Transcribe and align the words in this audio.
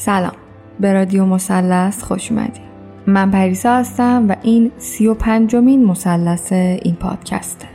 سلام. 0.00 0.32
به 0.80 0.92
رادیو 0.92 1.24
مثلث 1.24 2.02
خوش 2.02 2.32
اومدید 2.32 2.62
من 3.06 3.30
پریسا 3.30 3.76
هستم 3.76 4.26
و 4.28 4.36
این 4.42 4.70
سی 4.78 5.06
و 5.06 5.14
پنجمین 5.14 5.84
مثلث 5.84 6.52
این 6.52 6.94
پادکسته. 6.94 7.66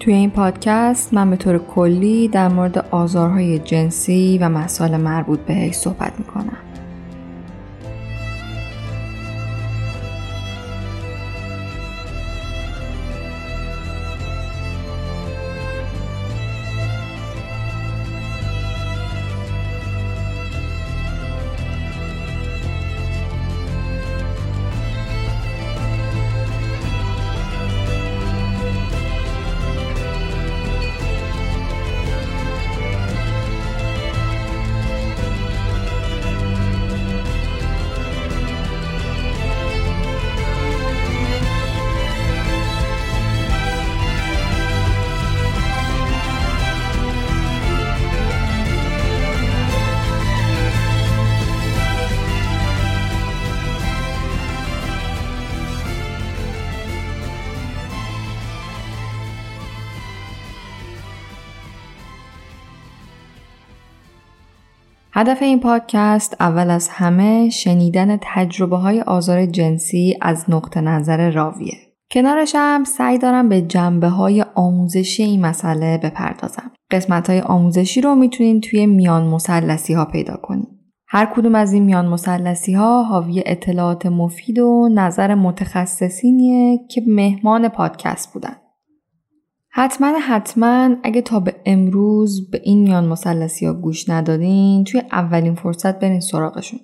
توی 0.00 0.14
این 0.14 0.30
پادکست 0.30 1.14
من 1.14 1.30
به 1.30 1.36
طور 1.36 1.58
کلی 1.58 2.28
در 2.28 2.48
مورد 2.48 2.78
آزارهای 2.90 3.58
جنسی 3.58 4.38
و 4.38 4.48
مسائل 4.48 4.96
مربوط 4.96 5.40
بهش 5.40 5.74
صحبت 5.74 6.12
می‌کنم. 6.18 6.56
هدف 65.18 65.42
این 65.42 65.60
پادکست 65.60 66.36
اول 66.40 66.70
از 66.70 66.88
همه 66.88 67.50
شنیدن 67.50 68.18
تجربه 68.22 68.76
های 68.76 69.00
آزار 69.00 69.46
جنسی 69.46 70.18
از 70.20 70.44
نقطه 70.48 70.80
نظر 70.80 71.30
راویه. 71.30 71.74
کنارش 72.10 72.52
هم 72.54 72.84
سعی 72.84 73.18
دارم 73.18 73.48
به 73.48 73.62
جنبه 73.62 74.08
های 74.08 74.44
آموزشی 74.54 75.22
این 75.22 75.46
مسئله 75.46 75.98
بپردازم. 75.98 76.70
قسمت 76.90 77.30
های 77.30 77.40
آموزشی 77.40 78.00
رو 78.00 78.14
می‌تونین 78.14 78.60
توی 78.60 78.86
میان 78.86 79.26
مسلسی 79.26 79.94
ها 79.94 80.04
پیدا 80.04 80.36
کنید. 80.42 80.68
هر 81.08 81.32
کدوم 81.34 81.54
از 81.54 81.72
این 81.72 81.82
میان 81.82 82.06
مسلسی 82.08 82.72
ها 82.72 83.02
حاوی 83.02 83.42
اطلاعات 83.46 84.06
مفید 84.06 84.58
و 84.58 84.88
نظر 84.94 85.34
متخصصینیه 85.34 86.78
که 86.90 87.02
مهمان 87.06 87.68
پادکست 87.68 88.32
بودن. 88.32 88.56
حتما 89.80 90.18
حتما 90.18 90.96
اگه 91.02 91.22
تا 91.22 91.40
به 91.40 91.54
امروز 91.66 92.50
به 92.50 92.60
این 92.64 92.82
میان 92.82 93.06
مسلسی 93.06 93.66
ها 93.66 93.72
گوش 93.72 94.08
ندادین 94.08 94.84
توی 94.84 95.02
اولین 95.12 95.54
فرصت 95.54 95.98
برین 95.98 96.20
سراغشون. 96.20 96.80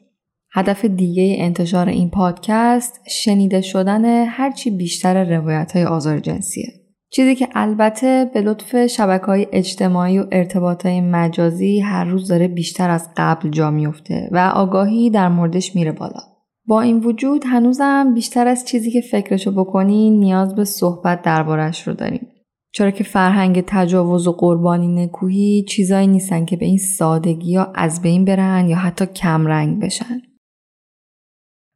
هدف 0.52 0.84
دیگه 0.84 1.36
انتشار 1.38 1.88
این 1.88 2.10
پادکست 2.10 3.00
شنیده 3.08 3.60
شدن 3.60 4.24
هرچی 4.24 4.70
بیشتر 4.70 5.36
روایت 5.36 5.72
های 5.72 5.84
آزار 5.84 6.18
جنسیه. 6.18 6.66
چیزی 7.10 7.34
که 7.34 7.48
البته 7.54 8.30
به 8.34 8.40
لطف 8.40 8.86
شبکه 8.86 9.26
های 9.26 9.46
اجتماعی 9.52 10.18
و 10.18 10.26
ارتباط 10.32 10.86
های 10.86 11.00
مجازی 11.00 11.80
هر 11.80 12.04
روز 12.04 12.28
داره 12.28 12.48
بیشتر 12.48 12.90
از 12.90 13.08
قبل 13.16 13.50
جا 13.50 13.70
میفته 13.70 14.28
و 14.32 14.52
آگاهی 14.54 15.10
در 15.10 15.28
موردش 15.28 15.76
میره 15.76 15.92
بالا. 15.92 16.20
با 16.66 16.80
این 16.80 17.00
وجود 17.00 17.44
هنوزم 17.46 18.14
بیشتر 18.14 18.46
از 18.46 18.64
چیزی 18.64 18.90
که 18.90 19.00
فکرشو 19.00 19.52
بکنین 19.52 20.20
نیاز 20.20 20.54
به 20.54 20.64
صحبت 20.64 21.22
دربارش 21.22 21.88
رو 21.88 21.94
داریم. 21.94 22.28
چرا 22.74 22.90
که 22.90 23.04
فرهنگ 23.04 23.64
تجاوز 23.66 24.26
و 24.26 24.32
قربانی 24.32 25.04
نکوهی 25.04 25.64
چیزایی 25.68 26.06
نیستن 26.06 26.44
که 26.44 26.56
به 26.56 26.66
این 26.66 26.78
سادگی 26.78 27.56
ها 27.56 27.72
از 27.74 28.02
بین 28.02 28.24
برن 28.24 28.68
یا 28.68 28.76
حتی 28.76 29.06
کمرنگ 29.06 29.80
بشن. 29.82 30.22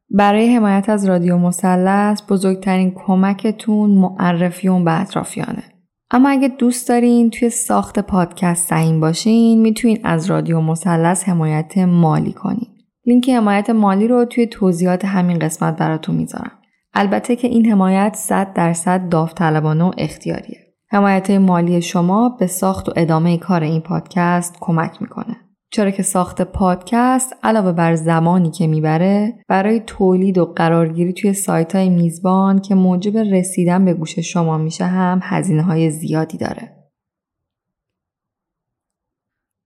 برای 0.09 0.55
حمایت 0.55 0.89
از 0.89 1.05
رادیو 1.05 1.37
مثلث 1.37 2.21
بزرگترین 2.29 2.91
کمکتون 2.91 3.89
معرفی 3.89 4.67
اون 4.67 4.85
به 4.85 5.01
اطرافیانه. 5.01 5.63
اما 6.11 6.29
اگه 6.29 6.47
دوست 6.47 6.89
دارین 6.89 7.29
توی 7.29 7.49
ساخت 7.49 7.99
پادکست 7.99 8.67
سعیم 8.67 8.99
باشین 8.99 9.61
می‌تونین 9.61 9.99
از 10.03 10.25
رادیو 10.25 10.61
مثلث 10.61 11.23
حمایت 11.23 11.77
مالی 11.77 12.33
کنین. 12.33 12.67
لینک 13.05 13.29
حمایت 13.29 13.69
مالی 13.69 14.07
رو 14.07 14.25
توی 14.25 14.47
توضیحات 14.47 15.05
همین 15.05 15.39
قسمت 15.39 15.77
براتون 15.77 16.15
می‌ذارم. 16.15 16.51
البته 16.93 17.35
که 17.35 17.47
این 17.47 17.71
حمایت 17.71 18.15
100 18.15 18.53
درصد 18.53 19.09
داوطلبانه 19.09 19.83
و 19.83 19.91
اختیاریه. 19.97 20.68
حمایت 20.91 21.31
مالی 21.31 21.81
شما 21.81 22.29
به 22.29 22.47
ساخت 22.47 22.89
و 22.89 22.93
ادامه 22.95 23.37
کار 23.37 23.63
این 23.63 23.81
پادکست 23.81 24.55
کمک 24.59 25.01
می‌کنه. 25.01 25.35
چرا 25.71 25.91
که 25.91 26.03
ساخت 26.03 26.41
پادکست 26.41 27.35
علاوه 27.43 27.71
بر 27.71 27.95
زمانی 27.95 28.51
که 28.51 28.67
می‌بره 28.67 29.33
برای 29.47 29.79
تولید 29.79 30.37
و 30.37 30.45
قرارگیری 30.45 31.13
توی 31.13 31.33
سایت 31.33 31.75
های 31.75 31.89
میزبان 31.89 32.59
که 32.59 32.75
موجب 32.75 33.17
رسیدن 33.17 33.85
به 33.85 33.93
گوش 33.93 34.19
شما 34.19 34.57
میشه 34.57 34.85
هم 34.85 35.19
هزینه 35.23 35.61
های 35.61 35.89
زیادی 35.89 36.37
داره. 36.37 36.75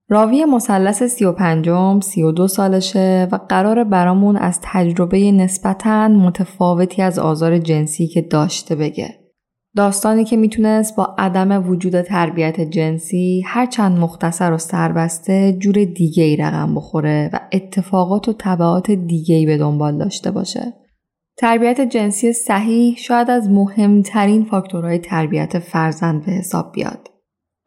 راوی 0.10 0.46
مثلث 0.46 1.04
سی 1.04 1.26
و 1.26 1.31
پنجم 1.31 2.00
سی 2.00 2.24
و 2.24 2.31
دو 2.31 2.48
سالشه 2.48 3.28
و 3.31 3.40
قرار 3.50 3.84
برامون 3.84 4.36
از 4.38 4.60
تجربه 4.62 5.31
نسبتاً 5.31 6.08
متفاوتی 6.08 7.02
از 7.02 7.19
آزار 7.19 7.58
جنسی 7.58 8.08
که 8.08 8.22
داشته 8.22 8.76
بگه. 8.76 9.23
داستانی 9.75 10.25
که 10.25 10.38
می‌تونست 10.38 10.96
با 10.96 11.16
عدم 11.18 11.70
وجود 11.70 12.02
تربیت 12.02 12.62
جنسی 12.62 13.44
هرچند 13.46 14.00
مختصر 14.00 14.54
و 14.54 14.58
سربسته 14.58 15.54
جور 15.60 15.86
دیگه 15.86 16.24
ای 16.24 16.36
رقم 16.36 16.75
بخوره 16.75 17.30
و 17.34 17.40
اتفاقات 17.52 18.30
و 18.30 18.34
طبعات 18.34 18.92
دیگه 18.92 19.36
ای 19.36 19.46
به 19.46 19.58
دنبال 19.58 19.98
داشته 19.98 20.31
باشه. 20.31 20.74
تربیت 21.38 21.81
جنسی 21.81 22.34
صحیح 22.34 22.96
شاید 22.98 23.30
از 23.30 23.50
مهمترین 23.50 24.46
فاکتورهای 24.46 25.00
تربیت 25.00 25.60
فرزند 25.60 26.26
به 26.26 26.31
حساب 26.31 26.72
بیاد. 26.72 27.10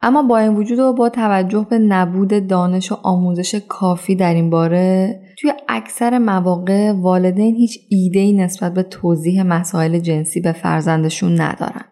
اما 0.01 0.23
با 0.23 0.37
این 0.37 0.55
وجود 0.55 0.79
و 0.79 0.93
با 0.93 1.09
توجه 1.09 1.67
به 1.69 1.77
نبود 1.77 2.47
دانش 2.47 2.91
و 2.91 2.95
آموزش 3.03 3.55
کافی 3.55 4.15
در 4.15 4.33
این 4.33 4.49
باره 4.49 5.19
توی 5.39 5.53
اکثر 5.67 6.17
مواقع 6.17 6.91
والدین 6.91 7.55
هیچ 7.55 7.79
ایده 7.89 8.31
نسبت 8.31 8.73
به 8.73 8.83
توضیح 8.83 9.43
مسائل 9.43 9.99
جنسی 9.99 10.41
به 10.41 10.51
فرزندشون 10.51 11.41
ندارن. 11.41 11.85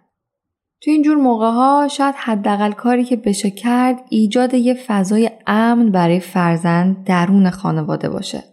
توی 0.81 0.93
اینجور 0.93 1.17
موقع 1.17 1.49
ها 1.49 1.87
شاید 1.91 2.15
حداقل 2.17 2.71
کاری 2.71 3.03
که 3.03 3.15
بشه 3.15 3.49
کرد 3.49 3.99
ایجاد 4.09 4.53
یه 4.53 4.73
فضای 4.73 5.31
امن 5.47 5.91
برای 5.91 6.19
فرزند 6.19 7.03
درون 7.03 7.49
خانواده 7.49 8.09
باشه. 8.09 8.43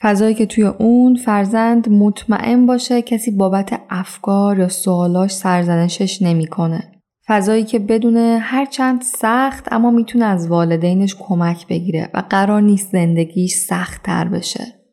فضایی 0.00 0.34
که 0.34 0.46
توی 0.46 0.64
اون 0.64 1.14
فرزند 1.14 1.88
مطمئن 1.88 2.66
باشه 2.66 3.02
کسی 3.02 3.30
بابت 3.30 3.80
افکار 3.90 4.58
یا 4.58 4.68
سوالاش 4.68 5.30
سرزنشش 5.30 6.22
نمی‌کنه. 6.22 6.92
فضایی 7.26 7.64
که 7.64 7.78
بدون 7.78 8.16
هرچند 8.40 9.02
سخت 9.02 9.72
اما 9.72 9.90
می‌تونه 9.90 10.24
از 10.24 10.48
والدینش 10.48 11.16
کمک 11.20 11.66
بگیره 11.66 12.10
و 12.14 12.22
قرار 12.30 12.62
نیست 12.62 12.92
زندگیش 12.92 13.54
سخت 13.54 14.02
تر 14.02 14.28
بشه. 14.28 14.85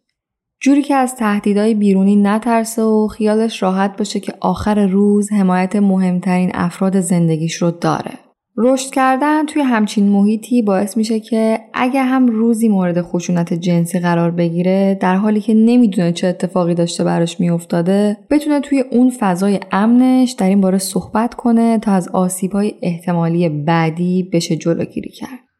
جوری 0.63 0.81
که 0.81 0.95
از 0.95 1.15
تهدیدهای 1.15 1.73
بیرونی 1.73 2.15
نترسه 2.15 2.81
و 2.81 3.07
خیالش 3.07 3.63
راحت 3.63 3.97
باشه 3.97 4.19
که 4.19 4.33
آخر 4.39 4.87
روز 4.87 5.31
حمایت 5.31 5.75
مهمترین 5.75 6.51
افراد 6.53 6.99
زندگیش 6.99 7.55
رو 7.55 7.71
داره. 7.71 8.11
رشد 8.57 8.91
کردن 8.91 9.45
توی 9.45 9.61
همچین 9.61 10.09
محیطی 10.09 10.61
باعث 10.61 10.97
میشه 10.97 11.19
که 11.19 11.59
اگه 11.73 12.03
هم 12.03 12.27
روزی 12.27 12.69
مورد 12.69 13.01
خشونت 13.01 13.53
جنسی 13.53 13.99
قرار 13.99 14.31
بگیره 14.31 14.97
در 15.01 15.15
حالی 15.15 15.41
که 15.41 15.53
نمی‌دونه 15.53 16.11
چه 16.11 16.27
اتفاقی 16.27 16.73
داشته 16.73 17.03
براش 17.03 17.39
میافتاده 17.39 18.17
بتونه 18.29 18.59
توی 18.59 18.83
اون 18.91 19.09
فضای 19.19 19.59
امنش 19.71 20.31
در 20.31 20.47
این 20.47 20.61
باره 20.61 20.77
صحبت 20.77 21.33
کنه 21.33 21.79
تا 21.79 21.91
از 21.91 22.09
آسیبهای 22.09 22.73
احتمالی 22.81 23.49
بعدی 23.49 24.29
بشه 24.33 24.55
جلوگیری 24.55 25.09
کرد. 25.09 25.52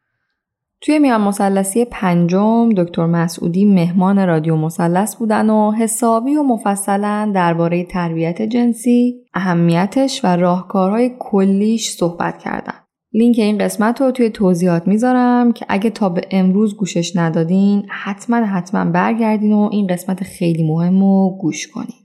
توی 0.86 1.00
میان 1.00 1.22
مسلسی 1.22 1.86
پنجم 1.86 2.70
دکتر 2.70 3.06
مسعودی 3.06 3.66
مهمان 3.66 4.28
رادیو 4.28 4.56
مسلس 4.56 5.16
بودن 5.16 5.50
و 5.50 5.72
حسابی 5.72 6.36
و 6.36 6.44
مفصلا 6.44 7.32
درباره 7.36 7.84
تربیت 7.84 8.42
جنسی، 8.42 9.16
اهمیتش 9.34 10.22
و 10.24 10.28
راهکارهای 10.28 11.12
کلیش 11.20 11.90
صحبت 11.90 12.38
کردن. 12.38 12.74
لینک 13.14 13.36
این 13.40 13.58
قسمت 13.58 14.02
رو 14.02 14.12
توی 14.12 14.30
توضیحات 14.30 14.88
می‌ذارم 14.88 15.52
که 15.52 15.66
اگه 15.70 15.90
تا 15.90 16.10
به 16.10 16.22
امروز 16.32 16.76
گوشش 16.78 17.16
ندادین 17.16 17.86
حتما 17.90 18.38
حتما 18.38 18.92
برگردین 18.92 19.54
و 19.54 19.70
این 19.72 19.88
قسمت 19.88 20.24
خیلی 20.24 20.68
مهم 20.68 21.00
رو 21.00 21.38
گوش 21.42 21.68
کنین. 21.68 22.03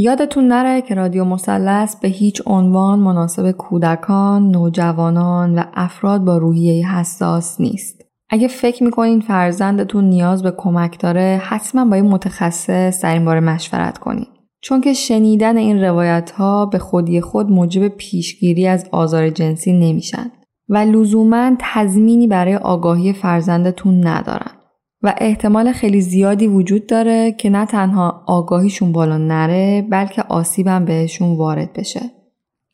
یادتون 0.00 0.48
نره 0.48 0.82
که 0.82 0.94
رادیو 0.94 1.24
مثلث 1.24 1.96
به 1.96 2.08
هیچ 2.08 2.42
عنوان 2.46 2.98
مناسب 2.98 3.50
کودکان، 3.50 4.50
نوجوانان 4.50 5.58
و 5.58 5.62
افراد 5.74 6.24
با 6.24 6.38
روحیه 6.38 6.94
حساس 6.94 7.60
نیست. 7.60 8.02
اگه 8.30 8.48
فکر 8.48 8.84
می‌کنین 8.84 9.20
فرزندتون 9.20 10.04
نیاز 10.04 10.42
به 10.42 10.50
کمک 10.56 11.00
داره 11.00 11.40
حتما 11.44 11.84
با 11.84 11.96
این 11.96 12.08
متخصص 12.08 13.02
در 13.02 13.12
این 13.12 13.24
باره 13.24 13.40
مشورت 13.40 13.98
کنین. 13.98 14.26
چون 14.60 14.80
که 14.80 14.92
شنیدن 14.92 15.56
این 15.56 15.84
روایت 15.84 16.30
ها 16.30 16.66
به 16.66 16.78
خودی 16.78 17.20
خود 17.20 17.50
موجب 17.50 17.88
پیشگیری 17.88 18.66
از 18.66 18.88
آزار 18.92 19.30
جنسی 19.30 19.72
نمیشن 19.72 20.30
و 20.68 20.76
لزوما 20.76 21.50
تضمینی 21.58 22.26
برای 22.26 22.56
آگاهی 22.56 23.12
فرزندتون 23.12 24.06
ندارن 24.06 24.57
و 25.02 25.14
احتمال 25.18 25.72
خیلی 25.72 26.00
زیادی 26.00 26.46
وجود 26.46 26.86
داره 26.86 27.32
که 27.32 27.50
نه 27.50 27.66
تنها 27.66 28.24
آگاهیشون 28.26 28.92
بالا 28.92 29.18
نره 29.18 29.86
بلکه 29.90 30.22
آسیبم 30.22 30.84
بهشون 30.84 31.36
وارد 31.36 31.72
بشه. 31.72 32.00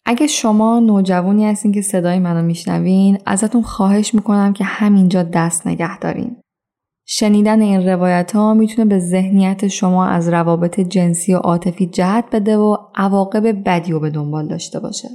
اگه 0.06 0.26
شما 0.26 0.81
نوجوانی 0.81 1.47
هستین 1.47 1.73
که 1.73 1.82
صدای 1.82 2.19
منو 2.19 2.43
میشنوین 2.43 3.19
ازتون 3.26 3.62
خواهش 3.62 4.15
می‌کنم 4.15 4.53
که 4.53 4.65
همینجا 4.65 5.23
دست 5.23 5.67
نگه 5.67 5.99
دارین. 5.99 6.37
شنیدن 7.06 7.61
این 7.61 7.88
روایت 7.88 8.32
ها 8.32 8.55
می‌تونه 8.55 8.88
به 8.88 8.99
ذهنیت 8.99 9.69
شما 9.69 10.06
از 10.06 10.29
روابط 10.29 10.81
جنسی 10.81 11.35
و 11.35 11.38
عاطفی 11.38 11.87
جهت 11.87 12.25
بده 12.32 12.56
و 12.56 12.77
عواقب 12.94 13.69
بدی 13.69 13.93
رو 13.93 14.00
به 14.00 14.11
دنبال 14.11 14.49
داشته 14.49 14.81
باشه. 14.81 15.09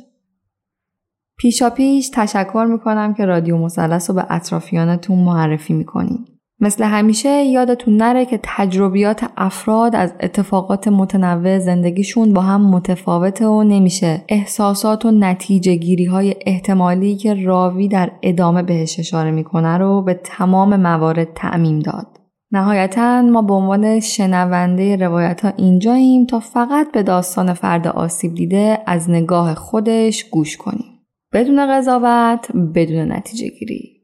پیشا 1.37 1.69
پیش 1.69 2.09
تشکر 2.13 2.65
می‌کنم 2.69 3.13
که 3.13 3.25
رادیو 3.25 3.57
مثلث 3.57 4.09
رو 4.09 4.15
به 4.15 4.25
اطرافیانتون 4.29 5.19
معرفی 5.19 5.73
می‌کنین. 5.73 6.25
مثل 6.61 6.83
همیشه 6.83 7.29
یادتون 7.29 7.97
نره 7.97 8.25
که 8.25 8.39
تجربیات 8.43 9.31
افراد 9.37 9.95
از 9.95 10.13
اتفاقات 10.19 10.87
متنوع 10.87 11.59
زندگیشون 11.59 12.33
با 12.33 12.41
هم 12.41 12.61
متفاوته 12.61 13.47
و 13.47 13.63
نمیشه 13.63 14.21
احساسات 14.29 15.05
و 15.05 15.11
نتیجه 15.11 15.75
گیری 15.75 16.05
های 16.05 16.35
احتمالی 16.45 17.15
که 17.15 17.33
راوی 17.33 17.87
در 17.87 18.11
ادامه 18.23 18.63
بهش 18.63 18.99
اشاره 18.99 19.31
می‌کنه 19.31 19.77
رو 19.77 20.01
به 20.01 20.13
تمام 20.23 20.75
موارد 20.75 21.33
تعمیم 21.33 21.79
داد. 21.79 22.07
نهایتا 22.51 23.21
ما 23.21 23.41
به 23.41 23.53
عنوان 23.53 23.99
شنونده 23.99 24.95
روایت 24.95 25.41
ها 25.41 25.53
اینجاییم 25.57 26.25
تا 26.25 26.39
فقط 26.39 26.91
به 26.91 27.03
داستان 27.03 27.53
فرد 27.53 27.87
آسیب 27.87 28.35
دیده 28.35 28.79
از 28.85 29.09
نگاه 29.09 29.55
خودش 29.55 30.23
گوش 30.23 30.57
کنیم. 30.57 30.99
بدون 31.33 31.77
قضاوت، 31.77 32.51
بدون 32.75 33.11
نتیجه 33.11 33.47
گیری. 33.49 33.99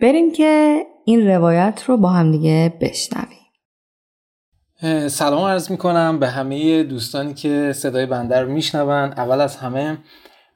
بریم 0.00 0.32
که 0.32 0.82
این 1.10 1.28
روایت 1.28 1.82
رو 1.86 1.96
با 1.96 2.08
هم 2.08 2.32
دیگه 2.32 2.74
بشنویم. 2.80 3.38
سلام 5.08 5.44
عرض 5.44 5.70
می‌کنم 5.70 6.18
به 6.18 6.28
همه 6.28 6.82
دوستانی 6.82 7.34
که 7.34 7.72
صدای 7.72 8.06
بنده 8.06 8.40
رو 8.40 8.52
میشنون. 8.52 8.90
اول 8.90 9.40
از 9.40 9.56
همه 9.56 9.98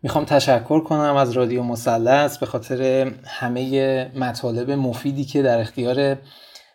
می‌خوام 0.02 0.24
تشکر 0.24 0.80
کنم 0.80 1.16
از 1.16 1.32
رادیو 1.32 1.62
مسلس 1.62 2.38
به 2.38 2.46
خاطر 2.46 3.12
همه 3.24 4.10
مطالب 4.16 4.70
مفیدی 4.70 5.24
که 5.24 5.42
در 5.42 5.60
اختیار 5.60 6.18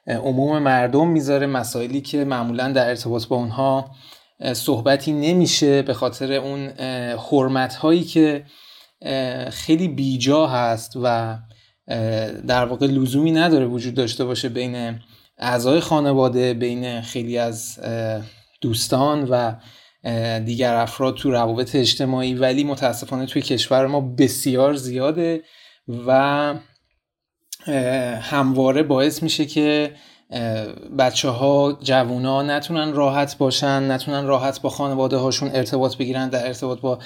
عموم 0.08 0.60
مردم 0.60 1.08
می‌ذاره 1.08 1.48
مسائلی 1.48 2.02
که 2.02 2.26
معمولا 2.26 2.72
در 2.72 2.90
ارتباط 2.90 3.28
با 3.28 3.36
اونها 3.36 3.92
صحبتی 4.54 5.12
نمیشه 5.12 5.82
به 5.82 5.94
خاطر 5.94 6.34
اون 6.34 6.70
حرمت 7.32 7.76
هایی 7.76 8.04
که 8.04 8.46
خیلی 9.50 9.88
بیجا 9.88 10.48
هست 10.48 10.94
و 11.04 11.38
در 12.48 12.66
واقع 12.66 12.88
لزومی 12.88 13.32
نداره 13.32 13.66
وجود 13.66 13.94
داشته 13.94 14.26
باشه 14.26 14.50
بین 14.50 15.00
اعضای 15.38 15.80
خانواده 15.80 16.54
بین 16.54 17.02
خیلی 17.02 17.38
از 17.38 17.80
دوستان 18.62 19.28
و 19.30 19.56
دیگر 20.40 20.76
افراد 20.76 21.16
تو 21.16 21.32
روابط 21.32 21.76
اجتماعی. 21.76 22.34
ولی 22.34 22.64
متاسفانه 22.64 23.26
توی 23.26 23.42
کشور 23.42 23.88
ما 23.88 24.02
بسیار 24.02 24.74
زیاده 24.74 25.44
و 26.08 26.54
همواره 28.22 28.84
باعث 28.84 29.24
میشه 29.24 29.46
که 29.46 29.94
بچه 30.98 31.30
ها 31.30 31.78
جوون 31.82 32.26
ها 32.26 32.44
نتونن 32.44 32.94
راحت 32.94 33.38
باشن 33.38 33.92
نتونن 33.92 34.26
راحت 34.26 34.62
با 34.62 34.70
خانواده 34.70 35.18
هاشون 35.18 35.52
ارتباط 35.54 35.98
بگیرن 35.98 36.30
در 36.30 36.48
ارتباط 36.48 36.80
با 36.80 37.00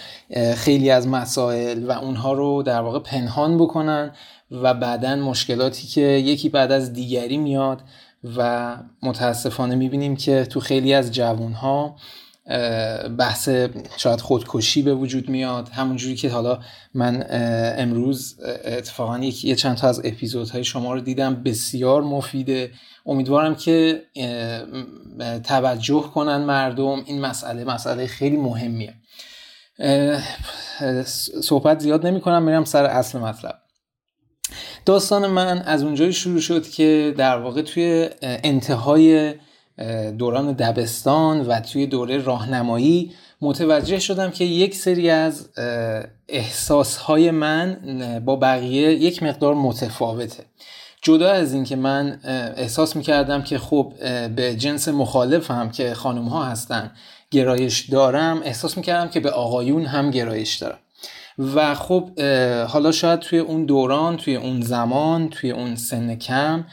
خیلی 0.56 0.90
از 0.90 1.08
مسائل 1.08 1.84
و 1.84 1.92
اونها 1.92 2.34
رو 2.34 2.64
در 2.64 2.82
واقع 2.82 3.00
پنهان 3.00 3.58
بکنن 3.58 4.12
و 4.54 4.74
بعدا 4.74 5.16
مشکلاتی 5.16 5.88
که 5.88 6.02
یکی 6.02 6.50
بعد 6.50 6.72
از 6.72 6.94
دیگری 6.94 7.38
میاد 7.38 7.82
و 8.38 8.78
متاسفانه 9.04 9.76
می‌بینیم 9.76 10.16
که 10.16 10.46
تو 10.46 10.60
خیلی 10.60 10.94
از 10.94 11.12
جوون 11.12 11.54
ها 11.54 11.96
بحث 13.18 13.50
شاید 13.98 14.22
خودکشی 14.22 14.82
به 14.82 14.94
وجود 14.94 15.30
میاد. 15.30 15.70
همونجوری 15.70 16.16
که 16.16 16.30
حالا 16.30 16.60
من 16.94 17.26
امروز 17.78 18.40
اتفاقا 18.66 19.20
یه 19.20 19.56
چند 19.56 19.78
تا 19.78 19.88
از 19.88 20.02
اپیزودهای 20.04 20.64
شما 20.64 20.94
رو 20.94 21.00
دیدم 21.00 21.44
بسیار 21.44 22.02
مفیده. 22.02 22.72
امیدوارم 23.06 23.56
که 23.56 24.02
توجه 25.44 26.02
کنن 26.14 26.38
مردم. 26.38 27.04
این 27.06 27.22
مسئله 27.22 27.64
مسئله 27.64 28.08
خیلی 28.08 28.38
مهمیه. 28.38 28.94
صحبت 31.44 31.80
زیاد 31.80 32.08
نمی 32.08 32.22
کنم 32.22 32.44
میرم 32.44 32.66
سر 32.66 32.86
اصل 32.86 33.20
مطلب. 33.20 33.63
داستان 34.86 35.28
من 35.28 35.62
از 35.62 35.84
اونجایی 35.84 36.14
شروع 36.14 36.40
شد 36.40 36.70
که 36.70 37.14
در 37.18 37.38
واقع 37.38 37.62
توی 37.62 38.10
انتهای 38.22 39.34
دوران 40.18 40.52
دبستان 40.52 41.42
و 41.42 41.60
توی 41.60 41.88
دوره 41.88 42.18
راهنمایی 42.18 43.12
متوجه 43.42 44.00
شدم 44.00 44.32
که 44.32 44.46
یک 44.46 44.76
سری 44.76 45.10
از 45.10 45.50
احساسهای 46.30 47.32
من 47.32 47.78
با 48.26 48.36
بقیه 48.36 48.94
یک 48.94 49.24
مقدار 49.24 49.56
متفاوته. 49.56 50.44
جدا 51.02 51.32
از 51.32 51.54
اینکه 51.54 51.76
من 51.76 52.20
احساس 52.58 52.96
می‌کردم 52.96 53.44
که 53.44 53.60
خب 53.60 53.94
به 54.36 54.56
جنس 54.56 54.88
مخالف 54.88 55.52
هم 55.52 55.72
که 55.72 55.94
خانم 55.94 56.26
ها 56.26 56.44
هستن 56.44 56.92
گرایش 57.32 57.90
دارم 57.90 58.42
احساس 58.44 58.78
می‌کردم 58.78 59.10
که 59.10 59.20
به 59.20 59.30
آقایون 59.30 59.86
هم 59.86 60.12
گرایش 60.12 60.56
دارم. 60.56 60.78
و 61.40 61.76
خب 61.76 62.20
حالا 62.68 62.92
شاید 62.92 63.20
توی 63.20 63.40
اون 63.40 63.66
دوران 63.66 64.18
توی 64.18 64.36
اون 64.36 64.62
زمان 64.62 65.30
توی 65.30 65.52
اون 65.52 65.76
سن 65.76 66.16
کم 66.16 66.66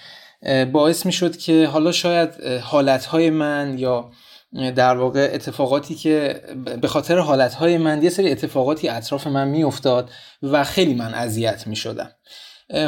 باعث 0.73 1.07
می 1.07 1.13
شد 1.13 1.37
که 1.37 1.67
حالا 1.67 1.93
شاید 1.93 2.45
حالتهای 2.63 3.31
من 3.31 3.79
یا 3.79 4.11
در 4.53 4.97
واقع 4.97 5.31
اتفاقاتی 5.33 5.95
که 5.95 6.43
به 6.81 6.89
خاطر 6.89 7.19
حالتهای 7.19 7.79
من 7.79 8.03
یه 8.03 8.11
سری 8.11 8.31
اتفاقاتی 8.31 8.89
اطراف 8.89 9.27
من 9.27 9.49
می 9.49 9.65
افتاد 9.65 10.11
و 10.43 10.65
خیلی 10.65 10.95
من 10.95 11.15
اذیت 11.15 11.67
می 11.67 11.77
شدم 11.77 12.11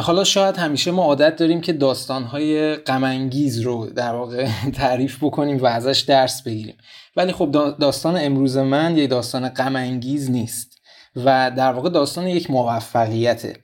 حالا 0.00 0.24
شاید 0.24 0.56
همیشه 0.56 0.90
ما 0.90 1.02
عادت 1.02 1.36
داریم 1.36 1.60
که 1.60 1.72
داستانهای 1.72 2.76
غمانگیز 2.76 3.60
رو 3.60 3.86
در 3.86 4.14
واقع 4.14 4.48
تعریف 4.74 5.24
بکنیم 5.24 5.62
و 5.62 5.66
ازش 5.66 6.00
درس 6.00 6.42
بگیریم. 6.42 6.76
ولی 7.16 7.32
خب 7.32 7.76
داستان 7.80 8.16
امروز 8.16 8.56
من 8.56 8.96
یه 8.96 9.06
داستان 9.06 9.48
غمانگیز 9.48 10.30
نیست. 10.30 10.71
و 11.16 11.50
در 11.56 11.72
واقع 11.72 11.90
داستان 11.90 12.26
یک 12.26 12.50
موفقیته. 12.50 13.56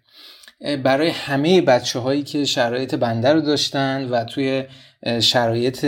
برای 0.85 1.09
همه 1.09 1.61
بچه 1.61 1.99
هایی 1.99 2.23
که 2.23 2.45
شرایط 2.45 2.95
بنده 2.95 3.33
رو 3.33 3.41
داشتن 3.41 4.09
و 4.09 4.25
توی 4.25 4.65
شرایط 5.21 5.87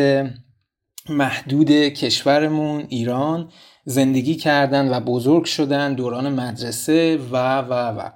محدود 1.09 1.71
کشورمون 1.71 2.87
ایران 2.89 3.53
زندگی 3.85 4.35
کردن 4.35 4.95
و 4.95 5.01
بزرگ 5.01 5.45
شدن 5.45 5.95
دوران 5.95 6.29
مدرسه 6.33 7.17
و 7.17 7.59
و 7.59 7.73
و. 7.73 8.11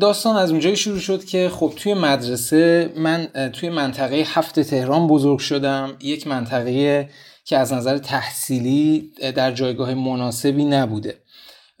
داستان 0.00 0.36
از 0.36 0.50
اونجایی 0.50 0.76
شروع 0.76 0.98
شد 0.98 1.24
که 1.24 1.48
خب 1.48 1.72
توی 1.76 1.94
مدرسه 1.94 2.92
من 2.96 3.26
توی 3.52 3.68
منطقه 3.68 4.16
هفت 4.16 4.60
تهران 4.60 5.06
بزرگ 5.06 5.38
شدم. 5.38 5.96
یک 6.00 6.26
منطقه 6.26 7.08
که 7.44 7.58
از 7.58 7.72
نظر 7.72 7.98
تحصیلی 7.98 9.12
در 9.34 9.52
جایگاه 9.52 9.94
مناسبی 9.94 10.64
نبوده. 10.64 11.21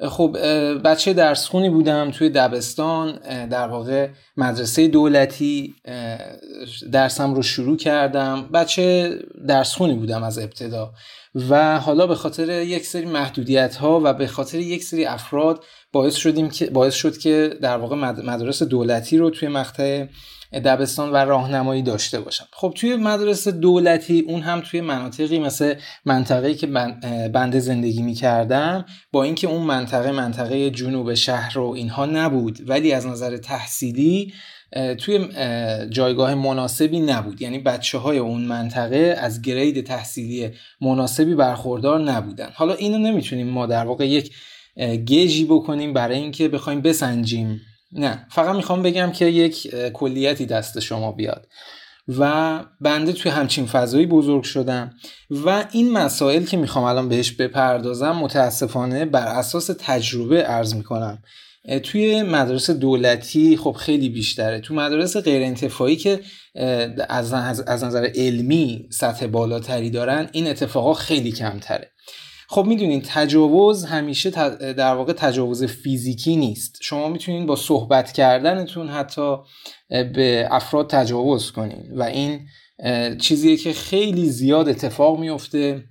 خب 0.08 0.36
بچه 0.84 1.12
درسخونی 1.12 1.70
بودم 1.70 2.10
توی 2.10 2.30
دبستان 2.30 3.18
در 3.46 3.68
واقع 3.68 4.08
مدرسه 4.36 4.88
دولتی 4.88 5.74
درسم 6.92 7.34
رو 7.34 7.42
شروع 7.42 7.76
کردم. 7.76 8.48
بچه 8.54 9.18
درسخونی 9.48 9.94
بودم 9.94 10.22
از 10.22 10.38
ابتدا. 10.38 10.92
و 11.34 11.78
حالا 11.78 12.06
به 12.06 12.14
خاطر 12.14 12.62
یک 12.62 12.86
سری 12.86 13.06
محدودیت 13.06 13.76
ها 13.76 14.00
و 14.04 14.14
به 14.14 14.26
خاطر 14.26 14.58
یک 14.58 14.84
سری 14.84 15.04
افراد 15.04 15.64
باعث 15.92 16.14
شدیم 16.14 16.50
که 16.50 16.66
باعث 16.66 16.94
شد 16.94 17.18
که 17.18 17.58
در 17.62 17.76
واقع 17.76 17.96
مدرسه 17.96 18.64
دولتی 18.64 19.18
رو 19.18 19.30
توی 19.30 19.48
مقطع 19.48 20.06
دبستان 20.60 21.10
و 21.12 21.16
راهنمایی 21.16 21.82
داشته 21.82 22.20
باشم. 22.20 22.46
خب 22.52 22.72
توی 22.76 22.96
مدرسه 22.96 23.50
دولتی 23.50 24.24
اون 24.28 24.40
هم 24.40 24.60
توی 24.60 24.80
مناطقی 24.80 25.38
مثل 25.38 25.74
منطقه‌ای 26.04 26.54
که 26.54 26.66
بنده 27.32 27.60
زندگی 27.60 28.02
می 28.02 28.14
کردم 28.14 28.84
با 29.12 29.22
اینکه 29.22 29.46
اون 29.46 29.62
منطقه 29.62 30.12
منطقه 30.12 30.70
جنوب 30.70 31.14
شهر 31.14 31.54
رو 31.54 31.64
اینها 31.64 32.06
نبود 32.06 32.58
ولی 32.70 32.92
از 32.92 33.06
نظر 33.06 33.36
تحصیلی 33.36 34.32
توی 34.98 35.28
جایگاه 35.90 36.34
مناسبی 36.34 37.00
نبود. 37.00 37.42
یعنی 37.42 37.58
بچه 37.58 37.98
های 37.98 38.18
اون 38.18 38.42
منطقه 38.42 39.16
از 39.20 39.42
گرید 39.42 39.86
تحصیلی 39.86 40.50
مناسبی 40.80 41.34
برخوردار 41.34 42.00
نبودن. 42.00 42.48
حالا 42.54 42.74
اینو 42.74 42.98
نمی‌تونیم 42.98 43.48
ما 43.48 43.66
در 43.66 43.84
واقع 43.84 44.08
یک 44.08 44.32
گیجی 45.04 45.44
بکنیم 45.44 45.92
برای 45.92 46.18
اینکه 46.18 46.48
بخوایم 46.48 46.80
بسنجیم 46.80 47.60
نه 47.92 48.26
فقط 48.30 48.56
می‌خوام 48.56 48.82
بگم 48.82 49.12
که 49.12 49.24
یک 49.24 49.74
کلیتی 49.92 50.46
دست 50.46 50.80
شما 50.80 51.12
بیاد 51.12 51.48
و 52.18 52.60
بنده 52.80 53.12
توی 53.12 53.30
همچین 53.30 53.66
فضایی 53.66 54.06
بزرگ 54.06 54.42
شدم 54.42 54.90
و 55.30 55.64
این 55.72 55.92
مسائل 55.92 56.44
که 56.44 56.56
می‌خوام 56.56 56.84
الان 56.84 57.08
بهش 57.08 57.32
بپردازم 57.32 58.12
متاسفانه 58.12 59.04
بر 59.04 59.26
اساس 59.26 59.70
تجربه 59.78 60.50
ارز 60.50 60.74
می‌کنم. 60.74 61.22
توی 61.82 62.22
مدارس 62.22 62.70
دولتی 62.70 63.56
خب 63.56 63.72
خیلی 63.72 64.08
بیشتره. 64.08 64.60
تو 64.60 64.74
مدارس 64.74 65.16
غیر 65.16 65.42
انتفاعی 65.42 65.96
که 65.96 66.20
از 67.08 67.84
نظر 67.84 68.10
علمی 68.14 68.88
سطح 68.90 69.26
بالاتری 69.26 69.90
دارن 69.90 70.28
این 70.32 70.46
اتفاقا 70.46 70.94
خیلی 70.94 71.32
کمتره. 71.32 71.91
خب 72.52 72.64
می‌دونین 72.64 73.02
تجاوز 73.06 73.84
همیشه 73.84 74.30
در 74.72 74.94
واقع 74.94 75.12
تجاوز 75.12 75.64
فیزیکی 75.64 76.36
نیست. 76.36 76.78
شما 76.80 77.08
می‌تونین 77.08 77.46
با 77.46 77.56
صحبت 77.56 78.12
کردنتون 78.12 78.88
حتی 78.88 79.36
به 79.88 80.48
افراد 80.50 80.90
تجاوز 80.90 81.50
کنین 81.50 81.92
و 81.96 82.02
این 82.02 82.40
چیزیه 83.18 83.56
که 83.56 83.72
خیلی 83.72 84.28
زیاد 84.28 84.68
اتفاق 84.68 85.18
میفته 85.18 85.84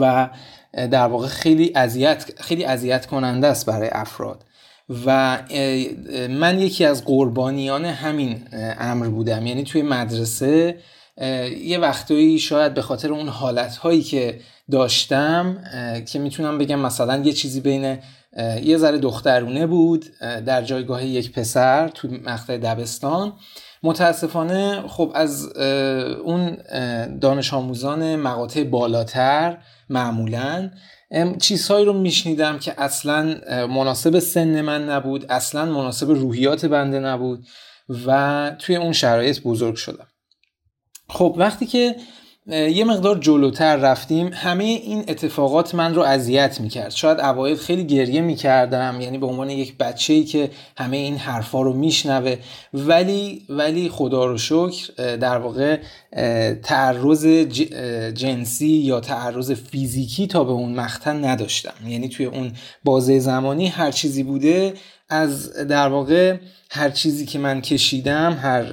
و 0.00 0.30
در 0.72 1.06
واقع 1.06 1.26
خیلی 1.26 1.72
اذیت 1.74 2.32
خیلی 2.40 2.64
اذیت 2.64 3.06
کننده 3.06 3.46
است 3.46 3.66
برای 3.66 3.88
افراد. 3.92 4.44
و 5.06 5.38
من 6.30 6.58
یکی 6.58 6.84
از 6.84 7.04
قربانیان 7.04 7.84
همین 7.84 8.48
امر 8.78 9.08
بودم. 9.08 9.46
یعنی 9.46 9.64
توی 9.64 9.82
مدرسه 9.82 10.78
یه 11.64 11.78
وقتایی 11.78 12.38
شاید 12.38 12.74
به 12.74 12.82
خاطر 12.82 13.12
اون 13.12 13.28
حالتهایی 13.28 14.02
که 14.02 14.40
داشتم 14.70 15.64
که 16.12 16.18
می‌تونم 16.18 16.58
بگم 16.58 16.78
مثلا 16.78 17.16
یه 17.16 17.32
چیزی 17.32 17.60
بین 17.60 17.98
یه 18.62 18.76
ذره 18.76 18.98
دخترونه 18.98 19.66
بود 19.66 20.04
در 20.20 20.62
جایگاه 20.62 21.06
یک 21.06 21.32
پسر 21.32 21.88
تو 21.88 22.08
مقطع 22.08 22.58
دبستان. 22.58 23.32
متاسفانه 23.82 24.82
خب 24.88 25.12
از 25.14 25.56
اون 26.24 26.56
دانش 27.20 27.54
آموزان 27.54 28.16
مقاطع 28.16 28.64
بالاتر 28.64 29.58
معمولا 29.88 30.70
چیزهایی 31.40 31.84
رو 31.84 31.92
میشنیدم 31.92 32.58
که 32.58 32.74
اصلا 32.78 33.40
مناسب 33.66 34.18
سن 34.18 34.60
من 34.60 34.90
نبود 34.90 35.26
اصلا 35.32 35.64
مناسب 35.64 36.10
روحیات 36.10 36.66
بنده 36.66 37.00
نبود 37.00 37.46
و 38.06 38.50
توی 38.58 38.76
اون 38.76 38.92
شرایط 38.92 39.42
بزرگ 39.42 39.74
شدم. 39.74 40.06
خب 41.08 41.34
وقتی 41.38 41.66
که 41.66 41.96
یه 42.46 42.84
مقدار 42.84 43.18
جلوتر 43.18 43.76
رفتیم. 43.76 44.30
همه 44.32 44.64
این 44.64 45.04
اتفاقات 45.08 45.74
من 45.74 45.94
رو 45.94 46.02
اذیت 46.02 46.60
می‌کرد. 46.60 46.90
شاید 46.90 47.20
اوایل 47.20 47.56
خیلی 47.56 47.84
گریه 47.84 48.20
می‌کردم 48.20 49.00
یعنی 49.00 49.18
به 49.18 49.26
عنوان 49.26 49.50
یک 49.50 49.76
بچه 49.76 50.12
ای 50.12 50.24
که 50.24 50.50
همه 50.76 50.96
این 50.96 51.16
حرفا 51.16 51.62
رو 51.62 51.72
میشنوه. 51.72 52.36
ولی 52.74 53.42
ولی 53.48 53.88
خدا 53.88 54.24
رو 54.24 54.38
شکر 54.38 55.16
در 55.16 55.38
واقع 55.38 55.78
تعرض 56.62 57.26
جنسی 58.14 58.66
یا 58.66 59.00
تعرض 59.00 59.52
فیزیکی 59.52 60.26
تا 60.26 60.44
به 60.44 60.52
اون 60.52 60.74
مقطع 60.74 61.12
نداشتم. 61.12 61.88
یعنی 61.88 62.08
توی 62.08 62.26
اون 62.26 62.52
بازه 62.84 63.18
زمانی 63.18 63.66
هر 63.66 63.90
چیزی 63.90 64.22
بوده 64.22 64.74
از 65.08 65.52
در 65.52 65.88
واقع 65.88 66.36
هر 66.70 66.90
چیزی 66.90 67.26
که 67.26 67.38
من 67.38 67.60
کشیدم 67.60 68.38
هر 68.42 68.64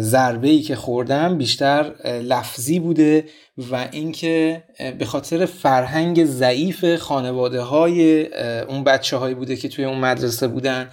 ضربه 0.00 0.48
ای 0.48 0.60
که 0.60 0.76
خوردم 0.76 1.38
بیشتر 1.38 1.92
لفظی 2.04 2.78
بوده 2.78 3.24
و 3.70 3.88
اینکه 3.92 4.62
به 4.98 5.04
خاطر 5.04 5.46
فرهنگ 5.46 6.24
ضعیف 6.24 6.96
خانواده 6.96 7.60
های 7.60 8.26
اون 8.62 8.84
بچه 8.84 9.16
هایی 9.16 9.34
بوده 9.34 9.56
که 9.56 9.68
توی 9.68 9.84
اون 9.84 9.98
مدرسه 9.98 10.48
بودن 10.48 10.88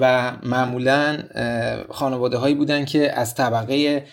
و 0.00 0.32
معمولا 0.42 1.18
خانواده 1.90 2.36
هایی 2.36 2.54
بودن 2.54 2.84
که 2.84 3.12
از 3.18 3.34
طبقه 3.34 4.04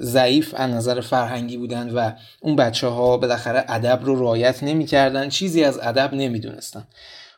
ضعیف 0.00 0.54
از 0.56 0.70
نظر 0.70 1.00
فرهنگی 1.00 1.56
بودن 1.56 1.90
و 1.90 2.12
اون 2.40 2.56
بچه 2.56 2.86
ها 2.86 3.16
بالاخره 3.16 3.64
ادب 3.68 4.00
رو 4.04 4.20
رعایت 4.20 4.62
نمی‌کردن. 4.62 5.28
چیزی 5.28 5.64
از 5.64 5.78
ادب 5.82 6.14
نمی‌دونستن. 6.14 6.84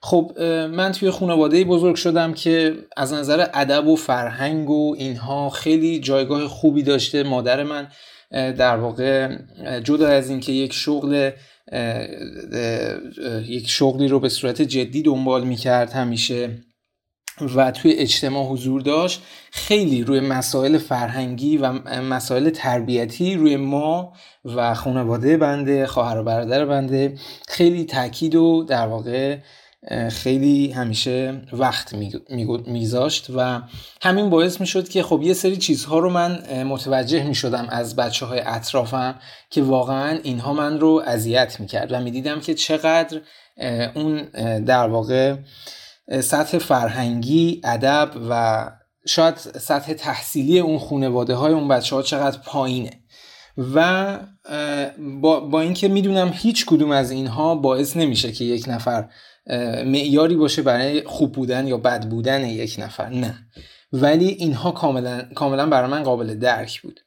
خب 0.07 0.33
من 0.71 0.93
توی 0.93 1.11
خانواده 1.11 1.65
بزرگ 1.65 1.97
شدم 1.97 2.33
که 2.35 2.75
از 2.97 3.13
نظر 3.13 3.47
ادب 3.55 3.87
و 3.87 3.97
فرهنگ 3.97 4.71
و 4.71 4.95
اینها 4.99 5.51
خیلی 5.51 6.01
جایگاه 6.01 6.49
خوبی 6.49 6.83
داشته. 6.83 7.23
مادر 7.23 7.63
من 7.63 7.89
در 8.31 8.77
واقع 8.77 9.37
جدا 9.85 10.09
از 10.09 10.31
اینکه 10.31 10.53
یک 10.53 10.73
شغل 10.73 11.31
یک 13.47 13.69
شغلی 13.69 14.09
رو 14.09 14.21
به 14.21 14.29
صورت 14.29 14.63
جدی 14.63 15.03
دنبال 15.03 15.45
می‌کرد 15.45 15.93
همیشه 15.93 16.51
و 17.57 17.71
توی 17.71 17.93
اجتماع 17.93 18.47
حضور 18.47 18.81
داشت 18.81 19.23
خیلی 19.53 20.05
روی 20.05 20.21
مسائل 20.21 20.79
فرهنگی 20.79 21.59
و 21.59 21.73
مسائل 22.01 22.51
تربیتی 22.51 23.35
روی 23.35 23.57
ما 23.57 24.13
و 24.45 24.75
خانواده 24.75 25.37
بنده 25.37 25.87
خواهر 25.87 26.19
و 26.19 26.25
برادر 26.25 26.65
بنده 26.65 27.15
خیلی 27.49 27.85
تاکید 27.85 28.35
و 28.35 28.65
در 28.69 28.87
واقع 28.87 29.39
خیلی 30.11 30.71
همیشه 30.71 31.43
وقت 31.53 31.95
میگذاشت 32.67 33.27
و 33.37 33.61
همین 34.03 34.31
باعث 34.31 34.61
می‌شد 34.61 34.89
که 34.89 35.03
خب 35.03 35.23
یه 35.23 35.35
سری 35.35 35.57
چیزها 35.57 35.99
رو 35.99 36.11
من 36.11 36.63
متوجه 36.63 37.25
می‌شدم 37.25 37.67
از 37.69 37.97
بچه 37.97 38.27
های 38.27 38.41
اطرافم 38.41 39.15
که 39.51 39.63
واقعا 39.63 40.19
اینها 40.23 40.53
من 40.53 40.81
رو 40.81 41.03
اذیت 41.07 41.61
می‌کرد 41.61 41.93
و 41.93 42.01
می‌دیدم 42.01 42.41
که 42.41 42.55
چقدر 42.55 43.21
اون 43.95 44.23
در 44.59 44.89
واقع 44.89 45.37
سطح 46.21 46.59
فرهنگی 46.59 47.61
ادب 47.65 48.11
و 48.31 48.67
شاید 49.07 49.37
سطح 49.37 49.93
تحصیلی 49.93 50.59
اون 50.59 50.79
خانواده 50.79 51.35
های 51.35 51.53
اون 51.53 51.69
بچه 51.69 51.97
ها 51.97 52.03
چقدر 52.03 52.39
پایینه 52.39 52.91
و 53.75 54.19
با, 55.21 55.41
با 55.41 55.61
اینکه 55.61 55.89
می‌دونم 55.89 56.33
هیچ 56.35 56.67
کدوم 56.67 56.91
از 56.91 57.11
اینها 57.11 57.55
باعث 57.55 57.97
نمیشه 57.97 58.33
که 58.33 58.45
یک 58.45 58.65
نفر 58.69 59.09
معیاری 59.87 60.37
باشه 60.37 60.63
برای 60.63 61.03
خوب 61.05 61.33
بودن 61.33 61.67
یا 61.67 61.77
بد 61.77 62.09
بودن 62.09 62.45
یک 62.45 62.77
نفر 62.79 63.09
نه. 63.09 63.35
ولی 63.93 64.29
اینها 64.29 64.71
کاملا 64.71 65.23
کاملا 65.35 65.67
برای 65.67 65.91
من 65.91 66.03
قابل 66.03 66.35
درک 66.35 66.83
بود. 66.83 67.01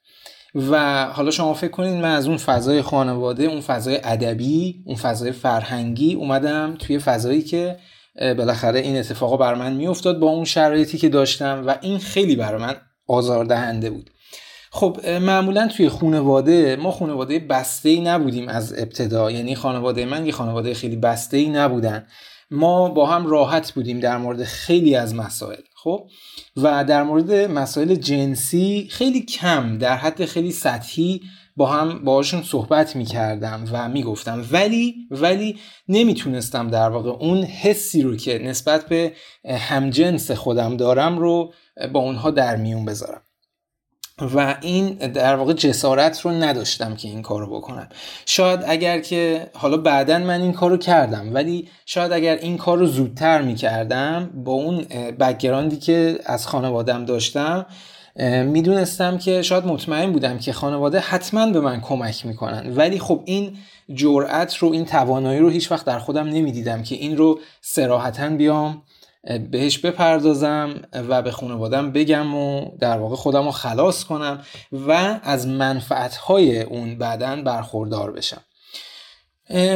و 0.55 1.05
حالا 1.05 1.31
شما 1.31 1.53
فکر 1.53 1.71
کنید 1.71 1.93
من 1.93 2.15
از 2.15 2.27
اون 2.27 2.37
فضای 2.37 2.81
خانواده 2.81 3.43
اون 3.43 3.61
فضای 3.61 3.99
ادبی 4.03 4.83
اون 4.85 4.95
فضای 4.95 5.31
فرهنگی 5.31 6.13
اومدم 6.13 6.75
توی 6.79 6.99
فضایی 6.99 7.41
که 7.41 7.77
بالاخره 8.19 8.79
این 8.79 8.97
اتفاقا 8.97 9.37
بر 9.37 9.55
من 9.55 9.73
میافتاد 9.73 10.19
با 10.19 10.27
اون 10.27 10.45
شرایطی 10.45 10.97
که 10.97 11.09
داشتم 11.09 11.63
و 11.67 11.75
این 11.81 11.99
خیلی 11.99 12.35
برای 12.35 12.61
من 12.61 12.75
آزاردهنده 13.07 13.89
بود. 13.89 14.09
خب 14.71 14.97
معمولا 15.07 15.67
توی 15.67 15.89
خانواده 15.89 16.75
ما 16.75 16.91
خانواده 16.91 17.39
بسته 17.39 17.89
ای 17.89 18.01
نبودیم 18.01 18.47
از 18.47 18.73
ابتدا. 18.77 19.31
یعنی 19.31 19.55
خانواده 19.55 20.05
من 20.05 20.25
یه 20.25 20.31
خانواده 20.31 20.73
خیلی 20.73 20.95
بسته 20.95 21.37
ای 21.37 21.49
نبودن. 21.49 22.07
ما 22.51 22.89
با 22.89 23.05
هم 23.05 23.27
راحت 23.27 23.71
بودیم 23.71 23.99
در 23.99 24.17
مورد 24.17 24.43
خیلی 24.43 24.95
از 24.95 25.15
مسائل 25.15 25.61
خب؟ 25.75 26.07
و 26.57 26.83
در 26.83 27.03
مورد 27.03 27.31
مسائل 27.31 27.95
جنسی 27.95 28.87
خیلی 28.91 29.21
کم 29.21 29.77
در 29.77 29.95
حد 29.95 30.25
خیلی 30.25 30.51
سطحی 30.51 31.21
با 31.55 31.65
هم 31.65 32.03
باهاشون 32.03 32.43
صحبت 32.43 32.95
می‌کردم 32.95 33.65
و 33.71 33.89
می‌گفتم. 33.89 34.45
ولی 34.51 34.95
ولی 35.11 35.57
نمی‌تونستم 35.87 36.67
در 36.67 36.89
واقع 36.89 37.09
اون 37.09 37.43
حسی 37.43 38.01
رو 38.01 38.15
که 38.15 38.39
نسبت 38.39 38.85
به 38.85 39.13
همجنس 39.45 40.31
خودم 40.31 40.77
دارم 40.77 41.17
رو 41.17 41.53
با 41.93 41.99
اونها 41.99 42.31
در 42.31 42.55
میون 42.55 42.85
بذارم. 42.85 43.21
و 44.21 44.55
این 44.61 44.93
در 44.93 45.35
واقع 45.35 45.53
جسارت 45.53 46.21
رو 46.21 46.31
نداشتم 46.31 46.95
که 46.95 47.07
این 47.07 47.21
کارو 47.21 47.57
بکنم. 47.57 47.89
شاید 48.25 48.59
اگر 48.67 48.99
که 48.99 49.47
حالا 49.53 49.77
بعدا 49.77 50.19
من 50.19 50.41
این 50.41 50.53
کارو 50.53 50.77
کردم 50.77 51.33
ولی 51.33 51.67
شاید 51.85 52.11
اگر 52.11 52.35
این 52.35 52.57
کار 52.57 52.77
رو 52.77 52.85
زودتر 52.85 53.41
می‌کردم 53.41 54.29
با 54.45 54.51
اون 54.51 54.85
بکگراندی 55.19 55.77
که 55.77 56.19
از 56.25 56.47
خانوادم 56.47 57.05
داشتم 57.05 57.65
می‌دونستم 58.45 59.17
که 59.17 59.41
شاید 59.41 59.65
مطمئن 59.65 60.11
بودم 60.11 60.37
که 60.37 60.53
خانواده 60.53 60.99
حتما 60.99 61.51
به 61.51 61.59
من 61.59 61.81
کمک 61.81 62.25
می‌کنن. 62.25 62.75
ولی 62.75 62.99
خب 62.99 63.21
این 63.25 63.57
جرأت 63.93 64.55
رو 64.55 64.71
این 64.71 64.85
توانایی 64.85 65.39
رو 65.39 65.49
هیچ 65.49 65.71
وقت 65.71 65.85
در 65.85 65.99
خودم 65.99 66.27
نمی‌دیدم 66.27 66.83
که 66.83 66.95
این 66.95 67.17
رو 67.17 67.39
سراحتا 67.61 68.29
بیام 68.29 68.81
بهش 69.51 69.77
بپردازم 69.77 70.81
و 71.09 71.21
به 71.21 71.31
خانوادم 71.31 71.91
بگم 71.91 72.35
و 72.35 72.71
در 72.79 72.97
واقع 72.97 73.15
خودم 73.15 73.45
رو 73.45 73.51
خلاص 73.51 74.03
کنم 74.03 74.41
و 74.87 75.19
از 75.23 75.47
منفعتهای 75.47 76.61
اون 76.61 76.97
بعدا 76.97 77.35
برخوردار 77.35 78.11
بشم. 78.11 78.41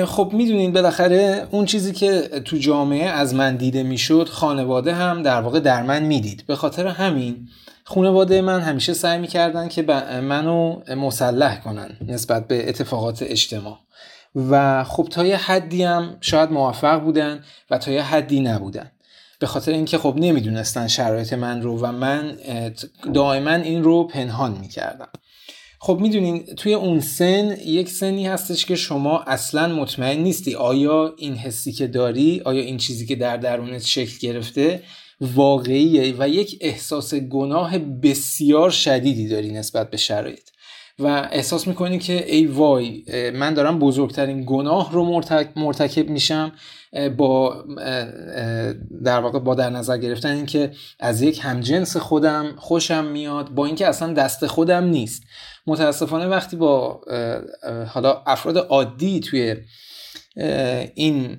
خب 0.05 0.29
می‌دونین 0.33 0.73
بالاخره 0.73 1.47
اون 1.51 1.65
چیزی 1.65 1.93
که 1.93 2.21
تو 2.45 2.57
جامعه 2.57 3.05
از 3.05 3.35
من 3.35 3.55
دیده 3.55 3.83
می‌شد 3.83 4.29
خانواده 4.29 4.93
هم 4.93 5.23
در 5.23 5.41
واقع 5.41 5.59
در 5.59 5.83
من 5.83 6.03
می‌دید. 6.03 6.43
به 6.47 6.55
خاطر 6.55 6.87
همین 6.87 7.47
خانواده 7.83 8.41
من 8.41 8.59
همیشه 8.59 8.93
سعی 8.93 9.19
می‌کردن 9.19 9.67
که 9.67 9.81
منو 10.21 10.81
مسلح 10.95 11.61
کنن 11.61 11.97
نسبت 12.07 12.47
به 12.47 12.69
اتفاقات 12.69 13.23
اجتماع. 13.23 13.79
و 14.49 14.83
خب 14.83 15.07
تا 15.11 15.25
یه 15.25 15.37
حدی 15.37 15.83
هم 15.83 16.17
شاید 16.21 16.51
موفق 16.51 17.01
بودن 17.01 17.43
و 17.71 17.77
تا 17.77 17.91
یه 17.91 18.03
حدی 18.03 18.39
نبودن. 18.39 18.91
به 19.43 19.47
خاطر 19.47 19.71
اینکه 19.71 19.97
خب 19.97 20.13
نمی‌دونستن 20.17 20.87
شرایط 20.87 21.33
من 21.33 21.61
رو 21.61 21.79
و 21.79 21.91
من 21.91 22.37
دائما 23.13 23.51
این 23.51 23.83
رو 23.83 24.07
پنهان 24.07 24.57
می‌کردم. 24.61 25.09
خب 25.79 25.97
می‌دونین 26.01 26.45
توی 26.45 26.73
اون 26.73 26.99
سن 26.99 27.57
یک 27.65 27.89
سنی 27.89 28.27
هستش 28.27 28.65
که 28.65 28.75
شما 28.75 29.19
اصلا 29.19 29.75
مطمئن 29.75 30.19
نیستی 30.19 30.55
آیا 30.55 31.13
این 31.17 31.35
حسی 31.35 31.71
که 31.71 31.87
داری 31.87 32.41
آیا 32.45 32.61
این 32.61 32.77
چیزی 32.77 33.05
که 33.05 33.15
در 33.15 33.37
درونت 33.37 33.85
شکل 33.85 34.17
گرفته 34.21 34.83
واقعیه 35.21 36.15
و 36.19 36.29
یک 36.29 36.57
احساس 36.61 37.13
گناه 37.13 37.77
بسیار 37.77 38.69
شدیدی 38.69 39.27
داری 39.27 39.51
نسبت 39.51 39.89
به 39.89 39.97
شرایط. 39.97 40.49
و 40.99 41.29
احساس 41.31 41.67
می‌کنی 41.67 41.99
که 41.99 42.35
ای 42.35 42.45
وای 42.45 43.03
من 43.31 43.53
دارم 43.53 43.79
بزرگترین 43.79 44.43
گناه 44.47 44.93
رو 44.93 45.21
مرتکب 45.55 46.09
میشم 46.09 46.51
با 47.17 47.63
در 49.03 49.19
واقع 49.19 49.39
با 49.39 49.55
در 49.55 49.69
نظر 49.69 49.97
گرفتن 49.97 50.29
اینکه 50.29 50.71
از 50.99 51.21
یک 51.21 51.39
همجنس 51.43 51.97
خودم 51.97 52.53
خوشم 52.57 53.05
میاد 53.05 53.49
با 53.49 53.65
اینکه 53.65 53.87
اصلا 53.87 54.13
دست 54.13 54.47
خودم 54.47 54.83
نیست. 54.83 55.23
متاسفانه 55.67 56.27
وقتی 56.27 56.55
با 56.55 57.01
حالا 57.87 58.23
افراد 58.27 58.57
عادی 58.57 59.19
توی 59.19 59.55
این 60.95 61.37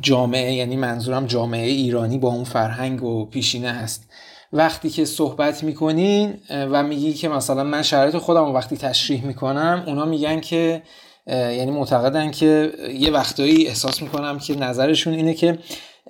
جامعه 0.00 0.52
یعنی 0.52 0.76
منظورم 0.76 1.26
جامعه 1.26 1.66
ایرانی 1.66 2.18
با 2.18 2.28
اون 2.28 2.44
فرهنگ 2.44 3.02
و 3.02 3.26
پیشینه 3.26 3.70
هست. 3.70 4.08
وقتی 4.52 4.90
که 4.90 5.04
صحبت 5.04 5.64
می‌کنین 5.64 6.40
و 6.50 6.82
میگی 6.82 7.12
که 7.12 7.28
مثلا 7.28 7.64
من 7.64 7.82
شرایط 7.82 8.16
خودم 8.16 8.44
وقتی 8.44 8.76
تشریح 8.76 9.26
می‌کنم 9.26 9.84
اونا 9.86 10.04
میگن 10.04 10.40
که 10.40 10.82
یعنی 11.26 11.70
معتقدن 11.70 12.30
که 12.30 12.72
یه 12.94 13.10
وقتایی 13.10 13.66
احساس 13.66 14.02
می‌کنم 14.02 14.38
که 14.38 14.54
نظرشون 14.54 15.14
اینه 15.14 15.34
که 15.34 15.58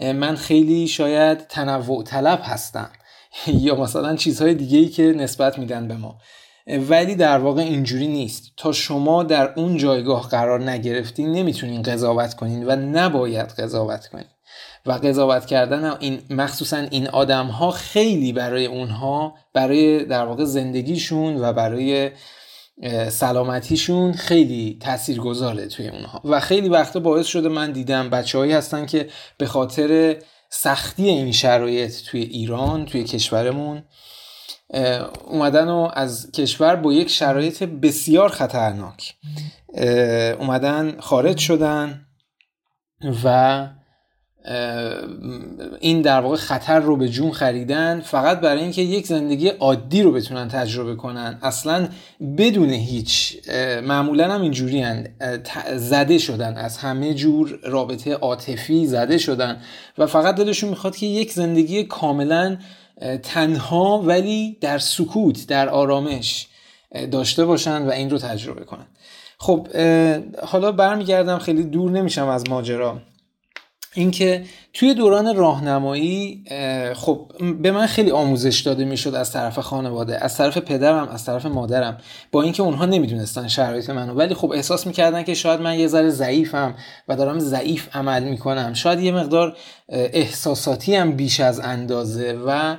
من 0.01 0.37
خیلی 0.37 0.89
شاید 0.89 1.47
تنوع 1.47 2.05
طلب 2.05 2.41
هستم. 2.43 2.91
یا 3.47 3.75
مثلا 3.75 4.17
چیزهای 4.17 4.55
دیگه 4.55 4.79
ای 4.79 4.89
که 4.89 5.03
نسبت 5.03 5.59
میدن 5.59 5.89
به 5.89 5.95
ما. 5.95 6.19
ولی 6.67 7.15
در 7.15 7.39
واقع 7.39 7.63
اینجوری 7.63 8.09
نیست. 8.09 8.53
تا 8.57 8.73
شما 8.73 9.23
در 9.23 9.53
اون 9.57 9.77
جایگاه 9.77 10.29
قرار 10.29 10.71
نگرفتین 10.71 11.33
نمی‌تونین 11.33 11.83
قضاوت 11.83 12.35
کنین 12.35 12.67
و 12.67 12.77
نباید 12.77 13.49
قضاوت 13.49 14.07
کنین. 14.07 14.25
و 14.87 14.93
قضاوت 14.93 15.47
کردن 15.47 15.97
این 16.01 16.23
مخصوصا 16.31 16.77
این 16.77 17.09
آدم 17.09 17.47
ها 17.47 17.71
خیلی 17.71 18.33
برای 18.33 18.67
اونها 18.67 19.35
برای 19.55 20.05
در 20.05 20.25
واقع 20.25 20.45
زندگیشون 20.45 21.37
و 21.41 21.53
برای 21.53 22.11
سلامتیشون 23.09 24.13
خیلی 24.13 24.79
تأثیر 24.81 25.21
گذاره 25.21 25.67
توی 25.67 25.89
اونها. 25.89 26.21
و 26.25 26.41
خیلی 26.41 26.69
وقتا 26.69 27.01
باعث 27.01 27.27
شده 27.27 27.49
من 27.49 27.73
دیدم 27.73 28.11
بچه 28.11 28.57
هستن 28.57 28.87
که 28.87 29.09
به 29.39 29.47
خاطر 29.47 30.17
سختی 30.51 31.09
این 31.09 31.33
شرایط 31.33 32.03
توی 32.03 32.21
ایران 32.21 32.87
توی 32.87 33.05
کشورمون 33.05 33.85
اومدن 35.25 35.69
و 35.69 35.91
از 35.95 36.31
کشور 36.33 36.77
با 36.77 36.93
یک 36.93 37.11
شرایط 37.11 37.63
بسیار 37.63 38.29
خطرناک. 38.29 39.15
اومدن 40.39 41.01
خارج 41.01 41.39
شدن 41.39 42.07
و 43.25 43.69
این 45.81 46.03
در 46.03 46.21
واقع 46.21 46.37
خطر 46.37 46.81
رو 46.81 46.97
به 46.97 47.09
جون 47.09 47.31
خریدن 47.31 48.01
فقط 48.01 48.41
برای 48.41 48.63
اینکه 48.63 48.83
یک 48.83 49.07
زندگی 49.07 49.49
عادی 49.49 50.03
رو 50.03 50.13
بتونن 50.13 50.49
تجربه 50.49 50.95
کنن. 50.95 51.39
اصلا 51.43 51.89
بدون 52.39 52.71
هیچ 52.71 53.37
معمولا 53.85 54.33
هم 54.33 54.43
اینجوری 54.43 54.85
زده 55.77 56.19
شدن 56.19 56.57
از 56.57 56.79
همه 56.79 57.15
جور 57.15 57.59
رابطه 57.63 58.15
عاطفی 58.15 58.87
زده 58.87 59.19
شدن 59.19 59.61
و 59.99 60.07
فقط 60.07 60.35
دلشون 60.35 60.71
می‌خواد 60.71 60.97
که 60.97 61.07
یک 61.07 61.33
زندگی 61.33 61.85
کاملا 61.85 62.57
تنها 63.23 63.99
ولی 63.99 64.57
در 64.61 64.79
سکوت 64.79 65.47
در 65.47 65.69
آرامش 65.69 66.47
داشته 67.11 67.45
باشن 67.45 67.83
و 67.83 67.91
این 67.91 68.11
رو 68.11 68.19
تجربه 68.19 68.65
کنن. 68.65 68.87
خب 69.39 69.69
حالا 70.43 70.73
برمیگردم 70.73 71.39
خیلی 71.39 71.63
دور 71.63 71.91
نمیشم 71.91 72.29
از 72.29 72.51
ماجرا. 72.51 72.99
اینکه 73.95 74.45
توی 74.73 74.95
دوران 74.95 75.37
راهنمایی 75.37 76.45
خب 76.95 77.31
به 77.63 77.71
من 77.71 77.87
خیلی 77.87 78.11
آموزش 78.11 78.61
داده 78.61 78.85
می‌شد 78.85 79.15
از 79.15 79.33
طرف 79.33 79.59
خانواده 79.59 80.25
از 80.25 80.37
طرف 80.37 80.59
پدرم 80.59 81.09
از 81.09 81.25
طرف 81.25 81.47
مادرم 81.47 81.99
با 82.33 82.43
اینکه 82.43 82.63
اونها 82.63 82.87
نمی‌دونستن 82.87 83.49
شرایط 83.49 83.91
منو. 83.91 84.15
ولی 84.15 84.35
خب 84.35 84.53
احساس 84.53 84.87
می‌کردن 84.87 85.23
که 85.23 85.35
شاید 85.35 85.61
من 85.61 85.79
یه 85.79 85.87
ذره 85.87 86.11
ضعیفم 86.11 86.75
و 87.09 87.17
دارم 87.17 87.39
ضعیف 87.39 87.97
عمل 87.97 88.23
می‌کنم. 88.23 88.75
شاید 88.75 89.01
یه 89.01 89.13
مقدار 89.13 89.57
احساساتی 89.89 90.95
هم 90.95 91.13
بیش 91.13 91.41
از 91.41 91.61
اندازه 91.61 92.39
و 92.47 92.77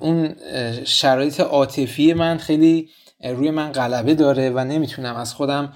اون 0.00 0.34
شرایط 0.84 1.40
عاطفی 1.40 2.12
من 2.12 2.38
خیلی 2.38 2.88
روی 3.24 3.50
من 3.50 3.72
غلبه 3.72 4.14
داره 4.14 4.50
و 4.50 4.64
نمی‌تونم 4.64 5.16
از 5.16 5.34
خودم 5.34 5.72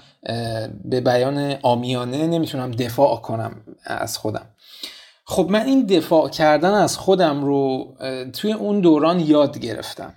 به 0.85 1.01
بیان 1.01 1.55
آمیانه 1.61 2.27
نمی‌تونم 2.27 2.71
دفاع 2.71 3.21
کنم 3.21 3.61
از 3.83 4.17
خودم. 4.17 4.45
خب 5.25 5.47
من 5.49 5.65
این 5.65 5.85
دفاع 5.85 6.29
کردن 6.29 6.73
از 6.73 6.97
خودم 6.97 7.43
رو 7.43 7.93
توی 8.33 8.53
اون 8.53 8.79
دوران 8.79 9.19
یاد 9.19 9.59
گرفتم. 9.59 10.13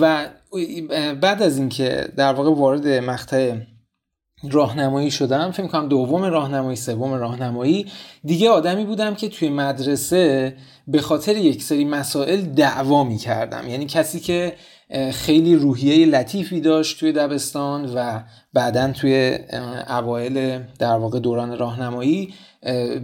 و 0.00 0.26
بعد 1.20 1.42
از 1.42 1.58
اینکه 1.58 2.08
در 2.16 2.32
واقع 2.32 2.50
وارد 2.54 2.88
مقطع 2.88 3.54
راهنمایی 4.50 5.10
شدم 5.10 5.50
فکر 5.50 5.66
کنم 5.66 5.88
دوم 5.88 6.24
راهنمایی 6.24 6.76
سوم 6.76 7.14
راهنمایی 7.14 7.86
دیگه 8.24 8.50
آدمی 8.50 8.84
بودم 8.84 9.14
که 9.14 9.28
توی 9.28 9.48
مدرسه 9.48 10.56
به 10.86 11.00
خاطر 11.00 11.36
یک 11.36 11.62
سری 11.62 11.84
مسائل 11.84 12.40
دعوا 12.40 13.04
می 13.04 13.16
کردم 13.16 13.68
یعنی 13.68 13.86
کسی 13.86 14.20
که 14.20 14.54
خیلی 15.12 15.54
روحیه 15.54 16.06
لطیفی 16.06 16.60
داشت 16.60 17.00
توی 17.00 17.12
دبستان 17.12 17.94
و 17.94 18.20
بعدا 18.52 18.92
توی 18.92 19.38
اوایل 19.88 20.58
در 20.78 20.94
واقع 20.94 21.18
دوران 21.18 21.58
راهنمایی. 21.58 22.34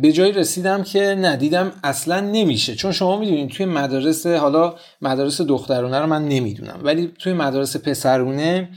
به 0.03 0.13
جایی 0.13 0.33
رسیدم 0.33 0.83
که 0.83 1.01
ندیدم 1.01 1.73
اصلا 1.85 2.21
نمیشه. 2.21 2.75
چون 2.75 2.93
شما 2.93 3.17
می‌دونید 3.17 3.51
توی 3.51 3.67
مدارس 3.67 4.27
حالا 4.27 4.75
مدارس 5.03 5.41
دخترونه 5.41 5.99
رو 6.01 6.07
من 6.07 6.29
نمی‌دونم. 6.29 6.81
ولی 6.83 7.13
توی 7.19 7.33
مدارس 7.33 7.77
پسرونه 7.77 8.69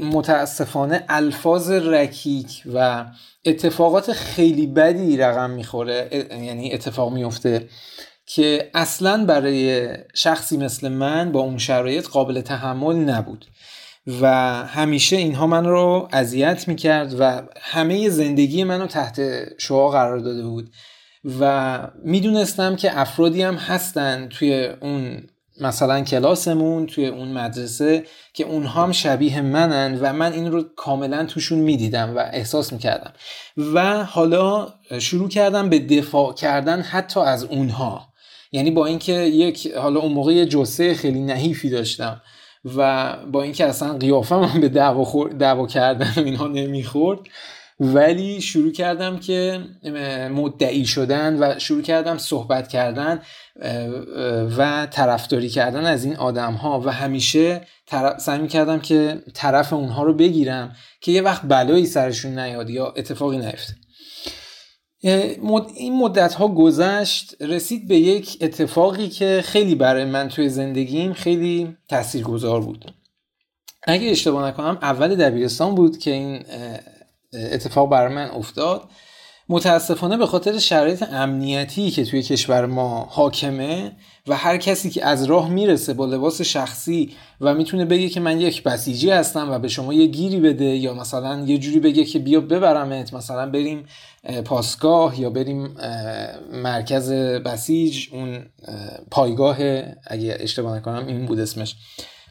متاسفانه 0.00 1.04
الفاظ 1.08 1.70
رکیک 1.70 2.62
و 2.74 3.04
اتفاقات 3.44 4.12
خیلی 4.12 4.66
بدی 4.66 5.16
رقم 5.16 5.50
می‌خوره. 5.50 6.26
یعنی 6.30 6.72
اتفاق 6.72 7.12
میفته 7.12 7.68
که 8.26 8.70
اصلا 8.74 9.24
برای 9.24 9.88
شخصی 10.14 10.56
مثل 10.56 10.88
من 10.88 11.32
با 11.32 11.40
اون 11.40 11.58
شرایط 11.58 12.08
قابل 12.08 12.40
تحمل 12.40 12.96
نبود. 12.96 13.46
و 14.20 14.26
همیشه 14.66 15.16
اینها 15.16 15.46
من 15.46 15.64
رو 15.64 16.08
اذیت 16.12 16.68
می‌کرد 16.68 17.20
و 17.20 17.42
همه 17.60 18.08
زندگی 18.08 18.64
منو 18.64 18.86
تحت 18.86 19.20
شعا 19.58 19.88
قرار 19.88 20.18
داده 20.18 20.42
بود. 20.42 20.70
و 21.40 21.78
می‌دونستم 22.04 22.76
که 22.76 23.00
افرادی 23.00 23.42
هم 23.42 23.54
هستن 23.54 24.28
توی 24.28 24.68
اون 24.80 25.22
مثلا 25.60 26.00
کلاسمون 26.00 26.86
توی 26.86 27.06
اون 27.06 27.28
مدرسه 27.28 28.04
که 28.34 28.44
اونها 28.44 28.82
هم 28.82 28.92
شبیه 28.92 29.40
منن 29.40 29.98
و 30.00 30.12
من 30.12 30.32
این 30.32 30.52
رو 30.52 30.62
کاملا 30.76 31.24
توشون 31.24 31.58
می‌دیدم 31.58 32.16
و 32.16 32.18
احساس 32.18 32.72
می‌کردم. 32.72 33.12
و 33.74 34.04
حالا 34.04 34.68
شروع 34.98 35.28
کردم 35.28 35.68
به 35.68 35.78
دفاع 35.78 36.34
کردن 36.34 36.80
حتی 36.80 37.20
از 37.20 37.44
اونها. 37.44 38.05
یعنی 38.52 38.70
با 38.70 38.86
اینکه 38.86 39.12
یک 39.12 39.72
حالا 39.72 40.00
اون 40.00 40.12
موقع 40.12 40.32
یه 40.32 40.94
خیلی 40.94 41.20
نحیفی 41.20 41.70
داشتم 41.70 42.22
و 42.76 43.12
با 43.32 43.42
اینکه 43.42 43.64
اصلا 43.66 43.92
قیافه 43.92 44.36
من 44.36 44.60
به 44.60 44.68
دعوا, 44.68 45.28
دعوا 45.28 45.66
کردن 45.66 46.12
اینها 46.16 46.46
نمی‌خورد 46.46 47.20
ولی 47.80 48.40
شروع 48.40 48.72
کردم 48.72 49.18
که 49.18 49.60
مدعی 50.30 50.86
شدن 50.86 51.36
و 51.42 51.58
شروع 51.58 51.82
کردم 51.82 52.18
صحبت 52.18 52.68
کردن 52.68 53.20
و 54.58 54.86
طرفداری 54.90 55.48
کردن 55.48 55.86
از 55.86 56.04
این 56.04 56.16
آدم 56.16 56.52
ها 56.52 56.80
و 56.80 56.92
همیشه 56.92 57.60
سعی 58.18 58.46
کردم 58.46 58.80
که 58.80 59.22
طرف 59.34 59.72
اونها 59.72 60.02
رو 60.02 60.14
بگیرم 60.14 60.76
که 61.00 61.12
یه 61.12 61.22
وقت 61.22 61.42
بلایی 61.42 61.86
سرشون 61.86 62.38
نیاد 62.38 62.70
یا 62.70 62.94
اتفاقی 62.96 63.38
نیفته. 63.38 63.74
این 65.76 65.98
مدت 65.98 66.34
ها 66.34 66.48
گذشت 66.48 67.42
رسید 67.42 67.88
به 67.88 67.96
یک 67.96 68.38
اتفاقی 68.40 69.08
که 69.08 69.42
خیلی 69.44 69.74
برای 69.74 70.04
من 70.04 70.28
توی 70.28 70.48
زندگیم 70.48 71.12
خیلی 71.12 71.76
تاثیرگذار 71.88 72.60
بود. 72.60 72.94
اگه 73.82 74.10
اشتباه 74.10 74.48
نکنم 74.48 74.78
اول 74.82 75.14
دبیرستان 75.14 75.74
بود 75.74 75.98
که 75.98 76.10
این 76.10 76.44
اتفاق 77.32 77.90
برای 77.90 78.14
من 78.14 78.30
افتاد. 78.30 78.88
متاسفانه 79.48 80.16
به 80.16 80.26
خاطر 80.26 80.58
شرایط 80.58 81.02
امنیتی 81.02 81.90
که 81.90 82.04
توی 82.04 82.22
کشور 82.22 82.66
ما 82.66 83.08
حاکمه 83.10 83.92
و 84.26 84.36
هر 84.36 84.56
کسی 84.56 84.90
که 84.90 85.06
از 85.06 85.24
راه 85.24 85.50
می‌رسه 85.50 85.94
با 85.94 86.06
لباس 86.06 86.40
شخصی 86.40 87.12
و 87.40 87.54
می‌تونه 87.54 87.84
بگه 87.84 88.08
که 88.08 88.20
من 88.20 88.40
یک 88.40 88.62
بسیجی 88.62 89.10
هستم 89.10 89.50
و 89.50 89.58
به 89.58 89.68
شما 89.68 89.94
یه 89.94 90.06
گیری 90.06 90.40
بده 90.40 90.64
یا 90.64 90.94
مثلا 90.94 91.44
یه 91.46 91.58
جوری 91.58 91.80
بگه 91.80 92.04
که 92.04 92.18
بیا 92.18 92.40
ببرمت 92.40 93.14
مثلا 93.14 93.50
بریم 93.50 93.84
پاسگاه 94.44 95.20
یا 95.20 95.30
بریم 95.30 95.76
مرکز 96.52 97.12
بسیج 97.12 98.08
اون 98.12 98.46
پایگاه 99.10 99.56
اگه 100.06 100.36
اشتباه 100.40 100.76
نکنم 100.76 101.06
این 101.06 101.26
بود 101.26 101.40
اسمش 101.40 101.76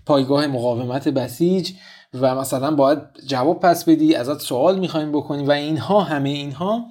پایگاه 0.05 0.47
مقاومت 0.47 1.07
بسیج 1.07 1.71
و 2.21 2.35
مثلا 2.35 2.75
باید 2.75 2.99
جواب 3.27 3.59
پس 3.59 3.85
بدی 3.85 4.15
ازت 4.15 4.41
سوال 4.41 4.79
می‌خوایم 4.79 5.11
بکنی 5.11 5.45
و 5.45 5.51
اینها 5.51 6.01
همه 6.01 6.29
اینها. 6.29 6.85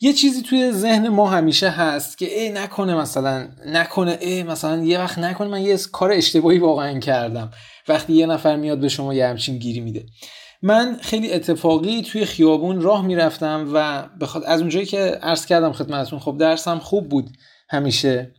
یه 0.00 0.12
چیزی 0.12 0.42
توی 0.42 0.72
ذهن 0.72 1.08
ما 1.08 1.30
همیشه 1.30 1.68
هست 1.68 2.18
که 2.18 2.40
ای 2.40 2.50
نکنه 2.50 2.94
مثلا 2.94 3.48
نکنه 3.66 4.18
ای 4.20 4.42
مثلا 4.42 4.84
یه 4.84 4.98
وقت 4.98 5.18
نکنه 5.18 5.48
من 5.48 5.62
یه 5.62 5.78
کار 5.92 6.12
اشتباهی 6.12 6.58
واقعا 6.58 6.98
کردم. 6.98 7.50
وقتی 7.88 8.12
یه 8.12 8.26
نفر 8.26 8.56
میاد 8.56 8.80
به 8.80 8.88
شما 8.88 9.14
یه 9.14 9.26
همچین 9.26 9.58
گیری 9.58 9.80
میده. 9.80 10.06
من 10.62 10.98
خیلی 11.00 11.32
اتفاقی 11.32 12.02
توی 12.02 12.24
خیابون 12.24 12.80
راه 12.80 13.06
می‌رفتم 13.06 13.70
و 13.74 14.02
بخاطر 14.20 14.46
از 14.46 14.60
اونجایی 14.60 14.86
که 14.86 14.98
عرض 14.98 15.46
کردم 15.46 15.72
خدمتتون 15.72 16.18
خب 16.18 16.36
درسم 16.38 16.78
خوب 16.78 17.08
بود 17.08 17.30
همیشه. 17.70 18.34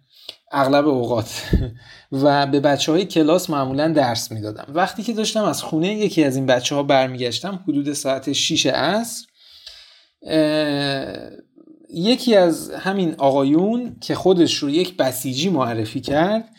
اغلب 0.51 0.88
اوقات. 0.88 1.43
و 2.23 2.47
به 2.47 2.60
بچه 2.60 2.91
های 2.91 3.05
کلاس 3.05 3.49
معمولا 3.49 3.88
درس 3.88 4.31
می‌دادم. 4.31 4.65
وقتی 4.69 5.03
که 5.03 5.13
داشتم 5.13 5.43
از 5.43 5.63
خونه 5.63 5.93
یکی 5.93 6.23
از 6.23 6.36
این 6.36 6.45
بچه 6.45 6.75
ها 6.75 6.84
برمیگشتم 6.84 7.60
حدود 7.67 7.93
ساعت 7.93 8.34
6 8.34 8.65
عصر 8.65 9.25
یکی 11.89 12.36
از 12.36 12.71
همین 12.71 13.15
آقایون 13.17 13.95
که 14.01 14.15
خودش 14.15 14.55
رو 14.55 14.69
یک 14.69 14.97
بسیجی 14.97 15.49
معرفی 15.49 16.01
کرد 16.01 16.49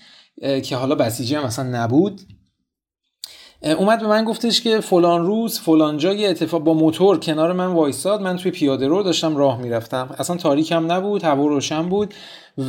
که 0.65 0.77
حالا 0.77 0.95
بسیجی 0.95 1.35
هم 1.35 1.45
اصلا 1.45 1.65
نبود 1.65 2.21
اومد 3.63 4.01
به 4.01 4.07
من 4.07 4.25
گفتش 4.25 4.61
که 4.61 4.81
فلان 4.81 5.27
روز 5.27 5.61
فلان 5.61 5.99
جا 5.99 6.13
یه 6.13 6.29
اتفاق 6.29 6.63
با 6.63 6.75
موتور 6.75 7.19
کنار 7.21 7.53
من 7.53 7.67
وایساد 7.67 8.23
من 8.23 8.37
توی 8.37 8.51
پیاده 8.51 8.89
رو 8.89 9.03
داشتم 9.03 9.37
راه 9.37 9.61
می‌رفتم. 9.61 10.15
اصلا 10.19 10.37
تاریک 10.37 10.73
هم 10.73 10.93
نبود 10.93 11.25
هوا 11.25 11.47
روشن 11.47 11.89
بود. 11.89 12.15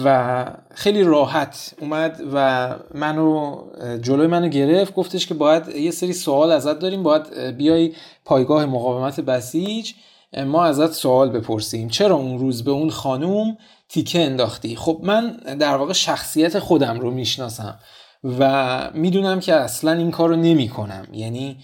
و 0.04 0.46
خیلی 0.76 1.04
راحت 1.04 1.74
اومد 1.82 2.22
و 2.34 2.76
منو 2.94 3.62
جلوی 4.02 4.28
منو 4.28 4.48
گرفت. 4.48 4.94
گفتش 4.94 5.28
که 5.28 5.34
باید 5.34 5.68
یه 5.68 5.92
سری 5.92 6.14
سوال 6.14 6.52
ازت 6.52 6.80
داریم 6.80 7.04
باید 7.04 7.38
بیای 7.58 7.94
پایگاه 8.26 8.66
مقاومت 8.66 9.20
بسیج. 9.20 9.94
ما 10.46 10.64
ازت 10.66 10.92
سوال 10.92 11.30
بپرسیم. 11.30 11.90
چرا 11.90 12.16
اون 12.16 12.40
روز 12.40 12.64
به 12.64 12.72
اون 12.72 12.90
خانوم 12.90 13.58
تیکه 13.90 14.22
انداختی؟ 14.22 14.76
خب 14.76 15.00
من 15.04 15.38
در 15.60 15.76
واقع 15.76 15.94
شخصیت 15.94 16.60
خودم 16.60 17.00
رو 17.00 17.12
می‌شناسم 17.12 17.80
و 18.40 18.92
می‌دونم 18.94 19.40
که 19.40 19.54
اصلا 19.54 19.92
این 19.92 20.12
کار 20.12 20.30
رو 20.30 20.36
نمی 20.36 20.72
یعنی 21.14 21.58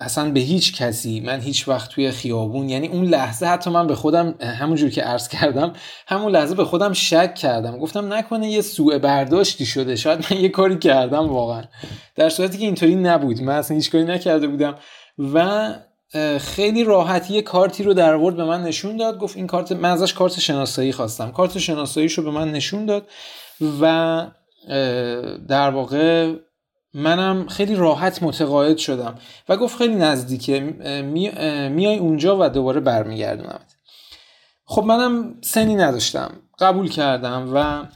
اصلا 0.00 0.30
به 0.30 0.40
هیچ 0.40 0.76
کسی 0.76 1.20
من 1.20 1.40
هیچ 1.40 1.68
وقت 1.68 1.90
توی 1.90 2.10
خیابون 2.10 2.68
یعنی 2.68 2.88
اون 2.88 3.04
لحظه 3.04 3.46
حتی 3.46 3.70
من 3.70 3.86
به 3.86 3.94
خودم 3.94 4.34
همونجور 4.40 4.90
که 4.90 5.02
عرض 5.02 5.28
کردم 5.28 5.72
همون 6.06 6.32
لحظه 6.32 6.54
به 6.54 6.64
خودم 6.64 6.92
شک 6.92 7.34
کردم. 7.34 7.78
گفتم 7.78 8.12
نکنه 8.12 8.50
یه 8.50 8.60
سوء 8.60 8.98
برداشتی 8.98 9.66
شده 9.66 9.96
شاید 9.96 10.26
من 10.30 10.40
یه 10.40 10.48
کاری 10.48 10.78
کردم 10.78 11.28
واقعا. 11.28 11.62
در 12.14 12.28
صورتی 12.28 12.58
که 12.58 12.64
اینطوری 12.64 12.94
نبود. 12.94 13.42
من 13.42 13.54
اصلا 13.54 13.76
هیچ 13.76 13.90
کاری 13.90 14.04
نکرده 14.04 14.46
بودم. 14.46 14.74
و 15.18 15.68
خیلی 16.38 16.84
راحتی 16.84 17.34
یه 17.34 17.42
کارتی 17.42 17.82
رو 17.82 17.94
در 17.94 18.16
ورد 18.16 18.36
به 18.36 18.44
من 18.44 18.62
نشون 18.62 18.96
داد. 18.96 19.18
گفت 19.18 19.36
این 19.36 19.46
کارت 19.46 19.72
من 19.72 19.90
ازش 19.90 20.12
کارت 20.12 20.40
شناسایی 20.40 20.92
خواستم. 20.92 21.30
کارت 21.30 21.58
شناساییش 21.58 22.12
رو 22.12 22.24
به 22.24 22.30
من 22.30 22.52
نشون 22.52 22.86
داد 22.86 23.06
و 23.80 24.26
در 25.48 25.70
واقع 25.70 26.32
منم 26.94 27.48
خیلی 27.48 27.74
راحت 27.74 28.22
متقاعد 28.22 28.76
شدم 28.76 29.14
و 29.48 29.56
گفت 29.56 29.78
خیلی 29.78 29.94
نزدیکه. 29.94 30.60
میای 31.70 31.98
اونجا 31.98 32.36
و 32.40 32.48
دوباره 32.48 32.80
برمیگردونمت. 32.80 33.76
خب 34.64 34.84
منم 34.84 35.34
سنی 35.40 35.74
نداشتم. 35.74 36.30
قبول 36.58 36.88
کردم 36.88 37.50
و 37.54 37.86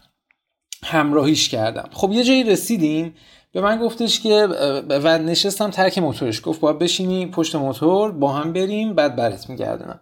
همراهیش 0.85 1.49
کردم. 1.49 1.89
خب 1.93 2.13
یه 2.13 2.25
جایی 2.25 2.45
رسیدیم. 2.45 3.15
به 3.53 3.61
من 3.61 3.79
گفتش 3.79 4.21
که 4.21 4.47
و 4.89 5.19
نشستم 5.19 5.71
ترک 5.71 5.99
موتورش. 5.99 6.41
گفت 6.45 6.61
باید 6.61 6.79
بشینی 6.79 7.27
پشت 7.27 7.55
موتور 7.55 8.13
با 8.13 8.33
هم 8.33 8.53
بریم 8.53 8.95
بعد 8.95 9.17
برت 9.17 9.51
میگردونم. 9.51 10.01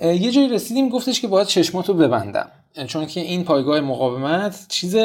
یه 0.00 0.30
جایی 0.30 0.48
رسیدیم 0.48 0.88
گفتش 0.88 1.20
که 1.20 1.28
باید 1.28 1.46
چشماتو 1.46 1.94
ببندم. 1.94 2.48
چون 2.86 3.06
که 3.06 3.20
این 3.20 3.44
پایگاه 3.44 3.80
مقاومت 3.80 4.66
چیز 4.68 4.96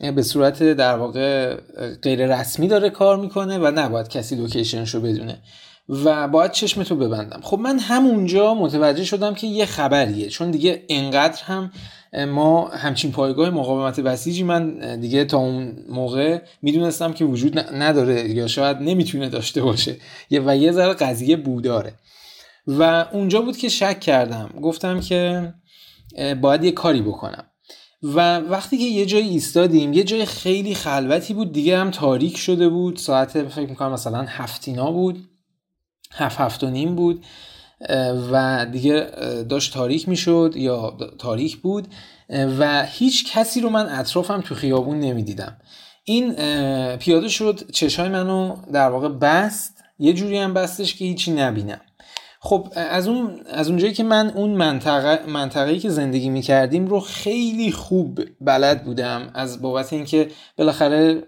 به 0.00 0.22
صورت 0.22 0.62
در 0.62 0.96
واقع 0.96 1.54
غیر 2.02 2.38
رسمی 2.38 2.68
داره 2.68 2.90
کار 2.90 3.16
می‌کنه 3.16 3.58
و 3.58 3.70
نباید 3.74 4.08
کسی 4.08 4.36
لوکیشنش 4.36 4.94
رو 4.94 5.00
بدونه. 5.00 5.38
و 5.88 6.28
باید 6.28 6.50
چشمتو 6.50 6.96
ببندم. 6.96 7.40
خب 7.42 7.58
من 7.58 7.78
همونجا 7.78 8.54
متوجه 8.54 9.04
شدم 9.04 9.34
که 9.34 9.46
یه 9.46 9.66
خبریه. 9.66 10.28
چون 10.28 10.50
دیگه 10.50 10.82
انقدر 10.88 11.42
هم 11.44 11.70
ما 12.28 12.68
همچین 12.68 13.12
پایگاه 13.12 13.50
مقاومت 13.50 14.00
بسیجی 14.00 14.42
من 14.42 15.00
دیگه 15.00 15.24
تا 15.24 15.38
اون 15.38 15.76
موقع 15.88 16.42
می‌دونستم 16.62 17.12
که 17.12 17.24
وجود 17.24 17.58
نداره 17.58 18.30
یا 18.30 18.46
شاید 18.46 18.76
نمی‌تونه 18.76 19.28
داشته 19.28 19.62
باشه. 19.62 19.96
و 20.30 20.56
یه 20.56 20.72
ذره 20.72 20.94
قضیه 20.94 21.36
بوداره. 21.36 21.92
و 22.66 23.06
اونجا 23.12 23.40
بود 23.40 23.56
که 23.56 23.68
شک 23.68 24.00
کردم. 24.00 24.50
گفتم 24.62 25.00
که 25.00 25.52
باید 26.40 26.64
یه 26.64 26.72
کاری 26.72 27.02
بکنم. 27.02 27.44
و 28.02 28.38
وقتی 28.38 28.78
که 28.78 28.84
یه 28.84 29.06
جای 29.06 29.22
ایستادیم 29.22 29.92
یه 29.92 30.04
جای 30.04 30.24
خیلی 30.24 30.74
خلوتی 30.74 31.34
بود 31.34 31.52
دیگه 31.52 31.78
هم 31.78 31.90
تاریک 31.90 32.36
شده 32.36 32.68
بود. 32.68 32.96
ساعت 32.96 33.42
فکر 33.48 33.68
می‌کنم 33.68 33.92
مثلا 33.92 34.22
هفتینا 34.28 34.92
بود. 34.92 35.28
هفت 36.12 36.40
هفت 36.40 36.64
و 36.64 36.70
نیم 36.70 36.94
بود. 36.94 37.24
و 38.32 38.66
دیگه 38.72 39.10
داشت 39.48 39.74
تاریک 39.74 40.08
می‌شد 40.08 40.52
یا 40.56 40.96
تاریک 41.18 41.56
بود. 41.56 41.88
و 42.58 42.86
هیچ 42.86 43.32
کسی 43.32 43.60
رو 43.60 43.70
من 43.70 43.86
اطرافم 43.86 44.40
تو 44.40 44.54
خیابون 44.54 45.00
نمی‌دیدم. 45.00 45.56
این 46.04 46.34
پیاده 46.96 47.28
شد 47.28 47.70
چشای 47.70 48.08
منو 48.08 48.56
در 48.72 48.88
واقع 48.88 49.08
بست. 49.08 49.74
یه 49.98 50.12
جوری 50.12 50.38
هم 50.38 50.54
بستش 50.54 50.94
که 50.94 51.04
هیچی 51.04 51.32
نبینم. 51.32 51.80
خب 52.40 52.68
از 52.74 53.08
اون 53.08 53.40
از 53.50 53.68
اونجایی 53.68 53.92
که 53.92 54.04
من 54.04 54.30
اون 54.30 54.50
منطقه 54.50 55.26
منطقه‌ای 55.26 55.78
که 55.78 55.88
زندگی 55.88 56.30
می‌کردیم 56.30 56.86
رو 56.86 57.00
خیلی 57.00 57.72
خوب 57.72 58.20
بلد 58.40 58.84
بودم 58.84 59.30
از 59.34 59.62
بابت 59.62 59.92
اینکه 59.92 60.28
بالاخره 60.56 61.22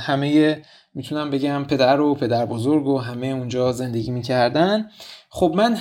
همه 0.00 0.62
می‌تونم 0.94 1.30
بگم 1.30 1.64
پدر 1.64 2.00
و 2.00 2.14
پدر 2.14 2.46
بزرگ 2.46 2.86
و 2.86 2.98
همه 2.98 3.26
اونجا 3.26 3.72
زندگی 3.72 4.10
می‌کردن. 4.10 4.90
خب 5.28 5.52
من 5.56 5.76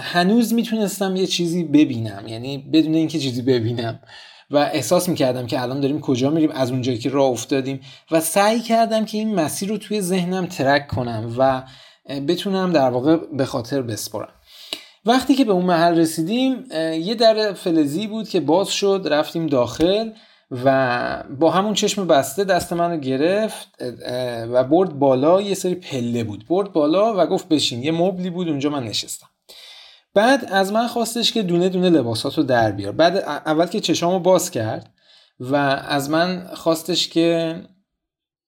هنوز 0.00 0.54
می‌تونستم 0.54 1.16
یه 1.16 1.26
چیزی 1.26 1.64
ببینم 1.64 2.24
یعنی 2.26 2.58
بدون 2.58 2.94
اینکه 2.94 3.18
چیزی 3.18 3.42
ببینم. 3.42 4.00
و 4.50 4.56
احساس 4.56 5.08
می‌کردم 5.08 5.46
که 5.46 5.62
الان 5.62 5.80
داریم 5.80 6.00
کجا 6.00 6.30
میریم 6.30 6.50
از 6.50 6.70
اونجایی 6.70 6.98
که 6.98 7.10
راه 7.10 7.30
افتادیم. 7.30 7.80
و 8.10 8.20
سعی 8.20 8.60
کردم 8.60 9.04
که 9.04 9.18
این 9.18 9.34
مسیر 9.34 9.68
رو 9.68 9.78
توی 9.78 10.00
ذهنم 10.00 10.46
ترک 10.46 10.88
کنم 10.88 11.34
و 11.38 11.62
بتونم 12.08 12.72
در 12.72 12.90
واقع 12.90 13.16
به 13.16 13.44
خاطر 13.44 13.82
بسپرم. 13.82 14.32
وقتی 15.04 15.34
که 15.34 15.44
به 15.44 15.52
اون 15.52 15.64
محل 15.64 15.98
رسیدیم 15.98 16.64
یه 17.02 17.14
در 17.14 17.52
فلزی 17.52 18.06
بود 18.06 18.28
که 18.28 18.40
باز 18.40 18.68
شد 18.68 19.06
رفتیم 19.10 19.46
داخل 19.46 20.10
و 20.50 21.24
با 21.40 21.50
همون 21.50 21.74
چشم 21.74 22.06
بسته 22.06 22.44
دست 22.44 22.72
منو 22.72 22.96
گرفت 22.96 23.68
و 24.52 24.64
برد 24.64 24.98
بالا 24.98 25.40
یه 25.40 25.54
سری 25.54 25.74
پله 25.74 26.24
بود. 26.24 26.46
برد 26.48 26.72
بالا 26.72 27.14
و 27.16 27.26
گفت 27.26 27.48
بشین. 27.48 27.82
یه 27.82 27.92
مبلی 27.92 28.30
بود 28.30 28.48
اونجا 28.48 28.70
من 28.70 28.84
نشستم. 28.84 29.26
بعد 30.14 30.44
از 30.44 30.72
من 30.72 30.86
خواستش 30.86 31.32
که 31.32 31.42
دونه 31.42 31.68
دونه 31.68 31.90
لباساتو 31.90 32.42
در 32.42 32.72
بیار. 32.72 32.92
بعد 32.92 33.16
اول 33.16 33.66
که 33.66 33.80
چشامو 33.80 34.18
باز 34.18 34.50
کرد 34.50 34.90
و 35.40 35.56
از 35.88 36.10
من 36.10 36.50
خواستش 36.54 37.08
که 37.08 37.54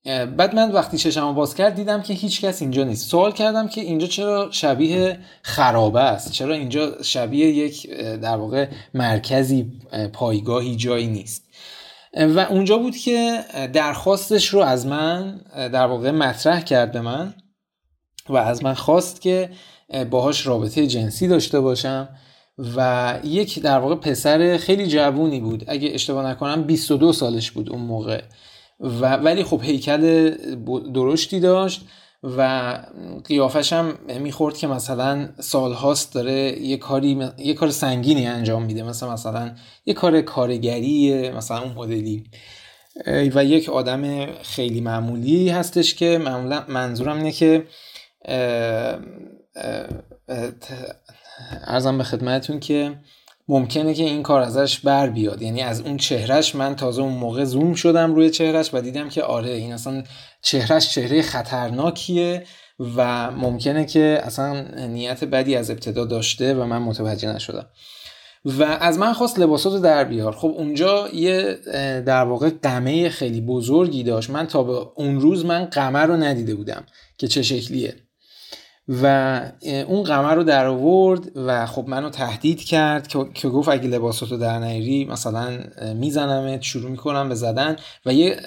بعد 0.05 0.55
من 0.55 0.73
وقتی 0.73 0.99
چشمو 0.99 1.33
باز 1.33 1.55
کرد 1.55 1.75
دیدم 1.75 2.03
که 2.03 2.15
هیچ 2.15 2.41
کس 2.41 2.62
اینجا 2.62 2.85
نیست. 2.85 3.11
سوال 3.11 3.33
کردم 3.33 3.69
که 3.69 3.81
اینجا 3.81 4.07
چرا 4.07 4.49
شبیه 4.51 5.19
خرابه 5.43 6.01
است؟ 6.01 6.33
چرا 6.33 6.55
اینجا 6.55 7.03
شبیه 7.03 7.47
یک 7.49 7.91
در 7.97 8.37
واقع 8.37 8.69
مرکزی 8.95 9.73
پایگاهی 10.12 10.77
جایی 10.77 11.07
نیست؟ 11.07 11.45
و 12.15 12.38
اونجا 12.38 12.79
بود 12.79 12.97
که 12.97 13.45
درخواستش 13.73 14.49
رو 14.49 14.61
از 14.61 14.87
من 14.87 15.41
در 15.55 15.87
واقع 15.87 16.11
مطرح 16.11 16.61
کرد 16.61 16.93
به 16.93 17.01
من 17.01 17.35
و 18.29 18.37
از 18.37 18.65
من 18.65 18.75
خواست 18.75 19.21
که 19.21 19.51
باهاش 20.11 20.47
رابطه 20.47 20.87
جنسی 20.87 21.29
داشته 21.29 21.61
باشم 21.61 22.09
و 22.77 23.15
یک 23.25 23.62
در 23.62 23.79
واقع 23.79 23.95
پسر 23.95 24.57
خیلی 24.57 24.87
جوونی 24.87 25.41
بود. 25.41 25.65
اگه 25.69 25.91
اشتباه 25.95 26.27
نکنم 26.27 26.62
22 26.62 27.12
سالش 27.12 27.51
بود 27.51 27.71
اون 27.71 27.81
موقع. 27.81 28.23
و 28.83 29.16
ولی 29.16 29.45
خب 29.45 29.62
هیکل 29.62 30.31
درشتی 30.95 31.40
داشت 31.40 31.87
و 32.23 32.79
قیافش 33.25 33.73
هم 33.73 33.99
می‌خورد 34.21 34.57
که 34.57 34.66
مثلا 34.66 35.29
سالهاست 35.40 36.14
داره 36.14 36.62
یه 36.62 36.77
کاری 36.77 37.29
یه 37.38 37.55
کار 37.55 37.71
سنگینی 37.71 38.27
انجام 38.27 38.62
میده 38.62 38.83
مثلا 38.83 39.12
مثلا 39.12 39.55
یه 39.87 39.95
کار 39.95 40.21
کارگری 40.21 41.31
مثلا 41.31 41.62
اون 41.62 41.73
مدلی. 41.73 42.25
و 43.07 43.45
یک 43.45 43.68
آدم 43.68 44.27
خیلی 44.42 44.81
معمولی 44.81 45.49
هستش 45.49 45.95
که 45.95 46.18
معمولا 46.18 46.64
منظورم 46.68 47.16
اینه 47.16 47.33
که 47.33 47.66
ارزم 51.66 51.99
به 51.99 52.05
خدمتتون 52.05 52.61
که 52.61 52.99
ممکنه 53.48 53.94
که 53.94 54.02
این 54.02 54.22
کار 54.22 54.40
ازش 54.40 54.78
بر 54.78 55.11
بیاد. 55.11 55.42
یعنی 55.42 55.62
از 55.62 55.81
اون 55.81 55.96
چهرش 55.96 56.55
من 56.55 56.76
تازه 56.76 57.02
اون 57.02 57.12
موقع 57.12 57.44
زوم 57.44 57.74
شدم 57.74 58.14
روی 58.14 58.31
چهرش 58.31 58.74
و 58.74 58.81
دیدم 58.81 59.09
که 59.09 59.22
آره 59.22 59.50
این 59.50 59.72
اصلا 59.72 60.02
چهرش 60.42 60.94
چهره 60.94 61.22
خطرناکیه 61.22 62.44
و 62.96 63.31
ممکنه 63.31 63.85
که 63.85 64.20
اصلا 64.22 64.61
نیت 64.87 65.24
بدی 65.24 65.57
از 65.57 65.70
ابتدا 65.70 66.05
داشته 66.05 66.55
و 66.55 66.64
من 66.64 66.78
متوجه 66.78 67.33
نشدم. 67.33 67.66
و 68.44 68.62
از 68.62 68.98
من 68.98 69.12
خواست 69.12 69.38
لباساتو 69.38 69.78
در 69.78 70.05
بیار. 70.05 70.33
خب 70.33 70.55
اونجا 70.57 71.09
یه 71.09 71.59
در 72.07 72.24
واقع 72.24 72.50
قمه 72.62 73.09
خیلی 73.09 73.40
بزرگی 73.40 74.02
داشت. 74.02 74.31
من 74.31 74.46
تا 74.46 74.62
به 74.62 74.72
اون 74.94 75.20
روز 75.20 75.44
من 75.44 75.64
قمه 75.64 75.98
رو 75.98 76.16
ندیده 76.16 76.55
بودم 76.55 76.85
که 77.18 77.28
چه 77.28 77.42
شکلیه. 77.42 77.94
و 79.02 79.40
اون 79.87 80.02
قمر 80.02 80.35
رو 80.35 80.44
در 80.44 80.66
آورد 80.66 81.37
و 81.37 81.66
خب 81.66 81.85
منو 81.88 82.11
تهدید 82.11 82.64
کرد 82.64 83.09
که 83.35 83.48
گفت 83.48 83.68
اگه 83.68 83.88
لباساتو 83.88 84.37
در 84.37 84.59
نیری 84.59 85.05
مثلا 85.05 85.59
میزنمت 85.94 86.62
شروع 86.62 86.90
می‌کنم 86.90 87.28
به 87.28 87.35
زدن. 87.35 87.76
و 88.07 88.12
یه 88.12 88.40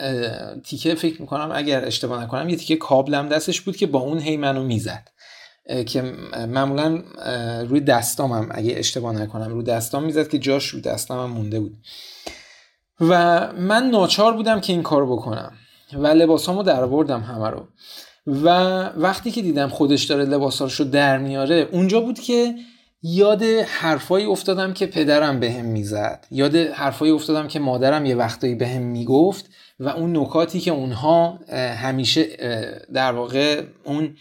تیکه 0.63 0.95
فکر 0.95 1.21
می‌کنم 1.21 1.51
اگر 1.53 1.85
اشتباه 1.85 2.23
نکنم 2.23 2.49
یه 2.49 2.55
تیکه 2.55 2.75
کابلم 2.75 3.29
دستش 3.29 3.61
بود 3.61 3.77
که 3.77 3.87
با 3.87 3.99
اون 3.99 4.19
هی 4.19 4.37
منو 4.37 4.63
می‌زد. 4.63 5.07
که 5.85 6.01
معمولا 6.47 7.03
روی 7.67 7.79
دستامم 7.79 8.47
اگه 8.51 8.73
اشتباه 8.77 9.13
نکنم 9.13 9.49
روی 9.49 9.63
دستام 9.63 10.03
می‌زد 10.03 10.27
که 10.27 10.39
جاش 10.39 10.65
روی 10.65 10.81
دستامم 10.81 11.33
مونده 11.33 11.59
بود. 11.59 11.77
و 13.01 13.39
من 13.53 13.83
ناچار 13.83 14.33
بودم 14.33 14.61
که 14.61 14.73
این 14.73 14.83
کار 14.83 15.05
بکنم. 15.05 15.51
و 15.93 16.07
لباسامو 16.07 16.63
در 16.63 16.83
آوردم 16.83 17.21
همه 17.21 17.49
رو. 17.49 17.67
و 18.27 18.47
وقتی 18.97 19.31
که 19.31 19.41
دیدم 19.41 19.67
خودش 19.67 20.03
داره 20.03 20.25
لباساشو 20.25 20.83
در 20.83 21.17
میاره 21.17 21.69
اونجا 21.71 21.99
بود 21.99 22.19
که 22.19 22.55
یاد 23.03 23.43
حرفایی 23.43 24.25
افتادم 24.25 24.73
که 24.73 24.85
پدرم 24.85 25.39
بهم 25.39 25.55
به 25.55 25.61
می‌زد. 25.61 26.25
یاد 26.31 26.55
حرفایی 26.55 27.11
افتادم 27.11 27.47
که 27.47 27.59
مادرم 27.59 28.05
یه 28.05 28.15
وقتایی 28.15 28.55
بهم 28.55 28.79
به 28.79 28.79
می‌گفت 28.79 29.49
و 29.79 29.89
اون 29.89 30.17
نکاتی 30.17 30.59
که 30.59 30.71
اونها 30.71 31.39
همیشه 31.53 32.23
در 32.93 33.11
واقع 33.11 33.63
اون 33.83 34.15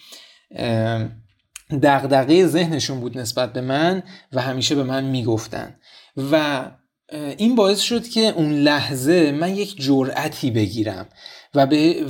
دغدغه 1.83 2.47
ذهنشون 2.47 3.01
بود 3.01 3.19
نسبت 3.19 3.53
به 3.53 3.61
من 3.61 4.03
و 4.33 4.41
همیشه 4.41 4.75
به 4.75 4.83
من 4.83 5.05
می‌گفتن. 5.05 5.77
و 6.31 6.65
این 7.13 7.55
باعث 7.55 7.81
شد 7.81 8.09
که 8.09 8.21
اون 8.21 8.53
لحظه 8.53 9.33
من 9.33 9.57
یک 9.57 9.83
جرأتی 9.83 10.51
بگیرم. 10.51 11.09
و, 11.55 11.67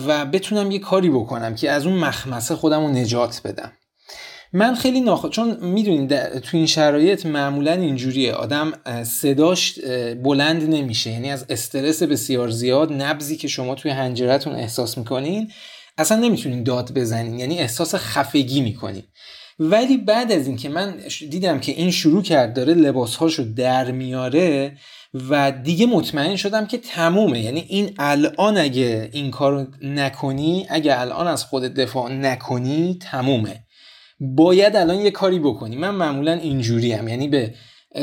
و 0.06 0.24
بتونم 0.24 0.70
یه 0.70 0.78
کاری 0.78 1.10
بکنم 1.10 1.54
که 1.54 1.70
از 1.70 1.86
اون 1.86 1.96
مخمسه 1.96 2.54
خودم 2.54 2.80
رو 2.80 2.88
نجات 2.88 3.40
بدم. 3.44 3.72
من 4.52 4.74
خیلی 4.74 5.00
ناخ 5.00 5.28
چون 5.28 5.56
می‌دونید 5.60 6.38
تو 6.38 6.56
این 6.56 6.66
شرایط 6.66 7.26
معمولا 7.26 7.72
اینجوریه. 7.72 8.32
آدم 8.32 8.72
صداش 9.04 9.78
بلند 10.22 10.74
نمیشه. 10.74 11.10
یعنی 11.10 11.30
از 11.30 11.46
استرس 11.48 12.02
بسیار 12.02 12.50
زیاد 12.50 12.92
نبزی 12.92 13.36
که 13.36 13.48
شما 13.48 13.74
توی 13.74 13.90
هنجرتون 13.90 14.54
احساس 14.54 14.98
می‌کنین 14.98 15.50
اصلا 15.98 16.18
نمی‌تونین 16.18 16.62
داد 16.62 16.92
بزنین. 16.94 17.38
یعنی 17.38 17.58
احساس 17.58 17.94
خفگی 17.94 18.60
می‌کنین. 18.60 19.02
ولی 19.58 19.96
بعد 19.96 20.32
از 20.32 20.46
اینکه 20.46 20.68
من 20.68 20.94
دیدم 21.30 21.60
که 21.60 21.72
این 21.72 21.90
شروع 21.90 22.22
کرد 22.22 22.54
داره 22.54 22.74
لباسهاشو 22.74 23.42
در 23.42 23.90
میاره 23.90 24.76
و 25.14 25.52
دیگه 25.52 25.86
مطمئن 25.86 26.36
شدم 26.36 26.66
که 26.66 26.78
تمومه. 26.78 27.40
یعنی 27.40 27.64
این 27.68 27.94
الان 27.98 28.58
اگه 28.58 29.10
این 29.12 29.30
کارو 29.30 29.66
نکنی 29.82 30.66
اگه 30.70 31.00
الان 31.00 31.26
از 31.26 31.44
خودت 31.44 31.74
دفاع 31.74 32.12
نکنی 32.12 32.98
تمومه. 33.10 33.64
باید 34.20 34.76
الان 34.76 35.00
یه 35.00 35.10
کاری 35.10 35.38
بکنی. 35.38 35.76
من 35.76 35.90
معمولا 35.90 36.32
اینجوری 36.32 36.92
هم 36.92 37.08
یعنی 37.08 37.28
به 37.28 37.54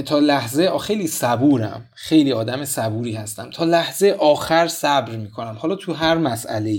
تا 0.06 0.20
لحظه 0.20 0.78
خیلی 0.78 1.08
صبورم. 1.08 1.90
خیلی 1.96 2.32
آدم 2.32 2.66
صبوری 2.66 3.14
هستم. 3.14 3.50
تا 3.50 3.66
لحظه 3.66 4.16
آخر 4.20 4.68
صبر 4.68 5.16
می‌کنم. 5.16 5.58
حالا 5.60 5.76
تو 5.76 5.94
هر 5.94 6.18
مسئله 6.18 6.78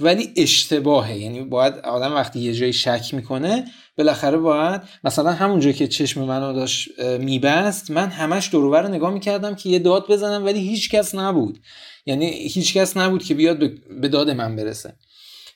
ولی 0.00 0.32
اشتباهه. 0.36 1.18
یعنی 1.18 1.40
باید 1.40 1.74
آدم 1.74 2.14
وقتی 2.14 2.40
یه 2.40 2.54
جایی 2.54 2.72
شک 2.72 3.14
می‌کنه 3.14 3.64
بالاخره 3.98 4.38
باید 4.38 4.80
مثلا 5.04 5.32
همونجا 5.32 5.72
که 5.72 5.88
چشم 5.88 6.24
منو 6.24 6.52
داشت 6.52 7.00
میبست 7.00 7.90
من 7.90 8.08
همش 8.08 8.54
رو 8.54 8.88
نگاه 8.88 9.10
می‌کردم 9.10 9.54
که 9.54 9.68
یه 9.68 9.78
داد 9.78 10.06
بزنم 10.08 10.44
ولی 10.44 10.60
هیچ 10.60 10.90
کس 10.90 11.14
نبود. 11.14 11.58
یعنی 12.06 12.26
هیچ 12.30 12.74
کس 12.74 12.96
نبود 12.96 13.24
که 13.24 13.34
بیاد 13.34 13.58
به 14.00 14.08
داد 14.08 14.30
من 14.30 14.56
برسه. 14.56 14.94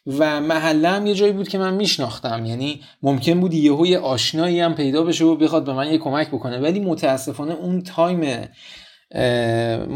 و 0.07 0.41
محله 0.41 0.89
هم 0.89 1.07
یه 1.07 1.15
جایی 1.15 1.33
بود 1.33 1.49
که 1.49 1.59
من 1.59 1.75
میشناختم. 1.75 2.45
یعنی 2.47 2.81
ممکن 3.03 3.41
بود 3.41 3.55
یهو 3.55 3.87
یه 3.87 3.99
آشنایی 3.99 4.61
هم 4.61 4.75
پیدا 4.75 5.05
بشه 5.05 5.25
و 5.25 5.37
بخواد 5.37 5.65
به 5.65 5.73
من 5.73 5.93
یه 5.93 5.99
کمک 5.99 6.29
بکنه. 6.29 6.59
ولی 6.59 6.81
متاسفانه 6.81 7.55
اون 7.55 7.83
تایم 7.83 8.49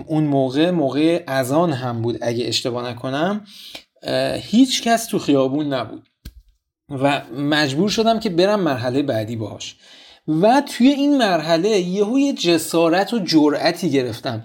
اون 0.06 0.24
موقع 0.24 0.70
موقع 0.70 1.24
اذان 1.28 1.72
هم 1.72 2.02
بود. 2.02 2.18
اگه 2.20 2.44
اشتباه 2.46 2.90
نکنم 2.90 3.44
هیچ 4.34 4.82
کس 4.82 5.06
تو 5.06 5.18
خیابون 5.18 5.66
نبود. 5.66 6.09
و 6.90 7.22
مجبور 7.36 7.88
شدم 7.88 8.20
که 8.20 8.30
برم 8.30 8.60
مرحله 8.60 9.02
بعدی 9.02 9.36
باهاش. 9.36 9.76
و 10.28 10.62
توی 10.76 10.88
این 10.88 11.18
مرحله 11.18 11.68
یهو 11.68 12.18
یه 12.18 12.32
جسارت 12.32 13.14
و 13.14 13.18
جرأتی 13.18 13.90
گرفتم 13.90 14.42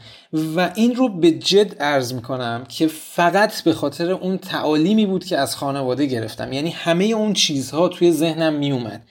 و 0.56 0.72
این 0.76 0.96
رو 0.96 1.10
به 1.10 1.32
جد 1.32 1.76
ارز 1.80 2.14
می‌کنم 2.14 2.64
که 2.70 2.88
فقط 2.88 3.64
به 3.64 3.74
خاطر 3.74 4.12
اون 4.12 4.38
تعالیمی 4.38 5.06
بود 5.06 5.26
که 5.26 5.38
از 5.38 5.56
خانواده 5.56 6.06
گرفتم. 6.06 6.54
یعنی 6.54 6.70
همه 6.70 7.06
اون 7.06 7.34
چیزها 7.34 7.88
توی 7.88 8.12
ذهنم 8.12 8.54
میومد 8.54 9.02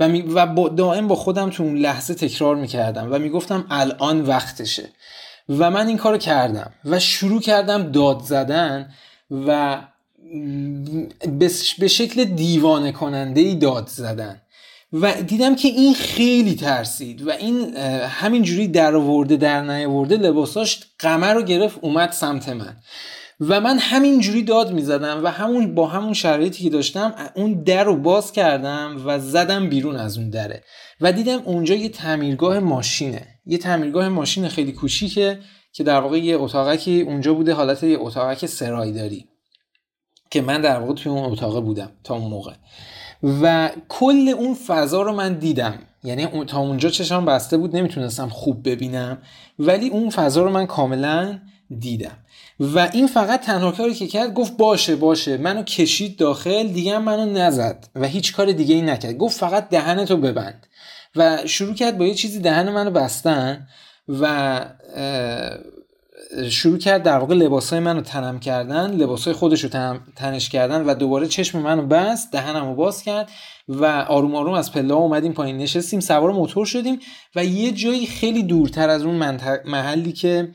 و, 0.00 0.08
می 0.08 0.22
و 0.22 0.46
با 0.46 0.68
دائم 0.68 1.08
با 1.08 1.14
خودم 1.14 1.50
تو 1.50 1.62
اون 1.62 1.76
لحظه 1.76 2.14
تکرار 2.14 2.56
می‌کردم 2.56 3.08
و 3.12 3.18
می‌گفتم 3.18 3.66
الان 3.70 4.20
وقتشه. 4.20 4.88
و 5.48 5.70
من 5.70 5.86
این 5.86 5.96
کار 5.96 6.18
کردم 6.18 6.70
و 6.84 6.98
شروع 6.98 7.40
کردم 7.40 7.92
داد 7.92 8.20
زدن 8.20 8.90
و 9.30 9.78
به 11.78 11.88
شکل 11.88 12.24
دیوانه 12.24 12.92
کننده 12.92 13.40
ای 13.40 13.54
داد 13.54 13.88
زدن. 13.88 14.40
و 14.92 15.22
دیدم 15.22 15.56
که 15.56 15.68
این 15.68 15.94
خیلی 15.94 16.54
ترسید 16.54 17.26
و 17.26 17.30
این 17.30 17.76
همینجوری 18.06 18.68
در 18.68 18.94
آورده 18.94 19.36
در 19.36 19.62
نیاورده 19.62 20.16
لباساش 20.16 20.80
قمر 20.98 21.34
رو 21.34 21.42
گرفت 21.42 21.78
اومد 21.82 22.12
سمت 22.12 22.48
من. 22.48 22.76
و 23.40 23.60
من 23.60 23.78
همینجوری 23.78 24.42
داد 24.42 24.72
می‌زدم 24.72 25.24
و 25.24 25.26
همون 25.26 25.74
با 25.74 25.86
همون 25.86 26.12
شرایطی 26.12 26.64
که 26.64 26.70
داشتم 26.70 27.14
اون 27.34 27.62
در 27.62 27.84
رو 27.84 27.96
باز 27.96 28.32
کردم 28.32 29.02
و 29.04 29.18
زدم 29.18 29.68
بیرون 29.68 29.96
از 29.96 30.18
اون 30.18 30.30
دره. 30.30 30.62
و 31.00 31.12
دیدم 31.12 31.42
اونجا 31.44 31.74
یه 31.74 31.88
تعمیرگاه 31.88 32.58
ماشینه. 32.58 33.26
یه 33.46 33.58
تعمیرگاه 33.58 34.08
ماشین 34.08 34.48
خیلی 34.48 34.72
کوچیکه 34.72 35.38
که 35.72 35.84
در 35.84 36.00
واقع 36.00 36.18
یه 36.18 36.36
اتاقکی 36.36 37.00
اونجا 37.00 37.34
بوده 37.34 37.52
حالت 37.52 37.82
یه 37.82 37.98
اتاقک 38.00 38.46
سرایداری. 38.46 39.26
که 40.30 40.40
من 40.40 40.60
در 40.60 40.78
واقع 40.80 40.94
توی 40.94 41.12
اون 41.12 41.32
اتاق 41.32 41.64
بودم 41.64 41.90
تا 42.04 42.14
اون 42.14 42.30
موقع. 42.30 42.52
و 43.42 43.70
کل 43.88 44.34
اون 44.38 44.54
فضا 44.54 45.02
رو 45.02 45.12
من 45.12 45.34
دیدم. 45.34 45.78
یعنی 46.04 46.44
تا 46.44 46.58
اونجا 46.58 46.90
چشم 46.90 47.24
بسته 47.24 47.56
بود 47.56 47.76
نمی‌تونستم 47.76 48.28
خوب 48.28 48.68
ببینم 48.68 49.18
ولی 49.58 49.88
اون 49.88 50.10
فضا 50.10 50.42
رو 50.42 50.50
من 50.50 50.66
کاملا 50.66 51.38
دیدم. 51.78 52.16
و 52.60 52.78
این 52.92 53.06
فقط 53.06 53.40
تنها 53.40 53.72
کاری 53.72 53.94
که 53.94 54.06
کرد 54.06 54.34
گفت 54.34 54.56
باشه 54.56 54.96
باشه. 54.96 55.36
منو 55.36 55.62
کشید 55.62 56.16
داخل 56.16 56.68
دیگه 56.68 56.98
منو 56.98 57.26
نزد. 57.32 57.88
و 57.94 58.06
هیچ 58.06 58.36
کار 58.36 58.52
دیگه 58.52 58.74
ای 58.74 58.82
نکرد. 58.82 59.18
گفت 59.18 59.38
فقط 59.38 59.68
دهنتو 59.68 60.16
ببند. 60.16 60.66
و 61.16 61.38
شروع 61.46 61.74
کرد 61.74 61.98
با 61.98 62.04
یه 62.06 62.14
چیزی 62.14 62.40
دهن 62.40 62.72
منو 62.72 62.90
بستن 62.90 63.68
و 64.08 64.60
شروع 66.50 66.78
کرد 66.78 67.02
در 67.02 67.18
واقع 67.18 67.34
لباسای 67.34 67.80
منو 67.80 68.00
تنم 68.00 68.38
کردن 68.38 68.90
لباسای 68.90 69.32
خودش 69.34 69.64
رو 69.64 69.98
تنش 70.16 70.48
کردن 70.48 70.84
و 70.84 70.94
دوباره 70.94 71.26
چشم 71.26 71.58
منو 71.58 71.86
بست 71.86 72.32
دهنمو 72.32 72.74
باز 72.74 73.02
کرد 73.02 73.30
و 73.68 73.84
آروم 74.08 74.34
آروم 74.34 74.52
از 74.54 74.72
پله 74.72 74.94
اومدیم 74.94 75.32
پایین. 75.32 75.56
نشستیم 75.56 76.00
سوار 76.00 76.32
موتور 76.32 76.66
شدیم 76.66 76.98
و 77.36 77.44
یه 77.44 77.72
جایی 77.72 78.06
خیلی 78.06 78.42
دورتر 78.42 78.88
از 78.88 79.02
اون 79.02 79.38
محلی 79.64 80.12
که 80.12 80.52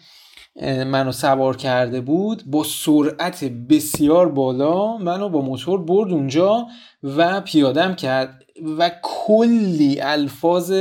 منو 0.85 1.11
سوار 1.11 1.57
کرده 1.57 2.01
بود 2.01 2.43
با 2.45 2.63
سرعت 2.63 3.43
بسیار 3.43 4.29
بالا 4.29 4.97
منو 4.97 5.29
با 5.29 5.41
موتور 5.41 5.81
برد 5.81 6.11
اونجا 6.11 6.67
و 7.03 7.41
پیادم 7.41 7.95
کرد 7.95 8.43
و 8.77 8.91
کلی 9.03 10.01
الفاظ 10.01 10.73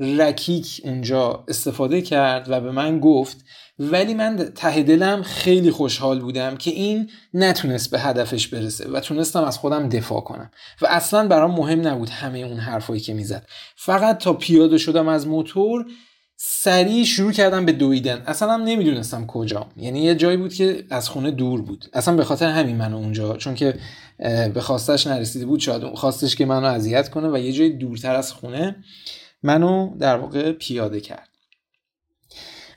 رکیک 0.00 0.80
اونجا 0.84 1.44
استفاده 1.48 2.02
کرد 2.02 2.50
و 2.50 2.60
به 2.60 2.70
من 2.70 3.00
گفت 3.00 3.36
ولی 3.78 4.14
من 4.14 4.36
ته 4.36 4.82
دلم 4.82 5.22
خیلی 5.22 5.70
خوشحال 5.70 6.20
بودم 6.20 6.56
که 6.56 6.70
این 6.70 7.10
نتونست 7.34 7.90
به 7.90 8.00
هدفش 8.00 8.48
برسه 8.48 8.90
و 8.90 9.00
تونستم 9.00 9.44
از 9.44 9.58
خودم 9.58 9.88
دفاع 9.88 10.20
کنم. 10.20 10.50
و 10.82 10.86
اصلا 10.86 11.28
برام 11.28 11.50
مهم 11.50 11.88
نبود 11.88 12.08
همه 12.08 12.38
اون 12.38 12.58
حرفایی 12.58 13.00
که 13.00 13.14
می‌زد. 13.14 13.46
فقط 13.76 14.18
تا 14.18 14.32
پیاده 14.32 14.78
شدم 14.78 15.08
از 15.08 15.26
موتور 15.26 15.86
سریع 16.36 17.04
شروع 17.04 17.32
کردم 17.32 17.64
به 17.64 17.72
دویدن. 17.72 18.22
اصلا 18.26 18.52
هم 18.52 18.62
نمی‌دونستم 18.62 19.26
کجا 19.26 19.66
یعنی 19.76 20.02
یه 20.02 20.14
جایی 20.14 20.36
بود 20.36 20.54
که 20.54 20.84
از 20.90 21.08
خونه 21.08 21.30
دور 21.30 21.62
بود. 21.62 21.84
اصلا 21.92 22.16
به 22.16 22.24
خاطر 22.24 22.50
همین 22.50 22.76
منو 22.76 22.96
اونجا 22.96 23.36
چون 23.36 23.54
که 23.54 23.78
به 24.54 24.60
خواستش 24.60 25.06
نرسیده 25.06 25.46
بود 25.46 25.60
شاید 25.60 25.84
خواستش 25.94 26.36
که 26.36 26.46
منو 26.46 26.66
اذیت 26.66 27.10
کنه 27.10 27.28
و 27.28 27.38
یه 27.38 27.52
جای 27.52 27.70
دورتر 27.70 28.14
از 28.14 28.32
خونه 28.32 28.76
منو 29.44 29.96
در 29.98 30.16
واقع 30.16 30.52
پیاده 30.52 31.00
کرد. 31.00 31.28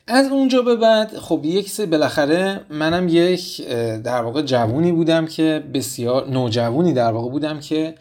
از 0.08 0.28
اونجا 0.32 0.62
به 0.62 0.76
بعد 0.76 1.18
خب 1.18 1.42
یک 1.44 1.70
سه 1.70 1.86
بالاخره 1.86 2.62
منم 2.70 3.08
یک 3.08 3.68
در 4.04 4.22
واقع 4.22 4.42
جوونی 4.42 4.92
بودم 4.92 5.26
که 5.26 5.64
بسیار 5.74 6.30
نوجوونی 6.30 6.94
در 6.94 7.12
واقع 7.12 7.32
بودم 7.32 7.60
که 7.60 7.96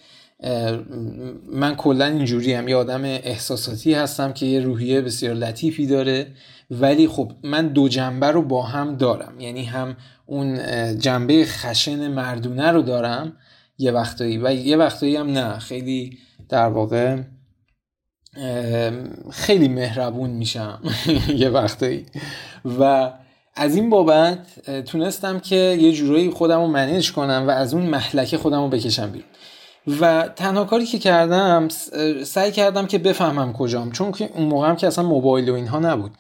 من 1.53 1.75
کلا 1.77 2.05
اینجوری 2.05 2.53
هم 2.53 2.69
یه 2.69 2.77
آدم 2.77 3.05
احساساتی 3.05 3.95
هستم 3.95 4.33
که 4.33 4.47
یه 4.47 4.61
روحیه 4.61 5.01
بسیار 5.01 5.35
لطیفی 5.35 5.87
داره. 5.87 6.27
ولی 6.71 7.09
خب 7.09 7.33
من 7.43 7.69
دو 7.69 7.89
جنبه 7.89 8.27
رو 8.27 8.43
با 8.43 8.63
هم 8.63 8.97
دارم. 8.97 9.41
یعنی 9.41 9.65
هم 9.65 9.97
اون 10.27 10.59
جنبه 10.99 11.45
خشن 11.47 12.09
مردونه 12.09 12.71
رو 12.71 12.83
دارم 12.83 13.37
یه 13.79 13.93
وقتایی 13.93 14.39
و 14.39 14.55
یه 14.55 14.77
وقتایی 14.77 15.17
هم 15.17 15.27
نه. 15.27 15.59
خیلی 15.59 16.19
در 16.49 16.69
واقع 16.69 17.17
خیلی 19.31 19.69
مهربون 19.69 20.31
میشم. 20.31 20.81
یه 21.37 21.49
وقتایی. 21.49 22.07
و 22.81 23.11
از 23.57 23.77
این 23.77 23.91
بابت 23.91 24.39
تونستم 24.85 25.41
که 25.41 25.57
یه 25.57 25.93
جورایی 25.93 26.31
خودم 26.31 26.61
رو 26.61 26.67
منیج 26.67 27.13
کنم 27.13 27.45
و 27.47 27.51
از 27.51 27.75
اون 27.75 27.83
محلکه 27.83 28.39
خودم 28.39 28.61
رو 28.61 28.69
بکشم 28.69 29.11
بیرون. 29.11 29.29
و 30.01 30.29
تنها 30.37 30.65
کاری 30.65 30.87
که 30.87 30.99
کردم 30.99 31.69
سعی 32.25 32.53
کردم 32.53 32.87
که 32.87 32.99
بفهمم 32.99 33.53
کجام. 33.53 33.93
چون 33.93 34.13
که 34.13 34.31
اون 34.35 34.47
موقع 34.47 34.69
هم 34.69 34.77
که 34.77 34.87
اصلا 34.87 35.05
موبایل 35.05 35.51
و 35.51 35.55
اینها 35.55 35.79
نبود. 35.79 36.11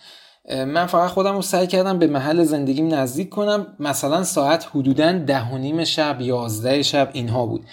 من 0.50 0.86
فقط 0.86 1.10
خودم 1.10 1.34
رو 1.34 1.42
سعی 1.42 1.66
کردم 1.66 1.98
به 1.98 2.06
محل 2.06 2.44
زندگیم 2.44 2.94
نزدیک 2.94 3.28
کنم. 3.28 3.66
مثلا 3.80 4.24
ساعت 4.24 4.66
حدودا 4.74 5.12
ده 5.12 5.50
و 5.50 5.58
نیم 5.58 5.84
شب 5.84 6.20
یازده 6.20 6.82
شب 6.82 7.10
اینها 7.12 7.46
بود. 7.46 7.64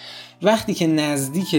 وقتی 0.44 0.74
که 0.74 0.86
نزدیک 0.86 1.56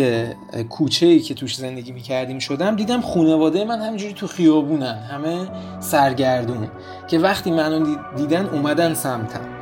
کوچه 0.70 1.06
ای 1.06 1.20
که 1.20 1.34
توش 1.34 1.56
زندگی 1.56 1.92
می‌کردیم 1.92 2.40
شدم 2.40 2.76
دیدم 2.76 3.02
خانواده 3.02 3.66
من 3.66 3.82
همجوری 3.82 4.14
تو 4.14 4.28
خیابونن 4.28 4.98
همه 5.12 5.48
سرگردون 5.80 6.68
که 7.08 7.20
وقتی 7.20 7.52
منو 7.52 7.96
دیدن 8.18 8.46
اومدن 8.46 8.94
سمتم. 8.94 9.55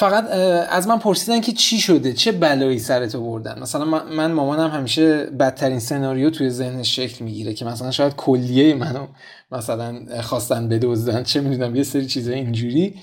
فقط 0.00 0.24
از 0.70 0.88
من 0.88 0.98
پرسیدن 0.98 1.40
که 1.40 1.52
چی 1.52 1.80
شده 1.80 2.12
چه 2.12 2.32
بلایی 2.32 2.78
سرت 2.78 3.16
بردن. 3.16 3.58
مثلا 3.58 3.84
من 3.84 4.32
مامانم 4.32 4.70
همیشه 4.70 5.24
بدترین 5.26 5.78
سناریو 5.78 6.30
توی 6.30 6.50
ذهنش 6.50 6.96
شکل 6.96 7.24
می‌گیره 7.24 7.54
که 7.54 7.64
مثلا 7.64 7.90
شاید 7.90 8.16
کلیه 8.16 8.74
منو 8.74 9.06
مثلا 9.52 10.00
خواستن 10.22 10.68
بدزدن 10.68 11.22
چه 11.22 11.40
می‌دونم 11.40 11.76
یه 11.76 11.82
سری 11.82 12.06
چیزای 12.06 12.34
اینجوری. 12.34 12.94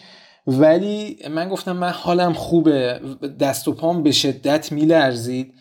ولی 0.47 1.17
من 1.31 1.49
گفتم 1.49 1.71
من 1.71 1.89
حالم 1.89 2.33
خوبه 2.33 3.01
دست 3.39 3.67
و 3.67 3.73
پام 3.73 4.03
به 4.03 4.11
شدت 4.11 4.71
میلرزید 4.71 5.53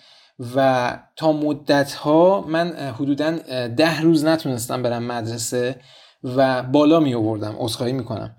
و 0.57 0.99
تا 1.16 1.32
مدت 1.32 1.93
ها 1.93 2.45
من 2.49 2.72
حدودا 2.99 3.30
ده 3.76 4.01
روز 4.01 4.24
نتونستم 4.24 4.82
برم 4.82 5.03
مدرسه 5.03 5.76
و 6.24 6.62
بالا 6.62 7.01
می 7.01 7.14
آوردم 7.14 7.55
عذرخواهی 7.59 7.93
می‌کنم. 7.93 8.36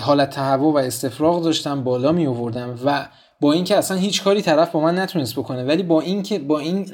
حالت 0.00 0.30
تهوع 0.30 0.74
و 0.74 0.76
استفراغ 0.76 1.42
داشتم 1.42 1.84
بالا 1.84 2.12
می 2.12 2.26
آوردم 2.26 2.78
و 2.84 3.08
با 3.40 3.52
اینکه 3.52 3.76
اصلا 3.76 3.96
هیچ 3.96 4.22
کاری 4.22 4.42
طرف 4.42 4.70
با 4.70 4.80
من 4.80 4.98
نتونست 4.98 5.34
بکنه 5.34 5.64
ولی 5.64 5.82
با 5.82 6.00
اینکه 6.00 6.38
با 6.38 6.58
این 6.58 6.86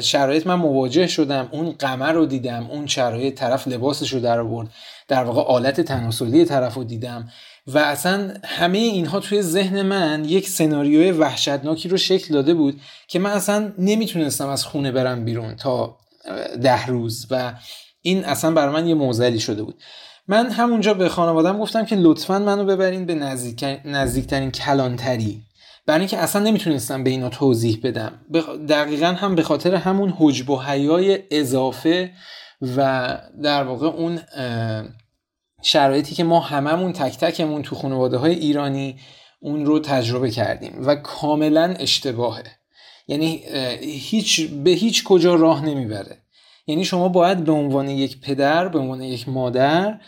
شرایط 0.00 0.46
من 0.46 0.54
مواجه 0.54 1.06
شدم 1.06 1.48
اون 1.52 1.70
قمر 1.70 2.12
رو 2.12 2.26
دیدم 2.26 2.66
اون 2.70 2.86
شرایط 2.86 3.38
طرف 3.38 3.68
لباسش 3.68 4.12
رو 4.12 4.20
در 4.20 4.40
آورد 4.40 4.68
در 5.08 5.24
واقع 5.24 5.42
آلت 5.42 5.80
تناسلی 5.80 6.44
طرف 6.44 6.74
رو 6.74 6.84
دیدم 6.84 7.28
و 7.66 7.78
اصلا 7.78 8.34
همه 8.44 8.78
اینها 8.78 9.20
توی 9.20 9.42
ذهن 9.42 9.82
من 9.82 10.24
یک 10.24 10.48
سناریوی 10.48 11.10
وحشتناکی 11.10 11.88
رو 11.88 11.96
شکل 11.96 12.34
داده 12.34 12.54
بود 12.54 12.80
که 13.08 13.18
من 13.18 13.30
اصلا 13.30 13.72
نمی‌تونستم 13.78 14.48
از 14.48 14.64
خونه 14.64 14.92
برم 14.92 15.24
بیرون 15.24 15.56
تا 15.56 15.96
ده 16.62 16.86
روز 16.86 17.26
و 17.30 17.52
این 18.02 18.24
اصلا 18.24 18.50
برای 18.50 18.72
من 18.72 18.86
یه 18.88 18.94
موزلی 18.94 19.40
شده 19.40 19.62
بود. 19.62 19.74
من 20.28 20.50
همونجا 20.50 20.94
به 20.94 21.08
خانوادم 21.08 21.58
گفتم 21.58 21.84
که 21.84 21.96
لطفا 21.96 22.38
منو 22.38 22.64
ببرین 22.64 23.06
به 23.06 23.14
نزدیک... 23.14 23.64
نزدیکترین 23.84 24.50
کلانتری. 24.50 25.42
برای 25.86 26.00
اینکه 26.00 26.18
اصلا 26.18 26.42
نمی‌تونستم 26.42 27.04
به 27.04 27.10
اینا 27.10 27.28
توضیح 27.28 27.80
بدم. 27.82 28.12
دقیقا 28.68 29.06
هم 29.06 29.34
به 29.34 29.42
خاطر 29.42 29.74
همون 29.74 30.14
حجب 30.18 30.50
و 30.50 30.60
حیای 30.60 31.18
اضافه 31.30 32.10
و 32.76 33.18
در 33.42 33.62
واقع 33.62 33.86
اون 33.86 34.20
شرایطی 35.62 36.14
که 36.14 36.24
ما 36.24 36.40
هممون 36.40 36.92
تک 36.92 37.18
تکمون 37.18 37.62
تو 37.62 37.76
خانواده 37.76 38.16
های 38.16 38.34
ایرانی 38.34 39.00
اون 39.40 39.66
رو 39.66 39.78
تجربه 39.78 40.30
کردیم 40.30 40.86
و 40.86 40.94
کاملا 40.94 41.74
اشتباهه. 41.78 42.44
یعنی 43.08 43.42
هیچ 43.82 44.40
به 44.50 44.70
هیچ 44.70 45.04
کجا 45.04 45.34
راه 45.34 45.64
نمی‌بره. 45.64 46.23
یعنی 46.66 46.84
شما 46.84 47.08
باید 47.08 47.44
به 47.44 47.52
عنوان 47.52 47.88
یک 47.88 48.20
پدر 48.20 48.68
به 48.68 48.78
عنوان 48.78 49.02
یک 49.02 49.28
مادر 49.28 50.00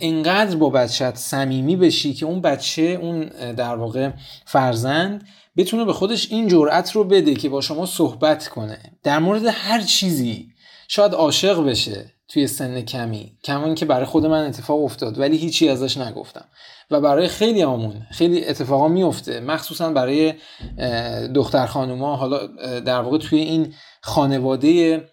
انقدر 0.00 0.56
با 0.56 0.70
بچت 0.70 1.16
صمیمی 1.16 1.76
بشی 1.76 2.14
که 2.14 2.26
اون 2.26 2.40
بچه 2.40 2.82
اون 2.82 3.24
در 3.52 3.76
واقع 3.76 4.10
فرزند 4.46 5.28
بتونه 5.56 5.84
به 5.84 5.92
خودش 5.92 6.32
این 6.32 6.48
جرأت 6.48 6.92
رو 6.92 7.04
بده 7.04 7.34
که 7.34 7.48
با 7.48 7.60
شما 7.60 7.86
صحبت 7.86 8.48
کنه. 8.48 8.78
در 9.02 9.18
مورد 9.18 9.42
هر 9.46 9.80
چیزی 9.80 10.48
شاید 10.88 11.12
عاشق 11.12 11.64
بشه 11.64 12.12
توی 12.28 12.46
سن 12.46 12.80
کمی 12.80 13.32
کمان 13.44 13.74
که 13.74 13.86
برای 13.86 14.06
خود 14.06 14.26
من 14.26 14.46
اتفاق 14.46 14.84
افتاد 14.84 15.18
ولی 15.18 15.36
هیچی 15.36 15.68
ازش 15.68 15.96
نگفتم. 15.96 16.44
و 16.90 17.00
برای 17.00 17.28
خیلی 17.28 17.62
آمون 17.62 18.06
خیلی 18.10 18.44
اتفاقا 18.44 18.88
میفته 18.88 19.40
مخصوصا 19.40 19.92
برای 19.92 20.34
دختر 21.34 21.66
خانوما 21.66 22.16
حالا 22.16 22.46
در 22.80 23.00
واقع 23.00 23.18
توی 23.18 23.40
این 23.40 23.74
خانواده 24.00 25.04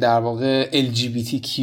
در 0.00 0.20
واقع 0.20 0.70
LGBTQ 0.70 1.60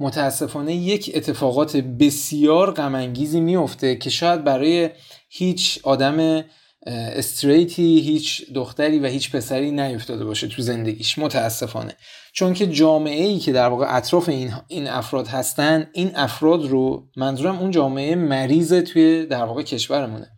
متاسفانه 0.00 0.74
یک 0.74 1.12
اتفاقات 1.14 1.76
بسیار 1.76 2.70
غمانگیزی 2.70 3.40
میفته 3.40 3.96
که 3.96 4.10
شاید 4.10 4.44
برای 4.44 4.90
هیچ 5.28 5.80
آدم 5.82 6.44
استریتی 6.86 8.00
هیچ 8.00 8.52
دختری 8.52 8.98
و 8.98 9.06
هیچ 9.06 9.30
پسری 9.30 9.70
نیفتاده 9.70 10.24
باشه 10.24 10.48
تو 10.48 10.62
زندگیش 10.62 11.18
متاسفانه. 11.18 11.96
چون 12.32 12.54
که 12.54 12.66
جامعه 12.66 13.24
ای 13.24 13.38
که 13.38 13.52
در 13.52 13.68
واقع 13.68 13.96
اطراف 13.96 14.28
این, 14.28 14.52
این 14.68 14.88
افراد 14.88 15.26
هستن 15.26 15.86
این 15.92 16.10
افراد 16.14 16.66
رو 16.66 17.08
منظورم 17.16 17.58
اون 17.58 17.70
جامعه 17.70 18.14
مریض 18.14 18.72
توی 18.72 19.26
در 19.26 19.44
واقع 19.44 19.62
کشورمونه. 19.62 20.30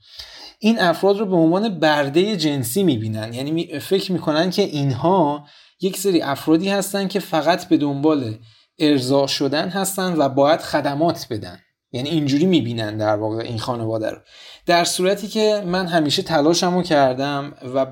این 0.59 0.79
افراد 0.79 1.19
رو 1.19 1.27
به 1.27 1.37
عنوان 1.37 1.79
برده 1.79 2.37
جنسی 2.37 2.83
می‌بینن. 2.83 3.35
یعنی 3.35 3.79
فکر 3.79 4.13
می‌کنن 4.13 4.51
که 4.51 4.63
اینها 4.63 5.47
یک 5.81 5.99
سری 5.99 6.23
افرادی 6.23 6.69
هستن 6.69 7.09
که 7.09 7.21
فقط 7.21 7.69
به 7.69 7.77
دنبال 7.77 8.39
ارضا 8.79 9.27
شدن 9.27 9.69
هستن 9.69 10.17
و 10.17 10.29
باید 10.29 10.61
خدمات 10.61 11.27
بدن. 11.31 11.59
یعنی 11.93 12.09
اینجوری 12.09 12.47
می‌بینن 12.47 12.97
در 12.97 13.17
واقع 13.17 13.43
این 13.43 13.59
خانواده 13.59 14.11
رو. 14.11 14.19
در 14.67 14.85
صورتی 14.85 15.29
که 15.29 15.63
من 15.67 15.87
همیشه 15.87 16.23
تلاشمو 16.23 16.83
کردم 16.83 17.55
و 17.75 17.87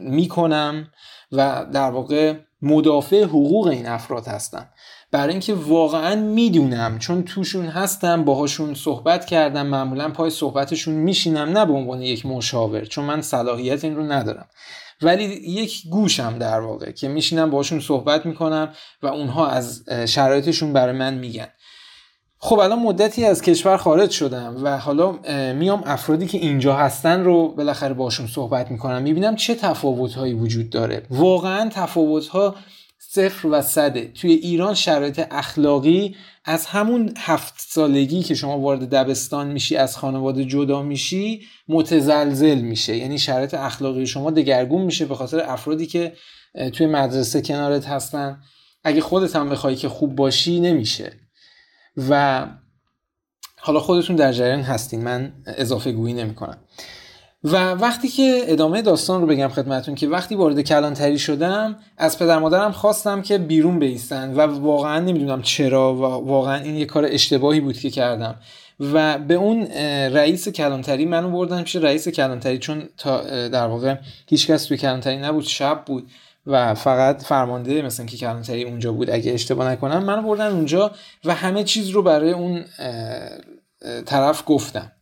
می‌کنم 0.00 0.88
و 1.32 1.66
در 1.72 1.90
واقع 1.90 2.34
مدافع 2.62 3.24
حقوق 3.24 3.66
این 3.66 3.86
افراد 3.86 4.26
هستم. 4.26 4.68
برای 5.10 5.30
اینکه 5.30 5.54
واقعا 5.54 6.16
می‌دونم 6.16 6.98
چون 6.98 7.22
توشون 7.22 7.66
هستم 7.66 8.24
باهاشون 8.24 8.74
صحبت 8.74 9.26
کردم 9.26 9.66
معمولا 9.66 10.08
پای 10.10 10.30
صحبتشون 10.30 10.94
میشینم 10.94 11.58
نه 11.58 11.66
به 11.66 11.72
عنوان 11.72 12.02
یک 12.02 12.26
مشاور 12.26 12.84
چون 12.84 13.04
من 13.04 13.22
صلاحیت 13.22 13.84
این 13.84 13.96
رو 13.96 14.12
ندارم. 14.12 14.46
ولی 15.02 15.24
یک 15.46 15.82
گوشم 15.90 16.38
در 16.38 16.60
واقع 16.60 16.90
که 16.90 17.08
میشینم 17.08 17.50
باشون 17.50 17.80
صحبت 17.80 18.26
می‌کنم 18.26 18.72
و 19.02 19.06
اونها 19.06 19.46
از 19.48 19.84
شرایطشون 20.06 20.72
برای 20.72 20.96
من 20.96 21.14
میگن. 21.14 21.48
خب 22.38 22.58
الان 22.58 22.78
مدتی 22.78 23.24
از 23.24 23.42
کشور 23.42 23.76
خارج 23.76 24.10
شدم 24.10 24.56
و 24.62 24.78
حالا 24.78 25.12
میام 25.52 25.82
افرادی 25.86 26.26
که 26.26 26.38
اینجا 26.38 26.76
هستن 26.76 27.24
رو 27.24 27.48
بالاخره 27.48 27.94
باشون 27.94 28.26
صحبت 28.26 28.70
می‌کنم 28.70 29.02
می‌بینم 29.02 29.36
چه 29.36 29.54
تفاوت 29.54 30.16
وجود 30.18 30.70
داره. 30.70 31.06
واقعا 31.10 31.68
تفاوت 31.68 32.28
صفر 33.14 33.48
و 33.48 33.62
صده. 33.62 34.12
توی 34.14 34.32
ایران 34.32 34.74
شرایط 34.74 35.26
اخلاقی 35.30 36.16
از 36.44 36.66
همون 36.66 37.14
هفت 37.18 37.54
سالگی 37.58 38.22
که 38.22 38.34
شما 38.34 38.58
وارد 38.58 38.88
دبستان 38.90 39.46
میشی 39.46 39.76
از 39.76 39.96
خانواده 39.96 40.44
جدا 40.44 40.82
میشی 40.82 41.42
متزلزل 41.68 42.58
میشه. 42.58 42.96
یعنی 42.96 43.18
شرایط 43.18 43.54
اخلاقی 43.54 44.06
شما 44.06 44.30
دگرگون 44.30 44.82
میشه 44.82 45.04
به 45.04 45.14
خاطر 45.14 45.40
افرادی 45.40 45.86
که 45.86 46.12
توی 46.72 46.86
مدرسه 46.86 47.42
کنارت 47.42 47.86
هستن. 47.86 48.40
اگه 48.84 49.00
خودت 49.00 49.36
هم 49.36 49.50
بخوای 49.50 49.76
که 49.76 49.88
خوب 49.88 50.16
باشی 50.16 50.60
نمیشه. 50.60 51.12
و 52.08 52.46
حالا 53.58 53.80
خودتون 53.80 54.16
در 54.16 54.32
جریان 54.32 54.60
هستین. 54.60 55.02
من 55.02 55.32
اضافه 55.46 55.92
گویی 55.92 56.14
نمی 56.14 56.34
کنم 56.34 56.58
و 57.44 57.74
وقتی 57.74 58.08
که 58.08 58.42
ادامه 58.46 58.82
داستان 58.82 59.20
رو 59.20 59.26
بگم 59.26 59.48
خدمتون 59.48 59.94
که 59.94 60.08
وقتی 60.08 60.34
وارد 60.34 60.60
کلانتری 60.60 61.18
شدم 61.18 61.76
از 61.98 62.18
پدر 62.18 62.38
مادرم 62.38 62.72
خواستم 62.72 63.22
که 63.22 63.38
بیرون 63.38 63.78
بیستن 63.78 64.34
و 64.34 64.40
واقعا 64.40 64.98
نمی‌دونم 64.98 65.42
چرا 65.42 65.94
و 65.94 66.00
واقعا 66.00 66.62
این 66.62 66.76
یه 66.76 66.84
کار 66.84 67.06
اشتباهی 67.10 67.60
بود 67.60 67.78
که 67.78 67.90
کردم. 67.90 68.34
و 68.80 69.18
به 69.18 69.34
اون 69.34 69.66
رئیس 70.12 70.48
کلانتری 70.48 71.04
منو 71.04 71.30
بردن 71.30 71.62
پیش 71.62 71.76
رئیس 71.76 72.08
کلانتری 72.08 72.58
چون 72.58 72.88
تا 72.98 73.48
در 73.48 73.66
واقع 73.66 73.96
هیچکس 74.28 74.64
توی 74.64 74.76
کلانتری 74.76 75.16
نبود 75.16 75.44
شب 75.44 75.82
بود 75.86 76.10
و 76.46 76.74
فقط 76.74 77.22
فرمانده 77.22 77.82
مثلا 77.82 78.06
که 78.06 78.16
کلانتری 78.16 78.64
اونجا 78.64 78.92
بود 78.92 79.10
اگه 79.10 79.32
اشتباه 79.32 79.68
نکنم 79.72 80.04
منو 80.04 80.22
بردن 80.22 80.46
اونجا 80.46 80.90
و 81.24 81.34
همه 81.34 81.64
چیز 81.64 81.88
رو 81.88 82.02
برای 82.02 82.32
اون 82.32 82.64
طرف 84.06 84.42
گفتم. 84.46 84.92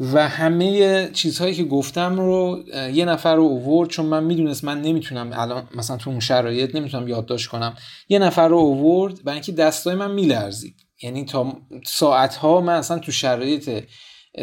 و 0.00 0.28
همه 0.28 1.10
چیزهایی 1.12 1.54
که 1.54 1.64
گفتم 1.64 2.16
رو 2.16 2.64
یه 2.92 3.04
نفر 3.04 3.34
رو 3.34 3.42
اوورد 3.42 3.90
چون 3.90 4.06
من 4.06 4.24
می‌دونست 4.24 4.64
من 4.64 4.82
نمی‌تونم 4.82 5.30
الان 5.32 5.68
مثلا 5.74 5.96
تو 5.96 6.10
اون 6.10 6.20
شرایط 6.20 6.74
نمی‌تونم 6.74 7.08
یادداشت 7.08 7.48
کنم. 7.48 7.74
یه 8.08 8.18
نفر 8.18 8.48
رو 8.48 8.56
اوورد 8.56 9.24
برای 9.24 9.34
اینکه 9.34 9.52
دستای 9.52 9.94
من 9.94 10.10
میلرزید. 10.10 10.76
یعنی 11.02 11.24
تا 11.24 11.56
ساعتها 11.86 12.60
من 12.60 12.74
اصلا 12.74 12.98
تو 12.98 13.12
شرایط 13.12 13.84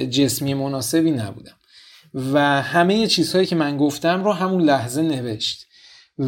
جسمی 0.10 0.54
مناسبی 0.54 1.12
نبودم. 1.12 1.56
و 2.14 2.62
همه 2.62 3.08
چیزهایی 3.08 3.46
که 3.46 3.56
من 3.56 3.78
گفتم 3.78 4.24
رو 4.24 4.32
همون 4.32 4.62
لحظه 4.62 5.02
نوشت. 5.02 5.66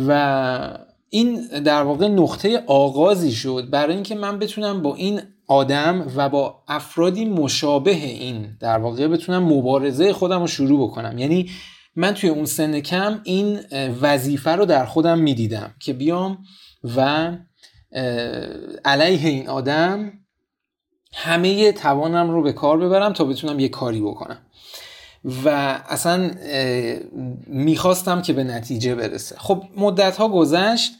و 0.07 0.79
این 1.09 1.47
در 1.47 1.81
واقع 1.81 2.07
نقطه 2.07 2.63
آغازی 2.67 3.31
شد 3.31 3.67
برای 3.71 3.93
اینکه 3.93 4.15
من 4.15 4.39
بتونم 4.39 4.81
با 4.81 4.95
این 4.95 5.21
آدم 5.47 6.11
و 6.15 6.29
با 6.29 6.63
افرادی 6.67 7.25
مشابه 7.25 7.95
این 7.95 8.57
در 8.59 8.77
واقع 8.77 9.07
بتونم 9.07 9.43
مبارزه 9.43 10.13
خودم 10.13 10.41
رو 10.41 10.47
شروع 10.47 10.89
بکنم. 10.89 11.17
یعنی 11.17 11.49
من 11.95 12.13
توی 12.13 12.29
اون 12.29 12.45
سن 12.45 12.79
کم 12.79 13.21
این 13.23 13.59
وظیفه 14.01 14.51
رو 14.51 14.65
در 14.65 14.85
خودم 14.85 15.19
می‌دیدم 15.19 15.75
که 15.79 15.93
بیام 15.93 16.37
و 16.95 17.31
علیه 18.85 19.29
این 19.29 19.49
آدم 19.49 20.13
همه 21.13 21.71
توانم 21.71 22.29
رو 22.29 22.43
به 22.43 22.53
کار 22.53 22.77
ببرم 22.77 23.13
تا 23.13 23.23
بتونم 23.23 23.59
یه 23.59 23.69
کاری 23.69 24.01
بکنم. 24.01 24.41
و 25.45 25.49
اصلا 25.89 26.31
می‌خواستم 27.47 28.21
که 28.21 28.33
به 28.33 28.43
نتیجه 28.43 28.95
برسه. 28.95 29.35
خب 29.39 29.63
مدت 29.77 30.17
ها 30.17 30.27
گذشت. 30.29 30.91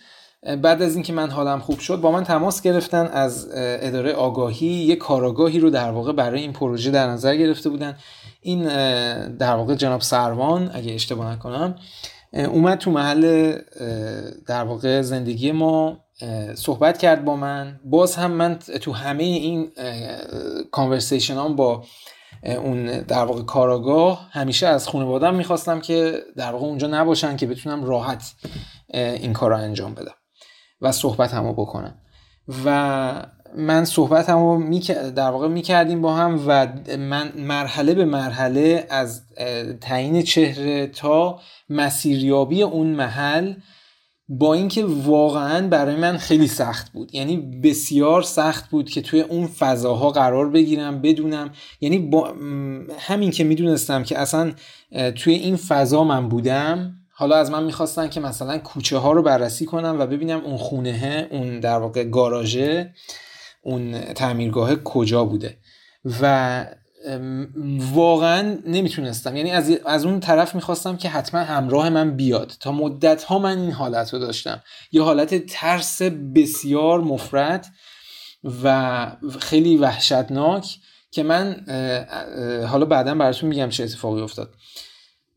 بعد 0.44 0.82
از 0.82 0.94
اینکه 0.94 1.14
من 1.14 1.30
حالم 1.30 1.60
خوب 1.60 1.80
شد 1.80 2.02
با 2.02 2.12
من 2.12 2.24
تماس 2.24 2.62
گرفتن 2.62 3.06
از 3.06 3.50
اداره 3.54 4.14
آگاهی. 4.14 4.68
یه 4.68 4.96
کاراگاهی 4.96 5.60
رو 5.60 5.70
در 5.70 5.92
واقع 5.92 6.12
برای 6.12 6.42
این 6.42 6.54
پروژه 6.54 6.92
در 6.92 7.08
نظر 7.08 7.36
گرفته 7.36 7.70
بودن. 7.70 7.98
این 8.42 8.64
در 9.38 9.56
واقع 9.56 9.76
جناب 9.76 10.02
سروان 10.02 10.72
اگه 10.74 10.94
اشتباه 10.94 11.32
نکنم 11.32 11.76
اومد 12.34 12.78
تو 12.78 12.92
محل 12.92 13.56
در 14.48 14.64
واقع 14.64 15.02
زندگی 15.02 15.52
ما 15.52 15.98
صحبت 16.56 16.98
کرد 16.98 17.26
با 17.26 17.36
من. 17.36 17.80
باز 17.86 18.16
هم 18.16 18.32
من 18.32 18.60
تو 18.60 18.92
همه 18.92 19.24
این 19.24 19.72
کانورسیشن 20.72 21.56
با 21.56 21.84
اون 22.44 22.86
در 22.86 23.26
واقع 23.26 23.42
کاراگاه 23.42 24.30
همیشه 24.32 24.68
از 24.68 24.88
خانوادم 24.88 25.36
می‌خواستم 25.36 25.80
که 25.82 26.24
در 26.36 26.52
واقع 26.52 26.66
اونجا 26.66 26.88
نباشن 26.88 27.38
که 27.38 27.48
بتونم 27.48 27.84
راحت 27.84 28.34
این 28.94 29.34
کار 29.34 29.50
رو 29.50 29.58
انجام 29.58 29.94
بدم. 29.94 30.16
و 30.82 30.92
صحبت 30.92 31.34
همو 31.34 31.54
بکنم. 31.54 31.96
و 32.66 33.26
من 33.58 33.86
صحبت 33.86 34.30
هم 34.30 34.80
در 35.16 35.30
واقع 35.30 35.48
می‌کردیم 35.48 36.02
با 36.02 36.16
هم 36.16 36.44
و 36.48 36.68
من 36.98 37.32
مرحله 37.38 37.94
به 37.94 38.06
مرحله 38.06 38.88
از 38.90 39.22
تعیین 39.82 40.22
چهره 40.22 40.88
تا 40.88 41.40
مسیریابی 41.70 42.62
اون 42.62 42.88
محل 42.88 43.54
با 44.30 44.54
اینکه 44.54 44.86
واقعا 44.86 45.68
برای 45.68 45.96
من 45.96 46.18
خیلی 46.18 46.48
سخت 46.48 46.92
بود. 46.92 47.16
یعنی 47.16 47.38
بسیار 47.64 48.22
سخت 48.22 48.70
بود 48.70 48.90
که 48.90 49.02
توی 49.02 49.22
اون 49.22 49.48
فضاها 49.48 50.10
قرار 50.10 50.50
بگیرم 50.50 51.02
بدونم. 51.02 51.50
یعنی 51.82 52.00
با 52.00 52.34
همین 53.00 53.32
که 53.32 53.44
می‌دونستم 53.44 54.04
که 54.04 54.20
اصلا 54.20 54.54
توی 55.16 55.34
این 55.34 55.56
فضا 55.56 56.04
من 56.04 56.30
بودم 56.30 56.94
حالا 57.20 57.36
از 57.36 57.52
من 57.52 57.64
می‌خواستن 57.64 58.10
که 58.10 58.20
مثلا 58.20 58.58
کوچه 58.58 58.98
ها 58.98 59.12
رو 59.12 59.24
بررسی 59.24 59.66
کنم 59.66 59.96
و 60.00 60.06
ببینم 60.06 60.40
اون 60.46 60.58
خونه 60.58 61.28
اون 61.32 61.60
در 61.60 61.78
واقع 61.78 62.04
گاراژه 62.04 62.94
اون 63.62 64.02
تعمیرگاه 64.02 64.76
کجا 64.76 65.26
بوده. 65.26 65.58
و 66.22 66.66
واقعا 67.94 68.58
نمی‌تونستم. 68.66 69.36
یعنی 69.36 69.52
از, 69.52 69.70
از 69.86 70.06
اون 70.06 70.20
طرف 70.20 70.56
می‌خواستم 70.56 70.98
که 70.98 71.10
حتما 71.10 71.42
همراه 71.42 71.90
من 71.90 72.16
بیاد. 72.16 72.54
تا 72.60 72.72
مدت 72.72 73.24
ها 73.24 73.40
من 73.40 73.58
این 73.58 73.72
حالت 73.72 74.14
رو 74.14 74.20
داشتم. 74.20 74.64
یه 74.92 75.02
حالت 75.02 75.46
ترس 75.46 76.02
بسیار 76.36 77.02
مفرد 77.02 77.66
و 78.64 79.12
خیلی 79.40 79.78
وحشتناک 79.78 80.78
که 81.12 81.24
من 81.24 81.66
حالا 82.70 82.86
بعدا 82.86 83.16
براتون 83.16 83.50
میگم 83.50 83.70
چه 83.70 83.84
اتفاقی 83.84 84.22
افتاد. 84.22 84.54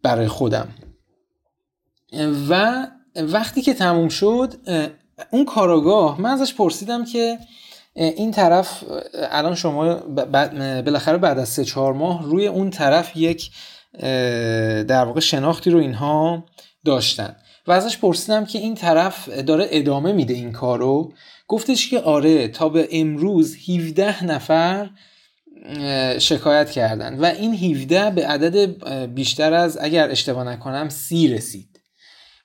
برای 0.03 0.29
خودم. 0.29 0.69
و 2.49 2.87
وقتی 3.17 3.63
که 3.63 3.75
تموم 3.75 4.09
شد 4.09 4.55
اون 5.31 5.45
کاراگاه 5.45 6.21
من 6.21 6.31
ازش 6.31 6.55
پرسیدم 6.55 7.05
که 7.05 7.39
این 7.95 8.31
طرف 8.31 8.85
الان 9.15 9.55
شما 9.55 9.95
بالاخره 10.85 11.19
بعد 11.19 11.39
از 11.39 11.49
سه 11.49 11.65
چهار 11.65 11.93
ماه 11.93 12.25
روی 12.25 12.47
اون 12.47 12.71
طرف 12.71 13.17
یک 13.17 13.51
در 14.89 15.05
واقع 15.05 15.21
شناختی 15.21 15.71
رو 15.71 15.79
اینها 15.79 16.45
داشتن. 16.85 17.37
و 17.67 17.73
ازش 17.73 17.99
پرسیدم 17.99 18.45
که 18.45 18.59
این 18.59 18.75
طرف 18.75 19.29
داره 19.29 19.67
ادامه 19.71 20.13
میده 20.13 20.35
این 20.35 20.53
کارو. 20.53 21.13
گفتش 21.49 21.91
که 21.91 22.01
آره 22.01 22.49
تا 22.49 22.69
به 22.69 22.89
امروز 22.93 23.57
17 23.69 24.25
نفر 24.25 24.91
شکایت 26.19 26.71
کردن. 26.71 27.19
و 27.19 27.25
این 27.25 27.55
17 27.55 28.11
به 28.11 28.27
عدد 28.27 28.85
بیشتر 29.15 29.53
از 29.53 29.79
اگر 29.81 30.11
اشتباه 30.11 30.45
نکنم 30.45 30.89
سی 30.89 31.29
رسید. 31.29 31.70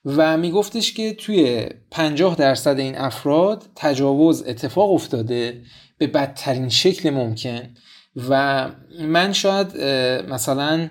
و 0.06 0.36
میگفتش 0.36 0.92
که 0.92 1.14
توی 1.14 1.66
50 1.90 2.34
درصد 2.34 2.78
این 2.78 2.98
افراد 2.98 3.64
تجاوز 3.76 4.44
اتفاق 4.46 4.92
افتاده 4.92 5.62
به 5.98 6.06
بدترین 6.06 6.68
شکل 6.68 7.10
ممکن. 7.10 7.74
و 8.28 8.68
من 9.00 9.32
شاید 9.32 9.76
مثلا 10.28 10.90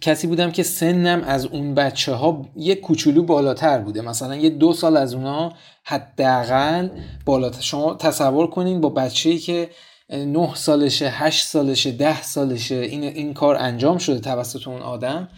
کسی 0.00 0.26
بودم 0.26 0.50
که 0.50 0.62
سنم 0.62 1.22
از 1.22 1.46
اون 1.46 1.74
بچه 1.74 2.12
ها 2.12 2.48
یک 2.56 2.80
کوچولو 2.80 3.22
بالاتر 3.22 3.78
بوده. 3.78 4.00
مثلا 4.00 4.36
یه 4.36 4.50
دو 4.50 4.72
سال 4.72 4.96
از 4.96 5.14
اونا 5.14 5.52
حداقل 5.84 6.88
بالاتر. 7.24 7.60
شما 7.60 7.94
تصور 7.94 8.46
کنین 8.50 8.80
با 8.80 8.88
بچه‌ای 8.88 9.38
که 9.38 9.70
نه 10.10 10.54
سالشه 10.54 11.08
هشت 11.08 11.46
سالشه 11.46 11.92
ده 11.92 12.22
سالشه 12.22 12.74
این, 12.74 13.02
این 13.02 13.34
کار 13.34 13.56
انجام 13.56 13.98
شده 13.98 14.20
توسط 14.20 14.68
اون 14.68 14.82
آدم 14.82 15.28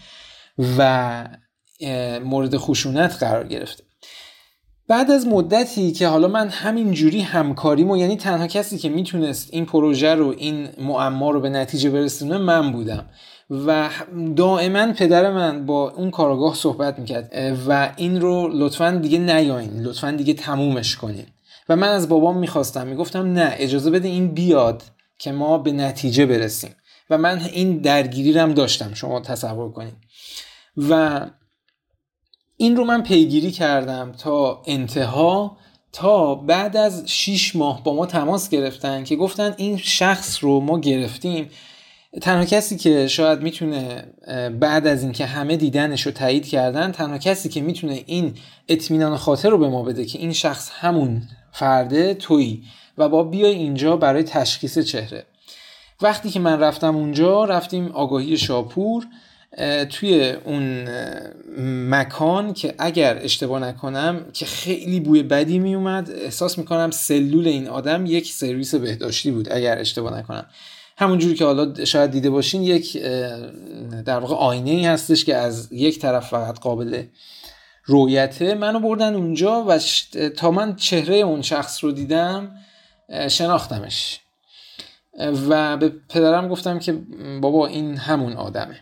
و 0.78 1.24
مورد 2.24 2.56
خشونت 2.56 3.16
قرار 3.20 3.48
گرفته. 3.48 3.84
بعد 4.88 5.10
از 5.10 5.26
مدتی 5.26 5.92
که 5.92 6.08
حالا 6.08 6.28
من 6.28 6.48
همین 6.48 6.92
جوری 6.92 7.20
همکاریمو 7.20 7.96
یعنی 7.96 8.16
تنها 8.16 8.46
کسی 8.46 8.78
که 8.78 8.88
می‌تونست 8.88 9.48
این 9.52 9.66
پروژه 9.66 10.14
رو 10.14 10.34
این 10.38 10.68
معما 10.78 11.30
رو 11.30 11.40
به 11.40 11.48
نتیجه 11.48 11.90
برسونه 11.90 12.38
من 12.38 12.72
بودم. 12.72 13.06
و 13.50 13.88
دائما 14.36 14.92
پدر 14.92 15.30
من 15.30 15.66
با 15.66 15.90
اون 15.90 16.10
کارگاه 16.10 16.54
صحبت 16.54 16.98
می‌کرد. 16.98 17.32
و 17.68 17.92
این 17.96 18.20
رو 18.20 18.48
لطفا 18.52 18.90
دیگه 18.90 19.18
نیاین 19.18 19.80
لطفا 19.80 20.10
دیگه 20.10 20.34
تمومش 20.34 20.96
کنین. 20.96 21.26
و 21.68 21.76
من 21.76 21.88
از 21.88 22.08
بابام 22.08 22.38
می‌خواستم 22.38 22.86
می‌گفتم 22.86 23.32
نه 23.32 23.54
اجازه 23.56 23.90
بده 23.90 24.08
این 24.08 24.28
بیاد 24.28 24.82
که 25.18 25.32
ما 25.32 25.58
به 25.58 25.72
نتیجه 25.72 26.26
برسیم. 26.26 26.70
و 27.10 27.18
من 27.18 27.40
این 27.52 27.78
درگیری 27.78 28.38
هم 28.38 28.54
داشتم 28.54 28.94
شما 28.94 29.20
تصور 29.20 29.72
کنید 29.72 29.94
و 30.76 31.20
این 32.62 32.76
رو 32.76 32.84
من 32.84 33.02
پیگیری 33.02 33.50
کردم 33.50 34.12
تا 34.12 34.62
انتها 34.66 35.56
تا 35.92 36.34
بعد 36.34 36.76
از 36.76 37.02
6 37.06 37.56
ماه 37.56 37.84
با 37.84 37.94
ما 37.94 38.06
تماس 38.06 38.48
گرفتن 38.48 39.04
که 39.04 39.16
گفتن 39.16 39.54
این 39.56 39.76
شخص 39.76 40.44
رو 40.44 40.60
ما 40.60 40.78
گرفتیم. 40.78 41.50
تنها 42.20 42.44
کسی 42.44 42.76
که 42.76 43.08
شاید 43.08 43.40
می‌تونه 43.40 44.04
بعد 44.60 44.86
از 44.86 45.02
اینکه 45.02 45.26
همه 45.26 45.56
دیدنش 45.56 46.06
رو 46.06 46.12
تایید 46.12 46.48
کردن 46.48 46.92
تنها 46.92 47.18
کسی 47.18 47.48
که 47.48 47.60
می‌تونه 47.60 48.02
این 48.06 48.34
اطمینان 48.68 49.16
خاطر 49.16 49.48
رو 49.48 49.58
به 49.58 49.68
ما 49.68 49.82
بده 49.82 50.04
که 50.04 50.18
این 50.18 50.32
شخص 50.32 50.70
همون 50.74 51.22
فرده 51.52 52.14
تویی 52.14 52.62
و 52.98 53.08
با 53.08 53.22
بیای 53.22 53.54
اینجا 53.54 53.96
برای 53.96 54.22
تشخیص 54.22 54.78
چهره. 54.78 55.26
وقتی 56.02 56.30
که 56.30 56.40
من 56.40 56.60
رفتم 56.60 56.96
اونجا 56.96 57.44
رفتیم 57.44 57.92
آگاهی 57.92 58.36
شاپور. 58.36 59.06
توی 59.90 60.30
اون 60.44 60.88
مکان 61.90 62.52
که 62.52 62.74
اگر 62.78 63.18
اشتباه 63.22 63.60
نکنم 63.60 64.24
که 64.32 64.46
خیلی 64.46 65.00
بوی 65.00 65.22
بدی 65.22 65.58
می 65.58 65.74
اومد 65.74 66.10
احساس 66.10 66.58
می‌کنم 66.58 66.90
سلول 66.90 67.48
این 67.48 67.68
آدم 67.68 68.06
یک 68.06 68.32
سرویس 68.32 68.74
بهداشتی 68.74 69.30
بود 69.30 69.52
اگر 69.52 69.78
اشتباه 69.78 70.18
نکنم. 70.18 70.46
همونجوری 70.96 71.34
که 71.34 71.44
حالا 71.44 71.84
شاید 71.84 72.10
دیده 72.10 72.30
باشین 72.30 72.62
یک 72.62 73.02
در 74.04 74.18
واقع 74.18 74.34
آینه 74.34 74.70
ای 74.70 74.86
هستش 74.86 75.24
که 75.24 75.36
از 75.36 75.72
یک 75.72 75.98
طرف 75.98 76.28
فقط 76.28 76.58
قابل 76.58 77.02
رویته 77.84 78.54
منو 78.54 78.80
بردن 78.80 79.14
اونجا 79.14 79.64
و 79.68 79.78
تا 80.36 80.50
من 80.50 80.76
چهره 80.76 81.16
اون 81.16 81.42
شخص 81.42 81.84
رو 81.84 81.92
دیدم 81.92 82.56
شناختمش. 83.28 84.20
و 85.48 85.76
به 85.76 85.92
پدرم 86.08 86.48
گفتم 86.48 86.78
که 86.78 86.92
بابا 87.40 87.66
این 87.66 87.96
همون 87.96 88.32
آدمه. 88.32 88.80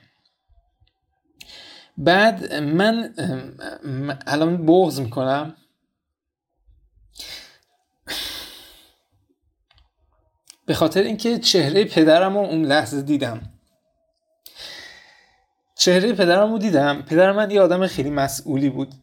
بعد 2.01 2.55
من 2.55 3.15
الان 4.27 4.67
بغض 4.67 5.01
می‌کنم. 5.01 5.57
به 10.67 10.75
خاطر 10.75 11.03
اینکه 11.03 11.39
چهره 11.39 11.85
پدرم 11.85 12.39
رو 12.39 12.45
اون 12.45 12.65
لحظه 12.65 13.03
دیدم. 13.03 13.53
چهره 15.75 16.13
پدرم 16.13 16.53
رو 16.53 16.59
دیدم. 16.59 17.03
پدر 17.03 17.33
من 17.33 17.51
یه 17.51 17.61
آدم 17.61 17.87
خیلی 17.87 18.11
مسئولی 18.11 18.71
بود. 18.71 18.95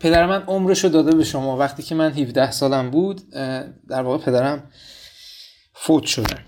پدر 0.00 0.26
من 0.26 0.42
عمرش 0.42 0.84
رو 0.84 0.90
داده 0.90 1.16
به 1.16 1.24
شما. 1.24 1.56
وقتی 1.56 1.82
که 1.82 1.94
من 1.94 2.12
17 2.12 2.50
سالم 2.50 2.90
بود 2.90 3.30
در 3.88 4.02
واقع 4.02 4.24
پدرم 4.24 4.70
فوت 5.74 6.04
شده. 6.04 6.44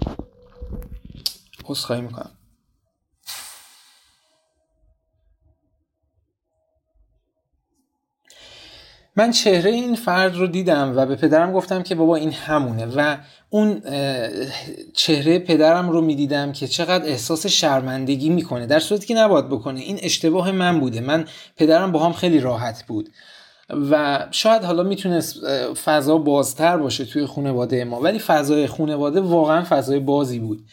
خواهی 1.65 2.03
می‌کنم. 2.03 2.38
من 9.19 9.31
چهره 9.31 9.71
این 9.71 9.95
فرد 9.95 10.37
رو 10.37 10.47
دیدم 10.47 10.93
و 10.97 11.07
به 11.07 11.17
پدرم 11.17 11.53
گفتم 11.53 11.83
که 11.83 11.95
بابا 11.95 12.17
این 12.17 12.33
همونه 12.33 12.87
و 12.87 13.17
اون 13.51 13.83
چهره 14.95 15.39
پدرم 15.39 15.91
رو 15.91 16.01
می‌دیدم 16.01 16.53
که 16.53 16.67
چقدر 16.67 17.05
احساس 17.05 17.47
شرمندگی 17.47 18.29
می‌کنه 18.29 18.67
در 18.67 18.79
صورتی 18.79 19.07
که 19.07 19.15
نباید 19.15 19.49
بکنه. 19.49 19.81
این 19.81 19.99
اشتباه 20.03 20.53
من 20.53 20.81
بوده. 20.81 21.01
من 21.01 21.25
پدرم 21.57 21.93
با 21.93 22.05
هم 22.05 22.13
خیلی 22.13 22.41
راحت 22.41 22.85
بود 22.87 23.09
و 23.91 24.19
شاید 24.31 24.65
حالا 24.65 24.83
می‌تونست 24.83 25.47
فضا 25.85 26.19
بازتر 26.19 26.77
باشه 26.77 27.05
توی 27.05 27.27
خانواده 27.27 27.85
ما 27.85 28.01
ولی 28.01 28.19
فضای 28.19 28.67
خانواده 28.67 29.21
واقعا 29.21 29.65
فضای 29.65 30.01
بازی 30.01 30.39
بود. 30.39 30.65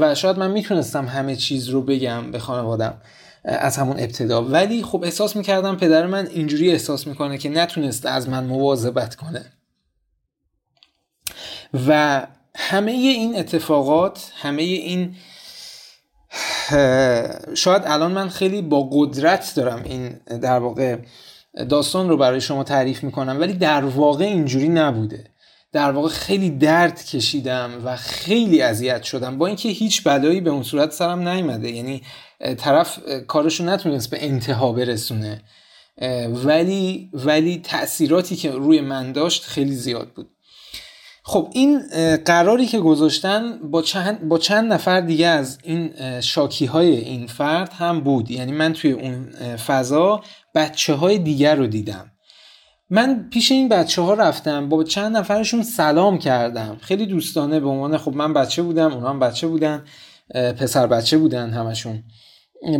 و 0.00 0.14
شاید 0.14 0.38
من 0.38 0.50
می‌تونستم 0.50 1.06
همه 1.06 1.36
چیز 1.36 1.68
رو 1.68 1.82
بگم 1.82 2.30
به 2.30 2.38
خانوادم. 2.38 2.94
از 3.48 3.76
همون 3.76 4.00
ابتدا. 4.00 4.44
ولی 4.44 4.82
خب 4.82 5.04
احساس 5.04 5.36
می‌کردم 5.36 5.76
پدر 5.76 6.06
من 6.06 6.26
اینجوری 6.26 6.70
احساس 6.70 7.06
می‌کنه 7.06 7.38
که 7.38 7.48
نتونسته 7.48 8.08
از 8.08 8.28
من 8.28 8.44
مواظبت 8.44 9.14
کنه. 9.14 9.44
و 11.88 12.26
همه 12.56 12.92
این 12.92 13.38
اتفاقات 13.38 14.32
همه 14.40 14.62
این 14.62 15.16
شاید 17.54 17.82
الان 17.86 18.12
من 18.12 18.28
خیلی 18.28 18.62
با 18.62 18.88
قدرت 18.92 19.52
دارم 19.56 19.82
این 19.84 20.08
در 20.40 20.58
واقع 20.58 20.96
داستان 21.68 22.08
رو 22.08 22.16
برای 22.16 22.40
شما 22.40 22.64
تعریف 22.64 23.02
می‌کنم 23.02 23.40
ولی 23.40 23.52
در 23.52 23.84
واقع 23.84 24.24
اینجوری 24.24 24.68
نبوده. 24.68 25.24
در 25.72 25.90
واقع 25.90 26.08
خیلی 26.08 26.50
درد 26.50 27.04
کشیدم 27.04 27.70
و 27.84 27.96
خیلی 27.96 28.62
اذیت 28.62 29.02
شدم 29.02 29.38
با 29.38 29.46
اینکه 29.46 29.68
هیچ 29.68 30.04
بلایی 30.04 30.40
به 30.40 30.50
اون 30.50 30.62
صورت 30.62 30.92
سرم 30.92 31.28
نیومده. 31.28 31.70
یعنی 31.70 32.02
طرف 32.58 32.98
کارشو 33.26 33.64
نتونست 33.64 34.10
به 34.10 34.24
انتها 34.24 34.72
برسونه. 34.72 35.42
ولی 36.44 37.10
ولی 37.12 37.60
تاثیراتی 37.64 38.36
که 38.36 38.50
روی 38.50 38.80
من 38.80 39.12
داشت 39.12 39.44
خیلی 39.44 39.74
زیاد 39.74 40.08
بود. 40.08 40.30
خب 41.22 41.50
این 41.54 41.82
قراری 42.24 42.66
که 42.66 42.78
گذاشتن 42.78 43.58
با 43.58 43.82
چند, 43.82 44.28
با 44.28 44.38
چند 44.38 44.72
نفر 44.72 45.00
دیگه 45.00 45.26
از 45.26 45.58
این 45.62 46.20
شاکی 46.20 46.66
های 46.66 46.96
این 46.96 47.26
فرد 47.26 47.72
هم 47.72 48.00
بود. 48.00 48.30
یعنی 48.30 48.52
من 48.52 48.72
توی 48.72 48.92
اون 48.92 49.30
فضا 49.56 50.22
بچه 50.54 50.94
های 50.94 51.18
دیگر 51.18 51.54
رو 51.54 51.66
دیدم. 51.66 52.10
من 52.90 53.28
پیش 53.30 53.52
این 53.52 53.68
بچه 53.68 54.02
ها 54.02 54.14
رفتم 54.14 54.68
با 54.68 54.84
چند 54.84 55.16
نفرشون 55.16 55.62
سلام 55.62 56.18
کردم. 56.18 56.78
خیلی 56.80 57.06
دوستانه 57.06 57.60
به 57.60 57.68
عنوان 57.68 57.98
خب 57.98 58.14
من 58.14 58.32
بچه 58.32 58.62
بودم 58.62 58.92
اونا 58.92 59.10
هم 59.10 59.20
بچه 59.20 59.46
بودن 59.46 59.84
پسر 60.34 60.86
بچه 60.86 61.18
بودن 61.18 61.50
همشون. 61.50 62.02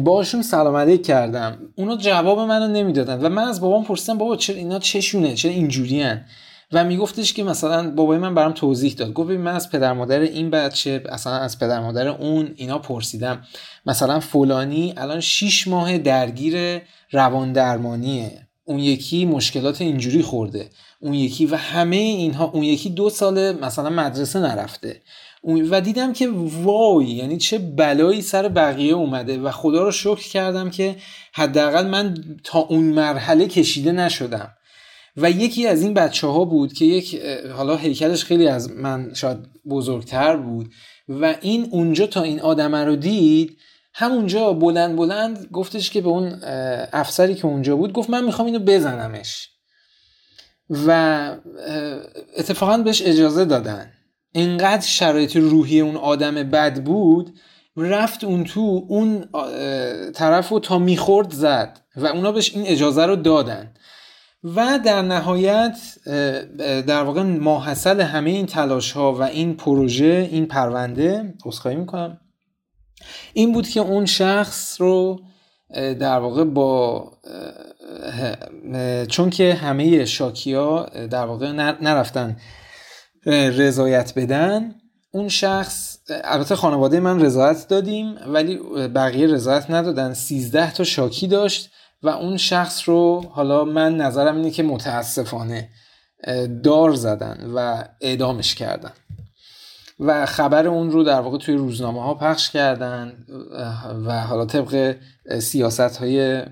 باشون 0.05 0.43
سلام 0.43 0.77
علیک 0.77 1.07
کردم. 1.07 1.59
اونا 1.77 1.97
جواب 1.97 2.39
منو 2.39 2.69
نمی‌دادن 2.69 3.21
و 3.21 3.29
من 3.29 3.43
از 3.43 3.61
بابام 3.61 3.85
پرسیدم 3.85 4.19
بابا 4.19 4.37
چرا 4.37 4.57
اینا 4.57 4.79
چشونه؟ 4.79 5.35
چرا 5.35 5.53
اینجوریان 5.53 6.25
و 6.73 6.85
میگفتش 6.85 7.33
که 7.33 7.45
مثلا 7.45 7.91
بابای 7.91 8.19
من 8.19 8.35
برام 8.35 8.53
توضیح 8.53 8.95
داد. 8.95 9.13
گفت 9.13 9.31
من 9.31 9.55
از 9.55 9.71
پدر 9.71 9.93
مادر 9.93 10.21
این 10.21 10.51
بچه 10.51 11.03
اصلا 11.09 11.33
از 11.33 11.59
پدر 11.59 11.81
مادر 11.81 12.09
اون 12.09 12.53
اینا 12.57 12.79
پرسیدم. 12.79 13.43
مثلا 13.87 14.21
فلانی 14.21 14.95
الان 14.97 15.21
6 15.21 15.69
ماه 15.69 15.99
درگیر 15.99 16.83
روان 17.11 17.53
درمانیه 17.53 18.49
اون 18.65 18.79
یکی 18.79 19.25
مشکلات 19.25 19.81
اینجوری 19.81 20.23
خورده. 20.23 20.71
اون 21.01 21.15
یکی 21.15 21.47
و 21.47 21.57
همه 21.57 21.97
اینها 21.97 22.45
اون 22.45 22.63
یکی 22.63 22.91
دو 22.91 23.11
سال 23.11 23.53
مثلا 23.53 23.91
مدرسه 23.91 24.39
نرفته. 24.39 25.03
و 25.45 25.81
دیدم 25.81 26.13
که 26.13 26.29
وای 26.63 27.07
یعنی 27.07 27.37
چه 27.37 27.59
بلایی 27.59 28.23
سر 28.23 28.49
بقیه 28.49 28.95
اومده 28.95 29.39
و 29.39 29.51
خدا 29.51 29.83
رو 29.83 29.91
شکر 29.91 30.29
کردم 30.29 30.71
که 30.71 30.97
حداقل 31.35 31.87
من 31.87 32.15
تا 32.45 32.59
اون 32.59 32.85
مرحله 32.85 33.47
کشیده 33.47 33.93
نشدم. 33.93 34.51
و 35.17 35.31
یکی 35.31 35.67
از 35.67 35.83
این 35.83 35.95
بچه 35.95 36.27
ها 36.27 36.45
بود 36.45 36.73
که 36.73 36.85
یک 36.85 37.23
حالا 37.57 37.77
هیکلش 37.77 38.25
خیلی 38.25 38.49
از 38.49 38.71
من 38.71 39.15
شاید 39.15 39.39
بزرگتر 39.71 40.37
بود 40.37 40.71
و 41.09 41.35
این 41.41 41.69
اونجا 41.71 42.07
تا 42.07 42.23
این 42.23 42.41
آدم 42.41 42.75
رو 42.75 42.97
دید 42.97 43.59
همونجا 43.95 44.53
بلند 44.53 44.97
بلند 44.97 45.49
گفتش 45.53 45.91
که 45.91 46.01
به 46.01 46.09
اون 46.09 46.41
افسری 46.93 47.35
که 47.35 47.47
اونجا 47.47 47.77
بود 47.77 47.93
گفت 47.93 48.11
من 48.11 48.25
می‌خوام 48.25 48.47
اینو 48.47 48.59
بزنمش. 48.59 49.49
و 50.87 51.37
اتفاقا 52.37 52.79
بهش 52.79 53.03
اجازه 53.03 53.45
دادن. 53.45 53.93
اینقدر 54.33 54.87
شرایط 54.87 55.37
روحی 55.37 55.81
اون 55.81 55.97
آدم 55.97 56.35
بد 56.35 56.85
بود 56.85 57.39
رفت 57.77 58.25
اون 58.25 58.45
تو 58.45 58.87
اون 58.89 59.25
طرف 60.13 60.49
رو 60.49 60.61
تا 60.61 60.79
می‌خورد 60.79 61.31
زد 61.31 61.81
و 61.97 62.07
اونا 62.07 62.33
بهش 62.33 62.55
این 62.55 62.67
اجازه 62.67 63.07
رو 63.07 63.17
دادن. 63.17 63.75
و 64.45 64.81
در 64.85 65.03
نهایت 65.03 65.79
در 66.87 67.03
واقع 67.03 67.23
ماحصل 67.23 68.01
همه 68.01 68.31
این 68.31 68.47
تلاش 68.47 68.93
ها 68.93 69.15
و 69.15 69.23
این 69.23 69.57
پروژه 69.57 70.29
این 70.33 70.47
پرونده 70.47 71.35
می 71.67 71.75
می‌کنم 71.77 72.21
این 73.33 73.53
بود 73.53 73.69
که 73.69 73.81
اون 73.81 74.07
شخص 74.07 74.81
رو 74.81 75.21
در 75.75 76.19
واقع 76.19 76.45
با 76.45 77.13
چون 79.09 79.31
که 79.31 79.55
همه 79.55 80.05
شاکیا 80.05 80.83
در 81.11 81.25
واقع 81.25 81.53
نرفتن 81.81 82.37
رضایت 83.27 84.13
بدن. 84.17 84.75
اون 85.11 85.29
شخص 85.29 85.99
البته 86.25 86.57
خانواده 86.57 87.01
من 87.01 87.21
رضایت 87.21 87.69
دادیم 87.69 88.15
ولی 88.27 88.59
بقیه 88.89 89.27
رضایت 89.27 89.71
ندادن. 89.71 90.15
13 90.15 90.73
تا 90.73 90.85
شاکی 90.85 91.27
داشت 91.27 91.71
و 92.03 92.09
اون 92.09 92.37
شخص 92.37 92.89
رو 92.89 93.25
حالا 93.31 93.65
من 93.65 93.97
نظرم 93.97 94.37
اینه 94.37 94.51
که 94.51 94.63
متاسفانه 94.63 95.69
دار 96.63 96.95
زدن 96.95 97.51
و 97.55 97.85
اعدامش 98.01 98.55
کردن. 98.55 98.93
و 100.01 100.27
خبر 100.27 100.67
اون 100.67 100.91
رو 100.91 101.03
در 101.05 101.21
واقع 101.21 101.39
توی 101.39 101.55
روزنامه 101.55 102.03
ها 102.03 102.15
پخش 102.15 102.51
کردن 102.51 103.13
و 104.07 104.21
حالا 104.21 104.45
طبق 104.45 104.97
سیاست 105.39 105.97
های 105.97 106.43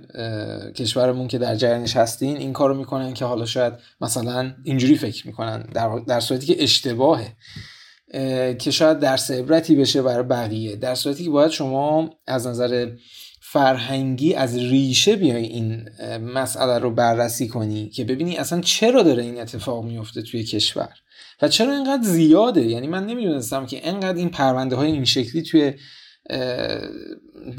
کشورمون 0.75 1.29
که 1.29 1.39
در 1.39 1.55
جریانش 1.55 1.97
هستین 1.97 2.37
این 2.37 2.53
کارو 2.53 2.75
می‌کنن 2.75 3.15
که 3.15 3.25
حالا 3.25 3.47
شاید 3.47 3.73
مثلا 4.01 4.55
اینجوری 4.65 4.97
فکر 4.97 5.27
می‌کنن 5.27 5.63
در, 5.63 5.99
در 5.99 6.21
صورتی 6.21 6.47
که 6.47 6.63
اشتباهه 6.63 7.37
که 8.59 8.71
شاید 8.71 8.99
درس 8.99 9.31
عبرتی 9.31 9.77
بشه 9.77 10.03
برای 10.03 10.23
بقیه. 10.23 10.77
در 10.77 10.95
صورتی 10.95 11.25
که 11.25 11.31
باید 11.31 11.51
شما 11.51 12.11
از 12.27 12.47
نظر 12.47 12.91
فرهنگی 13.41 14.35
از 14.35 14.57
ریشه 14.57 15.17
بیای 15.17 15.45
این 15.45 15.89
مسئله 16.21 16.79
رو 16.79 16.91
بررسی 16.91 17.49
کنی 17.49 17.89
که 17.89 18.05
ببینی 18.05 18.37
اصلا 18.37 18.61
چرا 18.61 19.03
داره 19.03 19.23
این 19.23 19.41
اتفاق 19.41 19.85
میفته 19.85 20.23
توی 20.23 20.45
کشور. 20.45 20.89
و 21.43 21.49
چرا 21.49 21.73
اینقدر 21.73 22.03
زیاده؟ 22.03 22.63
یعنی 22.63 22.87
من 22.87 23.07
نمی‌دونستم 23.07 23.67
که 23.67 23.89
انقدر 23.89 24.19
این 24.19 24.29
پرونده 24.29 24.77
های 24.77 24.93
این 24.93 25.05
شکلی 25.05 25.43
توی 25.43 25.73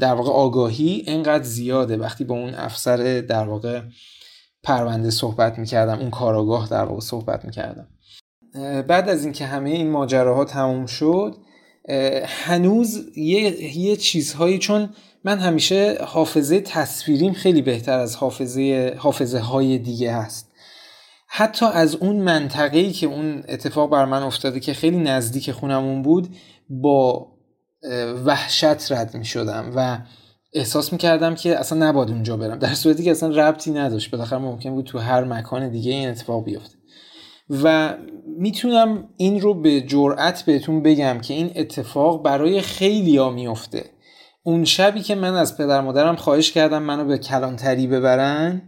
در 0.00 0.14
واقع 0.14 0.30
آگاهی 0.30 1.04
انقدر 1.06 1.44
زیاده. 1.44 1.96
وقتی 1.96 2.24
با 2.24 2.34
اون 2.34 2.54
افسر 2.54 3.20
در 3.20 3.44
واقع 3.44 3.82
پرونده 4.62 5.10
صحبت 5.10 5.58
می‌کردم 5.58 5.98
اون 5.98 6.10
کاراگاه 6.10 6.68
در 6.68 6.84
واقع 6.84 7.00
صحبت 7.00 7.44
می‌کردم. 7.44 7.88
بعد 8.88 9.08
از 9.08 9.24
اینکه 9.24 9.46
همه 9.46 9.70
این 9.70 9.90
ماجراها 9.90 10.44
تموم 10.44 10.86
شد 10.86 11.36
هنوز 12.24 13.16
یه, 13.16 13.76
یه 13.78 13.96
چیزهایی 13.96 14.58
چون 14.58 14.88
من 15.24 15.38
همیشه 15.38 15.98
حافظه 16.04 16.60
تصویریم 16.60 17.32
خیلی 17.32 17.62
بهتر 17.62 17.98
از 17.98 18.16
حافظه 18.16 18.94
حافظه 18.98 19.38
های 19.38 19.78
دیگه 19.78 20.12
هست. 20.12 20.47
حتی 21.30 21.66
از 21.66 21.94
اون 21.94 22.16
منطقه‌ای 22.16 22.92
که 22.92 23.06
اون 23.06 23.42
اتفاق 23.48 23.90
بر 23.90 24.04
من 24.04 24.22
افتاده 24.22 24.60
که 24.60 24.74
خیلی 24.74 24.96
نزدیک 24.96 25.50
خونمون 25.50 26.02
بود 26.02 26.28
با 26.68 27.26
وحشت 28.24 28.92
رد 28.92 29.16
می 29.16 29.24
شدم 29.24 29.72
و 29.76 29.98
احساس 30.52 30.92
می 30.92 30.98
کردم 30.98 31.34
که 31.34 31.58
اصلا 31.58 31.88
نباید 31.88 32.10
اونجا 32.10 32.36
برم. 32.36 32.58
در 32.58 32.74
صورتی 32.74 33.04
که 33.04 33.10
اصلا 33.10 33.28
ربطی 33.28 33.70
نداشت. 33.70 34.10
بالاخره 34.10 34.38
ممکن 34.38 34.70
بود 34.70 34.84
تو 34.84 34.98
هر 34.98 35.24
مکان 35.24 35.68
دیگه 35.68 35.92
این 35.92 36.08
اتفاق 36.08 36.44
بیفته. 36.44 36.74
و 37.62 37.94
می‌تونم 38.38 39.08
این 39.16 39.40
رو 39.40 39.54
به 39.54 39.80
جرأت 39.80 40.42
بهتون 40.42 40.82
بگم 40.82 41.18
که 41.20 41.34
این 41.34 41.52
اتفاق 41.56 42.22
برای 42.22 42.60
خیلی 42.60 43.16
ها 43.16 43.30
میفته 43.30 43.84
اون 44.42 44.64
شبی 44.64 45.00
که 45.00 45.14
من 45.14 45.34
از 45.34 45.56
پدر 45.56 45.80
مادرم 45.80 46.16
خواهش 46.16 46.52
کردم 46.52 46.82
منو 46.82 47.04
به 47.04 47.18
کلانتری 47.18 47.86
ببرن 47.86 48.62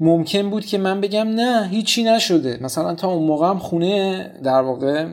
ممکن 0.00 0.50
بود 0.50 0.66
که 0.66 0.78
من 0.78 1.00
بگم 1.00 1.28
نه 1.28 1.68
هیچی 1.68 2.04
نشده. 2.04 2.58
مثلا 2.62 2.94
تا 2.94 3.08
اون 3.08 3.26
موقع 3.26 3.48
هم 3.48 3.58
خونه 3.58 4.24
در 4.44 4.62
واقع 4.62 5.12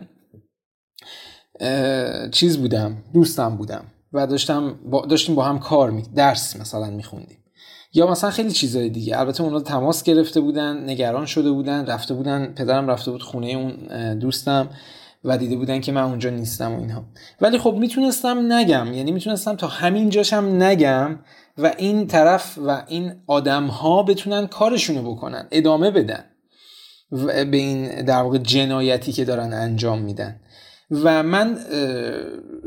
چیز 2.31 2.57
بودم 2.57 2.97
دوستم 3.13 3.57
بودم 3.57 3.85
و 4.13 4.27
داشتم 4.27 4.79
با 4.85 5.05
داشتیم 5.05 5.35
با 5.35 5.43
هم 5.43 5.59
کار 5.59 5.91
می 5.91 6.03
درس 6.15 6.55
مثلا 6.55 6.89
میخوندیم. 6.89 7.37
یا 7.93 8.07
مثلا 8.07 8.29
خیلی 8.29 8.51
چیزهای 8.51 8.89
دیگه. 8.89 9.19
البته 9.19 9.43
اونا 9.43 9.59
تماس 9.59 10.03
گرفته 10.03 10.41
بودن 10.41 10.89
نگران 10.89 11.25
شده 11.25 11.51
بودن 11.51 11.85
رفته 11.85 12.13
بودن 12.13 12.45
پدرم 12.45 12.87
رفته 12.87 13.11
بود 13.11 13.23
خونه 13.23 13.47
اون 13.47 14.19
دوستم 14.19 14.69
و 15.23 15.37
دیده 15.37 15.55
بودن 15.55 15.81
که 15.81 15.91
من 15.91 16.01
اونجا 16.01 16.29
نیستم 16.29 16.75
و 16.75 16.79
اینها. 16.79 17.03
ولی 17.41 17.57
خب 17.57 17.73
می‌تونستم 17.73 18.53
نگم. 18.53 18.93
یعنی 18.93 19.11
می‌تونستم 19.11 19.55
تا 19.55 19.67
همین 19.67 20.09
جاشم 20.09 20.63
نگم. 20.63 21.19
و 21.57 21.73
این 21.77 22.07
طرف 22.07 22.57
و 22.67 22.83
این 22.87 23.13
آدم 23.27 23.67
ها 23.67 24.03
بتونن 24.03 24.47
کارشونو 24.47 25.11
بکنن 25.11 25.47
ادامه 25.51 25.91
بدن 25.91 26.25
به 27.51 27.57
این 27.57 28.05
در 28.05 28.21
واقع 28.21 28.37
جنایتی 28.37 29.11
که 29.11 29.25
دارن 29.25 29.53
انجام 29.53 30.01
میدن. 30.01 30.39
و 30.91 31.23
من 31.23 31.59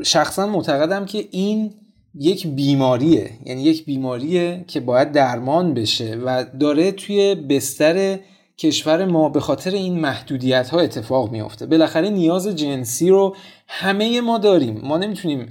شخصا 0.03 0.47
معتقدم 0.47 1.05
که 1.05 1.27
این 1.31 1.73
یک 2.15 2.47
بیماریه 2.47 3.31
یعنی 3.45 3.61
یک 3.61 3.85
بیماریه 3.85 4.65
که 4.67 4.79
باید 4.79 5.11
درمان 5.11 5.73
بشه 5.73 6.15
و 6.15 6.45
داره 6.59 6.91
توی 6.91 7.35
بستر 7.35 8.19
کشور 8.57 9.05
ما 9.05 9.29
به 9.29 9.39
خاطر 9.39 9.71
این 9.71 9.99
محدودیت 9.99 10.69
ها 10.69 10.79
اتفاق 10.79 11.31
میافته. 11.31 11.65
بالاخره 11.65 12.09
نیاز 12.09 12.47
جنسی 12.47 13.09
رو 13.09 13.35
همه 13.71 14.21
ما 14.21 14.37
داریم. 14.37 14.81
ما 14.83 14.97
نمی‌تونیم 14.97 15.49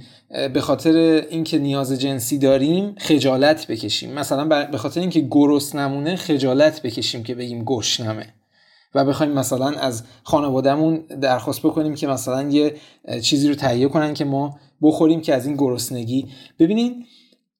به 0.53 0.61
خاطر 0.61 0.95
اینکه 1.29 1.59
نیاز 1.59 1.99
جنسی 1.99 2.37
داریم 2.37 2.95
خجالت 2.97 3.67
بکشیم. 3.67 4.13
مثلا 4.13 4.65
به 4.65 4.77
خاطر 4.77 5.01
اینکه 5.01 5.27
گرس 5.31 5.75
نمونه 5.75 6.15
خجالت 6.15 6.81
بکشیم 6.81 7.23
که 7.23 7.35
بگیم 7.35 7.63
گشنمه. 7.63 8.33
و 8.95 9.05
بخوایم 9.05 9.31
مثلا 9.31 9.67
از 9.67 10.03
خانوادهمون 10.23 10.95
درخواست 11.21 11.61
بکنیم 11.61 11.95
که 11.95 12.07
مثلا 12.07 12.49
یه 12.49 12.75
چیزی 13.21 13.49
رو 13.49 13.55
تهیه 13.55 13.87
کنن 13.87 14.13
که 14.13 14.25
ما 14.25 14.59
بخوریم 14.81 15.21
که 15.21 15.35
از 15.35 15.45
این 15.45 15.55
گرسنگی. 15.55 16.27
ببینین 16.59 17.05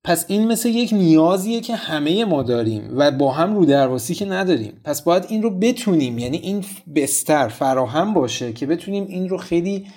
پس 0.04 0.26
این 0.28 0.48
مثل 0.48 0.70
یک 0.70 0.94
نیازیه 0.94 1.62
که 1.62 1.76
همه 1.76 2.26
ما 2.26 2.44
داریم 2.44 2.90
و 2.96 3.12
با 3.12 3.32
هم 3.32 3.56
رو 3.56 3.66
درواسی 3.66 4.16
که 4.16 4.26
نداریم. 4.26 4.82
پس 4.84 5.02
باید 5.02 5.26
این 5.30 5.44
رو 5.44 5.60
بتونیم. 5.60 6.20
یعنی 6.20 6.38
این 6.38 6.66
بستر 6.96 7.48
فراهم 7.48 8.14
باشه 8.14 8.54
که 8.54 8.66
بتونیم 8.66 9.06
این 9.08 9.30
رو 9.30 9.38
خیلی 9.38 9.88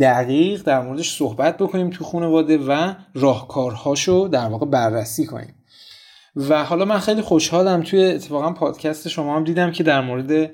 دقیق 0.00 0.62
در 0.62 0.80
موردش 0.80 1.16
صحبت 1.16 1.56
بکنیم 1.56 1.90
تو 1.90 2.04
خانواده 2.04 2.58
و 2.58 2.94
راهکارهاشو 3.14 4.28
در 4.32 4.46
واقع 4.46 4.66
بررسی 4.66 5.26
کنیم. 5.26 5.54
و 6.36 6.64
حالا 6.64 6.84
من 6.84 6.98
خیلی 6.98 7.22
خوشحالم 7.22 7.82
توی 7.82 8.04
اتفاقا 8.04 8.52
پادکست 8.52 9.08
شما 9.08 9.36
هم 9.36 9.44
دیدم 9.44 9.72
که 9.72 9.82
در 9.82 10.00
مورد 10.00 10.50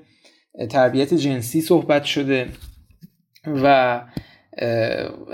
تربیت 0.71 1.15
جنسی 1.15 1.61
صحبت 1.61 2.05
شده 2.05 2.49
و 3.47 4.01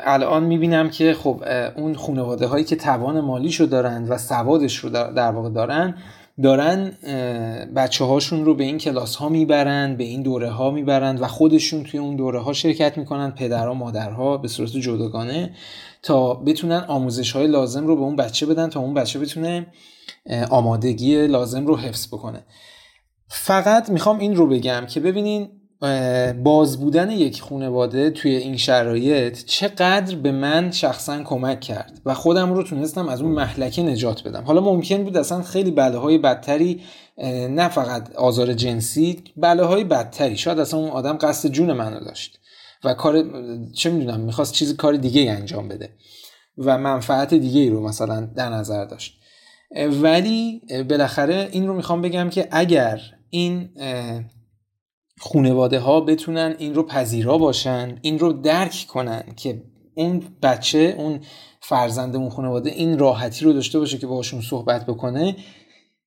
الان 0.00 0.44
می‌بینم 0.44 0.90
که 0.90 1.14
خب 1.14 1.44
اون 1.76 1.94
خانواده 1.94 2.46
هایی 2.46 2.64
که 2.64 2.76
توان 2.76 3.20
مالیشو 3.20 3.64
دارن 3.64 4.08
و 4.08 4.18
سوادش 4.18 4.76
رو 4.76 4.90
در 4.90 5.30
واقع 5.30 5.50
دارن 5.50 5.94
دارن 6.42 6.90
بچه 7.76 8.04
هاشون 8.04 8.44
رو 8.44 8.54
به 8.54 8.64
این 8.64 8.78
کلاس 8.78 9.16
ها 9.16 9.28
می‌برن 9.28 9.96
به 9.96 10.04
این 10.04 10.22
دوره 10.22 10.50
ها 10.50 10.70
می‌برن 10.70 11.18
و 11.18 11.26
خودشون 11.26 11.84
توی 11.84 12.00
اون 12.00 12.16
دوره 12.16 12.40
ها 12.40 12.52
شرکت 12.52 12.98
می‌کنن 12.98 13.30
پدرها 13.30 13.74
مادرها 13.74 14.36
به 14.36 14.48
صورت 14.48 14.70
جداگانه 14.70 15.54
تا 16.02 16.34
بتونن 16.34 16.84
آموزش 16.88 17.32
های 17.32 17.46
لازم 17.46 17.86
رو 17.86 17.96
به 17.96 18.02
اون 18.02 18.16
بچه 18.16 18.46
بدن 18.46 18.68
تا 18.70 18.80
اون 18.80 18.94
بچه 18.94 19.18
بتونه 19.18 19.66
آمادگی 20.50 21.26
لازم 21.26 21.66
رو 21.66 21.76
حفظ 21.76 22.06
بکنه. 22.06 22.44
فقط 23.28 23.90
می‌خوام 23.90 24.18
این 24.18 24.36
رو 24.36 24.46
بگم 24.46 24.86
که 24.88 25.00
ببینین 25.00 25.48
باز 26.42 26.80
بودن 26.80 27.10
یک 27.10 27.42
خانواده 27.42 28.10
توی 28.10 28.36
این 28.36 28.56
شرایط 28.56 29.44
چقدر 29.44 30.16
به 30.16 30.32
من 30.32 30.70
شخصا 30.70 31.22
کمک 31.22 31.60
کرد 31.60 32.00
و 32.06 32.14
خودم 32.14 32.52
رو 32.52 32.62
تونستم 32.62 33.08
از 33.08 33.22
اون 33.22 33.32
محلکه 33.32 33.82
نجات 33.82 34.28
بدم. 34.28 34.44
حالا 34.44 34.60
ممکن 34.60 35.04
بود 35.04 35.16
اصلا 35.16 35.42
خیلی 35.42 35.70
بله 35.70 35.98
های 35.98 36.18
بدتری 36.18 36.80
نه 37.50 37.68
فقط 37.68 38.14
آزار 38.14 38.52
جنسی 38.52 39.24
بله 39.36 39.62
های 39.62 39.84
بدتری. 39.84 40.36
شاید 40.36 40.58
اصلا 40.58 40.80
اون 40.80 40.90
آدم 40.90 41.18
قصد 41.20 41.48
جون 41.48 41.72
منو 41.72 42.00
داشت 42.00 42.38
و 42.84 42.94
کار 42.94 43.24
چه 43.74 43.90
می‌دونم 43.90 44.20
می‌خواست 44.20 44.52
چیزی 44.52 44.74
کار 44.74 44.96
دیگه 44.96 45.30
انجام 45.30 45.68
بده 45.68 45.90
و 46.58 46.78
منفعت 46.78 47.34
دیگه 47.34 47.60
ای 47.60 47.70
رو 47.70 47.88
مثلا 47.88 48.20
در 48.20 48.48
نظر 48.48 48.84
داشت. 48.84 49.18
ولی 50.02 50.60
بالاخره 50.90 51.48
این 51.52 51.66
رو 51.66 51.74
می‌خوام 51.74 52.02
بگم 52.02 52.30
که 52.30 52.48
اگر 52.50 53.00
این 53.30 53.70
خونواده 55.20 55.78
ها 55.78 56.00
بتونن 56.00 56.54
این 56.58 56.74
رو 56.74 56.82
پذیرا 56.82 57.38
باشن 57.38 57.98
این 58.02 58.18
رو 58.18 58.32
درک 58.32 58.86
کنن 58.88 59.22
که 59.36 59.62
اون 59.94 60.22
بچه 60.42 60.94
اون 60.98 61.20
فرزند 61.60 62.16
اون 62.16 62.30
خانواده 62.30 62.70
این 62.70 62.98
راحتی 62.98 63.44
رو 63.44 63.52
داشته 63.52 63.78
باشه 63.78 63.98
که 63.98 64.06
باشون 64.06 64.40
صحبت 64.40 64.86
بکنه 64.86 65.36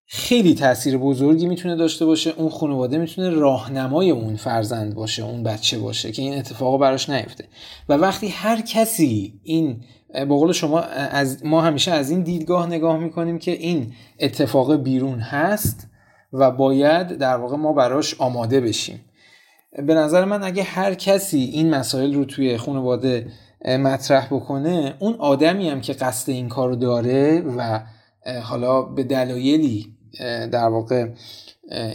خیلی 0.07 0.55
تاثیر 0.55 0.97
بزرگی 0.97 1.45
می‌تونه 1.45 1.75
داشته 1.75 2.05
باشه. 2.05 2.33
اون 2.37 2.49
خانواده 2.49 2.97
می‌تونه 2.97 3.29
راهنمای 3.29 4.11
اون 4.11 4.35
فرزند 4.35 4.95
باشه 4.95 5.23
اون 5.23 5.43
بچه 5.43 5.79
باشه 5.79 6.11
که 6.11 6.21
این 6.21 6.33
اتفاقا 6.33 6.77
براش 6.77 7.09
نیفته. 7.09 7.45
و 7.89 7.93
وقتی 7.93 8.27
هر 8.27 8.61
کسی 8.61 9.39
این 9.43 9.83
به 10.13 10.25
قول 10.25 10.51
شما 10.51 10.79
از 10.79 11.45
ما 11.45 11.61
همیشه 11.61 11.91
از 11.91 12.09
این 12.09 12.21
دیدگاه 12.21 12.67
نگاه 12.67 12.97
می‌کنیم 12.97 13.39
که 13.39 13.51
این 13.51 13.93
اتفاق 14.19 14.75
بیرون 14.75 15.19
هست. 15.19 15.87
و 16.33 16.51
باید 16.51 17.07
در 17.07 17.37
واقع 17.37 17.55
ما 17.55 17.73
براش 17.73 18.15
آماده 18.21 18.61
بشیم. 18.61 19.01
به 19.87 19.93
نظر 19.93 20.25
من 20.25 20.43
اگه 20.43 20.63
هر 20.63 20.93
کسی 20.93 21.39
این 21.39 21.69
مسائل 21.69 22.13
رو 22.13 22.25
توی 22.25 22.57
خانواده 22.57 23.27
مطرح 23.65 24.27
بکنه 24.27 24.93
اون 24.99 25.15
آدمی 25.19 25.69
هم 25.69 25.81
که 25.81 25.93
قصد 25.93 26.29
این 26.29 26.49
کار 26.49 26.69
رو 26.69 26.75
داره 26.75 27.41
و 27.57 27.79
حالا 28.43 28.81
به 28.81 29.03
دلایلی 29.03 29.95
در 30.51 30.67
واقع 30.67 31.09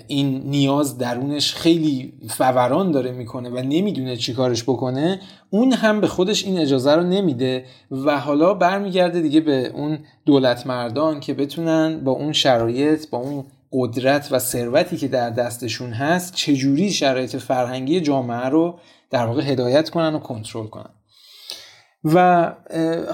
این 0.07 0.43
نیاز 0.45 0.99
درونش 0.99 1.55
خیلی 1.55 2.13
فوران 2.29 2.91
داره 2.91 3.13
می‌کنه 3.13 3.49
و 3.51 3.57
نمی‌دونه 3.57 4.17
چی 4.17 4.33
کارش 4.33 4.63
بکنه 4.63 5.21
اون 5.51 5.73
هم 5.73 6.01
به 6.01 6.07
خودش 6.07 6.45
این 6.45 6.59
اجازه 6.59 6.95
رو 6.95 7.03
نمیده 7.03 7.65
و 7.91 8.19
حالا 8.19 8.55
برمیگرده 8.55 9.21
دیگه 9.21 9.41
به 9.41 9.67
اون 9.67 9.99
دولت 10.27 10.67
مردان 10.67 11.21
که 11.21 11.35
بتونن 11.35 12.01
با 12.05 12.13
اون 12.13 12.33
شرایط 12.33 13.11
با 13.11 13.19
اون 13.19 13.45
قدرت 13.73 14.29
و 14.31 14.39
ثروتی 14.39 14.97
که 14.97 15.09
در 15.09 15.31
دستشون 15.31 15.93
هست 15.93 16.35
چجوری 16.35 16.91
شرایط 16.91 17.37
فرهنگی 17.37 18.01
جامعه 18.01 18.49
رو 18.49 18.79
در 19.11 19.27
واقع 19.27 19.43
هدایت 19.43 19.91
کنن 19.91 20.15
و 20.15 20.19
کنترل 20.19 20.67
کنن؟ 20.67 20.91
و 22.05 22.53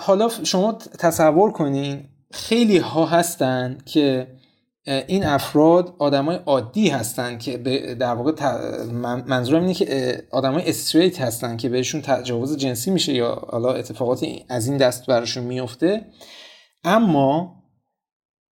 حالا 0.01 0.29
شما 0.45 0.73
تصور 0.73 1.53
کنین 1.53 2.05
خیلی 2.33 2.79
ها 2.79 3.07
هستن 3.07 3.79
که 3.85 4.37
این 4.87 5.25
افراد 5.25 5.95
آدمای 5.99 6.39
عادی 6.47 6.89
هستن 6.89 7.39
که 7.39 7.59
در 8.01 8.15
واقع 8.15 8.33
منظورم 9.27 9.61
اینه 9.63 9.75
که 9.75 10.23
آدمای 10.31 10.69
استریت 10.69 11.21
هستن 11.21 11.57
که 11.57 11.69
بهشون 11.69 12.03
تجاوز 12.03 12.57
جنسی 12.57 12.91
میشه 12.91 13.13
یا 13.13 13.47
حالا 13.51 13.73
اتفاقات 13.73 14.27
از 14.49 14.69
این 14.69 14.77
دست 14.77 15.07
براشون 15.07 15.45
میفته. 15.45 16.07
اما 16.85 17.55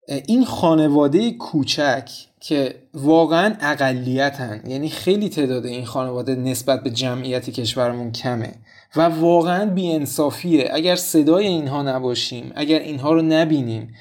این 0.08 0.44
خانواده 0.44 1.30
کوچک 1.30 2.10
که 2.40 2.74
واقعا 2.94 3.54
اقلیتن. 3.60 4.62
یعنی 4.66 4.88
خیلی 4.88 5.28
تعداد 5.28 5.66
این 5.66 5.84
خانواده 5.84 6.34
نسبت 6.34 6.82
به 6.82 6.90
جمعیت 6.90 7.50
کشورمون 7.50 8.12
کمه 8.12 8.52
و 8.96 9.00
واقعا 9.00 9.66
بیانصافیه. 9.66 10.70
اگر 10.72 10.96
صدای 10.96 11.46
اینها 11.46 11.82
نباشیم 11.82 12.52
اگر 12.54 12.78
اینها 12.78 13.12
رو 13.12 13.22
نبینیم 13.22 13.94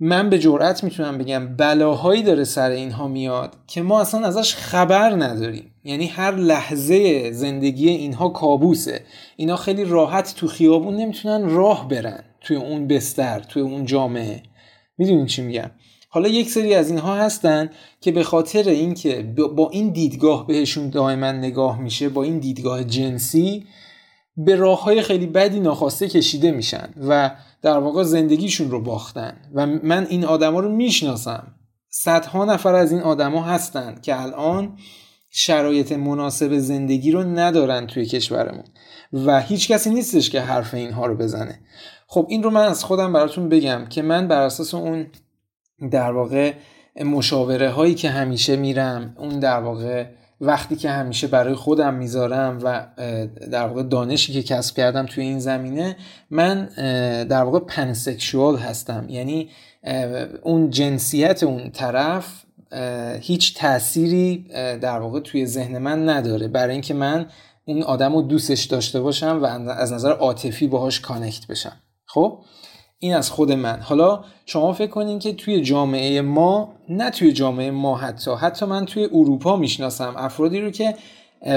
من 0.00 0.30
به 0.30 0.38
جرئت 0.38 0.84
می‌تونم 0.84 1.18
بگم 1.18 1.56
بلاهایی 1.56 2.22
داره 2.22 2.44
سر 2.44 2.70
اینها 2.70 3.08
میاد 3.08 3.56
که 3.66 3.82
ما 3.82 4.00
اصلا 4.00 4.26
ازش 4.26 4.54
خبر 4.54 5.10
نداریم. 5.10 5.74
یعنی 5.84 6.06
هر 6.06 6.34
لحظه 6.36 7.30
زندگی 7.32 7.88
اینها 7.88 8.28
کابوسه. 8.28 9.00
اینا 9.36 9.56
خیلی 9.56 9.84
راحت 9.84 10.34
تو 10.36 10.48
خیابون 10.48 10.96
نمی‌تونن 10.96 11.48
راه 11.48 11.88
برن 11.88 12.24
توی 12.40 12.56
اون 12.56 12.86
بستر 12.86 13.40
توی 13.40 13.62
اون 13.62 13.84
جامعه. 13.84 14.42
می‌دونین 15.02 15.26
چی 15.26 15.42
میگم؟ 15.42 15.70
حالا 16.08 16.28
یک 16.28 16.50
سری 16.50 16.74
از 16.74 16.90
اینها 16.90 17.16
هستن 17.16 17.70
که 18.00 18.12
به 18.12 18.22
خاطر 18.22 18.68
اینکه 18.68 19.22
با 19.56 19.70
این 19.70 19.88
دیدگاه 19.90 20.46
بهشون 20.46 20.90
دائما 20.90 21.32
نگاه 21.32 21.80
میشه 21.80 22.08
با 22.08 22.22
این 22.22 22.38
دیدگاه 22.38 22.84
جنسی 22.84 23.66
به 24.36 24.56
راه 24.56 24.82
های 24.82 25.02
خیلی 25.02 25.26
بدی 25.26 25.60
ناخواسته 25.60 26.08
کشیده 26.08 26.50
میشن 26.50 26.88
و 27.08 27.30
در 27.62 27.78
واقع 27.78 28.02
زندگیشون 28.02 28.70
رو 28.70 28.80
باختن. 28.80 29.36
و 29.54 29.66
من 29.66 30.06
این 30.10 30.24
آدما 30.24 30.60
رو 30.60 30.68
می‌شناسم. 30.68 31.54
صدها 31.88 32.44
نفر 32.44 32.74
از 32.74 32.92
این 32.92 33.00
آدما 33.00 33.42
هستند 33.42 34.02
که 34.02 34.20
الان 34.20 34.78
شرایط 35.30 35.92
مناسب 35.92 36.58
زندگی 36.58 37.10
رو 37.10 37.22
ندارن 37.22 37.86
توی 37.86 38.06
کشورمون. 38.06 38.64
و 39.12 39.40
هیچ 39.40 39.68
کسی 39.68 39.90
نیستش 39.90 40.30
که 40.30 40.40
حرف 40.40 40.74
اینها 40.74 41.06
رو 41.06 41.16
بزنه. 41.16 41.60
خب 42.12 42.26
این 42.28 42.42
رو 42.42 42.50
من 42.50 42.64
از 42.64 42.84
خودم 42.84 43.12
براتون 43.12 43.48
بگم 43.48 43.86
که 43.86 44.02
من 44.02 44.28
بر 44.28 44.40
اساس 44.40 44.74
اون 44.74 45.06
در 45.90 46.12
واقع 46.12 46.52
مشاوره 47.04 47.70
هایی 47.70 47.94
که 47.94 48.10
همیشه 48.10 48.56
میرم 48.56 49.14
اون 49.18 49.38
در 49.38 49.60
واقع 49.60 50.06
وقتی 50.40 50.76
که 50.76 50.90
همیشه 50.90 51.26
برای 51.26 51.54
خودم 51.54 51.94
می‌ذارم 51.94 52.58
و 52.62 52.86
در 53.50 53.66
واقع 53.66 53.82
دانشی 53.82 54.32
که 54.32 54.42
کسب 54.42 54.76
کردم 54.76 55.06
توی 55.06 55.24
این 55.24 55.38
زمینه 55.38 55.96
من 56.30 56.64
در 57.24 57.42
واقع 57.42 57.58
pansexual 57.58 58.56
هستم. 58.56 59.06
یعنی 59.08 59.48
اون 60.42 60.70
جنسیت 60.70 61.42
اون 61.42 61.70
طرف 61.70 62.44
هیچ 63.20 63.56
تأثیری 63.56 64.46
در 64.80 64.98
واقع 64.98 65.20
توی 65.20 65.46
ذهن 65.46 65.78
من 65.78 66.08
نداره. 66.08 66.48
برای 66.48 66.72
اینکه 66.72 66.94
من 66.94 67.26
اون 67.64 67.82
آدم 67.82 68.14
رو 68.14 68.22
دوستش 68.22 68.64
داشته 68.64 69.00
باشم 69.00 69.38
و 69.42 69.68
از 69.70 69.92
نظر 69.92 70.12
عاطفی 70.12 70.66
باهاش 70.66 71.00
connect 71.00 71.46
بشم. 71.46 71.81
خب؟ 72.14 72.38
این 72.98 73.14
از 73.14 73.30
خود 73.30 73.52
من. 73.52 73.80
حالا 73.80 74.24
شما 74.46 74.72
فکر 74.72 74.90
کنین 74.90 75.18
که 75.18 75.32
توی 75.32 75.60
جامعه 75.60 76.20
ما 76.20 76.72
نه 76.88 77.10
توی 77.10 77.32
جامعه 77.32 77.70
ما 77.70 77.96
حتی 77.96 78.30
حتی 78.30 78.66
من 78.66 78.86
توی 78.86 79.04
اروپا 79.04 79.56
می‌شناسم 79.56 80.14
افرادی 80.16 80.60
رو 80.60 80.70
که 80.70 80.94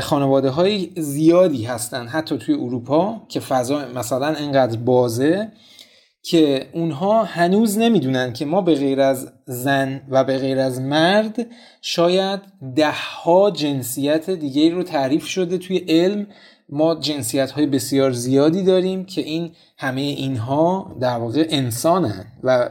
خانواده 0.01 0.49
های 0.49 0.89
زیادی 0.97 1.63
هستن 1.63 2.07
حتی 2.07 2.37
توی 2.37 2.55
اروپا 2.55 3.21
که 3.29 3.39
فضا 3.39 3.85
مثلا 3.95 4.27
انقدر 4.27 4.77
بازه 4.77 5.51
که 6.23 6.69
اونها 6.73 7.23
هنوز 7.23 7.77
نمی‌دونن 7.77 8.33
که 8.33 8.45
ما 8.45 8.61
به 8.61 8.75
غیر 8.75 9.01
از 9.01 9.31
زن 9.45 10.01
و 10.09 10.23
به 10.23 10.37
غیر 10.37 10.59
از 10.59 10.81
مرد 10.81 11.47
شاید 11.81 12.39
دهها 12.75 13.51
جنسیت 13.51 14.29
دیگه 14.29 14.69
رو 14.69 14.83
تعریف 14.83 15.25
شده 15.25 15.57
توی 15.57 15.77
علم 15.77 16.27
ما 16.69 16.95
جنسیت 16.95 17.51
های 17.51 17.65
بسیار 17.65 18.11
زیادی 18.11 18.63
داریم 18.63 19.05
که 19.05 19.21
این 19.21 19.51
همه 19.77 20.01
اینها 20.01 20.95
در 21.01 21.17
واقع 21.17 21.47
انسانن 21.49 22.25
و 22.43 22.69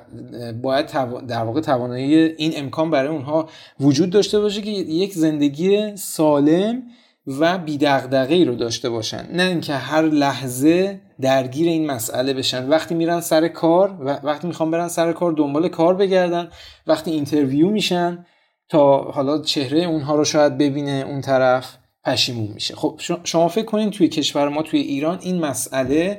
باید 0.63 0.87
در 1.29 1.45
واقع 1.45 1.61
توانایی 1.61 2.15
این 2.15 2.53
امکان 2.57 2.91
برای 2.91 3.09
اونها 3.09 3.49
وجود 3.81 4.11
داشته 4.11 4.41
باشه 4.41 4.63
که 4.63 4.71
یک 4.71 5.13
زندگی 5.13 5.97
سالم 5.97 6.83
و 7.27 7.59
بیدغدغه‌ای 7.59 8.45
رو 8.45 8.55
داشته 8.55 8.91
باشن. 8.91 9.29
نه 9.33 9.43
اینکه 9.43 9.75
هر 9.75 10.03
لحظه 10.03 11.01
درگیر 11.21 11.69
این 11.69 11.87
مسئله 11.87 12.35
بشن. 12.35 12.69
وقتی 12.69 12.95
میرن 12.95 13.21
سر 13.21 13.49
کار 13.49 13.97
و 14.01 14.21
وقتی 14.23 14.47
می‌خوان 14.47 14.71
برن 14.71 14.89
سر 14.89 15.13
کار 15.13 15.33
دنبال 15.33 15.69
کار 15.69 15.95
بگردن 15.95 16.49
وقتی 16.87 17.11
اینترویو 17.11 17.71
میشن 17.71 18.27
تا 18.69 18.99
حالا 18.99 19.43
چهره 19.43 19.85
اونها 19.85 20.17
رو 20.17 20.25
شاید 20.25 20.59
ببینه 20.59 21.05
اون 21.09 21.21
طرف. 21.21 21.77
پشیمون 22.05 22.51
میشه. 22.55 22.75
خب 22.77 23.01
شما 23.25 23.49
فکر 23.49 23.65
کنین 23.65 23.91
توی 23.91 24.09
کشور 24.09 24.49
ما 24.49 24.63
توی 24.63 24.81
ایران 24.81 25.19
این 25.23 25.41
مسئله 25.41 26.19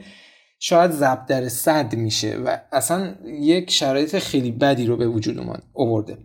شاید 0.59 0.91
ضرب 0.91 1.25
در 1.25 1.49
صد 1.49 1.95
میشه 1.95 2.35
و 2.35 2.57
اصلا 2.71 3.15
یک 3.41 3.71
شرایط 3.71 4.19
خیلی 4.19 4.51
بدی 4.51 4.85
رو 4.85 4.97
به 4.97 5.07
وجود 5.07 5.39
اومد 5.39 5.63
آورده 5.73 6.17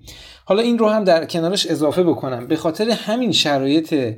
حالا 0.45 0.63
این 0.63 0.79
رو 0.79 0.89
هم 0.89 1.05
در 1.05 1.25
کنارش 1.25 1.67
اضافه 1.67 2.03
بکنم. 2.03 2.47
به 2.47 2.57
خاطر 2.57 2.91
همین 2.91 3.33
شرایط 3.33 4.15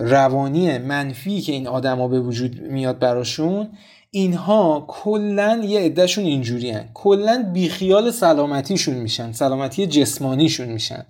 روانی 0.00 0.78
منفی 0.78 1.40
که 1.40 1.52
این 1.52 1.66
آدما 1.66 2.08
به 2.08 2.20
وجود 2.20 2.60
میاد 2.60 2.98
براشون 2.98 3.68
اینها 4.10 4.84
کلا 4.88 5.62
یه 5.64 5.80
عدهشون 5.80 6.24
اینجوری 6.24 6.70
هن. 6.70 6.88
کلا 6.94 7.50
بیخیال 7.52 8.10
سلامتیشون 8.10 8.94
میشن 8.94 9.32
سلامتی 9.32 9.86
جسمانیشون 9.86 10.68
میشن. 10.68 11.06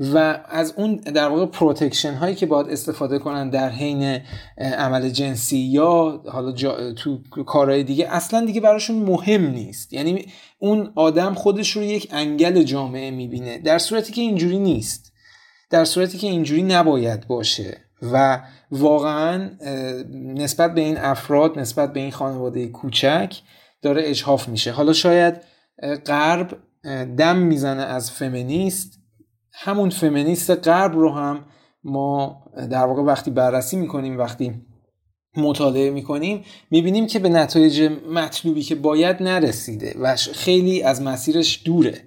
و 0.00 0.40
از 0.48 0.74
اون 0.76 0.96
در 0.96 1.28
واقع 1.28 1.46
protection 1.46 2.14
هایی 2.14 2.34
که 2.34 2.46
باید 2.46 2.68
استفاده 2.68 3.18
کنن 3.18 3.50
در 3.50 3.68
حین 3.68 4.20
عمل 4.58 5.08
جنسی 5.08 5.58
یا 5.58 6.22
حالا 6.26 6.52
تو 6.92 7.18
کارهای 7.46 7.84
دیگه 7.84 8.08
اصلا 8.10 8.46
دیگه 8.46 8.60
براشون 8.60 8.96
مهم 8.96 9.50
نیست. 9.50 9.92
یعنی 9.92 10.26
اون 10.58 10.92
آدم 10.94 11.34
خودش 11.34 11.70
رو 11.70 11.82
یک 11.82 12.08
انگل 12.10 12.62
جامعه 12.62 13.10
می‌بینه. 13.10 13.58
در 13.58 13.78
صورتی 13.78 14.12
که 14.12 14.20
اینجوری 14.20 14.58
نیست. 14.58 15.12
در 15.70 15.84
صورتی 15.84 16.18
که 16.18 16.26
اینجوری 16.26 16.62
نباید 16.62 17.26
باشه. 17.26 17.76
و 18.02 18.40
واقعا 18.70 19.50
نسبت 20.14 20.74
به 20.74 20.80
این 20.80 20.96
افراد 20.96 21.58
نسبت 21.58 21.92
به 21.92 22.00
این 22.00 22.10
خانواده 22.10 22.66
کوچک 22.66 23.36
داره 23.82 24.02
اجهاف 24.04 24.48
میشه. 24.48 24.72
حالا 24.72 24.92
شاید 24.92 25.34
غرب 26.06 26.56
دم 27.18 27.36
می‌زنه 27.36 27.82
از 27.82 28.10
فمینیست. 28.10 28.98
همون 29.60 29.90
فمینیست 29.90 30.68
غرب 30.68 30.92
رو 30.92 31.12
هم 31.14 31.44
ما 31.84 32.42
در 32.70 32.84
واقع 32.84 33.02
وقتی 33.02 33.30
بررسی 33.30 33.76
می‌کنیم 33.76 34.18
وقتی 34.18 34.54
مطالعه 35.36 35.90
می‌کنیم 35.90 36.44
می‌بینیم 36.70 37.06
که 37.06 37.18
به 37.18 37.28
نتایج 37.28 37.90
مطلوبی 38.12 38.62
که 38.62 38.74
باید 38.74 39.22
نرسیده 39.22 39.94
و 40.00 40.16
خیلی 40.16 40.82
از 40.82 41.02
مسیرش 41.02 41.62
دوره. 41.64 42.04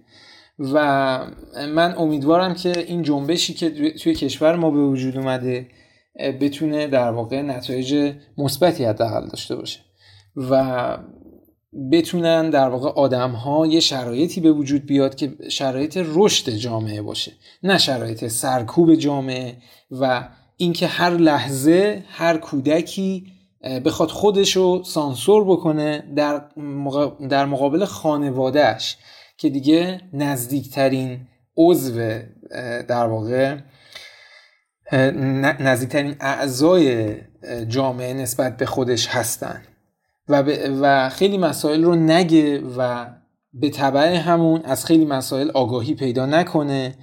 و 0.60 0.76
من 1.76 1.95
امیدوارم 1.97 2.54
که 2.54 2.74
این 2.88 3.04
جنبشی 3.04 3.54
که 3.54 3.91
توی 3.91 4.16
کشور 4.16 4.56
ما 4.56 4.72
به 4.72 4.84
وجود 4.84 5.18
اومده 5.18 5.68
بتونه 6.41 6.88
در 6.88 7.12
واقع 7.12 7.41
نتایج 7.41 8.14
مثبتی 8.38 8.86
حداقل 8.86 9.28
داشته 9.28 9.56
باشه. 9.56 9.80
و 10.36 10.97
بتونن 11.91 12.49
در 12.49 12.69
واقع 12.69 12.89
آدم 12.89 13.32
ها 13.32 13.67
یه 13.67 13.80
شرایطی 13.80 14.41
به 14.41 14.51
وجود 14.51 14.86
بیاد 14.86 15.15
که 15.15 15.34
شرایط 15.49 15.99
رشد 16.05 16.51
جامعه 16.51 17.01
باشه. 17.01 17.32
نه 17.63 17.78
شرایط 17.78 18.28
سرکوب 18.28 18.95
جامعه 18.95 19.57
و 19.91 20.30
اینکه 20.57 20.88
هر 20.88 21.09
لحظه 21.09 22.03
هر 22.07 22.38
کودکی 22.38 23.26
بخواد 23.86 24.09
خودش 24.09 24.55
رو 24.55 24.84
سانسور 24.84 25.45
بکنه 25.45 26.03
در, 26.15 26.45
در 27.30 27.45
مقابل 27.45 27.86
خانوادهش 27.86 28.97
که 29.38 29.49
دیگه 29.49 30.01
نزدیکترین 30.13 31.28
عضو 31.57 32.19
در 32.88 33.07
واقع 33.07 33.57
نزدیکترین 35.59 36.15
اعضای 36.19 37.15
جامعه 37.67 38.13
نسبت 38.13 38.57
به 38.57 38.65
خودش 38.65 39.07
هستن. 39.07 39.61
و, 40.28 40.43
و 40.82 41.09
خیلی 41.09 41.38
مسائل 41.38 41.84
رو 41.84 41.95
نگه 41.95 42.61
و 42.78 43.07
به 43.53 43.69
طبع 43.69 44.15
همون 44.15 44.61
از 44.63 44.86
خیلی 44.86 45.05
مسائل 45.05 45.51
آگاهی 45.51 45.93
پیدا 45.93 46.26
نکنه. 46.26 46.95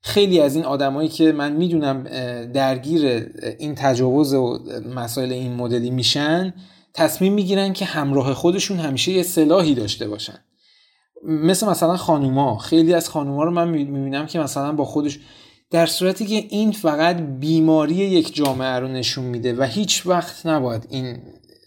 خیلی 0.00 0.40
از 0.40 0.56
این 0.56 0.64
آدمایی 0.64 1.08
که 1.08 1.32
من 1.32 1.52
می‌دونم 1.52 2.04
درگیر 2.52 3.26
این 3.58 3.74
تجاوز 3.74 4.34
و 4.34 4.58
مسائل 4.94 5.32
این 5.32 5.54
مدلی 5.54 5.90
میشن 5.90 6.54
تصمیم 6.94 7.32
می‌گیرن 7.32 7.72
که 7.72 7.84
همراه 7.84 8.34
خودشون 8.34 8.78
همیشه 8.78 9.12
یه 9.12 9.22
سلاحی 9.22 9.74
داشته 9.74 10.08
باشن. 10.08 10.38
مثل 11.24 11.68
مثلا 11.68 11.96
خانوما. 11.96 12.58
خیلی 12.58 12.94
از 12.94 13.08
خانوما 13.08 13.44
رو 13.44 13.50
من 13.50 13.68
می‌بینم 13.68 14.26
که 14.26 14.38
مثلا 14.38 14.72
با 14.72 14.84
خودش 14.84 15.18
در 15.70 15.86
صورتی 15.86 16.26
که 16.26 16.46
این 16.48 16.72
فقط 16.72 17.16
بیماری 17.16 17.94
یک 17.94 18.34
جامعه 18.34 18.78
رو 18.78 18.88
نشون 18.88 19.24
میده 19.24 19.54
و 19.54 19.62
هیچ 19.62 20.06
وقت 20.06 20.46
نباید 20.46 20.86
این 20.90 21.18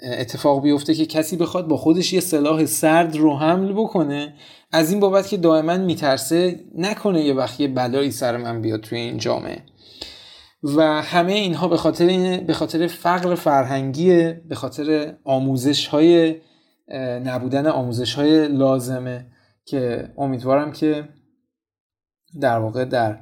اتفاق 0.06 0.62
بیفته 0.62 0.94
که 0.94 1.06
کسی 1.06 1.38
بخواد 1.38 1.68
با 1.68 1.78
خودش 1.78 2.14
یه 2.14 2.20
سلاح 2.20 2.66
سرد 2.66 3.16
رو 3.16 3.38
حمل 3.38 3.74
بکنه 3.74 4.34
از 4.72 4.92
این 4.92 5.00
بابت 5.00 5.28
که 5.28 5.38
دائما 5.38 5.78
میترسه 5.78 6.60
نکنه 6.76 7.22
یه 7.24 7.34
وقت 7.34 7.62
بلایی 7.62 8.12
سر 8.12 8.38
من 8.38 8.62
بیاد 8.62 8.82
توی 8.82 9.00
این 9.00 9.18
جامعه. 9.18 9.64
و 10.64 11.02
همه 11.02 11.34
اینها 11.34 11.68
به 11.68 11.78
خاطر 11.78 12.40
به 12.48 12.54
خاطر 12.54 12.88
فقر 12.88 13.36
فرهنگی 13.36 14.34
به 14.34 14.56
خاطر 14.56 15.16
آموزش 15.24 15.88
های 15.88 16.36
نبودن 17.26 17.68
آموزش 17.68 18.14
های 18.14 18.48
لازمه 18.48 19.26
که 19.66 20.10
امیدوارم 20.18 20.72
که 20.72 21.10
در 22.42 22.60
واقع 22.60 22.86
در 22.86 23.20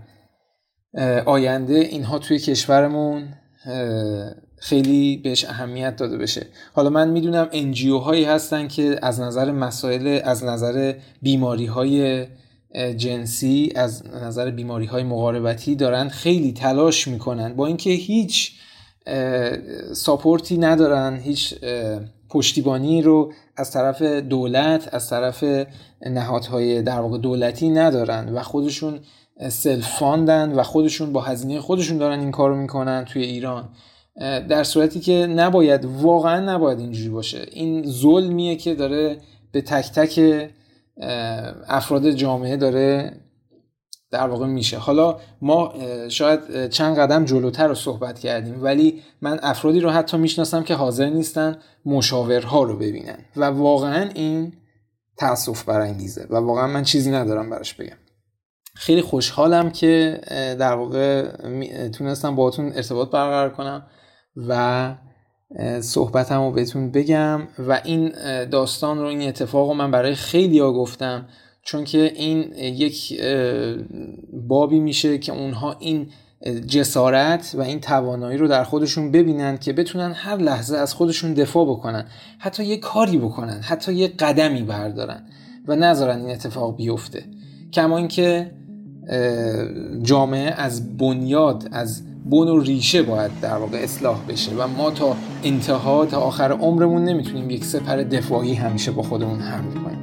آینده 1.25 1.73
اینها 1.73 2.19
توی 2.19 2.39
کشورمون 2.39 3.33
خیلی 4.63 5.17
بهش 5.17 5.45
اهمیت 5.45 5.95
داده 5.95 6.17
بشه. 6.17 6.45
حالا 6.73 6.89
من 6.89 7.09
می‌دونم 7.09 7.47
NGO 7.51 7.97
هایی 7.97 8.23
هستن 8.23 8.67
که 8.67 8.99
از 9.01 9.19
نظر 9.19 9.51
مسائل 9.51 10.19
از 10.23 10.43
نظر 10.43 10.93
بیماری 11.21 11.65
های 11.65 12.25
جنسی 12.97 13.73
از 13.75 14.03
نظر 14.07 14.51
بیماری 14.51 14.85
های 14.85 15.03
مقاربتی 15.03 15.75
دارن 15.75 16.09
خیلی 16.09 16.53
تلاش 16.53 17.07
می‌کنن. 17.07 17.55
با 17.55 17.67
اینکه 17.67 17.89
هیچ 17.89 18.51
support 19.93 20.49
ی 20.49 20.57
ندارن 20.57 21.17
هیچ 21.17 21.53
پشتیبانی 22.29 23.01
رو 23.01 23.33
از 23.57 23.71
طرف 23.71 24.01
دولت 24.01 24.93
از 24.93 25.09
طرف 25.09 25.43
نهادهای 26.05 26.81
در 26.81 26.99
واقع 26.99 27.17
دولتی 27.17 27.69
ندارن 27.69 28.29
و 28.29 28.41
خودشون 28.41 28.99
self-fund 29.49 29.87
ن 29.99 30.51
و 30.51 30.63
خودشون 30.63 31.13
با 31.13 31.21
هزینه 31.21 31.59
خودشون 31.59 31.97
دارن 31.97 32.19
این 32.19 32.31
کارو 32.31 32.55
می‌کنن 32.55 33.05
توی 33.05 33.23
ایران. 33.23 33.69
در 34.49 34.63
صورتی 34.63 34.99
که 34.99 35.13
نباید 35.13 35.85
واقعا 35.85 36.39
نباید 36.39 36.79
اینجوری 36.79 37.09
باشه. 37.09 37.45
این 37.51 37.91
ظلمیه 37.91 38.55
که 38.55 38.75
داره 38.75 39.17
به 39.51 39.61
تک 39.61 39.91
تک 39.91 40.49
افراد 41.67 42.11
جامعه 42.11 42.57
داره 42.57 43.19
در 44.11 44.27
واقع 44.27 44.47
میشه. 44.47 44.77
حالا 44.77 45.19
ما 45.41 45.73
شاید 46.09 46.69
چند 46.69 46.97
قدم 46.97 47.25
جلوتر 47.25 47.67
رو 47.67 47.75
صحبت 47.75 48.19
کردیم 48.19 48.63
ولی 48.63 49.01
من 49.21 49.39
افرادی 49.43 49.79
رو 49.79 49.89
حتی 49.89 50.17
می‌شناسم 50.17 50.63
که 50.63 50.75
حاضر 50.75 51.09
نیستن 51.09 51.57
مشاورها 51.85 52.63
رو 52.63 52.77
ببینن. 52.77 53.17
و 53.35 53.43
واقعا 53.45 54.09
این 54.15 54.53
تاسف 55.17 55.63
برانگیزه 55.63 56.27
و 56.29 56.35
واقعا 56.35 56.67
من 56.67 56.83
چیزی 56.83 57.11
ندارم 57.11 57.49
براش 57.49 57.73
بگم. 57.73 57.97
خیلی 58.75 59.01
خوشحالم 59.01 59.71
که 59.71 60.21
در 60.59 60.73
واقع 60.73 61.27
تونستم 61.87 62.35
باهاتون 62.35 62.65
ارتباط 62.65 63.09
برقرار 63.09 63.49
کنم. 63.49 63.85
و 64.35 64.95
صحبتم 65.81 66.41
رو 66.41 66.51
بهتون 66.51 66.91
بگم 66.91 67.41
و 67.67 67.81
این 67.83 68.11
داستان 68.45 68.99
رو 68.99 69.05
این 69.05 69.27
اتفاق 69.27 69.67
رو 69.67 69.73
من 69.73 69.91
برای 69.91 70.15
خیلی 70.15 70.59
ها 70.59 70.73
گفتم 70.73 71.25
چون 71.63 71.83
که 71.83 72.11
این 72.15 72.53
یک 72.53 73.21
بابی 74.47 74.79
میشه 74.79 75.17
که 75.17 75.31
اونها 75.31 75.75
این 75.79 76.07
جسارت 76.67 77.55
و 77.57 77.61
این 77.61 77.79
توانایی 77.79 78.37
رو 78.37 78.47
در 78.47 78.63
خودشون 78.63 79.11
ببینن 79.11 79.57
که 79.57 79.73
بتونن 79.73 80.11
هر 80.11 80.37
لحظه 80.37 80.77
از 80.77 80.93
خودشون 80.93 81.33
دفاع 81.33 81.65
بکنن 81.65 82.05
حتی 82.39 82.65
یه 82.65 82.77
کاری 82.77 83.17
بکنن 83.17 83.61
حتی 83.61 83.93
یه 83.93 84.07
قدمی 84.07 84.61
بردارن 84.63 85.23
و 85.67 85.75
نذارن 85.75 86.19
این 86.19 86.29
اتفاق 86.29 86.75
بیفته. 86.75 87.25
کما 87.73 87.97
اینکه 87.97 88.51
جامعه 90.01 90.51
از 90.51 90.97
بنیاد 90.97 91.69
از 91.71 92.03
بن 92.25 92.47
و 92.47 92.59
ریشه 92.59 93.03
باید 93.03 93.31
در 93.41 93.57
واقع 93.57 93.77
اصلاح 93.77 94.21
بشه 94.29 94.51
و 94.55 94.67
ما 94.67 94.91
تا 94.91 95.15
انتها 95.43 96.05
تا 96.05 96.19
آخر 96.19 96.51
عمرمون 96.51 97.03
نمی‌تونیم 97.03 97.49
یک 97.49 97.65
سپر 97.65 97.97
دفاعی 97.97 98.53
همیشه 98.53 98.91
با 98.91 99.03
خودمون 99.03 99.39
حمل 99.39 99.71
کنیم. 99.71 100.02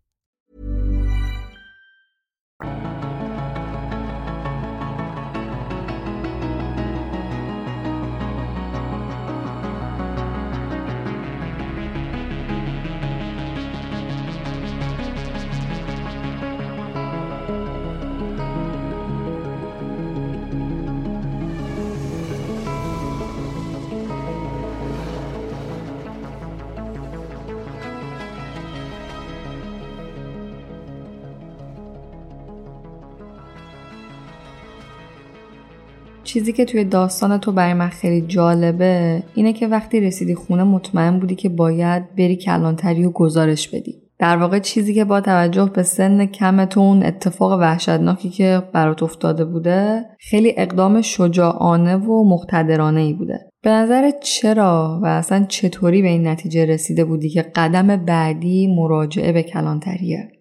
چیزی 36.33 36.53
که 36.53 36.65
توی 36.65 36.83
داستان 36.83 37.37
تو 37.37 37.51
برای 37.51 37.73
من 37.73 37.89
خیلی 37.89 38.21
جالبه 38.21 39.23
اینه 39.35 39.53
که 39.53 39.67
وقتی 39.67 39.99
رسیدی 39.99 40.35
خونه 40.35 40.63
مطمئن 40.63 41.19
بودی 41.19 41.35
که 41.35 41.49
باید 41.49 42.15
بری 42.15 42.35
کلانتری 42.35 43.05
و 43.05 43.11
گزارش 43.11 43.67
بدی. 43.67 44.01
در 44.19 44.37
واقع 44.37 44.59
چیزی 44.59 44.93
که 44.93 45.05
با 45.05 45.21
توجه 45.21 45.71
به 45.73 45.83
سن 45.83 46.25
کم 46.25 46.65
تو 46.65 46.79
اون 46.79 47.03
اتفاق 47.03 47.59
وحشتناکی 47.59 48.29
که 48.29 48.63
برات 48.73 49.03
افتاده 49.03 49.45
بوده 49.45 50.05
خیلی 50.19 50.53
اقدام 50.57 51.01
شجاعانه 51.01 51.95
و 51.95 52.29
مقتدرانه 52.29 53.01
ای 53.01 53.13
بوده. 53.13 53.39
به 53.63 53.69
نظر 53.69 54.11
چرا 54.23 54.99
و 55.03 55.05
اصلا 55.05 55.45
چطوری 55.49 56.01
به 56.01 56.07
این 56.07 56.27
نتیجه 56.27 56.65
رسیده 56.65 57.05
بودی 57.05 57.29
که 57.29 57.41
قدم 57.41 57.95
بعدی 57.95 58.75
مراجعه 58.75 59.31
به 59.31 59.43
کلانتریه؟ 59.43 60.31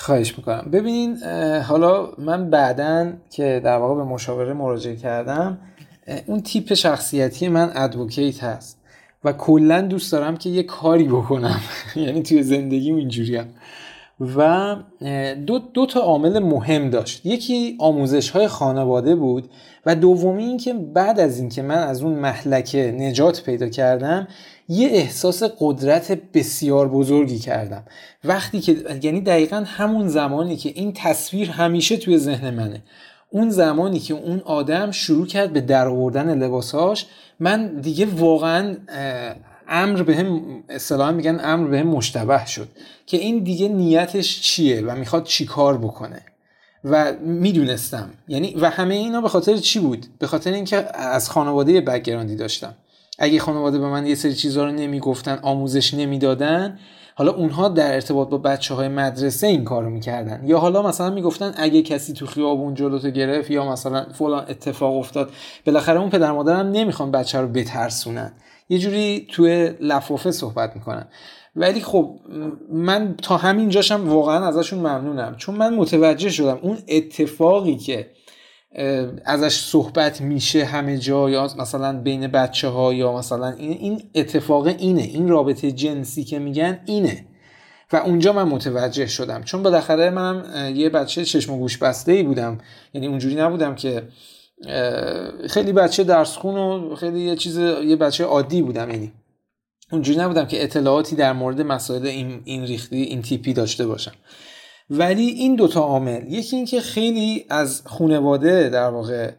خواهش 0.00 0.38
می‌کنم. 0.38 0.68
ببینین 0.72 1.22
حالا 1.68 2.08
من 2.18 2.50
بعدا 2.50 3.12
که 3.30 3.60
در 3.64 3.76
واقع 3.76 3.94
به 3.94 4.04
مشاوره 4.04 4.52
مراجعه 4.52 4.96
کردم 4.96 5.58
اون 6.26 6.40
تیپ 6.40 6.74
شخصیتی 6.74 7.48
من 7.48 7.70
ادوکیت 7.74 8.44
هست 8.44 8.78
و 9.24 9.32
کلا 9.32 9.80
دوست 9.80 10.12
دارم 10.12 10.36
که 10.36 10.50
یه 10.50 10.62
کاری 10.62 11.08
بکنم. 11.08 11.60
یعنی 11.96 12.22
توی 12.22 12.42
زندگیم 12.42 12.96
اینجوریم 12.96 13.54
و 14.36 14.76
دو, 15.46 15.58
دو 15.58 15.86
تا 15.86 16.00
عامل 16.00 16.38
مهم 16.38 16.90
داشت. 16.90 17.26
یکی 17.26 17.76
آموزش 17.78 18.30
های 18.30 18.48
خانواده 18.48 19.16
بود 19.16 19.50
و 19.86 19.94
دومی 19.94 20.44
این 20.44 20.56
که 20.56 20.74
بعد 20.74 21.20
از 21.20 21.38
اینکه 21.38 21.62
من 21.62 21.78
از 21.78 22.02
اون 22.02 22.12
محلکه 22.12 22.92
نجات 22.98 23.42
پیدا 23.44 23.68
کردم 23.68 24.28
یه 24.70 24.88
احساس 24.88 25.42
قدرت 25.58 26.12
بسیار 26.12 26.88
بزرگی 26.88 27.38
کردم. 27.38 27.82
وقتی 28.24 28.60
که 28.60 28.98
یعنی 29.02 29.20
دقیقا 29.20 29.64
همون 29.66 30.08
زمانی 30.08 30.56
که 30.56 30.72
این 30.74 30.92
تصویر 30.92 31.50
همیشه 31.50 31.96
توی 31.96 32.18
ذهن 32.18 32.54
منه. 32.54 32.82
اون 33.30 33.50
زمانی 33.50 33.98
که 33.98 34.14
اون 34.14 34.40
آدم 34.44 34.90
شروع 34.90 35.26
کرد 35.26 35.52
به 35.52 35.60
در 35.60 35.88
آوردن 35.88 36.38
لباساش 36.38 37.06
من 37.40 37.80
دیگه 37.80 38.06
واقعا 38.06 38.76
امر 39.68 40.02
به 40.02 40.16
هم 40.16 40.42
اصطلاحا 40.68 41.12
میگن 41.12 41.40
امر 41.42 41.68
به 41.68 41.78
هم 41.78 41.86
مشتبه 41.86 42.46
شد 42.46 42.68
که 43.06 43.16
این 43.16 43.38
دیگه 43.44 43.68
نیتش 43.68 44.40
چیه 44.40 44.80
و 44.80 44.96
می‌خواد 44.96 45.24
چی 45.24 45.46
کار 45.46 45.78
بکنه. 45.78 46.22
و 46.84 47.12
می‌دونستم. 47.12 48.10
یعنی 48.28 48.54
و 48.54 48.70
همه 48.70 48.94
اینا 48.94 49.20
به 49.20 49.28
خاطر 49.28 49.56
چی 49.56 49.80
بود؟ 49.80 50.06
به 50.18 50.26
خاطر 50.26 50.52
اینکه 50.52 50.98
از 50.98 51.30
خانواده 51.30 51.80
بکگراندی 51.80 52.36
داشتم. 52.36 52.74
اگه 53.20 53.38
خانواده 53.38 53.78
به 53.78 53.86
من 53.86 54.06
یه 54.06 54.14
سری 54.14 54.34
چیزها 54.34 54.64
رو 54.64 54.72
نمی‌گفتن 54.72 55.38
آموزش 55.42 55.94
نمی‌دادن 55.94 56.78
حالا 57.14 57.32
اونها 57.32 57.68
در 57.68 57.94
ارتباط 57.94 58.28
با 58.28 58.38
بچه 58.38 58.74
های 58.74 58.88
مدرسه 58.88 59.46
این 59.46 59.64
کارو 59.64 59.90
می‌کردن. 59.90 60.42
یا 60.44 60.58
حالا 60.58 60.82
مثلا 60.82 61.10
می‌گفتن 61.10 61.54
اگه 61.56 61.82
کسی 61.82 62.12
تو 62.12 62.26
خیابون 62.26 62.74
جلوتو 62.74 63.10
گرفت 63.10 63.50
یا 63.50 63.72
مثلا 63.72 64.06
فلان 64.12 64.44
اتفاق 64.48 64.96
افتاد 64.96 65.30
بالاخره 65.66 66.00
اون 66.00 66.10
پدر 66.10 66.32
مادرم 66.32 66.66
نمی‌خوان 66.66 67.10
بچه 67.10 67.40
رو 67.40 67.48
بترسونن. 67.48 68.32
یه 68.68 68.78
جوری 68.78 69.26
توی 69.32 69.72
لفافه 69.80 70.30
صحبت 70.30 70.76
می‌کنن. 70.76 71.08
ولی 71.56 71.80
خب 71.80 72.16
من 72.72 73.14
تا 73.22 73.36
همین 73.36 73.68
جاشم 73.68 74.08
واقعا 74.08 74.46
ازشون 74.46 74.78
ممنونم. 74.78 75.34
چون 75.36 75.54
من 75.54 75.74
متوجه 75.74 76.30
شدم 76.30 76.58
اون 76.62 76.78
اتفاقی 76.88 77.76
که 77.76 78.10
ازش 79.24 79.54
صحبت 79.54 80.20
میشه 80.20 80.64
همه 80.64 80.98
جا 80.98 81.30
یا 81.30 81.48
مثلا 81.58 82.00
بین 82.00 82.26
بچه 82.26 82.68
ها 82.68 82.94
یا 82.94 83.12
مثلا 83.12 83.48
این, 83.48 83.72
این 83.72 84.02
اتفاق 84.14 84.66
اینه. 84.66 85.02
این 85.02 85.28
رابطه 85.28 85.72
جنسی 85.72 86.24
که 86.24 86.38
میگن 86.38 86.80
اینه. 86.86 87.26
و 87.92 87.96
اونجا 87.96 88.32
من 88.32 88.42
متوجه 88.42 89.06
شدم. 89.06 89.42
چون 89.42 89.62
بالاخره 89.62 90.10
منم 90.10 90.72
یه 90.76 90.88
بچه 90.88 91.24
چشم 91.24 91.52
و 91.52 91.58
گوش 91.58 91.78
بسته 91.78 92.12
ای 92.12 92.22
بودم. 92.22 92.58
یعنی 92.94 93.06
اونجوری 93.06 93.34
نبودم 93.34 93.74
که 93.74 94.08
خیلی 95.48 95.72
بچه 95.72 96.04
درس 96.04 96.36
خون 96.36 96.56
و 96.56 96.94
خیلی 96.94 97.20
یه 97.20 97.36
چیز 97.36 97.58
یه 97.58 97.96
بچه 97.96 98.24
عادی 98.24 98.62
بودم. 98.62 98.90
یعنی 98.90 99.12
اونجوری 99.92 100.18
نبودم 100.18 100.46
که 100.46 100.62
اطلاعاتی 100.62 101.16
در 101.16 101.32
مورد 101.32 101.60
مسائل 101.60 102.06
این, 102.06 102.40
این 102.44 102.66
ریختی 102.66 103.02
این 103.02 103.22
تیپی 103.22 103.52
داشته 103.52 103.86
باشم. 103.86 104.12
ولی 104.90 105.26
این 105.26 105.56
دوتا 105.56 105.80
عامل 105.80 106.32
یکی 106.32 106.56
اینکه 106.56 106.80
خیلی 106.80 107.46
از 107.48 107.82
خانواده 107.84 108.68
در 108.68 108.88
واقع 108.88 109.30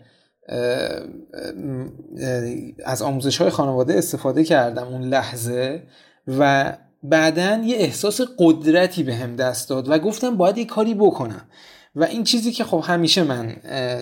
از 2.85 3.01
آموزش 3.01 3.37
های 3.37 3.49
خانواده 3.49 3.97
استفاده 3.97 4.43
کردم 4.43 4.87
اون 4.87 5.01
لحظه 5.01 5.83
و 6.27 6.73
بعدا 7.03 7.61
یه 7.65 7.77
احساس 7.77 8.21
قدرتی 8.37 9.03
به 9.03 9.15
هم 9.15 9.35
دست 9.35 9.69
داد 9.69 9.89
و 9.89 9.99
گفتم 9.99 10.37
باید 10.37 10.57
یه 10.57 10.65
کاری 10.65 10.93
بکنم 10.93 11.41
و 11.95 12.03
این 12.03 12.23
چیزی 12.23 12.51
که 12.51 12.63
خب 12.63 12.83
همیشه 12.85 13.23
من 13.23 13.55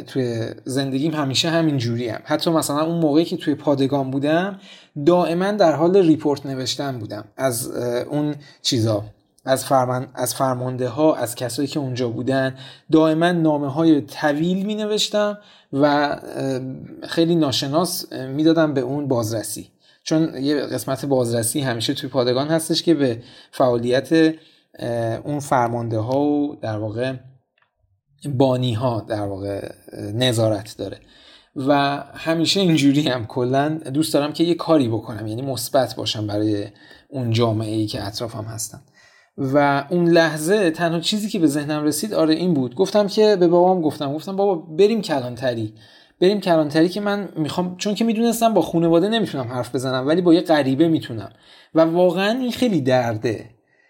توی 0.08 0.46
زندگیم 0.66 1.14
همیشه 1.14 1.50
همین 1.50 1.78
جوری 1.78 2.10
هم. 2.10 2.22
حتی 2.24 2.52
مثلا 2.52 2.86
اون 2.86 3.00
موقعی 3.00 3.26
که 3.26 3.38
توی 3.38 3.56
پادگان 3.56 4.12
بودم 4.12 4.60
دائما 5.06 5.52
در 5.52 5.76
حال 5.76 5.98
ریپورت 5.98 6.46
نوشتن 6.46 7.00
بودم 7.00 7.26
از 7.38 7.72
اون 8.10 8.36
چیزا 8.62 9.04
از, 9.46 9.66
فرمان، 9.66 10.08
از 10.16 10.36
فرمانده 10.36 10.88
ها 10.88 11.16
از 11.16 11.36
کسایی 11.36 11.68
که 11.68 11.80
اونجا 11.80 12.10
بودن 12.10 12.56
دائما 12.92 13.32
نامه 13.32 13.72
های 13.72 14.02
طویل 14.02 14.66
می 14.66 14.76
نوشتم 14.76 15.38
و 15.74 16.16
خیلی 17.08 17.36
ناشناس 17.36 18.14
می‌دادم 18.14 18.74
به 18.74 18.82
اون 18.82 19.08
بازرسی. 19.08 19.72
چون 20.04 20.38
یه 20.38 20.56
قسمت 20.56 21.06
بازرسی 21.06 21.60
همیشه 21.62 21.94
توی 21.94 22.10
پادگان 22.10 22.48
هستش 22.48 22.84
که 22.84 22.94
به 22.94 23.22
فعالیت 23.52 24.34
اون 25.24 25.40
فرمانده 25.40 26.00
ها 26.00 26.20
و 26.20 26.56
در 26.62 26.78
واقع 26.78 27.14
بانی 28.30 28.74
ها 28.74 29.06
در 29.08 29.22
واقع 29.22 29.72
نظارت 30.14 30.78
داره. 30.78 31.00
و 31.56 32.04
همیشه 32.14 32.60
اینجوری 32.60 33.08
هم 33.08 33.26
کلا 33.26 33.70
دوست 33.70 34.14
دارم 34.14 34.34
که 34.34 34.44
یه 34.44 34.56
کاری 34.56 34.88
بکنم 34.88 35.28
یعنی 35.28 35.42
مثبت 35.42 35.96
باشم 35.96 36.28
برای 36.28 36.68
اون 37.10 37.32
جامعه 37.32 37.76
ای 37.76 37.88
که 37.88 38.04
اطرافم 38.04 38.44
هستن. 38.44 38.82
و 39.40 39.86
اون 39.90 40.08
لحظه 40.08 40.72
تنها 40.72 41.00
چیزی 41.00 41.30
که 41.30 41.40
به 41.40 41.48
ذهنم 41.48 41.84
رسید 41.84 42.14
آره 42.14 42.34
این 42.34 42.54
بود. 42.54 42.76
گفتم 42.76 43.08
که 43.08 43.36
به 43.40 43.48
بابام 43.48 43.82
گفتم 43.82 44.14
گفتم 44.14 44.36
بابا 44.36 44.56
بریم 44.56 45.02
کلانتری. 45.02 45.74
بریم 46.22 46.40
کلانتری 46.40 46.90
که 46.90 47.02
من 47.02 47.30
می‌خوام 47.36 47.78
چون 47.78 47.96
که 47.96 48.06
می‌دونستم 48.06 48.54
با 48.54 48.62
خانواده 48.62 49.10
نمی‌تونم 49.10 49.48
حرف 49.48 49.76
بزنم 49.76 50.08
ولی 50.08 50.22
با 50.22 50.34
یه 50.34 50.42
غریبه 50.42 50.88
می‌تونم. 50.88 51.30
و 51.76 51.82
واقعا 51.82 52.40
این 52.40 52.52
خیلی 52.52 52.82
درده. 52.82 53.50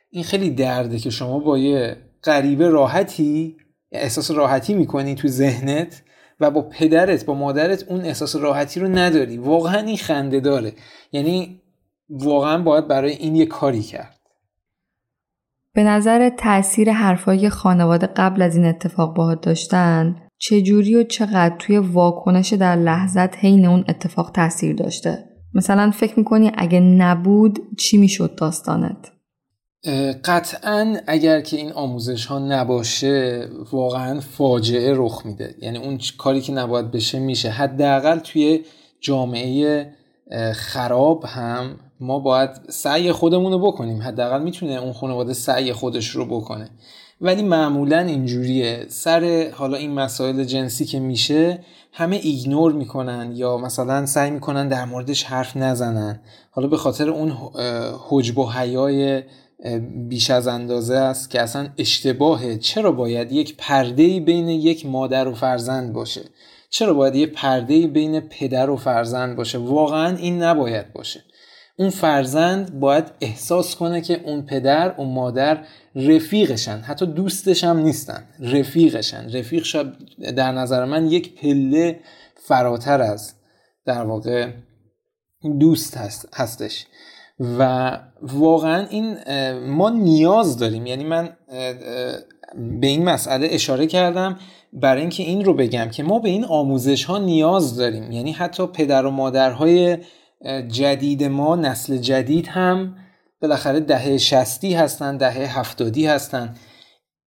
این 0.10 0.24
خیلی 0.24 0.50
درده 0.50 0.98
که 0.98 1.10
شما 1.10 1.40
با 1.40 1.58
یه 1.58 1.98
غریبه 2.24 2.70
راحتی 2.70 3.58
احساس 3.92 4.32
راحتی 4.32 4.74
می‌کنی 4.74 5.16
تو 5.16 5.28
ذهنت 5.28 6.02
و 6.40 6.52
با 6.52 6.62
پدرت 6.62 7.26
با 7.26 7.34
مادرت 7.34 7.84
اون 7.88 8.02
احساس 8.02 8.36
راحتی 8.36 8.80
رو 8.80 8.88
نداری. 8.88 9.38
واقعا 9.38 9.82
این 9.82 9.98
خنده 9.98 10.40
داره. 10.40 10.74
یعنی 11.12 11.62
واقعا 12.10 12.64
باید 12.64 12.88
برای 12.88 13.12
این 13.12 13.36
یه 13.36 13.46
کاری 13.46 13.82
کرد. 13.82 14.19
به 15.80 15.84
نظر 15.84 16.30
تاثیر 16.30 16.92
حرفای 16.92 17.50
خانواده 17.50 18.08
قبل 18.08 18.42
از 18.42 18.56
این 18.56 18.66
اتفاق 18.66 19.16
باهات 19.16 19.42
داشتن 19.42 20.16
چجوری 20.38 20.96
و 20.96 21.04
چقدر 21.04 21.56
توی 21.60 21.78
واکنش 21.78 22.54
در 22.54 22.76
لحظت 22.76 23.38
حین 23.38 23.66
اون 23.66 23.86
اتفاق 23.88 24.32
تاثیر 24.32 24.76
داشته؟ 24.76 25.26
مثلا 25.54 25.92
فکر 25.92 26.20
می‌کنی 26.20 26.52
اگه 26.58 26.80
نبود 26.80 27.60
چی 27.78 27.98
می‌شد 27.98 28.36
داستانت؟ 28.36 29.12
قطعا 30.26 30.98
اگر 31.08 31.42
که 31.42 31.58
این 31.58 31.72
آموزش 31.72 32.26
ها 32.26 32.40
نباشه 32.40 33.46
واقعا 33.72 34.20
فاجعه 34.20 34.94
رخ 34.96 35.26
میده. 35.26 35.56
یعنی 35.62 35.78
اون 35.78 36.00
کاری 36.18 36.42
که 36.42 36.54
نباید 36.54 36.92
بشه 36.92 37.20
میشه. 37.20 37.50
حداقل 37.50 38.20
توی 38.20 38.64
جامعه 39.02 39.90
خراب 40.54 41.26
هم 41.26 41.76
ما 42.00 42.20
باید 42.20 42.50
سعی 42.70 43.12
خودمون 43.12 43.52
رو 43.52 43.60
بکنیم. 43.60 44.02
حداقل 44.02 44.42
می‌تونه 44.42 44.74
اون 44.74 44.94
خانواده 44.94 45.34
سعی 45.34 45.74
خودش 45.74 46.08
رو 46.10 46.26
بکنه. 46.26 46.70
ولی 47.22 47.44
معمولا 47.44 48.00
اینجوریه. 48.00 48.86
سر 48.88 49.52
حالا 49.54 49.78
این 49.78 49.92
مسائل 49.92 50.44
جنسی 50.44 50.86
که 50.86 51.00
میشه 51.00 51.60
همه 51.94 52.16
ایگنور 52.16 52.74
می‌کنن 52.74 53.32
یا 53.36 53.58
مثلا 53.58 54.06
سعی 54.06 54.32
می‌کنن 54.32 54.68
در 54.68 54.86
موردش 54.86 55.24
حرف 55.24 55.58
نزنن. 55.58 56.20
حالا 56.52 56.68
به 56.68 56.78
خاطر 56.78 57.10
اون 57.10 57.34
حجب 58.10 58.38
و 58.38 58.50
حیای 58.50 59.24
بیش 60.10 60.30
از 60.30 60.48
اندازه 60.48 60.96
است 60.96 61.30
که 61.30 61.42
اصلا 61.42 61.70
اشتباهه. 61.78 62.58
چرا 62.58 62.92
باید 62.92 63.32
یک 63.32 63.56
پرده 63.58 64.20
بین 64.20 64.50
یک 64.50 64.86
مادر 64.86 65.28
و 65.28 65.36
فرزند 65.36 65.94
باشه؟ 65.94 66.22
چرا 66.70 66.94
باید 66.94 67.16
یه 67.16 67.28
پرده 67.28 67.88
بین 67.88 68.20
پدر 68.20 68.70
و 68.70 68.78
فرزند 68.78 69.36
باشه؟ 69.36 69.58
واقعا 69.58 70.18
این 70.18 70.44
نباید 70.44 70.94
باشه. 70.94 71.24
اون 71.80 71.90
فرزند 71.90 72.80
باید 72.80 73.12
احساس 73.22 73.76
کنه 73.76 74.02
که 74.02 74.22
اون 74.26 74.42
پدر 74.42 74.96
اون 74.98 75.14
مادر 75.14 75.64
رفیقشن. 75.96 76.78
حتی 76.78 77.06
دوستش 77.06 77.64
هم 77.64 77.80
نیستن. 77.80 78.24
رفیقشن. 78.40 79.30
رفیق 79.30 79.64
شب 79.64 79.94
در 80.36 80.52
نظر 80.52 80.86
من 80.86 81.12
یک 81.12 81.42
پله 81.42 82.00
فراتر 82.36 83.02
از 83.02 83.34
در 83.86 84.04
واقع 84.04 84.50
دوست 85.60 85.98
هست 85.98 86.30
هستش. 86.34 86.86
و 87.40 87.92
واقعا 88.22 88.88
این 88.90 89.18
ما 89.68 89.90
نیاز 89.90 90.58
داریم. 90.58 90.86
یعنی 90.86 91.04
من 91.04 91.30
به 92.82 92.88
این 92.88 93.04
مسئله 93.04 93.48
اشاره 93.52 93.88
کردم 93.88 94.40
برای 94.74 95.02
اینکه 95.02 95.24
این 95.24 95.46
رو 95.46 95.54
بگم 95.54 95.90
که 95.90 96.04
ما 96.04 96.20
به 96.20 96.30
این 96.30 96.46
آموزش 96.46 97.04
ها 97.04 97.18
نیاز 97.18 97.76
داریم. 97.78 98.12
یعنی 98.12 98.32
حتی 98.32 98.68
پدر 98.68 99.06
و 99.06 99.12
مادرهای 99.12 99.98
جدید 100.68 101.24
ما 101.24 101.56
نسل 101.56 101.98
جدید 101.98 102.48
هم 102.48 102.96
بالاخره 103.42 103.80
دهه 103.80 104.18
شستی 104.18 104.74
هستن 104.74 105.18
دهه 105.18 105.60
هفتادی 105.60 106.06
هستن. 106.08 106.56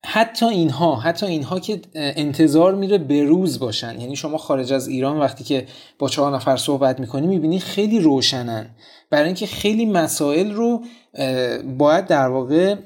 حتی 0.07 0.47
اینها 0.47 0.97
حتی 0.97 1.27
اینها 1.27 1.61
که 1.61 1.81
انتظار 1.95 2.75
میره 2.75 2.99
بروز 2.99 3.59
باشن. 3.59 4.01
یعنی 4.01 4.17
شما 4.17 4.39
خارج 4.39 4.73
از 4.73 4.89
ایران 4.89 5.19
وقتی 5.19 5.45
که 5.45 5.67
با 5.99 6.09
چهار 6.09 6.35
نفر 6.35 6.57
صحبت 6.57 7.01
می‌کنی 7.01 7.27
می‌بینی 7.27 7.59
خیلی 7.59 8.01
روشنن. 8.01 8.67
برای 9.11 9.27
اینکه 9.27 9.47
خیلی 9.47 9.87
مسائل 9.87 10.53
رو 10.53 10.83
باید 11.79 12.07
در 12.07 12.29
واقع 12.29 12.77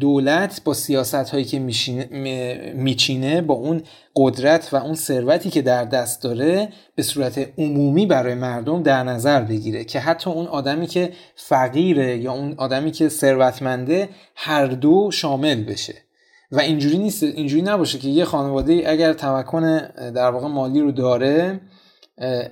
دولت 0.00 0.60
با 0.64 0.74
سیاست 0.74 1.14
هایی 1.14 1.44
که 1.44 1.58
میچینه 2.74 3.40
با 3.40 3.54
اون 3.54 3.82
قدرت 4.16 4.68
و 4.72 4.76
اون 4.76 4.94
ثروتی 4.94 5.50
که 5.50 5.62
در 5.62 5.84
دست 5.84 6.22
داره 6.22 6.68
به 6.94 7.02
صورت 7.02 7.48
عمومی 7.58 8.06
برای 8.06 8.34
مردم 8.34 8.82
در 8.82 9.02
نظر 9.02 9.42
بگیره 9.42 9.84
که 9.84 10.00
حتی 10.00 10.30
اون 10.30 10.46
آدمی 10.46 10.86
که 10.86 11.12
فقیره 11.36 12.18
یا 12.18 12.32
اون 12.32 12.54
آدمی 12.56 12.90
که 12.90 13.08
ثروتمنده 13.08 14.08
هر 14.36 14.66
دو 14.66 15.10
شامل 15.10 15.64
بشه. 15.64 15.94
و 16.52 16.60
اینجوری 16.60 16.98
نیست 16.98 17.22
اینجوری 17.22 17.62
نباشه 17.62 17.98
که 17.98 18.08
یه 18.08 18.24
خانواده 18.24 18.82
اگر 18.86 19.12
تمکن 19.12 19.78
در 20.10 20.30
واقع 20.30 20.46
مالی 20.46 20.80
رو 20.80 20.92
داره 20.92 21.60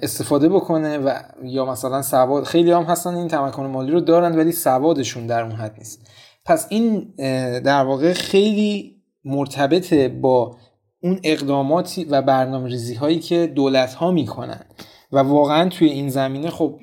استفاده 0.03 0.49
بکنه 0.49 0.99
و 0.99 1.19
یا 1.43 1.65
مثلا 1.65 2.03
سواد 2.03 2.45
خیلی 2.45 2.73
هم 2.73 2.83
هستن 2.83 3.15
این 3.15 3.29
تمکن 3.29 3.67
مالی 3.67 3.91
رو 3.91 4.01
دارن 4.01 4.37
ولی 4.37 4.53
سوادشون 4.53 5.27
در 5.27 5.43
اون 5.43 5.53
حد 5.53 5.75
نیست. 5.79 6.01
پس 6.45 6.67
این 6.71 7.15
در 7.61 7.85
واقع 7.85 8.13
خیلی 8.13 8.97
مرتبطه 9.25 10.09
با 10.09 10.57
اون 11.03 11.21
اقداماتی 11.25 12.05
و 12.05 12.23
برنامه 12.23 12.69
ریزی 12.69 12.95
هایی 12.95 13.19
که 13.19 13.47
دولت 13.47 13.95
ها 13.95 14.11
می‌کنن. 14.11 14.65
و 15.13 15.19
واقعا 15.19 15.69
توی 15.69 15.89
این 15.89 16.09
زمینه 16.09 16.51
خب 16.51 16.81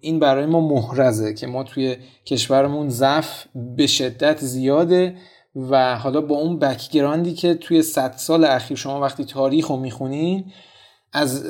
این 0.00 0.18
برای 0.18 0.46
ما 0.46 0.60
محرزه 0.60 1.34
که 1.34 1.46
ما 1.46 1.62
توی 1.62 1.96
کشورمون 2.26 2.88
ضعف 2.88 3.44
به 3.76 3.86
شدت 3.86 4.38
زیاده 4.38 5.16
و 5.56 5.96
حالا 5.96 6.20
با 6.20 6.36
اون 6.36 6.58
بکگراندی 6.58 7.34
که 7.34 7.54
توی 7.54 7.82
صد 7.82 8.14
سال 8.16 8.44
اخیر 8.44 8.76
شما 8.76 9.00
وقتی 9.00 9.24
تاریخ 9.24 9.66
رو 9.66 9.76
می‌خونین 9.76 10.44
از 11.12 11.46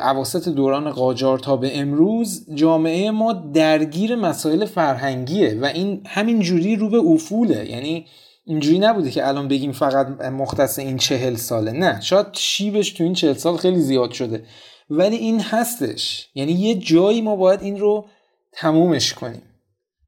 عواسط 0.00 0.48
دوران 0.48 0.90
قاجار 0.90 1.38
تا 1.38 1.56
به 1.56 1.78
امروز 1.78 2.46
جامعه 2.54 3.10
ما 3.10 3.32
درگیر 3.32 4.16
مسائل 4.16 4.64
فرهنگیه 4.64 5.58
و 5.60 5.64
این 5.64 6.02
همین 6.06 6.40
جوری 6.40 6.76
رو 6.76 6.90
به 6.90 6.98
افوله. 6.98 7.70
یعنی 7.70 8.06
اینجوری 8.44 8.78
نبوده 8.78 9.10
که 9.10 9.28
الان 9.28 9.48
بگیم 9.48 9.72
فقط 9.72 10.06
مختص 10.20 10.78
این 10.78 10.96
چهل 10.96 11.34
ساله. 11.34 11.72
نه 11.72 12.00
شاید 12.00 12.26
شیبش 12.32 12.90
تو 12.90 13.04
این 13.04 13.12
چهل 13.12 13.32
سال 13.32 13.56
خیلی 13.56 13.80
زیاد 13.80 14.10
شده. 14.10 14.44
ولی 14.90 15.16
این 15.16 15.40
هستش. 15.40 16.28
یعنی 16.34 16.52
یه 16.52 16.74
جایی 16.74 17.20
ما 17.20 17.36
باید 17.36 17.62
این 17.62 17.80
رو 17.80 18.04
تمومش 18.52 19.14
کنیم. 19.14 19.42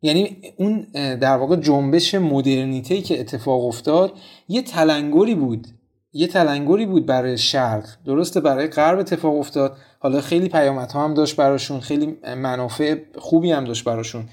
یعنی 0.03 0.37
اون 0.57 0.87
در 1.21 1.37
واقع 1.37 1.57
جنبش 1.57 2.15
مدرنیته 2.15 3.01
که 3.01 3.21
اتفاق 3.21 3.65
افتاد 3.65 4.13
یه 4.49 4.63
تلنگری 4.63 5.35
بود. 5.35 5.67
یه 6.15 6.27
تلنگری 6.27 6.87
بود 6.87 7.07
برای 7.07 7.39
شرق. 7.39 7.87
درسته 8.07 8.41
برای 8.41 8.67
غرب 8.67 8.99
اتفاق 8.99 9.39
افتاد. 9.39 9.77
حالا 9.99 10.21
خیلی 10.21 10.49
پیامدها 10.49 11.05
هم 11.05 11.15
داشت 11.15 11.37
براشون 11.37 11.81
خیلی 11.81 12.17
منافع 12.37 12.97
خوبی 13.19 13.53
هم 13.53 13.65
داشت 13.65 13.85
براشون. 13.85 14.25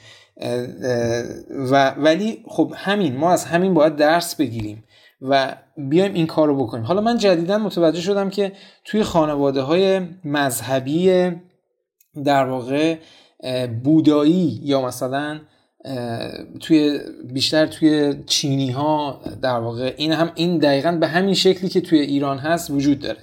و 1.71 1.89
ولی 1.89 2.43
خب 2.47 2.73
همین 2.75 3.17
ما 3.17 3.31
از 3.31 3.45
همین 3.45 3.73
باید 3.73 3.95
درس 3.95 4.35
بگیریم 4.35 4.83
و 5.21 5.55
بیایم 5.77 6.13
این 6.13 6.27
کار 6.27 6.47
رو 6.47 6.63
بکنیم. 6.63 6.85
حالا 6.85 7.01
من 7.01 7.17
جدیدا 7.17 7.57
متوجه 7.57 8.01
شدم 8.01 8.29
که 8.29 8.51
توی 8.85 9.03
خانواده 9.03 9.61
های 9.61 10.01
مذهبی 10.25 11.31
در 12.25 12.45
واقع 12.45 12.97
بودایی 13.83 14.59
یا 14.63 14.81
مثلا 14.81 15.39
توی 16.59 16.99
بیشتر 17.33 17.65
توی 17.65 18.15
چینی 18.27 18.71
ها 18.71 19.21
در 19.41 19.59
واقع 19.59 19.93
این 19.97 20.11
هم 20.11 20.31
این 20.35 20.57
دقیقا 20.57 20.91
به 20.91 21.07
همین 21.07 21.33
شکلی 21.33 21.69
که 21.69 21.81
توی 21.81 21.99
ایران 21.99 22.37
هست 22.37 22.71
وجود 22.71 22.99
داره. 22.99 23.19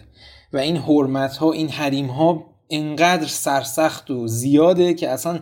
و 0.52 0.58
این 0.58 0.76
حرمت 0.76 1.36
ها 1.36 1.52
این 1.52 1.68
حریم 1.68 2.06
ها 2.06 2.44
انقدر 2.70 3.26
سرسخت 3.26 4.10
و 4.10 4.28
زیاده 4.28 4.94
که 4.94 5.08
اصلا 5.08 5.40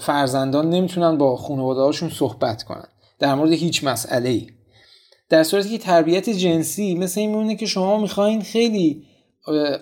فرزندان 0.00 0.70
نمی‌تونن 0.70 1.18
با 1.18 1.36
خانواده 1.36 1.80
هاشون 1.80 2.10
صحبت 2.10 2.62
کنن. 2.62 2.88
در 3.18 3.34
مورد 3.34 3.52
هیچ 3.52 3.84
مسئله 3.84 4.28
ای 4.28 4.46
در 5.28 5.42
صورتی 5.42 5.68
که 5.68 5.78
تربیت 5.78 6.30
جنسی 6.30 6.94
مثل 6.94 7.20
این 7.20 7.30
میمونه 7.30 7.56
که 7.56 7.66
شما 7.66 7.98
می‌خواین 7.98 8.42
خیلی 8.42 9.04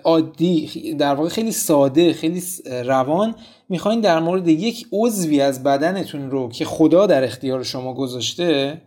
عادی 0.03 0.93
در 0.93 1.15
واقع 1.15 1.29
خیلی 1.29 1.51
ساده 1.51 2.13
خیلی 2.13 2.43
روان 2.65 3.35
می‌خواین 3.69 4.01
در 4.01 4.19
مورد 4.19 4.47
یک 4.47 4.87
عضوی 4.91 5.41
از 5.41 5.63
بدنتون 5.63 6.31
رو 6.31 6.49
که 6.49 6.65
خدا 6.65 7.05
در 7.05 7.23
اختیار 7.23 7.63
شما 7.63 7.93
گذاشته 7.93 8.81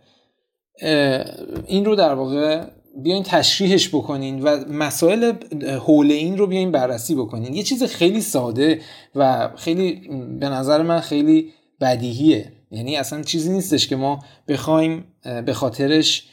این 1.67 1.85
رو 1.85 1.95
در 1.95 2.13
واقع 2.13 2.63
بیاین 3.03 3.23
تشریحش 3.23 3.89
بکنین 3.89 4.41
و 4.41 4.63
مسائل 4.69 5.33
حول 5.79 6.11
این 6.11 6.37
رو 6.37 6.47
بیاین 6.47 6.71
بررسی 6.71 7.15
بکنین. 7.15 7.53
یه 7.53 7.63
چیز 7.63 7.83
خیلی 7.83 8.21
ساده 8.21 8.81
و 9.15 9.49
خیلی 9.55 10.09
به 10.39 10.49
نظر 10.49 10.81
من 10.81 10.99
خیلی 10.99 11.49
بدیهیه. 11.81 12.51
یعنی 12.71 12.97
اصلا 12.97 13.21
چیزی 13.21 13.51
نیستش 13.51 13.87
که 13.87 13.95
ما 13.95 14.19
بخوایم 14.47 15.03
به 15.45 15.53
خاطرش 15.53 16.29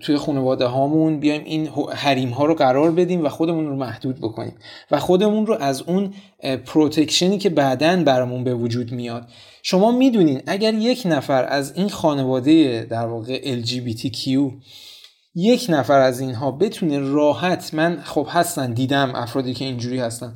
توی 0.00 0.16
خانواده 0.16 0.66
هامون 0.66 1.20
بیایم 1.20 1.44
این 1.44 1.68
حریم 1.94 2.30
ها 2.30 2.44
رو 2.44 2.54
قرار 2.54 2.90
بدیم 2.90 3.24
و 3.24 3.28
خودمون 3.28 3.66
رو 3.66 3.76
محدود 3.76 4.16
بکنیم. 4.16 4.54
و 4.90 5.00
خودمون 5.00 5.46
رو 5.46 5.54
از 5.54 5.82
اون 5.82 6.14
پروتکشنی 6.66 7.38
که 7.38 7.50
بعدا 7.50 8.02
برامون 8.02 8.44
به 8.44 8.54
وجود 8.54 8.92
میاد. 8.92 9.28
شما 9.62 9.92
می‌دونین 9.92 10.42
اگر 10.46 10.74
یک 10.74 11.02
نفر 11.06 11.44
از 11.44 11.76
این 11.76 11.88
خانواده 11.88 12.86
در 12.90 13.06
واقع 13.06 13.62
LGBTQ 13.62 14.38
یک 15.34 15.66
نفر 15.68 16.00
از 16.00 16.20
اینها 16.20 16.50
بتونه 16.50 16.98
راحت 16.98 17.74
من 17.74 18.00
خب 18.04 18.26
هستن 18.30 18.72
دیدم 18.72 19.12
افرادی 19.14 19.54
که 19.54 19.64
اینجوری 19.64 19.98
هستن 19.98 20.34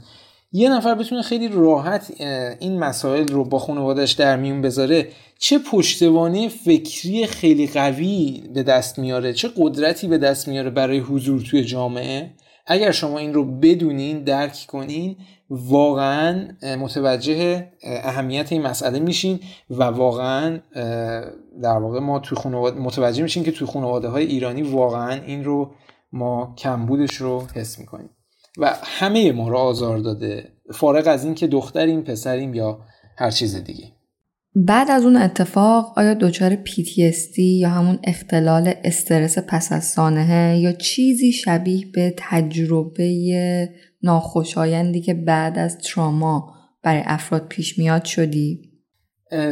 یه 0.52 0.68
نفر 0.68 0.94
بتونه 0.94 1.22
خیلی 1.22 1.48
راحت 1.48 2.12
این 2.60 2.78
مسائل 2.78 3.28
رو 3.28 3.44
با 3.44 3.58
خانوادش 3.58 4.12
در 4.12 4.36
میون 4.36 4.62
بذاره 4.62 5.08
چه 5.38 5.58
پشتوانه 5.58 6.48
فکری 6.48 7.26
خیلی 7.26 7.66
قوی 7.66 8.42
به 8.54 8.62
دست 8.62 8.98
میاره 8.98 9.32
چه 9.32 9.50
قدرتی 9.56 10.08
به 10.08 10.18
دست 10.18 10.48
میاره 10.48 10.70
برای 10.70 10.98
حضور 10.98 11.40
توی 11.40 11.64
جامعه. 11.64 12.30
اگر 12.66 12.90
شما 12.90 13.18
این 13.18 13.34
رو 13.34 13.44
بدونین 13.44 14.24
درک 14.24 14.64
کنین 14.68 15.16
واقعا 15.50 16.48
متوجه 16.62 17.68
اهمیت 17.82 18.52
این 18.52 18.62
مسئله 18.62 18.98
میشین 18.98 19.40
و 19.70 19.84
واقعا 19.84 20.60
در 21.62 21.78
واقع 21.78 21.98
ما 21.98 22.18
توی 22.18 22.38
خانواده 22.38 22.80
متوجه 22.80 23.22
میشین 23.22 23.44
که 23.44 23.52
توی 23.52 23.66
خانواده 23.66 24.08
های 24.08 24.26
ایرانی 24.26 24.62
واقعا 24.62 25.20
این 25.26 25.44
رو 25.44 25.70
ما 26.12 26.54
کمبودش 26.58 27.14
رو 27.14 27.46
حس 27.54 27.78
می‌کنیم. 27.78 28.10
و 28.58 28.76
همه 28.82 29.32
ما 29.32 29.48
رو 29.48 29.56
آزار 29.56 29.98
داده 29.98 30.52
فارغ 30.74 31.08
از 31.08 31.24
اینکه 31.24 31.46
دختریم 31.46 32.02
پسریم 32.02 32.54
یا 32.54 32.80
هر 33.16 33.30
چیز 33.30 33.64
دیگه. 33.64 33.84
بعد 34.54 34.90
از 34.90 35.04
اون 35.04 35.16
اتفاق 35.16 35.92
آیا 35.96 36.14
دچار 36.14 36.54
PTSD 36.54 37.38
یا 37.38 37.68
همون 37.68 37.98
اختلال 38.04 38.74
استرس 38.84 39.38
پس 39.38 39.72
از 39.72 39.84
سانحه 39.84 40.58
یا 40.58 40.72
چیزی 40.72 41.32
شبیه 41.32 41.86
به 41.94 42.14
تجربه 42.16 43.68
ناخوشایندی 44.02 45.00
که 45.00 45.14
بعد 45.14 45.58
از 45.58 45.78
تراما 45.78 46.54
برای 46.82 47.02
افراد 47.04 47.48
پیش 47.48 47.78
میاد 47.78 48.04
شدی؟ 48.04 48.68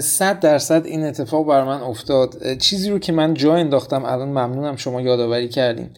صد 0.00 0.40
درصد 0.40 0.86
این 0.86 1.04
اتفاق 1.04 1.46
بر 1.46 1.64
من 1.64 1.80
افتاد. 1.80 2.56
چیزی 2.58 2.90
رو 2.90 2.98
که 2.98 3.12
من 3.12 3.34
جا 3.34 3.54
انداختم 3.54 4.04
الان 4.04 4.28
ممنونم 4.28 4.76
شما 4.76 5.00
یادآوری 5.00 5.48
کردین. 5.48 5.90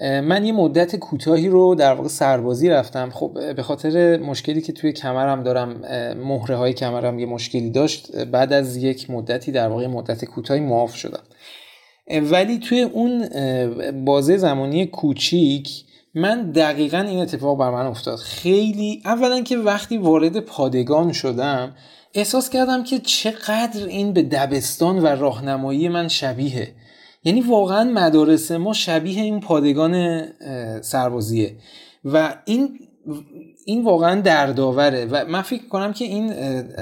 من 0.00 0.44
یه 0.44 0.52
مدت 0.52 0.96
کوتاهی 0.96 1.48
رو 1.48 1.74
در 1.74 1.94
واقع 1.94 2.08
سربازی 2.08 2.68
رفتم. 2.68 3.10
خب 3.10 3.54
به 3.56 3.62
خاطر 3.62 4.16
مشکلی 4.16 4.60
که 4.60 4.72
توی 4.72 4.92
کمرم 4.92 5.42
دارم 5.42 5.68
مهره 6.16 6.56
های 6.56 6.72
کمرم 6.72 7.18
یه 7.18 7.26
مشکلی 7.26 7.70
داشت 7.70 8.16
بعد 8.16 8.52
از 8.52 8.76
یک 8.76 9.10
مدتی 9.10 9.52
در 9.52 9.68
واقع 9.68 9.86
مدت 9.86 10.24
کوتاهی 10.24 10.60
معاف 10.60 10.94
شدم. 10.94 11.22
ولی 12.22 12.58
توی 12.58 12.82
اون 12.82 13.28
بازه 14.04 14.36
زمانی 14.36 14.86
کوچیک 14.86 15.84
من 16.14 16.50
دقیقا 16.50 16.98
این 16.98 17.18
اتفاق 17.18 17.58
بر 17.58 17.70
من 17.70 17.86
افتاد. 17.86 18.18
خیلی 18.18 19.02
اولا 19.04 19.40
که 19.40 19.56
وقتی 19.56 19.98
وارد 19.98 20.40
پادگان 20.40 21.12
شدم 21.12 21.74
احساس 22.14 22.50
کردم 22.50 22.84
که 22.84 22.98
چقدر 22.98 23.86
این 23.86 24.12
به 24.12 24.22
دبستان 24.22 24.98
و 24.98 25.06
راهنمایی 25.06 25.88
من 25.88 26.08
شبیه. 26.08 26.68
یعنی 27.24 27.40
واقعا 27.40 27.84
مدارس 27.84 28.52
ما 28.52 28.72
شبیه 28.72 29.22
این 29.22 29.40
پادگان 29.40 30.24
سربازیه. 30.80 31.56
و 32.04 32.34
این 32.44 32.78
این 33.66 33.84
واقعا 33.84 34.20
دردآوره. 34.20 35.04
و 35.04 35.24
من 35.28 35.42
فکر 35.42 35.68
کنم 35.68 35.92
که 35.92 36.04
این 36.04 36.32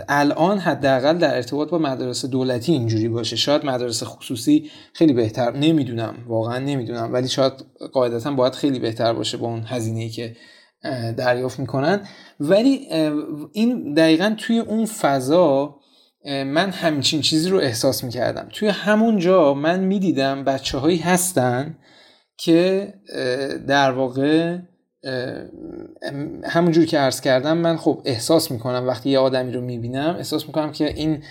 الان 0.08 0.58
حداقل 0.58 1.18
در 1.18 1.36
ارتباط 1.36 1.70
با 1.70 1.78
مدارس 1.78 2.24
دولتی 2.24 2.72
اینجوری 2.72 3.08
باشه. 3.08 3.36
شاید 3.36 3.66
مدارس 3.66 4.02
خصوصی 4.04 4.70
خیلی 4.92 5.12
بهتر 5.12 5.56
نمی‌دونم 5.56 6.14
واقعا 6.26 6.58
نمی‌دونم. 6.58 7.12
ولی 7.12 7.28
شاید 7.28 7.52
قاعدتا 7.92 8.30
باید 8.30 8.52
خیلی 8.52 8.78
بهتر 8.78 9.12
باشه 9.12 9.36
با 9.36 9.46
اون 9.46 9.62
هزینه 9.66 10.00
ای 10.00 10.08
که 10.08 10.36
دریافت 11.16 11.60
می‌کنن. 11.60 12.00
ولی 12.40 12.88
این 13.52 13.94
دقیقا 13.94 14.34
توی 14.38 14.58
اون 14.58 14.84
فضا 14.84 15.76
من 16.26 16.70
همچین 16.70 17.20
چیزی 17.20 17.50
رو 17.50 17.58
احساس 17.58 18.04
می‌کردم. 18.04 18.48
توی 18.52 18.68
همون 18.68 19.18
جا 19.18 19.54
من 19.54 19.80
می‌دیدم 19.80 20.44
بچه 20.44 20.78
هایی 20.78 20.98
هستن 20.98 21.78
که 22.36 22.94
در 23.66 23.90
واقع 23.90 24.58
همونجور 26.44 26.84
که 26.84 26.98
عرض 26.98 27.20
کردم 27.20 27.56
من 27.58 27.76
خب 27.76 28.02
احساس 28.04 28.50
می‌کنم 28.50 28.86
وقتی 28.86 29.10
یه 29.10 29.18
آدمی 29.18 29.52
رو 29.52 29.60
می‌بینم 29.60 30.14
احساس 30.16 30.46
می‌کنم 30.46 30.72
که 30.72 30.86
این 30.86 31.22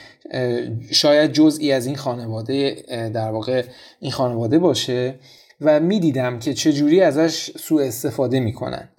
شاید 0.92 1.32
جزئی 1.32 1.72
از 1.72 1.86
این 1.86 1.96
خانواده 1.96 2.84
در 3.14 3.32
واقع 3.32 3.64
این 4.00 4.12
خانواده 4.12 4.60
باشه 4.60 5.16
و 5.62 5.80
می‌دیدم 5.80 6.40
که 6.40 6.54
چجوری 6.54 7.02
ازش 7.02 7.52
سوء 7.58 7.86
استفاده 7.86 8.40
می‌کنن 8.40 8.90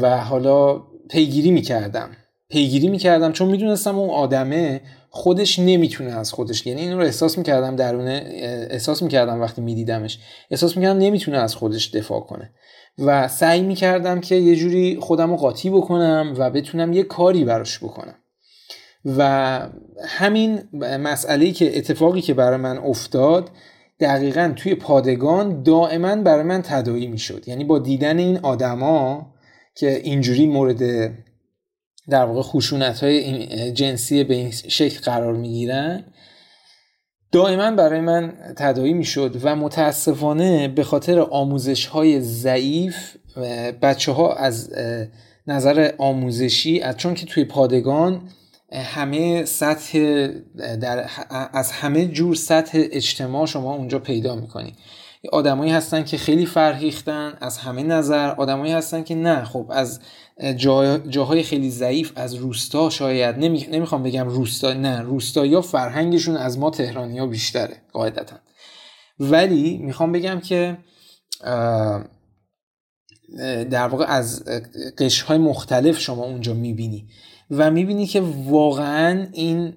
و 0.00 0.20
حالا 0.20 0.82
پیگیری 1.10 1.50
می‌کردم. 1.50 2.10
پیگیری 2.48 2.88
می‌کردم 2.88 3.32
چون 3.32 3.48
می‌دونستم 3.48 3.98
اون 3.98 4.10
آدمه 4.10 4.80
خودش 5.14 5.58
نمی‌تونه 5.58 6.10
از 6.10 6.32
خودش 6.32 6.66
یعنی 6.66 6.80
این 6.80 6.92
رو 6.92 7.00
احساس 7.00 7.38
می‌کردم 7.38 7.76
درونه 7.76 8.24
احساس 8.70 9.02
می‌کردم 9.02 9.40
وقتی 9.40 9.60
میدیدمش 9.60 10.18
احساس 10.50 10.76
می‌کردم 10.76 10.98
نمی‌تونه 10.98 11.38
از 11.38 11.54
خودش 11.54 11.90
دفاع 11.90 12.20
کنه. 12.20 12.50
و 12.98 13.28
سعی 13.28 13.62
می‌کردم 13.62 14.20
که 14.20 14.34
یه 14.34 14.56
جوری 14.56 14.98
خودم 15.00 15.30
رو 15.30 15.36
قاطی 15.36 15.70
بکنم 15.70 16.34
و 16.38 16.50
بتونم 16.50 16.92
یه 16.92 17.02
کاری 17.02 17.44
براش 17.44 17.78
بکنم. 17.78 18.14
و 19.04 19.60
همین 20.04 20.60
مسئله 20.82 21.50
که 21.50 21.78
اتفاقی 21.78 22.20
که 22.20 22.34
برای 22.34 22.56
من 22.56 22.78
افتاد 22.78 23.50
دقیقا 24.00 24.52
توی 24.56 24.74
پادگان 24.74 25.62
دائما 25.62 26.16
برای 26.16 26.44
من 26.44 26.62
تدایی 26.62 27.06
می‌شد. 27.06 27.48
یعنی 27.48 27.64
با 27.64 27.78
دیدن 27.78 28.18
این 28.18 28.38
آدما 28.42 29.26
که 29.74 29.96
اینجوری 29.96 30.46
مورد 30.46 31.12
در 32.08 32.24
واقع 32.24 32.42
خشونت 32.42 33.04
های 33.04 33.72
جنسی 33.72 34.24
به 34.24 34.34
این 34.34 34.50
شکل 34.50 35.00
قرار 35.00 35.34
می‌گیرن. 35.34 36.04
دائما 37.32 37.70
برای 37.70 38.00
من 38.00 38.32
تدایی 38.56 38.92
می‌شد 38.92 39.40
و 39.42 39.56
متاسفانه 39.56 40.68
به 40.68 40.84
خاطر 40.84 41.20
آموزش 41.20 41.86
های 41.86 42.20
ضعیف 42.20 43.16
بچه 43.82 44.12
ها 44.12 44.34
از 44.34 44.70
نظر 45.46 45.92
آموزشی 45.98 46.80
از 46.80 46.96
چون 46.96 47.14
که 47.14 47.26
توی 47.26 47.44
پادگان 47.44 48.28
همه 48.72 49.44
سطح 49.44 50.26
در 50.80 51.06
از 51.52 51.72
همه 51.72 52.06
جور 52.06 52.34
سطح 52.34 52.78
اجتماع 52.92 53.46
شما 53.46 53.74
اونجا 53.74 53.98
پیدا 53.98 54.34
می‌کنید 54.34 54.74
آدمایی 55.32 55.72
هستن 55.72 56.04
که 56.04 56.18
خیلی 56.18 56.46
فرهیختن 56.46 57.38
از 57.40 57.58
همه 57.58 57.82
نظر 57.82 58.30
آدمایی 58.30 58.72
هستن 58.72 59.02
که 59.02 59.14
نه. 59.14 59.44
خب 59.44 59.66
از 59.70 60.00
جاهای 61.08 61.42
خیلی 61.42 61.70
ضعیف 61.70 62.12
از 62.16 62.34
روستا 62.34 62.90
شاید. 62.90 63.38
نمی... 63.38 63.66
نمی‌خوام 63.72 64.02
بگم 64.02 64.28
روستا 64.28 64.72
نه. 64.72 65.00
روستا 65.00 65.46
یا 65.46 65.60
فرهنگشون 65.60 66.36
از 66.36 66.58
ما 66.58 66.70
تهرانی 66.70 67.18
ها 67.18 67.26
بیشتره 67.26 67.82
قاعدتا. 67.92 68.36
ولی 69.20 69.78
می‌خوام 69.78 70.12
بگم 70.12 70.40
که 70.40 70.78
در 73.70 73.88
واقع 73.88 74.04
از 74.04 74.44
قشرهای 74.98 75.38
مختلف 75.38 75.98
شما 76.00 76.24
اونجا 76.24 76.54
می‌بینی. 76.54 77.08
و 77.52 77.70
می‌بینی 77.70 78.06
که 78.06 78.22
واقعا 78.46 79.26
این 79.32 79.72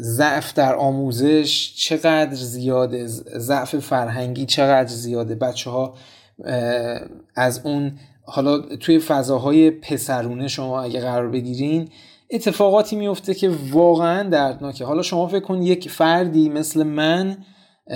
ضعف 0.00 0.54
در 0.54 0.74
آموزش 0.74 1.74
چقدر 1.76 2.34
زیاده 2.34 3.06
ضعف 3.38 3.76
فرهنگی 3.76 4.46
چقدر 4.46 4.88
زیاده. 4.88 5.34
بچه 5.34 5.70
ها 5.70 5.94
از 7.36 7.60
اون 7.64 7.98
حالا 8.22 8.58
توی 8.58 8.98
فضاهای 8.98 9.70
پسرونه 9.70 10.48
شما 10.48 10.82
اگه 10.82 11.00
قرار 11.00 11.28
بگیرین 11.28 11.88
اتفاقاتی 12.30 12.96
میفته 12.96 13.34
که 13.34 13.50
واقعا 13.70 14.28
دردناکه. 14.28 14.84
حالا 14.84 15.02
شما 15.02 15.26
فکر 15.26 15.44
کن 15.44 15.62
یک 15.62 15.90
فردی 15.90 16.48
مثل 16.48 16.82
من 16.82 17.36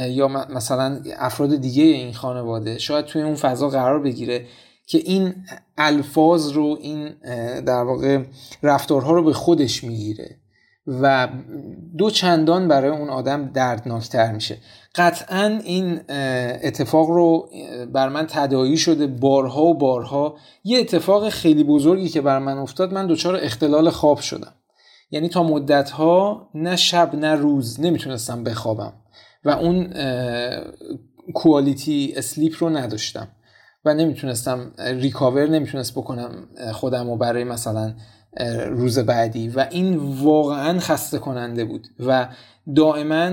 یا 0.09 0.29
مثلا 0.29 1.01
افراد 1.19 1.57
دیگه 1.57 1.83
این 1.83 2.13
خانواده 2.13 2.79
شاید 2.79 3.05
توی 3.05 3.23
اون 3.23 3.35
فضا 3.35 3.69
قرار 3.69 4.01
بگیره. 4.01 4.45
که 4.93 4.99
این 4.99 5.35
الفاظ 5.79 6.53
رو 6.53 6.79
این 6.81 7.09
در 7.61 7.83
واقع 7.83 8.25
رفتارها 8.63 9.13
رو 9.13 9.23
به 9.23 9.33
خودش 9.33 9.85
می‌گیره 9.85 10.37
و 10.87 11.29
دو 11.99 12.11
چندان 12.11 12.69
برای 12.69 12.91
اون 12.91 13.09
آدم 13.09 13.51
دردناکتر 13.55 14.33
میشه. 14.33 14.59
قطعا 14.95 15.61
این 15.65 16.01
اتفاق 16.63 17.11
رو 17.11 17.49
بر 17.93 18.09
من 18.09 18.27
تدایی 18.27 18.77
شده 18.77 19.07
بارها 19.07 19.63
و 19.63 19.79
بارها. 19.79 20.37
یه 20.65 20.79
اتفاق 20.79 21.29
خیلی 21.29 21.65
بزرگی 21.65 22.09
که 22.09 22.21
بر 22.21 22.39
من 22.39 22.59
افتاد 22.59 22.95
من 22.95 23.07
دچار 23.07 23.37
اختلال 23.43 23.91
خواب 23.91 24.19
شدم. 24.19 24.55
یعنی 25.11 25.29
تا 25.29 25.43
مدت 25.43 25.91
ها 25.91 26.49
نه 26.55 26.77
شب 26.77 27.15
نه 27.15 27.35
روز 27.35 27.81
نمی‌تونستم 27.81 28.45
بخوابم 28.45 28.93
و 29.45 29.51
اون 29.51 29.95
کوالیتی 31.35 32.15
اسلیپ 32.17 32.55
رو 32.59 32.69
نداشتم. 32.69 33.29
و 33.85 33.95
نمی‌تونستم 33.95 34.73
ریکاور 34.79 35.47
نمی‌تونست 35.47 35.93
بکنم 35.93 36.49
خودم 36.73 37.11
رو 37.11 37.17
برای 37.17 37.45
مثلا 37.45 37.95
روز 38.71 38.99
بعدی. 38.99 39.49
و 39.49 39.67
این 39.71 39.97
واقعا 39.97 40.79
خسته 40.79 41.19
کننده 41.19 41.65
بود. 41.65 41.87
و 42.07 42.29
دائما 42.77 43.31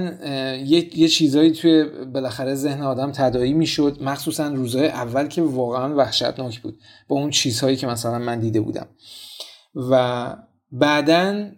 یه, 0.66 0.98
یه 1.00 1.08
چیزایی 1.08 1.52
توی 1.52 1.86
بالاخره 2.14 2.56
ذهن 2.56 2.82
آدم 2.82 3.12
تدایی 3.12 3.54
می‌شد. 3.54 3.98
مخصوصا 4.02 4.48
روزهای 4.48 4.88
اول 4.88 5.28
که 5.28 5.42
واقعا 5.42 5.96
وحشتناک 5.96 6.62
بود. 6.62 6.80
با 7.08 7.16
اون 7.16 7.30
چیزهایی 7.30 7.76
که 7.76 7.88
مثلا 7.88 8.20
من 8.20 8.40
دیده 8.40 8.62
بودم. 8.62 8.88
و 9.76 10.36
بعدا 10.72 11.50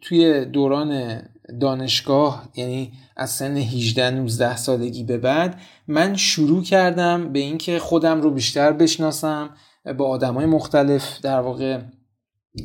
توی 0.00 0.44
دوران 0.44 1.22
دانشگاه 1.60 2.48
یعنی 2.56 2.92
از 3.16 3.30
سن 3.30 3.56
18 3.56 4.10
19 4.10 4.56
سالگی 4.56 5.04
به 5.04 5.18
بعد 5.18 5.60
من 5.88 6.16
شروع 6.16 6.62
کردم 6.62 7.32
به 7.32 7.38
اینکه 7.38 7.78
خودم 7.78 8.20
رو 8.20 8.30
بیشتر 8.30 8.72
بشناسم 8.72 9.50
با 9.98 10.08
آدمای 10.08 10.46
مختلف 10.46 11.20
در 11.20 11.40
واقع 11.40 11.80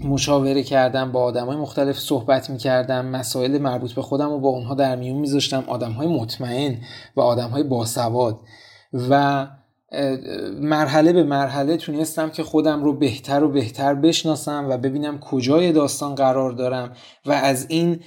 مشاوره 0.04 0.64
کردم 0.64 1.12
با 1.12 1.24
آدمای 1.24 1.58
مختلف 1.58 2.00
صحبت 2.00 2.50
می‌کردم 2.50 3.06
مسائل 3.06 3.58
مربوط 3.58 3.94
به 3.94 4.02
خودم 4.02 4.30
رو 4.30 4.40
با 4.40 4.50
اونها 4.50 4.76
در 4.76 4.96
میون 4.96 5.18
میذاشتم 5.18 5.64
آدم 5.68 5.92
های 5.92 6.08
مطمئن 6.08 6.78
و 7.16 7.22
آدم 7.22 7.50
های 7.50 7.64
باسواد. 7.64 8.40
و 9.10 9.48
مرحله 10.60 11.14
به 11.14 11.24
مرحله 11.24 11.78
تونستم 11.78 12.30
که 12.30 12.44
خودم 12.44 12.84
رو 12.84 12.94
بهتر 12.94 13.44
و 13.44 13.50
بهتر 13.50 13.94
بشناسم 13.94 14.68
و 14.70 14.78
ببینم 14.78 15.20
کجای 15.20 15.72
داستان 15.72 16.16
قرار 16.16 16.52
دارم 16.52 16.94
و 17.26 17.32
از 17.32 17.66
این 17.70 18.00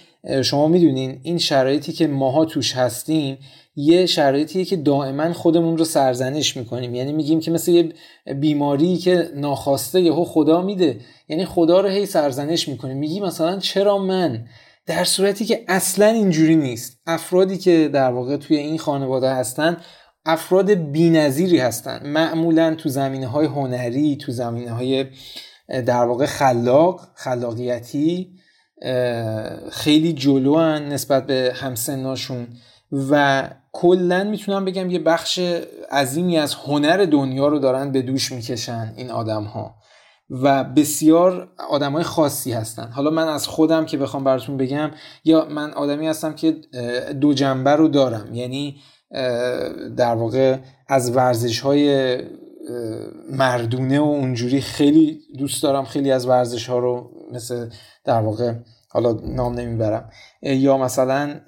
شما 0.42 0.68
می‌دونین 0.68 1.20
این 1.22 1.38
شرایطی 1.38 1.92
که 1.92 2.06
ماها 2.06 2.44
توش 2.44 2.76
هستیم 2.76 3.38
یه 3.76 4.06
شرایطیه 4.06 4.64
که 4.64 4.76
دائما 4.76 5.32
خودمون 5.32 5.78
رو 5.78 5.84
سرزنش 5.84 6.56
می‌کنیم. 6.56 6.94
یعنی 6.94 7.12
میگیم 7.12 7.40
که 7.40 7.50
مثل 7.50 7.72
یه 7.72 7.92
بیماری 8.34 8.96
که 8.96 9.30
ناخواسته 9.36 10.00
یهو 10.00 10.24
خدا 10.24 10.62
میده. 10.62 11.00
یعنی 11.28 11.44
خدا 11.44 11.80
رو 11.80 11.88
هی 11.88 12.06
سرزنش 12.06 12.68
می‌کنیم. 12.68 12.96
میگی 12.96 13.20
مثلا 13.20 13.58
چرا 13.58 13.98
من؟ 13.98 14.44
در 14.86 15.04
صورتی 15.04 15.44
که 15.44 15.64
اصلا 15.68 16.06
اینجوری 16.06 16.56
نیست. 16.56 16.98
افرادی 17.06 17.58
که 17.58 17.90
در 17.92 18.10
واقع 18.10 18.36
توی 18.36 18.56
این 18.56 18.78
خانواده 18.78 19.30
هستن 19.30 19.76
افراد 20.28 20.70
بینظیری 20.70 21.58
هستن. 21.58 22.06
معمولا 22.06 22.74
تو 22.74 22.88
زمینه 22.88 23.26
های 23.26 23.46
هنری 23.46 24.16
تو 24.16 24.32
زمینه 24.32 24.70
های 24.70 25.06
در 25.68 26.04
واقع 26.04 26.26
خلاق 26.26 27.00
خلاقیتی 27.14 28.32
خیلی 29.70 30.12
جلو 30.12 30.78
نسبت 30.78 31.26
به 31.26 31.52
همسناشون. 31.54 32.46
و 33.10 33.44
کلا 33.72 34.24
می‌تونم 34.24 34.64
بگم 34.64 34.90
یه 34.90 34.98
بخش 34.98 35.38
عظیمی 35.92 36.38
از 36.38 36.54
هنر 36.54 37.04
دنیا 37.04 37.48
رو 37.48 37.58
دارن 37.58 37.92
به 37.92 38.02
دوش 38.02 38.32
می‌کشن 38.32 38.94
این 38.96 39.10
آدم 39.10 39.44
ها 39.44 39.74
و 40.30 40.64
بسیار 40.64 41.52
آدم 41.70 41.92
های 41.92 42.02
خاصی 42.02 42.52
هستن. 42.52 42.90
حالا 42.92 43.10
من 43.10 43.28
از 43.28 43.46
خودم 43.46 43.86
که 43.86 43.98
بخوام 43.98 44.24
براتون 44.24 44.56
بگم 44.56 44.90
یا 45.24 45.48
من 45.50 45.72
آدمی 45.72 46.06
هستم 46.06 46.34
که 46.34 46.52
دو 47.20 47.34
جنبه 47.34 47.70
رو 47.70 47.88
دارم. 47.88 48.34
یعنی 48.34 48.76
در 49.96 50.14
واقع 50.14 50.56
از 50.88 51.16
ورزش 51.16 51.60
های 51.60 52.18
مردونه 53.30 54.00
و 54.00 54.04
اونجوری 54.04 54.60
خیلی 54.60 55.20
دوست 55.38 55.62
دارم 55.62 55.84
خیلی 55.84 56.10
از 56.10 56.26
ورزش 56.26 56.66
ها 56.66 56.78
رو 56.78 57.10
مثل 57.32 57.68
در 58.04 58.20
واقع 58.20 58.54
حالا 58.88 59.12
نام 59.12 59.54
نمی‌برم 59.54 60.10
یا 60.42 60.78
مثلا 60.78 61.40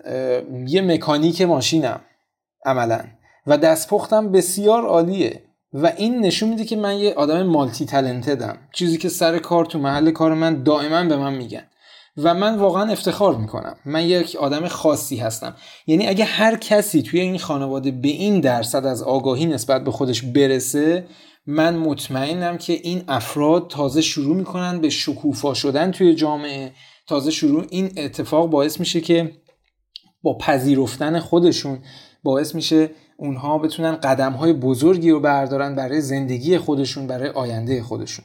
یه 0.67 0.83
مکانیک 0.83 1.43
ماشینم 1.43 2.01
عملا 2.65 3.01
و 3.47 3.59
دستپختم 3.59 4.33
بسیار 4.33 4.87
عالیه 4.87 5.43
و 5.73 5.93
این 5.97 6.21
نشون 6.21 6.49
میده 6.49 6.65
که 6.65 6.77
من 6.77 6.97
یه 6.97 7.15
آدم 7.15 7.43
مالتی 7.43 7.87
تلنتدم 7.87 8.59
چیزی 8.73 8.99
که 8.99 9.09
سر 9.09 9.39
کار 9.39 9.65
تو 9.65 9.79
محل 9.79 10.11
کار 10.11 10.35
من 10.35 10.63
دائما 10.63 11.05
به 11.05 11.17
من 11.17 11.35
میگن. 11.35 11.63
و 12.17 12.35
من 12.35 12.59
واقعا 12.59 12.93
افتخار 12.93 13.37
می‌کنم. 13.37 13.77
من 13.85 14.05
یک 14.05 14.37
آدم 14.37 14.69
خاصی 14.69 15.17
هستم. 15.17 15.57
یعنی 15.87 16.07
اگه 16.07 16.25
هر 16.25 16.57
کسی 16.57 17.03
توی 17.03 17.21
این 17.21 17.39
خانواده 17.39 17.91
به 17.91 18.09
این 18.09 18.41
درصد 18.41 18.87
از 18.87 19.03
آگاهی 19.03 19.47
نسبت 19.47 19.85
به 19.85 19.91
خودش 19.91 20.23
برسه 20.23 21.07
من 21.47 21.77
مطمئنم 21.77 22.59
که 22.59 22.73
این 22.73 23.05
افراد 23.09 23.71
تازه 23.71 24.01
شروع 24.01 24.37
می‌کنن 24.37 24.81
به 24.81 24.91
شکوفا 24.91 25.55
شدن 25.55 25.91
توی 25.91 26.15
جامعه. 26.15 26.73
تازه 27.09 27.31
شروع 27.31 27.65
این 27.71 27.91
اتفاق 27.97 28.51
باعث 28.51 28.81
میشه 28.81 29.01
که 29.01 29.33
با 30.23 30.39
پذیرفتن 30.39 31.19
خودشون 31.19 31.79
باعث 32.23 32.55
میشه 32.55 32.91
اونها 33.19 33.59
بتونن 33.59 33.97
قدم 33.97 34.33
های 34.33 34.53
بزرگی 34.53 35.11
رو 35.11 35.21
بردارن 35.21 35.75
برای 35.75 36.01
زندگی 36.01 36.59
خودشون 36.59 37.07
برای 37.07 37.29
آینده 37.29 37.83
خودشون 37.83 38.25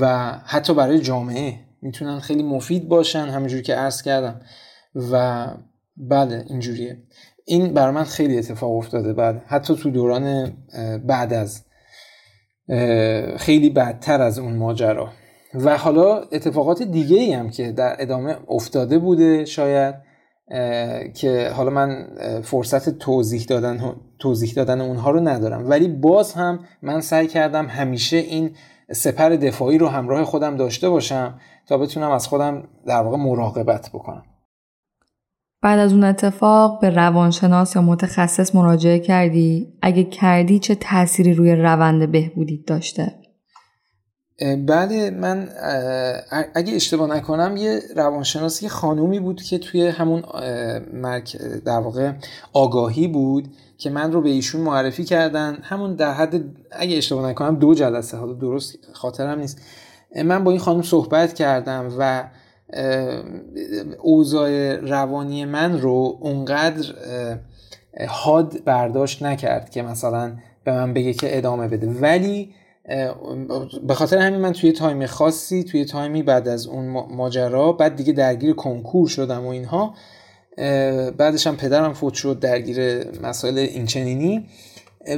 و 0.00 0.32
حتی 0.46 0.74
برای 0.74 1.00
جامعه. 1.00 1.67
می‌تونن 1.82 2.18
خیلی 2.18 2.42
مفید 2.42 2.88
باشن 2.88 3.26
همونجوری 3.26 3.62
که 3.62 3.74
عرض 3.74 4.02
کردم. 4.02 4.40
و 5.12 5.46
بله 5.96 6.44
اینجوریه. 6.48 7.02
این 7.44 7.74
بر 7.74 7.90
من 7.90 8.04
خیلی 8.04 8.38
اتفاق 8.38 8.76
افتاده. 8.76 9.12
بعد 9.12 9.42
حتی 9.46 9.76
تو 9.76 9.90
دوران 9.90 10.52
بعد 11.06 11.32
از 11.32 11.64
خیلی 13.36 13.70
بدتر 13.70 14.22
از 14.22 14.38
اون 14.38 14.56
ماجرا. 14.56 15.08
و 15.54 15.76
حالا 15.78 16.16
اتفاقات 16.32 16.82
دیگه 16.82 17.16
ای 17.16 17.32
هم 17.32 17.50
که 17.50 17.72
در 17.72 17.96
ادامه 17.98 18.36
افتاده 18.48 18.98
بوده 18.98 19.44
شاید 19.44 19.94
که 21.14 21.50
حالا 21.54 21.70
من 21.70 22.08
فرصت 22.42 22.98
توضیح 22.98 23.44
دادن 23.44 23.94
توضیح 24.18 24.52
دادن 24.52 24.80
اونها 24.80 25.10
رو 25.10 25.28
ندارم. 25.28 25.70
ولی 25.70 25.88
باز 25.88 26.32
هم 26.32 26.64
من 26.82 27.00
سعی 27.00 27.26
کردم 27.26 27.66
همیشه 27.66 28.16
این 28.16 28.56
سپر 28.92 29.28
دفاعی 29.28 29.78
رو 29.78 29.88
همراه 29.88 30.24
خودم 30.24 30.56
داشته 30.56 30.88
باشم. 30.88 31.40
تا 31.68 31.78
بتونم 31.78 32.10
از 32.10 32.28
خودم 32.28 32.68
در 32.86 33.02
واقع 33.02 33.16
مراقبت 33.16 33.90
بکنم 33.94 34.22
بعد 35.62 35.78
از 35.78 35.92
اون 35.92 36.04
اتفاق 36.04 36.80
به 36.80 36.90
روانشناس 36.90 37.76
یا 37.76 37.82
متخصص 37.82 38.54
مراجعه 38.54 38.98
کردی؟ 38.98 39.72
اگه 39.82 40.04
کردی 40.04 40.58
چه 40.58 40.74
تأثیری 40.74 41.34
روی 41.34 41.56
روند 41.56 42.12
بهبودی 42.12 42.64
داشته؟ 42.66 43.14
بله 44.66 45.10
من 45.10 45.48
اگه 46.54 46.74
اشتباه 46.74 47.16
نکنم 47.16 47.56
یه 47.56 47.80
روانشناسی 47.96 48.64
یه 48.64 48.70
خانومی 48.70 49.20
بود 49.20 49.42
که 49.42 49.58
توی 49.58 49.86
همون 49.86 50.22
مرک 50.92 51.36
در 51.64 51.80
واقع 51.80 52.12
آگاهی 52.52 53.08
بود 53.08 53.48
که 53.78 53.90
من 53.90 54.12
رو 54.12 54.22
به 54.22 54.28
ایشون 54.28 54.60
معرفی 54.60 55.04
کردن 55.04 55.58
همون 55.62 55.94
در 55.94 56.12
حد 56.12 56.34
اگه 56.70 56.96
اشتباه 56.96 57.30
نکنم 57.30 57.56
دو 57.56 57.74
جلسه 57.74 58.16
حالا 58.16 58.32
درست 58.32 58.78
خاطرم 58.92 59.38
نیست 59.38 59.60
من 60.24 60.44
با 60.44 60.50
این 60.50 60.60
خانم 60.60 60.82
صحبت 60.82 61.34
کردم 61.34 61.92
و 61.98 62.24
اوضاع 64.02 64.76
روانی 64.76 65.44
من 65.44 65.80
رو 65.80 66.18
اونقدر 66.20 66.94
حاد 68.08 68.64
برداشت 68.64 69.22
نکرد 69.22 69.70
که 69.70 69.82
مثلا 69.82 70.32
به 70.64 70.72
من 70.72 70.94
بگه 70.94 71.12
که 71.12 71.38
ادامه 71.38 71.68
بده. 71.68 71.86
ولی 71.86 72.54
به 73.86 73.94
خاطر 73.94 74.18
همین 74.18 74.40
من 74.40 74.52
توی 74.52 74.72
تایم 74.72 75.06
خاصی 75.06 75.64
توی 75.64 75.84
تایمی 75.84 76.22
بعد 76.22 76.48
از 76.48 76.66
اون 76.66 76.86
ماجرا 77.10 77.72
بعد 77.72 77.96
دیگه 77.96 78.12
درگیر 78.12 78.54
کنکور 78.54 79.08
شدم 79.08 79.46
و 79.46 79.48
اینها 79.48 79.94
بعدش 81.16 81.46
هم 81.46 81.56
پدرم 81.56 81.92
فوت 81.92 82.14
شد 82.14 82.40
درگیر 82.40 83.04
مسائل 83.22 83.58
اینچنینی. 83.58 84.46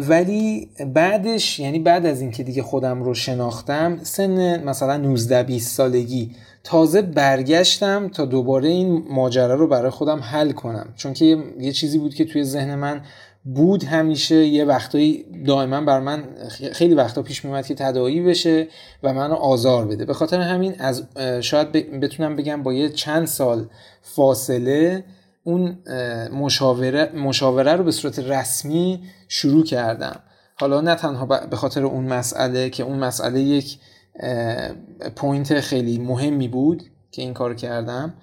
ولی 0.09 0.69
بعدش 0.95 1.59
یعنی 1.59 1.79
بعد 1.79 2.07
از 2.07 2.21
اینکه 2.21 2.43
دیگه 2.43 2.63
خودم 2.63 3.03
رو 3.03 3.15
شناختم 3.15 3.99
سن 4.03 4.65
مثلا 4.65 4.97
19 4.97 5.43
20 5.43 5.77
سالگی 5.77 6.31
تازه 6.65 7.03
برگشتم 7.03 8.09
تا 8.09 8.25
دوباره 8.25 8.69
این 8.69 9.05
ماجرا 9.11 9.55
رو 9.55 9.67
برای 9.67 9.91
خودم 9.91 10.21
حل 10.21 10.53
کنم. 10.53 10.93
چون 10.97 11.13
که 11.13 11.45
یه 11.59 11.73
چیزی 11.73 11.99
بود 11.99 12.15
که 12.15 12.25
توی 12.25 12.45
ذهن 12.45 12.75
من 12.75 13.01
بود 13.45 13.85
همیشه 13.85 14.35
یه 14.47 14.65
وقتایی 14.65 15.25
دائما 15.47 15.81
بر 15.81 16.01
من 16.01 16.25
خیلی 16.73 16.95
وقتا 16.95 17.23
پیش 17.23 17.45
میومد 17.45 17.67
که 17.67 17.75
تدایی 17.75 18.21
بشه 18.21 18.69
و 19.03 19.13
منو 19.13 19.35
آزار 19.35 19.85
بده. 19.85 20.05
به 20.05 20.15
خاطر 20.15 20.41
همین 20.41 20.75
از 20.79 21.05
شاید 21.41 21.73
بتونم 22.01 22.37
بگم 22.37 22.63
با 22.63 22.73
یه 22.73 22.89
چند 22.89 23.27
سال 23.27 23.67
فاصله 24.03 25.05
اون 25.51 25.79
مشاوره, 26.33 27.13
مشاوره 27.15 27.73
رو 27.73 27.85
به 27.85 27.93
صورت 27.93 28.19
رسمی 28.19 29.03
شروع 29.29 29.65
کردم. 29.65 30.21
حالا 30.55 30.81
نه 30.81 30.95
تنها 30.95 31.27
به 31.27 31.57
خاطر 31.57 31.85
اون 31.85 32.05
مسئله 32.05 32.71
که 32.71 32.83
اون 32.83 32.99
مسئله 32.99 33.41
یک 33.41 33.79
پوینت 35.17 35.61
خیلی 35.61 35.99
مهمی 35.99 36.49
بود 36.49 36.83
که 37.11 37.23
این 37.23 37.35
کار 37.35 37.55
کردم 37.55 38.15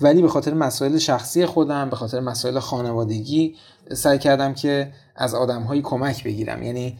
ولی 0.00 0.22
به 0.22 0.28
خاطر 0.28 0.54
مسائل 0.54 0.98
شخصی 0.98 1.46
خودم 1.46 1.90
به 1.90 1.96
خاطر 1.96 2.20
مسائل 2.20 2.58
خانوادگی 2.58 3.54
سعی 3.92 4.18
کردم 4.18 4.54
که 4.54 4.92
از 5.16 5.34
آدمهایی 5.34 5.82
کمک 5.82 6.24
بگیرم. 6.24 6.62
یعنی 6.62 6.98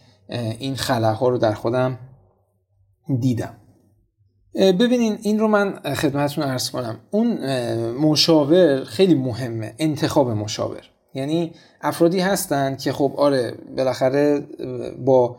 این 0.59 0.75
خلاها 0.75 1.29
رو 1.29 1.37
در 1.37 1.53
خودم 1.53 1.97
دیدم. 3.19 3.55
ببینین 4.59 5.17
این 5.21 5.39
رو 5.39 5.47
من 5.47 5.79
خدمتتون 5.95 6.43
ارز 6.43 6.69
کنم. 6.69 6.99
اون 7.11 7.27
مشاور 7.91 8.83
خیلی 8.83 9.15
مهمه 9.15 9.73
انتخاب 9.79 10.29
مشاور. 10.29 10.81
یعنی 11.13 11.51
افرادی 11.81 12.19
هستند 12.19 12.77
که 12.77 12.91
خب 12.91 13.13
آره 13.17 13.53
بالاخره 13.77 14.47
با 15.05 15.37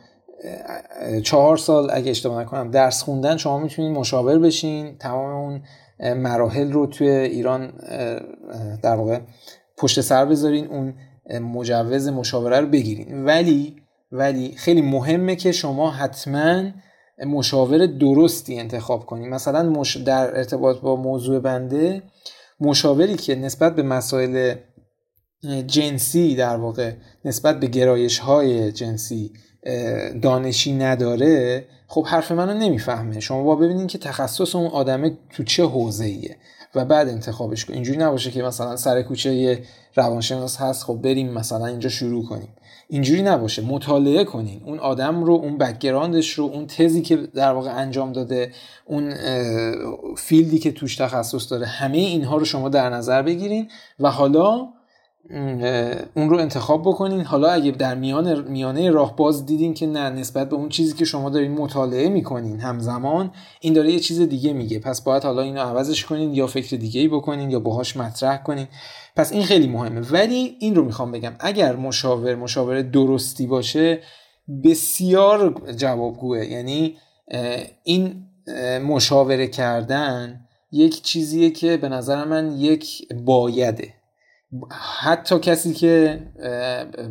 چهار 1.23 1.57
سال 1.57 1.91
اگه 1.93 2.11
اشتباه 2.11 2.43
نکنم 2.43 2.71
درس 2.71 3.03
خوندن 3.03 3.37
شما 3.37 3.59
می‌تونید 3.59 3.97
مشاور 3.97 4.39
بشین. 4.39 4.99
تمام 4.99 5.31
اون 5.35 5.63
مراحل 6.15 6.73
رو 6.73 6.87
توی 6.87 7.09
ایران 7.09 7.73
در 8.83 8.97
واقع 8.97 9.21
پشت 9.77 10.01
سر 10.01 10.25
بذارین 10.25 10.67
اون 10.67 10.95
مجوز 11.41 12.09
مشاوره 12.09 12.61
رو 12.61 12.67
بگیرین. 12.67 13.25
ولی 13.25 13.77
ولی 14.13 14.55
خیلی 14.57 14.83
مهمه 14.83 15.37
که 15.37 15.53
شما 15.53 15.91
حتما 15.91 16.63
مشاور 17.27 17.87
درستی 17.87 18.61
انتخاب 18.61 19.07
کنید 19.07 19.27
مثلا 19.27 19.63
مش... 19.63 19.97
در 19.97 20.37
ارتباط 20.37 20.81
با 20.81 20.97
موضوع 20.97 21.41
بنده 21.41 22.03
مشاوری 22.61 23.15
که 23.15 23.35
نسبت 23.35 23.75
به 23.77 23.83
مسائل 23.83 24.55
جنسی 25.67 26.37
در 26.37 26.57
واقع 26.57 26.93
نسبت 27.25 27.61
به 27.61 27.67
گرایش 27.67 28.19
های 28.19 28.73
جنسی 28.73 29.33
دانشی 30.23 30.73
نداره 30.73 31.65
خب 31.87 32.07
حرف 32.07 32.33
منو 32.33 32.55
نمی‌فهمه. 32.55 33.21
شما 33.21 33.43
با 33.43 33.57
ببینید 33.57 33.89
که 33.89 33.99
تخصص 33.99 34.57
اون 34.57 34.67
آدمه 34.67 35.19
تو 35.31 35.45
چه 35.45 35.65
حوزه 35.65 36.05
ایه 36.05 36.37
و 36.75 36.85
بعد 36.85 37.09
انتخابش 37.09 37.65
کن. 37.65 37.75
اینجوری 37.75 37.99
نباشه 37.99 38.31
که 38.31 38.43
مثلا 38.43 38.77
سر 38.77 39.03
کوچه 39.03 39.63
روانشناس 39.97 40.57
هست 40.57 40.85
خب 40.85 40.95
بریم 40.95 41.33
مثلا 41.33 41.67
اینجا 41.67 41.89
شروع 41.89 42.29
کنیم. 42.29 42.49
اینجوری 42.91 43.23
نباشه 43.23 43.63
مطالعه 43.63 44.25
کنین. 44.25 44.63
اون 44.65 44.79
آدم 44.79 45.25
رو 45.25 45.33
اون 45.33 45.59
بکگراندش 45.59 46.31
رو 46.31 46.45
اون 46.45 46.67
تزی 46.67 47.03
که 47.03 47.17
در 47.17 47.53
واقع 47.53 47.71
انجام 47.71 48.13
داده 48.13 48.53
اون 48.85 49.15
فیلدی 50.17 50.59
که 50.59 50.73
توش 50.73 50.97
تخصص 50.97 51.51
داره 51.53 51.67
همه 51.67 51.99
اینها 51.99 52.37
رو 52.37 52.45
شما 52.45 52.69
در 52.69 52.91
نظر 52.91 53.23
بگیرین 53.23 53.69
و 54.01 54.11
حالا 54.11 54.69
اون 56.15 56.31
رو 56.31 56.37
انتخاب 56.37 56.83
بکنین. 56.83 57.21
حالا 57.21 57.51
اگه 57.51 57.71
در 57.71 57.95
میان 57.95 58.49
میانه 58.49 58.91
راه 58.91 59.17
باز 59.17 59.47
دیدین 59.47 59.75
که 59.75 59.87
نه 59.87 60.11
نسبت 60.11 60.49
به 60.49 60.57
اون 60.57 60.69
چیزی 60.69 60.95
که 60.95 61.05
شما 61.05 61.31
دارین 61.31 61.53
مطالعه 61.53 62.09
می‌کنین 62.09 62.61
همزمان 62.61 63.31
این 63.61 63.73
داره 63.73 63.93
یه 63.93 64.01
چیز 64.01 64.21
دیگه 64.21 64.53
میگه. 64.53 64.79
پس 64.79 65.01
باید 65.01 65.23
حالا 65.23 65.43
اینو 65.43 65.61
عوضش 65.61 66.05
کنین 66.05 66.35
یا 66.35 66.47
فکر 66.47 66.77
دیگه 66.77 67.01
ای 67.01 67.09
بکنین 67.09 67.51
یا 67.51 67.61
باهاش 67.61 67.97
مطرح 67.97 68.43
کنین. 68.43 68.67
پس 69.17 69.33
این 69.33 69.43
خیلی 69.43 69.67
مهمه. 69.67 70.01
ولی 70.01 70.57
این 70.61 70.75
رو 70.75 70.85
می‌خوام 70.85 71.13
بگم. 71.13 71.33
اگر 71.41 71.77
مشاور 71.77 72.35
مشاور 72.35 72.83
درستی 72.83 73.47
باشه 73.47 74.01
بسیار 74.65 75.73
جوابگوه. 75.77 76.47
یعنی 76.47 76.97
این 77.85 78.27
مشاوره 78.87 79.47
کردن 79.47 80.41
یک 80.73 81.03
چیزیه 81.03 81.51
که 81.51 81.77
به 81.77 81.89
نظر 81.89 82.25
من 82.25 82.53
یک 82.53 83.09
بایده. 83.25 83.95
حتی 85.01 85.39
کسی 85.39 85.75
که 85.75 86.23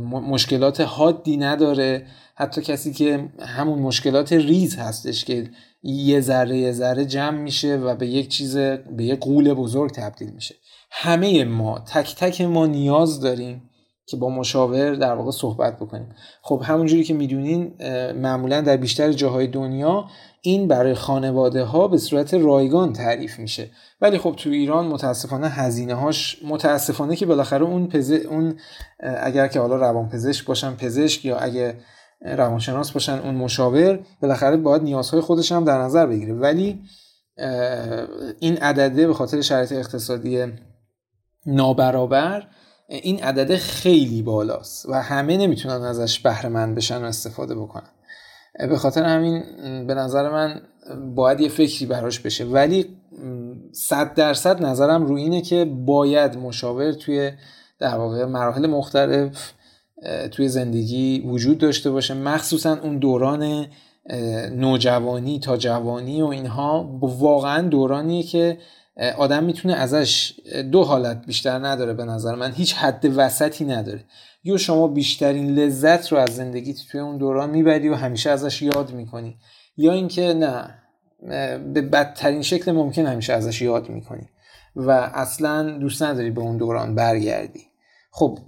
مشکلات 0.07 0.81
حادی 0.81 1.37
نداره 1.37 2.05
حتی 2.35 2.61
کسی 2.61 2.93
که 2.93 3.29
همون 3.39 3.79
مشکلات 3.79 4.33
ریز 4.33 4.75
هستش 4.75 5.25
که 5.25 5.49
یه 5.83 6.21
ذره 6.21 6.57
یه 6.57 6.71
ذره 6.71 7.05
جمع 7.05 7.37
میشه 7.37 7.75
و 7.75 7.95
به 7.95 8.07
یک 8.07 8.27
چیز 8.29 8.57
به 8.57 9.03
یک 9.03 9.19
قول 9.19 9.53
بزرگ 9.53 9.91
تبدیل 9.91 10.29
میشه. 10.29 10.55
همه 10.91 11.43
ما 11.43 11.79
تک 11.79 12.15
تک 12.15 12.41
ما 12.41 12.65
نیاز 12.65 13.19
داریم 13.19 13.69
که 14.05 14.17
با 14.17 14.29
مشاور 14.29 14.95
در 14.95 15.13
واقع 15.13 15.31
صحبت 15.31 15.79
بکنیم. 15.79 16.15
خب 16.41 16.61
همونجوری 16.65 17.03
که 17.03 17.13
می‌دونین 17.13 17.73
معمولا 18.13 18.61
در 18.61 18.77
بیشتر 18.77 19.11
جاهای 19.11 19.47
دنیا 19.47 20.05
این 20.41 20.67
برای 20.67 20.93
خانواده 20.93 21.63
ها 21.63 21.87
به 21.87 21.97
صورت 21.97 22.33
رایگان 22.33 22.93
تعریف 22.93 23.39
میشه. 23.39 23.69
ولی 24.01 24.17
خب 24.17 24.35
تو 24.37 24.49
ایران 24.49 24.85
متاسفانه 24.85 25.49
هزینه 25.49 25.93
هاش 25.93 26.37
متاسفانه 26.47 27.15
که 27.15 27.25
بالاخره 27.25 27.65
اون 27.65 27.87
پزه 27.87 28.15
اون 28.15 28.55
اگر 28.99 29.47
که 29.47 29.59
حالا 29.59 29.75
روان 29.75 30.09
پزشک 30.09 30.45
باشن 30.45 30.75
پزشک 30.75 31.25
یا 31.25 31.37
اگه 31.37 31.77
روانشناس 32.21 32.91
باشن 32.91 33.19
اون 33.19 33.35
مشاور 33.35 33.99
بالاخره 34.21 34.57
باید 34.57 34.81
نیازهای 34.81 35.21
خودش 35.21 35.51
هم 35.51 35.63
در 35.65 35.81
نظر 35.81 36.05
بگیره. 36.05 36.33
ولی 36.33 36.79
این 38.39 38.57
عدده 38.57 39.07
به 39.07 39.13
خاطر 39.13 39.41
شرایط 39.41 39.71
اقتصادی 39.71 40.45
نابرابر 41.45 42.47
این 42.87 43.23
عدده 43.23 43.57
خیلی 43.57 44.21
بالاست 44.21 44.89
و 44.89 44.93
همه 44.93 45.37
نمی‌تونن 45.37 45.81
ازش 45.81 46.19
بهره 46.19 46.49
مند 46.49 46.75
بشن 46.75 47.01
و 47.01 47.05
استفاده 47.05 47.55
بکنن. 47.55 47.89
به 48.67 48.77
خاطر 48.77 49.03
همین 49.03 49.43
به 49.87 49.93
نظر 49.93 50.29
من 50.29 50.61
باید 51.15 51.39
یه 51.39 51.49
فکری 51.49 51.85
براش 51.85 52.19
بشه. 52.19 52.45
ولی 52.45 52.85
صد 53.71 54.13
درصد 54.13 54.65
نظرم 54.65 55.05
رو 55.05 55.15
اینه 55.15 55.41
که 55.41 55.65
باید 55.65 56.37
مشاور 56.37 56.91
توی 56.91 57.31
در 57.79 57.95
واقع 57.95 58.25
مراحل 58.25 58.67
مختلف 58.67 59.53
توی 60.31 60.47
زندگی 60.47 61.19
وجود 61.19 61.57
داشته 61.57 61.91
باشه. 61.91 62.13
مخصوصا 62.13 62.79
اون 62.83 62.97
دوران 62.97 63.65
نوجوانی 64.51 65.39
تا 65.39 65.57
جوانی 65.57 66.21
و 66.21 66.25
اینها 66.25 66.99
واقعا 67.01 67.67
دورانیه 67.67 68.23
که 68.23 68.57
آدم 69.17 69.43
می‌تونه 69.43 69.73
ازش 69.73 70.33
دو 70.71 70.83
حالت 70.83 71.25
بیشتر 71.25 71.67
نداره 71.67 71.93
به 71.93 72.05
نظر 72.05 72.35
من. 72.35 72.51
هیچ 72.51 72.73
حد 72.73 73.05
وسطی 73.15 73.65
نداره. 73.65 74.03
یا 74.43 74.57
شما 74.57 74.87
بیشترین 74.87 75.55
لذت 75.55 76.11
رو 76.11 76.17
از 76.17 76.35
زندگی 76.35 76.73
توی 76.73 76.99
اون 76.99 77.17
دوران 77.17 77.49
می‌بری 77.49 77.89
و 77.89 77.95
همیشه 77.95 78.29
ازش 78.29 78.61
یاد 78.61 78.91
می‌کنی 78.91 79.37
یا 79.77 79.93
اینکه 79.93 80.33
نه 80.33 80.75
به 81.73 81.81
بدترین 81.81 82.41
شکل 82.41 82.71
ممکن 82.71 83.05
همیشه 83.05 83.33
ازش 83.33 83.61
یاد 83.61 83.89
می‌کنی 83.89 84.29
و 84.75 84.91
اصلا 84.91 85.77
دوست 85.77 86.03
نداری 86.03 86.31
به 86.31 86.41
اون 86.41 86.57
دوران 86.57 86.95
برگردی. 86.95 87.69
خب 88.11 88.39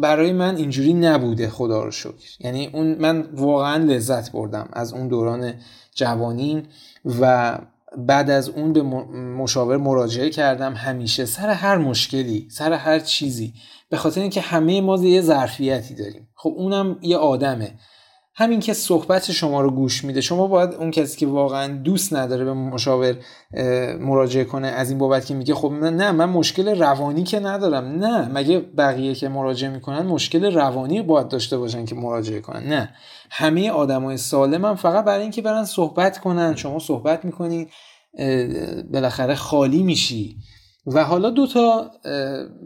برای 0.00 0.32
من 0.32 0.56
اینجوری 0.56 0.94
نبوده 0.94 1.48
خدا 1.48 1.84
رو 1.84 1.90
شکر. 1.90 2.36
یعنی 2.40 2.70
اون 2.72 2.86
من 2.94 3.22
واقعا 3.32 3.84
لذت 3.84 4.32
بردم 4.32 4.68
از 4.72 4.92
اون 4.92 5.08
دوران 5.08 5.54
جوانی 5.94 6.62
و 7.20 7.58
بعد 7.98 8.30
از 8.30 8.48
اون 8.48 8.72
به 8.72 8.82
مشاور 8.82 9.76
مراجعه 9.76 10.30
کردم. 10.30 10.74
همیشه 10.74 11.24
سر 11.24 11.48
هر 11.48 11.78
مشکلی 11.78 12.48
سر 12.50 12.72
هر 12.72 12.98
چیزی. 12.98 13.54
به 13.90 13.96
خاطر 13.96 14.20
اینکه 14.20 14.40
همه 14.40 14.80
ما 14.80 15.04
یه 15.04 15.20
ظرفیتی 15.20 15.94
داریم. 15.94 16.28
خب 16.34 16.54
اونم 16.56 16.98
یه 17.02 17.16
آدمه. 17.16 17.74
همین 18.38 18.60
که 18.60 18.72
صحبت 18.72 19.32
شما 19.32 19.60
رو 19.60 19.70
گوش 19.70 20.04
میده 20.04 20.20
شما 20.20 20.46
باید 20.46 20.74
اون 20.74 20.90
کسی 20.90 21.18
که 21.18 21.26
واقعا 21.26 21.76
دوست 21.76 22.12
نداره 22.14 22.44
به 22.44 22.52
مشاور 22.52 23.16
مراجعه 24.00 24.44
کنه 24.44 24.68
از 24.68 24.90
این 24.90 24.98
بابت 24.98 25.26
که 25.26 25.34
میگه 25.34 25.54
خب 25.54 25.72
نه 25.72 26.12
من 26.12 26.24
مشکل 26.24 26.78
روانی 26.78 27.22
که 27.22 27.40
ندارم 27.40 27.84
نه. 27.84 28.28
مگه 28.28 28.58
بقیه 28.58 29.14
که 29.14 29.28
مراجعه 29.28 29.70
می‌کنن 29.70 30.06
مشکل 30.06 30.54
روانی 30.54 31.02
باید 31.02 31.28
داشته 31.28 31.58
باشن 31.58 31.84
که 31.84 31.94
مراجعه 31.94 32.40
کنن؟ 32.40 32.66
نه. 32.66 32.88
همه 33.30 33.70
آدمای 33.70 34.16
سالم 34.16 34.64
هم 34.64 34.74
فقط 34.74 35.04
برای 35.04 35.22
اینکه 35.22 35.42
برن 35.42 35.64
صحبت 35.64 36.18
کنن. 36.18 36.56
شما 36.56 36.78
صحبت 36.78 37.24
می‌کنید 37.24 37.68
بالاخره 38.92 39.34
خالی 39.34 39.82
میشی. 39.82 40.36
و 40.86 41.04
حالا 41.04 41.30
دوتا 41.30 41.90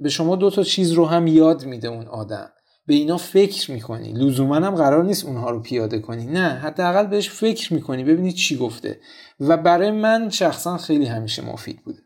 به 0.03 0.09
شما 0.09 0.37
دوتا 0.37 0.63
چیز 0.63 0.93
رو 0.93 1.07
هم 1.07 1.27
یاد 1.27 1.65
میده 1.65 1.89
اون 1.89 2.07
آدم. 2.07 2.51
به 2.91 2.97
اینا 2.97 3.17
فکر 3.17 3.71
می‌کنی. 3.71 4.13
لزوما 4.13 4.55
هم 4.55 4.75
قرار 4.75 5.05
نیست 5.05 5.27
اونها 5.27 5.51
رو 5.51 5.61
پیاده 5.61 5.99
کنی. 5.99 6.27
نه 6.27 6.49
حداقل 6.49 7.07
بهش 7.07 7.31
فکر 7.31 7.75
می‌کنی. 7.75 8.05
ببینی 8.05 8.33
چی 8.33 8.57
گفته. 8.57 9.01
و 9.41 9.57
برای 9.57 9.91
من 9.91 10.31
شخصا 10.31 10.77
خیلی 10.77 11.07
همیشه 11.07 11.45
مفید 11.45 11.81
بوده. 11.85 11.99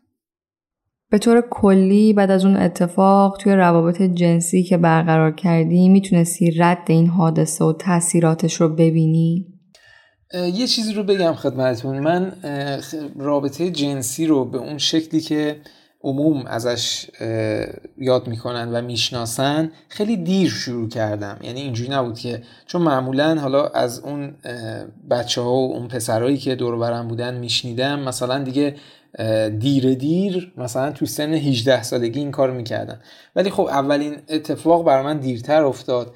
به 1.09 1.17
طور 1.17 1.43
کلی 1.49 2.13
بعد 2.13 2.31
از 2.31 2.45
اون 2.45 2.57
اتفاق 2.57 3.37
توی 3.37 3.53
روابط 3.53 4.01
جنسی 4.01 4.63
که 4.63 4.77
برقرار 4.77 5.31
کردی 5.31 5.89
می‌تونستی 5.89 6.51
رد 6.51 6.85
این 6.87 7.07
حادثه 7.07 7.65
و 7.65 7.73
تاثیراتش 7.73 8.61
رو 8.61 8.69
ببینی؟ 8.69 9.45
یه 10.33 10.67
چیزی 10.67 10.93
رو 10.93 11.03
بگم 11.03 11.33
خدمتون 11.33 11.99
من 11.99 12.33
رابطه 13.15 13.71
جنسی 13.71 14.25
رو 14.25 14.45
به 14.45 14.57
اون 14.57 14.77
شکلی 14.77 15.21
که 15.21 15.61
عموم 16.05 16.45
ازش 16.45 17.05
یاد 17.97 18.27
می‌کنن 18.27 18.69
و 18.71 18.81
می‌شناسن 18.81 19.71
خیلی 19.89 20.17
دیر 20.17 20.49
شروع 20.49 20.89
کردم. 20.89 21.37
یعنی 21.41 21.61
اینجوری 21.61 21.89
نبود 21.89 22.19
که 22.19 22.41
چون 22.65 22.81
معمولا 22.81 23.35
حالا 23.39 23.67
از 23.67 23.99
اون 23.99 24.35
بچه 25.09 25.41
ها 25.41 25.53
و 25.53 25.73
اون 25.73 25.87
پسرهایی 25.87 26.37
که 26.37 26.55
دور 26.55 26.77
برم 26.77 27.07
بودن 27.07 27.37
میشنیدم 27.37 27.99
مثلا 27.99 28.43
دیگه 28.43 28.75
دیر 29.59 29.93
دیر 29.93 30.53
مثلا 30.57 30.91
تو 30.91 31.05
سن 31.05 31.33
18 31.33 31.83
سالگی 31.83 32.19
این 32.19 32.31
کار 32.31 32.51
می‌کردن. 32.51 32.99
ولی 33.35 33.49
خب 33.49 33.63
اولین 33.63 34.15
اتفاق 34.29 34.85
برای 34.85 35.03
من 35.03 35.17
دیرتر 35.17 35.63
افتاد 35.63 36.15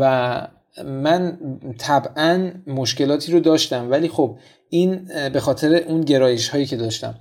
و 0.00 0.48
من 0.84 1.38
طبعا 1.78 2.50
مشکلاتی 2.66 3.32
رو 3.32 3.40
داشتم. 3.40 3.90
ولی 3.90 4.08
خب 4.08 4.38
این 4.70 5.08
به 5.32 5.40
خاطر 5.40 5.74
اون 5.74 6.00
گرایش 6.00 6.48
هایی 6.48 6.66
که 6.66 6.76
داشتم. 6.76 7.14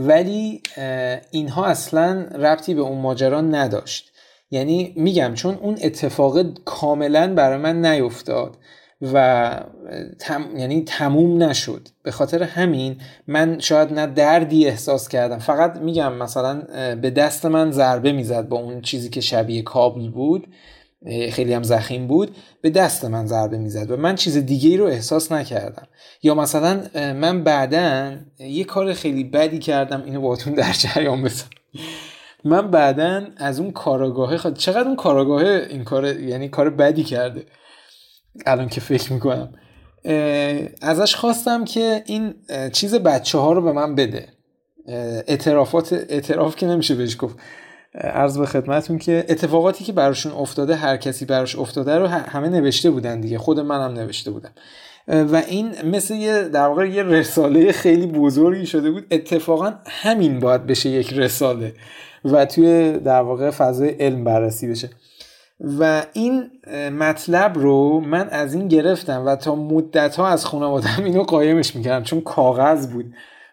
ولی 0.00 0.62
اینها 1.30 1.66
اصلا 1.66 2.26
ربطی 2.34 2.74
به 2.74 2.80
اون 2.80 2.98
ماجرا 2.98 3.40
نداشت. 3.40 4.12
یعنی 4.50 4.92
میگم 4.96 5.34
چون 5.34 5.54
اون 5.54 5.78
اتفاق 5.82 6.64
کاملا 6.64 7.34
برای 7.34 7.58
من 7.58 7.86
نیفتاد 7.86 8.56
و 9.12 9.50
تم... 10.18 10.44
یعنی 10.56 10.84
تموم 10.84 11.42
نشد. 11.42 11.88
به 12.02 12.10
خاطر 12.10 12.42
همین 12.42 12.96
من 13.26 13.58
شاید 13.58 13.92
نه 13.92 14.06
دردی 14.06 14.66
احساس 14.66 15.08
کردم. 15.08 15.38
فقط 15.38 15.76
میگم 15.76 16.12
مثلا 16.12 16.62
به 16.94 17.10
دست 17.10 17.46
من 17.46 17.70
ضربه 17.70 18.12
می‌زد 18.12 18.48
با 18.48 18.58
اون 18.58 18.80
چیزی 18.80 19.08
که 19.10 19.20
شبیه 19.20 19.62
کابل 19.62 20.10
بود. 20.10 20.46
خیلی 21.06 21.52
هم 21.52 21.62
زخیم 21.62 22.06
بود 22.06 22.36
به 22.62 22.70
دست 22.70 23.04
من 23.04 23.26
ضربه 23.26 23.58
می‌زد 23.58 23.90
و 23.90 23.96
من 23.96 24.14
چیز 24.14 24.36
دیگه 24.36 24.68
ای 24.68 24.76
رو 24.76 24.84
احساس 24.86 25.32
نکردم. 25.32 25.86
یا 26.22 26.34
مثلا 26.34 26.82
من 26.94 27.44
بعدا 27.44 28.16
یه 28.38 28.64
کار 28.64 28.92
خیلی 28.92 29.24
بدی 29.24 29.58
کردم 29.58 30.02
اینو 30.04 30.20
باهاتون 30.20 30.54
در 30.54 30.72
جریان 30.72 31.22
بذارم. 31.22 31.50
من 32.44 32.70
بعدا 32.70 33.26
از 33.36 33.60
اون 33.60 33.70
کاراگاهه 33.70 34.36
خود 34.36 34.56
چقدر 34.56 34.86
اون 34.86 34.96
کاراگاهه 34.96 35.66
این 35.70 35.84
کار 35.84 36.20
یعنی 36.20 36.48
کار 36.48 36.70
بدی 36.70 37.04
کرده؟ 37.04 37.46
الان 38.46 38.68
که 38.68 38.80
فکر 38.80 39.12
می‌کنم. 39.12 39.52
ازش 40.82 41.14
خواستم 41.14 41.64
که 41.64 42.02
این 42.06 42.34
چیز 42.72 42.94
بچه 42.94 43.38
ها 43.38 43.52
رو 43.52 43.62
به 43.62 43.72
من 43.72 43.94
بده. 43.94 44.28
اعترافات 45.26 45.92
اعتراف 45.92 46.56
که 46.56 46.66
نمیشه 46.66 46.94
بهش 46.94 47.16
گفت. 47.18 47.36
عرض 47.94 48.38
به 48.38 48.46
خدمتون 48.46 48.98
که 48.98 49.24
اتفاقاتی 49.28 49.84
که 49.84 49.92
براشون 49.92 50.32
افتاده 50.32 50.76
هر 50.76 50.96
کسی 50.96 51.24
براش 51.24 51.56
افتاده 51.56 51.98
رو 51.98 52.06
همه 52.06 52.48
نوشته 52.48 52.90
بودن 52.90 53.20
دیگه. 53.20 53.38
خود 53.38 53.60
منم 53.60 53.92
نوشته 53.92 54.30
بودم. 54.30 54.50
و 55.08 55.42
این 55.48 55.72
مثل 55.84 56.14
یه 56.14 56.42
در 56.42 56.66
واقع 56.66 56.88
یه 56.88 57.02
رساله 57.02 57.72
خیلی 57.72 58.06
بزرگی 58.06 58.66
شده 58.66 58.90
بود. 58.90 59.06
اتفاقا 59.10 59.72
همین 59.86 60.40
باید 60.40 60.66
بشه 60.66 60.90
یک 60.90 61.12
رساله 61.12 61.74
و 62.24 62.44
توی 62.44 62.92
در 62.92 63.20
واقع 63.20 63.50
فضای 63.50 63.88
علم 63.88 64.24
بررسی 64.24 64.68
بشه. 64.68 64.90
و 65.78 66.02
این 66.12 66.50
مطلب 66.98 67.58
رو 67.58 68.00
من 68.00 68.28
از 68.28 68.54
این 68.54 68.68
گرفتم 68.68 69.26
و 69.26 69.36
تا 69.36 69.54
مدت 69.54 70.16
ها 70.16 70.28
از 70.28 70.46
خانوادم 70.46 71.04
اینو 71.04 71.22
قایمش 71.22 71.76
می‌کردم 71.76 72.04
چون 72.04 72.20
کاغذ 72.20 72.86
بود 72.86 73.06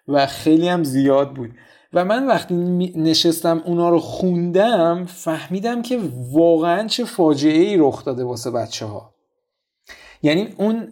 و 0.08 0.26
خیلی 0.26 0.68
هم 0.68 0.84
زیاد 0.84 1.34
بود. 1.34 1.52
و 1.96 2.06
من 2.06 2.28
وقتی 2.28 2.56
نشستم 2.96 3.62
اونا 3.66 3.90
رو 3.90 4.00
خوندم 4.00 5.06
فهمیدم 5.06 5.82
که 5.82 6.00
واقعا 6.32 6.88
چه 6.88 7.06
فاجعه 7.06 7.64
ای 7.64 7.78
رخ 7.78 8.06
داده 8.06 8.24
واسه 8.24 8.52
بچه 8.52 8.86
ها 8.86 9.16
یعنی 10.22 10.48
اون 10.58 10.88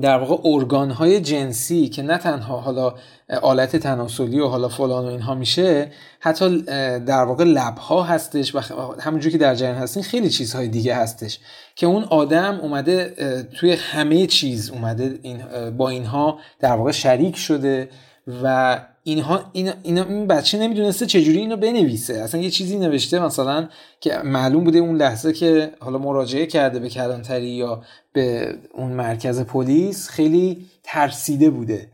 در 0.00 0.18
واقع 0.18 0.48
ارگان 0.48 0.90
های 0.90 1.20
جنسی 1.20 1.88
که 1.88 2.02
نه 2.02 2.18
تنها 2.18 2.60
حالا 2.60 2.94
آلت 3.42 3.76
تناسلی 3.76 4.40
و 4.40 4.46
حالا 4.46 4.68
فلان 4.68 5.04
و 5.04 5.08
اینها 5.08 5.34
میشه 5.34 5.92
حتی 6.20 6.62
در 6.98 7.24
واقع 7.24 7.44
لب 7.44 7.78
ها 7.78 8.02
هستش 8.02 8.54
و 8.54 8.60
همونجور 9.00 9.32
که 9.32 9.38
در 9.38 9.54
جریان 9.54 9.76
هستین 9.76 10.02
خیلی 10.02 10.30
چیزهای 10.30 10.68
دیگه 10.68 10.94
هستش 10.94 11.38
که 11.76 11.86
اون 11.86 12.04
آدم 12.04 12.58
اومده 12.62 13.14
توی 13.56 13.72
همه 13.72 14.26
چیز 14.26 14.70
اومده 14.70 15.18
این 15.22 15.70
با 15.70 15.88
اینها 15.88 16.38
در 16.60 16.72
واقع 16.72 16.90
شریک 16.90 17.36
شده 17.36 17.88
و 18.42 18.78
اینها 19.10 19.40
این, 19.52 19.72
این 19.82 20.26
بچه 20.26 20.58
نمی‌دونسته 20.58 21.06
چجوری 21.06 21.38
اینو 21.38 21.56
بنویسه. 21.56 22.14
اصلا 22.14 22.40
یه 22.40 22.50
چیزی 22.50 22.78
نوشته 22.78 23.18
مثلا 23.18 23.68
که 24.00 24.18
معلوم 24.24 24.64
بوده 24.64 24.78
اون 24.78 24.96
لحظه 24.96 25.32
که 25.32 25.72
حالا 25.80 25.98
مراجعه 25.98 26.46
کرده 26.46 26.78
به 26.78 26.88
کلانتری 26.88 27.46
یا 27.46 27.82
به 28.12 28.54
اون 28.74 28.92
مرکز 28.92 29.40
پلیس 29.40 30.08
خیلی 30.08 30.66
ترسیده 30.82 31.50
بوده. 31.50 31.88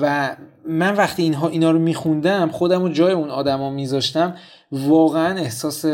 و 0.00 0.36
من 0.68 0.94
وقتی 0.94 1.22
اینها 1.22 1.48
اینا 1.48 1.70
رو 1.70 1.78
میخوندم 1.78 2.50
خودم 2.50 2.82
رو 2.82 2.88
جای 2.88 3.12
اون 3.12 3.30
آدما 3.30 3.70
میذاشتم 3.70 4.36
واقعا 4.72 5.38
احساس 5.38 5.84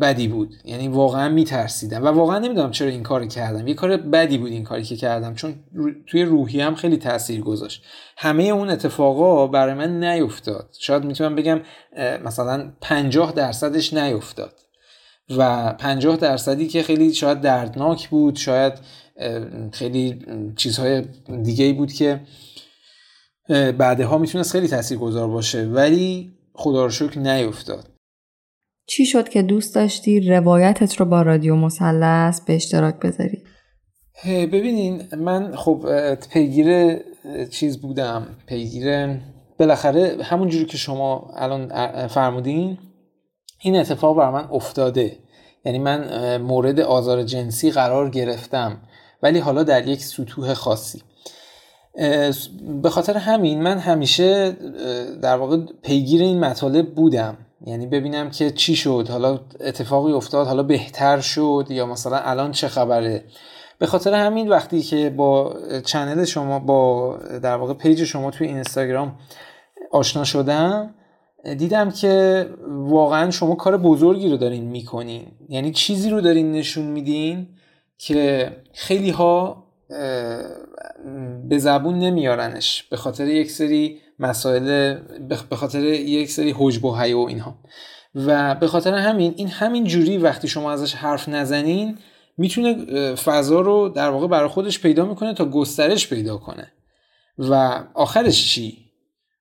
بدی 0.00 0.28
بود. 0.28 0.54
یعنی 0.64 0.88
واقعا 0.88 1.28
میترسیدم. 1.28 2.04
و 2.04 2.06
واقعا 2.06 2.38
نمی‌دونم 2.38 2.70
چرا 2.70 2.88
این 2.88 3.02
کار 3.02 3.26
کردم. 3.26 3.68
یه 3.68 3.74
کار 3.74 3.96
بدی 3.96 4.38
بود 4.38 4.50
این 4.50 4.64
کاری 4.64 4.82
که 4.82 4.96
کردم 4.96 5.34
چون 5.34 5.54
توی 6.06 6.22
روحی 6.24 6.60
هم 6.60 6.74
خیلی 6.74 6.96
تاثیر 6.96 7.40
گذاشت. 7.40 7.82
همه 8.16 8.42
اون 8.42 8.70
اتفاقا 8.70 9.46
برای 9.46 9.74
من 9.74 10.04
نیفتاد. 10.04 10.68
شاید 10.80 11.04
می‌تونم 11.04 11.34
بگم 11.34 11.60
مثلا 12.24 12.72
50 12.80 13.32
درصدش 13.32 13.94
نیفتاد. 13.94 14.52
و 15.38 15.72
50 15.72 16.16
درصدی 16.16 16.66
که 16.66 16.82
خیلی 16.82 17.14
شاید 17.14 17.40
دردناک 17.40 18.08
بود 18.08 18.36
شاید 18.36 18.72
خیلی 19.72 20.24
چیزهای 20.56 21.04
دیگه 21.42 21.72
بود 21.72 21.92
که 21.92 22.20
بعدها 23.48 24.18
می‌تونست 24.18 24.52
خیلی 24.52 24.68
تاثیرگذار 24.68 25.28
باشه. 25.28 25.64
ولی 25.64 26.32
خدا 26.54 26.84
رو 26.84 26.90
شکر 26.90 27.18
نیفتاد. 27.18 27.91
چی 28.92 29.06
شد 29.06 29.28
که 29.28 29.42
دوست 29.42 29.74
داشتی 29.74 30.20
روایتت 30.20 30.96
رو 30.96 31.06
با 31.06 31.22
رادیو 31.22 31.56
مثلث 31.56 32.40
به 32.40 32.54
اشتراک 32.54 32.94
بذاری؟ 33.00 33.42
ببینین 34.26 35.02
من 35.18 35.56
خب 35.56 35.86
پیگیر 36.14 36.98
چیز 37.50 37.80
بودم. 37.80 38.26
پیگیر 38.46 39.16
بالاخره 39.58 40.16
همونجوری 40.22 40.64
که 40.64 40.76
شما 40.76 41.30
الان 41.36 41.68
فرمودین 42.06 42.78
این 43.60 43.76
اتفاق 43.76 44.16
بر 44.16 44.30
من 44.30 44.48
افتاده. 44.52 45.16
یعنی 45.64 45.78
من 45.78 46.36
مورد 46.36 46.80
آزار 46.80 47.22
جنسی 47.22 47.70
قرار 47.70 48.10
گرفتم 48.10 48.80
ولی 49.22 49.38
حالا 49.38 49.62
در 49.62 49.88
یک 49.88 50.04
سطوح 50.04 50.54
خاصی. 50.54 51.02
به 52.82 52.90
خاطر 52.90 53.16
همین 53.16 53.62
من 53.62 53.78
همیشه 53.78 54.56
در 55.22 55.36
واقع 55.36 55.56
پیگیر 55.82 56.22
این 56.22 56.40
مطالب 56.40 56.94
بودم. 56.94 57.36
یعنی 57.66 57.86
ببینم 57.86 58.30
که 58.30 58.50
چی 58.50 58.76
شد. 58.76 59.06
حالا 59.10 59.40
اتفاقی 59.60 60.12
افتاد 60.12 60.46
حالا 60.46 60.62
بهتر 60.62 61.20
شد 61.20 61.66
یا 61.70 61.86
مثلا 61.86 62.16
الان 62.16 62.52
چه 62.52 62.68
خبره. 62.68 63.24
به 63.78 63.86
خاطر 63.86 64.14
همین 64.14 64.48
وقتی 64.48 64.82
که 64.82 65.10
با 65.10 65.56
channel 65.84 66.24
شما 66.24 66.58
با 66.58 67.16
در 67.42 67.56
واقع 67.56 67.74
page 67.74 68.04
شما 68.04 68.30
توی 68.30 68.46
اینستاگرام 68.46 69.18
آشنا 69.90 70.24
شدم 70.24 70.94
دیدم 71.58 71.90
که 71.90 72.46
واقعا 72.68 73.30
شما 73.30 73.54
کار 73.54 73.76
بزرگی 73.76 74.30
رو 74.30 74.36
دارین 74.36 74.64
می‌کنین. 74.64 75.26
یعنی 75.48 75.72
چیزی 75.72 76.10
رو 76.10 76.20
دارین 76.20 76.52
نشون 76.52 76.84
میدین 76.84 77.48
که 77.98 78.52
خیلی 78.72 79.10
ها 79.10 79.64
به 81.48 81.58
زبون 81.58 81.98
نمیارنش. 81.98 82.82
به 82.82 82.96
خاطر 82.96 83.26
یک 83.26 83.50
سری 83.50 83.98
مسائل 84.22 84.94
به 85.48 85.56
خاطر 85.56 85.84
یک 85.84 86.30
سری 86.30 86.54
حجب 86.58 86.84
و 86.84 86.96
حیا 86.96 87.18
و 87.18 87.28
اینها. 87.28 87.58
و 88.14 88.54
به 88.54 88.66
خاطر 88.66 88.94
همین 88.94 89.34
این 89.36 89.48
همین 89.48 89.84
جوری 89.84 90.18
وقتی 90.18 90.48
شما 90.48 90.72
ازش 90.72 90.94
حرف 90.94 91.28
نزنین 91.28 91.98
می‌تونه 92.36 92.74
فضا 93.14 93.60
رو 93.60 93.88
در 93.88 94.08
واقع 94.08 94.26
برای 94.26 94.48
خودش 94.48 94.80
پیدا 94.80 95.04
می‌کنه 95.04 95.34
تا 95.34 95.44
گسترش 95.44 96.08
پیدا 96.08 96.36
کنه. 96.36 96.72
و 97.38 97.84
آخرش 97.94 98.54
چی؟ 98.54 98.78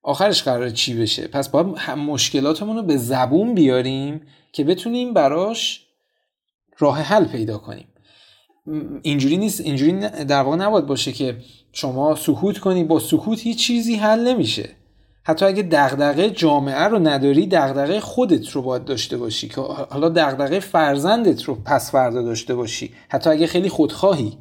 آخرش 0.03 0.44
قرار 0.44 0.70
چی 0.70 1.02
بشه؟ 1.02 1.28
پس 1.28 1.49
باید 1.49 1.68
مشکلاتمون 1.98 2.76
رو 2.76 2.84
به 2.84 2.98
زبون 2.98 3.53
بیاریم 3.53 4.22
که 4.53 4.64
بتونیم 4.64 5.14
براش 5.14 5.88
راه 6.80 7.02
حل 7.02 7.26
پیدا 7.26 7.58
کنیم. 7.58 7.88
اینجوری 9.01 9.38
نیست 9.38 9.61
اینجوری 9.61 9.93
در 10.09 10.41
واقع 10.41 10.57
نباید 10.57 10.85
باشه 10.85 11.11
که 11.11 11.38
شما 11.71 12.15
سکوت 12.15 12.57
کنی. 12.57 12.83
با 12.83 12.99
سکوت 12.99 13.39
هیچ 13.39 13.57
چیزی 13.57 13.95
حل 13.95 14.27
نمیشه. 14.27 14.69
حتی 15.23 15.45
اگه 15.45 15.63
دغدغه 15.63 16.29
جامعه 16.29 16.83
رو 16.83 16.99
نداری 16.99 17.47
دغدغه 17.47 17.99
خودت 17.99 18.49
رو 18.49 18.61
باید 18.61 18.85
داشته 18.85 19.17
باشی 19.17 19.47
که 19.47 19.61
حالا 19.61 20.09
دغدغه 20.09 20.59
فرزندت 20.59 21.43
رو 21.43 21.57
پس 21.65 21.91
فردا 21.91 22.21
داشته 22.21 22.55
باشی. 22.55 22.91
حتی 23.09 23.29
اگه 23.29 23.47
خیلی 23.47 23.69
خودخواهی. 23.69 24.38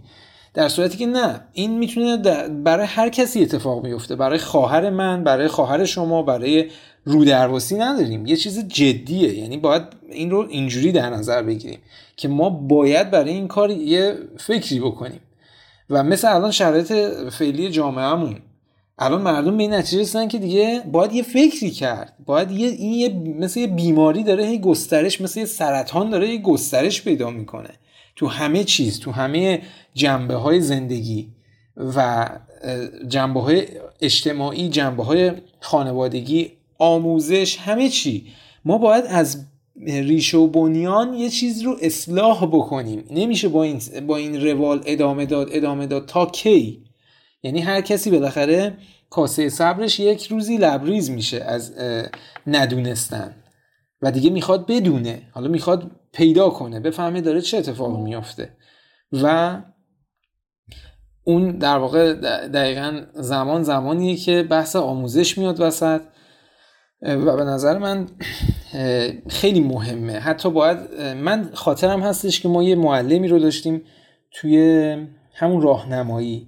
در 0.55 0.69
صورتی 0.69 0.99
که 0.99 1.07
نه 1.07 1.41
این 1.53 1.79
می‌تونه 1.79 2.17
برای 2.49 2.87
هر 2.87 3.09
کسی 3.09 3.43
اتفاق 3.43 3.85
میفته 3.85 4.17
برای 4.17 4.39
خواهر 4.39 4.91
من 4.91 5.25
برای 5.25 5.49
خواهر 5.49 5.85
شما 5.85 6.23
برای 6.23 6.71
رودرواسی 7.05 7.77
نداریم. 7.77 8.27
یه 8.27 8.37
چیز 8.37 8.69
جدیه. 8.69 9.39
یعنی 9.39 9.57
باید 9.57 9.83
این 10.11 10.31
رو 10.31 10.47
اینجوری 10.49 10.93
در 10.93 11.11
نظر 11.11 11.43
بگیریم 11.43 11.79
که 12.17 12.29
ما 12.29 12.51
باید 12.51 13.11
برای 13.11 13.33
این 13.33 13.49
کار 13.49 13.71
یه 13.71 14.15
فکری 14.39 14.81
بکنیم. 14.81 15.21
و 15.91 16.03
مثل 16.03 16.35
الان 16.35 16.51
شرایط 16.51 16.93
فعلی 17.33 17.71
جامعهمون 17.71 18.37
الان 18.99 19.23
مردم 19.23 19.57
به 19.57 19.63
این 19.63 19.75
نتیجه 19.75 20.03
رسیدن 20.03 20.29
که 20.29 20.39
دیگه 20.39 20.83
باید 20.93 21.13
یه 21.13 21.23
فکری 21.23 21.71
کرد. 21.71 22.17
باید 22.27 22.51
یه 22.51 22.69
این 22.69 22.93
یه 22.93 23.09
مثل 23.39 23.61
یه 23.61 23.67
بیماری 23.67 24.23
داره 24.23 24.47
هی 24.47 24.59
گسترش 24.59 25.21
مثل 25.21 25.41
یه 25.41 25.47
سرطان 25.47 26.11
داره 26.11 26.29
یه 26.29 26.39
گسترش 26.39 27.03
پیدا 27.03 27.31
می‌کنه. 27.31 27.71
تو 28.17 28.27
همه 28.27 28.65
چیز 28.65 29.01
تو 29.01 29.11
همه 29.11 29.63
جنبه 29.95 30.35
های 30.35 30.61
زندگی 30.61 31.29
و 31.97 32.29
جنبه 33.09 33.41
های 33.41 33.67
اجتماعی 34.01 34.69
جنبه 34.69 35.05
های 35.05 35.33
خانوادگی 35.61 36.53
آموزش 36.81 37.57
همه 37.59 37.89
چی. 37.89 38.27
ما 38.65 38.79
باید 38.79 39.05
از 39.09 39.47
ریشه 39.87 40.39
و 40.39 40.47
بنیان 40.47 41.15
یه 41.15 41.29
چیز 41.29 41.63
رو 41.63 41.77
اصلاح 41.83 42.47
بکنیم. 42.47 43.05
نمیشه 43.11 43.49
با 43.49 43.63
این, 43.63 43.81
با 44.07 44.17
این 44.17 44.47
روال 44.47 44.83
ادامه 44.87 45.27
داد 45.27 45.49
ادامه 45.53 45.87
داد 45.87 46.07
تا 46.07 46.27
کی؟ 46.27 46.85
یعنی 47.43 47.61
هر 47.61 47.81
کسی 47.81 48.11
بالاخره 48.11 48.77
کاسه 49.11 49.49
صبرش 49.49 50.01
یک 50.01 50.27
روزی 50.27 50.57
لبریز 50.57 51.11
میشه 51.11 51.45
از 51.45 51.75
ندونستن. 52.47 53.35
و 54.03 54.13
دیگه 54.13 54.31
می‌خواد 54.31 54.67
بدونه. 54.67 55.23
حالا 55.33 55.49
می‌خواد 55.49 55.91
پیدا 56.13 56.51
کنه 56.51 56.81
بفهمه 56.81 57.21
داره 57.21 57.41
چه 57.41 57.59
اتفاقی 57.59 58.03
میافته. 58.03 58.57
و 59.13 59.57
اون 61.25 61.59
در 61.59 61.79
واقع 61.79 62.13
دقیقا 62.49 63.03
زمان 63.15 63.63
زمانیه 63.63 64.17
که 64.17 64.43
بحث 64.43 64.77
آموزش 64.77 65.39
میاد 65.39 65.61
وسط. 65.61 66.01
و 67.03 67.37
به 67.37 67.45
نظر 67.45 67.79
من 67.79 68.07
خیلی 69.29 69.61
مهمه. 69.61 70.13
حتی 70.13 70.51
باید 70.51 70.79
من 71.17 71.51
خاطرم 71.55 72.01
هستش 72.01 72.41
که 72.41 72.49
ما 72.49 72.63
یه 72.63 72.75
معلمی 72.75 73.29
رو 73.29 73.39
داشتیم 73.39 73.83
توی 74.33 74.97
همون 75.35 75.63
راهنمایی. 75.63 76.47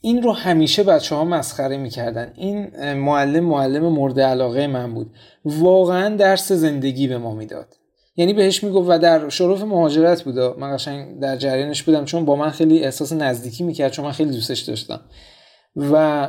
این 0.00 0.22
رو 0.22 0.32
همیشه 0.32 0.82
بچه 0.82 1.14
ها 1.14 1.24
مسخره 1.24 1.76
می‌کردن. 1.76 2.32
این 2.36 2.70
معلم 2.94 3.44
معلم 3.44 3.88
مورد 3.88 4.20
علاقه 4.20 4.66
من 4.66 4.94
بود. 4.94 5.10
واقعا 5.44 6.16
درس 6.16 6.52
زندگی 6.52 7.08
به 7.08 7.18
ما 7.18 7.34
می‌داد. 7.34 7.76
یعنی 8.16 8.32
بهش 8.32 8.64
می‌گفت 8.64 8.90
و 8.90 8.98
در 8.98 9.28
شرف 9.28 9.62
مهاجرت 9.62 10.22
بود. 10.22 10.38
من 10.38 10.76
قشنگ 10.76 11.20
در 11.20 11.36
جریانش 11.36 11.82
بودم 11.82 12.04
چون 12.04 12.24
با 12.24 12.36
من 12.36 12.50
خیلی 12.50 12.84
احساس 12.84 13.12
نزدیکی 13.12 13.64
می‌کرد 13.64 13.92
چون 13.92 14.04
من 14.04 14.12
خیلی 14.12 14.30
دوستش 14.30 14.60
داشتم. 14.60 15.00
و 15.76 16.26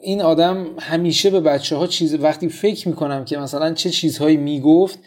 این 0.00 0.22
آدم 0.22 0.66
همیشه 0.80 1.30
به 1.30 1.40
بچه 1.40 1.76
ها 1.76 1.86
چیز 1.86 2.14
وقتی 2.14 2.48
فکر 2.48 2.88
می‌کنم 2.88 3.24
که 3.24 3.38
مثلا 3.38 3.72
چه 3.72 3.90
چیزهایی 3.90 4.36
می‌گفت 4.36 4.98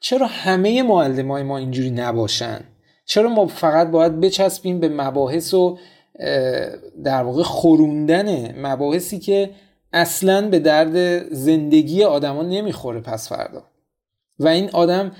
چرا 0.00 0.26
همه 0.26 0.82
معلم 0.82 1.30
های 1.30 1.42
ما 1.42 1.58
اینجوری 1.58 1.90
نباشن؟ 1.90 2.60
چرا 3.06 3.28
ما 3.28 3.46
فقط 3.46 3.90
باید 3.90 4.20
بچسبیم 4.20 4.80
به 4.80 4.88
مباحث 4.88 5.54
و 5.54 5.78
در 7.04 7.22
واقع 7.22 7.42
خوروندن 7.42 8.58
مباحثی 8.66 9.18
که 9.18 9.50
اصلا 9.92 10.48
به 10.48 10.58
درد 10.58 11.28
زندگی 11.34 12.04
آدما 12.04 12.42
نمی‌خوره 12.42 13.00
پس 13.00 13.28
فردا؟ 13.28 13.62
و 14.38 14.48
این 14.48 14.70
آدم 14.72 15.12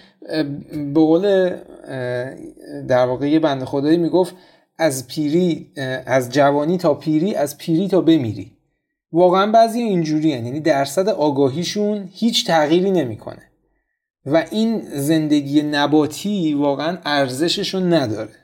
به 0.94 1.00
قول 1.00 1.50
در 2.88 3.06
واقع 3.06 3.28
یه 3.28 3.38
بنده 3.38 3.64
خدایی 3.64 3.96
می‌گفت 3.96 4.34
از 4.78 5.09
پیری 5.09 5.70
از 6.07 6.31
جوانی 6.31 6.78
تا 6.78 6.94
پیری 6.94 7.35
از 7.35 7.59
پیری 7.59 7.89
تا 7.89 8.01
بمیری. 8.01 8.53
واقعا 9.12 9.53
بعضی 9.53 9.81
اینجوری 9.81 10.28
یعنی 10.28 10.61
درصد 10.61 11.09
آگاهیشون 11.09 12.09
هیچ 12.12 12.47
تغییری 12.47 12.90
نمی‌کنه. 12.90 13.43
و 14.27 14.44
این 14.51 14.81
زندگی 14.81 15.62
نباتی 15.62 16.55
واقعا 16.55 16.99
ارزششون 17.05 17.93
نداره. 17.93 18.35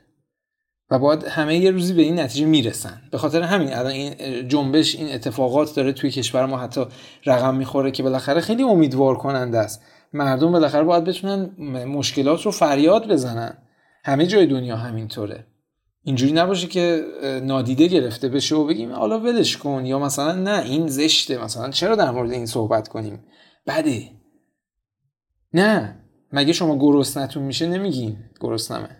و 0.91 0.99
باید 0.99 1.25
همه 1.25 1.57
یه 1.57 1.71
روزی 1.71 1.95
به 1.95 2.03
این 2.03 2.19
نتیجه 2.19 2.47
می‌رسن. 2.47 3.03
به 3.11 3.19
خاطر 3.19 3.43
همین 3.43 3.73
الان 3.73 3.93
این 3.93 4.49
جنبش 4.49 4.97
این 4.97 5.15
اتفاقات 5.15 5.75
داره 5.75 5.93
توی 5.93 6.11
کشور 6.11 6.47
ما 6.47 6.59
حتی 6.59 6.85
رقم 7.27 7.57
می‌خوره 7.57 7.91
که 7.91 8.03
بالاخره 8.03 8.41
خیلی 8.41 8.63
امیدوار 8.63 9.19
کننده 9.19 9.59
است. 9.59 9.83
مردم 10.13 10.53
بالاخره 10.53 10.83
باید 10.83 11.05
بتونن 11.05 11.51
مشکلات 11.85 12.43
رو 12.43 12.51
فریاد 12.51 13.09
بزنن. 13.09 13.59
همه 14.05 14.27
جای 14.27 14.47
دنیا 14.47 14.77
همینطوره. 14.77 15.45
اینجوری 16.09 16.33
نباشه 16.33 16.67
که 16.67 17.05
نادیده 17.43 17.87
گرفته 17.87 18.29
بشه 18.29 18.55
و 18.55 18.65
بگیم 18.65 18.93
حالا 18.93 19.21
ولش 19.21 19.57
کن 19.57 19.87
یا 19.87 19.99
مثلا 19.99 20.33
نه 20.33 20.63
این 20.65 20.87
زشته 20.87 21.45
مثلا 21.45 21.71
چرا 21.71 21.97
در 21.97 22.11
مورد 22.11 22.31
این 22.31 22.47
صحبت 22.47 22.89
کنیم؟ 22.89 23.25
بده. 23.67 24.03
نه. 25.55 25.99
مگه 26.33 26.53
شما 26.53 26.79
گرسنتون 26.79 27.43
میشه؟ 27.43 27.67
نمیگین. 27.67 28.17
گرسنمه. 28.41 28.97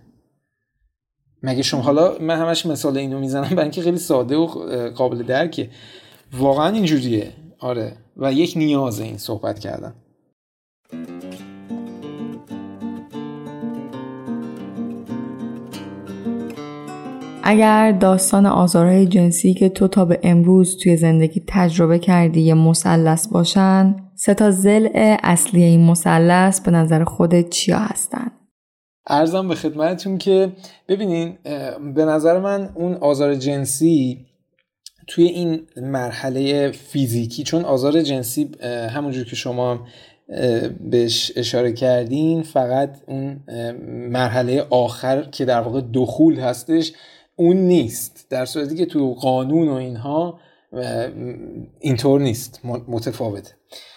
مگه 1.43 1.63
شما 1.63 1.81
حالا 1.81 2.19
من 2.21 2.37
همش 2.41 2.67
مثال 2.67 2.99
اینو 2.99 3.19
می‌زنم 3.19 3.49
برای 3.49 3.63
اینکه 3.63 3.83
خیلی 3.83 3.99
ساده 3.99 4.37
و 4.37 4.47
قابل 4.91 5.23
درکه. 5.23 5.71
واقعا 6.33 6.69
اینجوریه. 6.69 7.33
آره. 7.59 7.97
و 8.17 8.33
یک 8.33 8.53
نیازه 8.57 9.05
این 9.05 9.19
صحبت 9.19 9.59
کردن. 9.59 9.95
اگر 17.51 17.93
داستان 17.93 18.47
آزارهای 18.47 19.07
جنسی 19.07 19.55
که 19.55 19.69
تو 19.69 19.89
تا 19.89 20.05
به 20.05 20.21
امروز 20.23 20.79
توی 20.79 20.97
زندگی 20.97 21.43
تجربه 21.47 21.99
کردی 21.99 22.41
یه 22.41 22.55
مثلث 22.55 23.29
باشن 23.29 23.97
سه 24.15 24.35
تا 24.35 24.51
زل 24.51 24.89
اصلی 25.23 25.63
این 25.63 25.87
مثلث 25.87 26.61
به 26.61 26.71
نظر 26.71 27.05
خودت 27.05 27.51
چیا 27.51 27.79
هستن؟ 27.79 28.31
ارزم 29.07 29.49
به 29.49 29.55
خدمتتون 29.55 30.19
که 30.19 30.53
ببینین 30.89 31.39
به 31.95 32.05
نظر 32.05 32.39
من 32.39 32.71
اون 32.75 32.95
آزار 32.95 33.35
جنسی 33.35 34.27
توی 35.07 35.25
این 35.25 35.61
مرحله 35.77 36.71
فیزیکی 36.71 37.43
چون 37.43 37.65
آزار 37.65 38.03
جنسی 38.03 38.51
همونجور 38.91 39.25
که 39.25 39.37
شما 39.37 39.87
بهش 40.91 41.33
اشاره 41.37 41.73
کردین 41.73 42.43
فقط 42.43 42.97
اون 43.07 43.41
مرحله 44.11 44.67
آخر 44.71 45.23
که 45.23 45.45
در 45.45 45.61
واقع 45.61 45.81
دخول 45.95 46.39
هستش 46.39 46.93
اون 47.39 47.57
نیست. 47.57 48.27
در 48.31 48.45
صورتی 48.45 48.77
که 48.77 48.87
تو 48.87 49.15
قانون 49.15 49.69
و 49.69 49.73
اینها 49.73 50.41
اینطور 51.81 52.21
نیست. 52.21 52.61
متفاوته. 52.65 53.51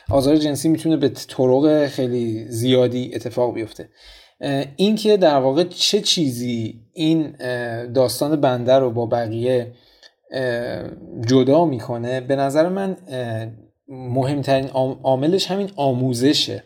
آزار 0.09 0.35
جنسی 0.35 0.69
می‌تونه 0.69 0.97
به 0.97 1.09
طرق 1.09 1.88
خیلی 1.88 2.45
زیادی 2.47 3.11
اتفاق 3.15 3.53
بیفته. 3.53 3.89
این 4.76 4.95
که 4.95 5.18
در 5.18 5.35
واقع 5.35 5.63
چه 5.63 6.01
چیزی 6.01 6.81
این 6.93 7.35
داستان 7.93 8.41
بنده 8.41 8.73
رو 8.73 8.91
با 8.91 9.05
بقیه 9.05 9.73
جدا 11.27 11.65
می‌کنه 11.65 12.22
به 12.22 12.35
نظر 12.35 12.69
من 12.69 12.97
مهمترین 13.88 14.68
عاملش 15.03 15.51
همین 15.51 15.72
آموزشه. 15.76 16.63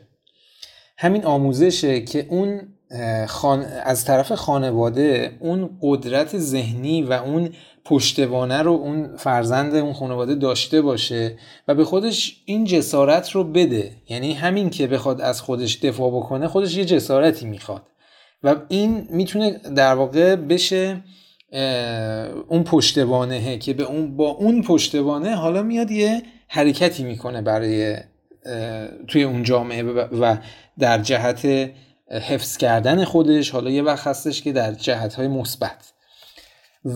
همین 0.98 1.26
آموزشه 1.26 2.02
که 2.02 2.26
اون 2.30 2.75
خان... 3.28 3.66
از 3.84 4.06
طرف 4.06 4.32
خانواده 4.32 5.38
اون 5.40 5.70
قدرت 5.82 6.38
ذهنی 6.38 7.04
و 7.04 7.14
اون 7.14 7.50
پشتوانه 7.86 8.62
رو 8.62 8.72
اون 8.72 9.18
فرزند 9.18 9.76
اون 9.76 9.94
خانواده 9.94 10.36
داشته 10.36 10.82
باشه 10.82 11.38
و 11.68 11.76
به 11.76 11.86
خودش 11.86 12.42
این 12.46 12.66
جسارت 12.66 13.32
رو 13.32 13.44
بده. 13.44 13.92
یعنی 14.10 14.34
همین 14.34 14.70
که 14.70 14.88
بخواد 14.88 15.22
از 15.22 15.42
خودش 15.42 15.76
دفاع 15.76 16.12
بکنه 16.12 16.48
خودش 16.48 16.78
یه 16.78 16.86
جسارتی 16.86 17.46
می‌خواد. 17.46 17.84
و 18.44 18.56
این 18.68 19.08
می‌تونه 19.10 19.52
در 19.52 19.94
واقع 19.94 20.36
بشه 20.36 21.04
اون 22.48 22.64
پشتوانه 22.64 23.58
که 23.58 23.74
به 23.74 23.84
اون 23.84 24.18
با 24.18 24.30
اون 24.30 24.62
پشتوانه 24.62 25.36
حالا 25.36 25.64
میاد 25.64 25.92
یه 25.92 26.24
حرکتی 26.48 27.04
می‌کنه 27.04 27.42
برای 27.42 27.98
توی 29.08 29.24
اون 29.24 29.44
جامعه 29.44 29.84
و 29.84 30.38
در 30.80 31.02
جهت 31.02 31.70
حفظ 32.12 32.58
کردن 32.58 33.04
خودش 33.04 33.50
حالا 33.50 33.70
یه 33.70 33.82
وقت 33.82 34.08
هستش 34.08 34.42
که 34.42 34.52
در 34.52 34.72
جهت 34.72 35.14
های 35.14 35.28
مثبت. 35.28 35.94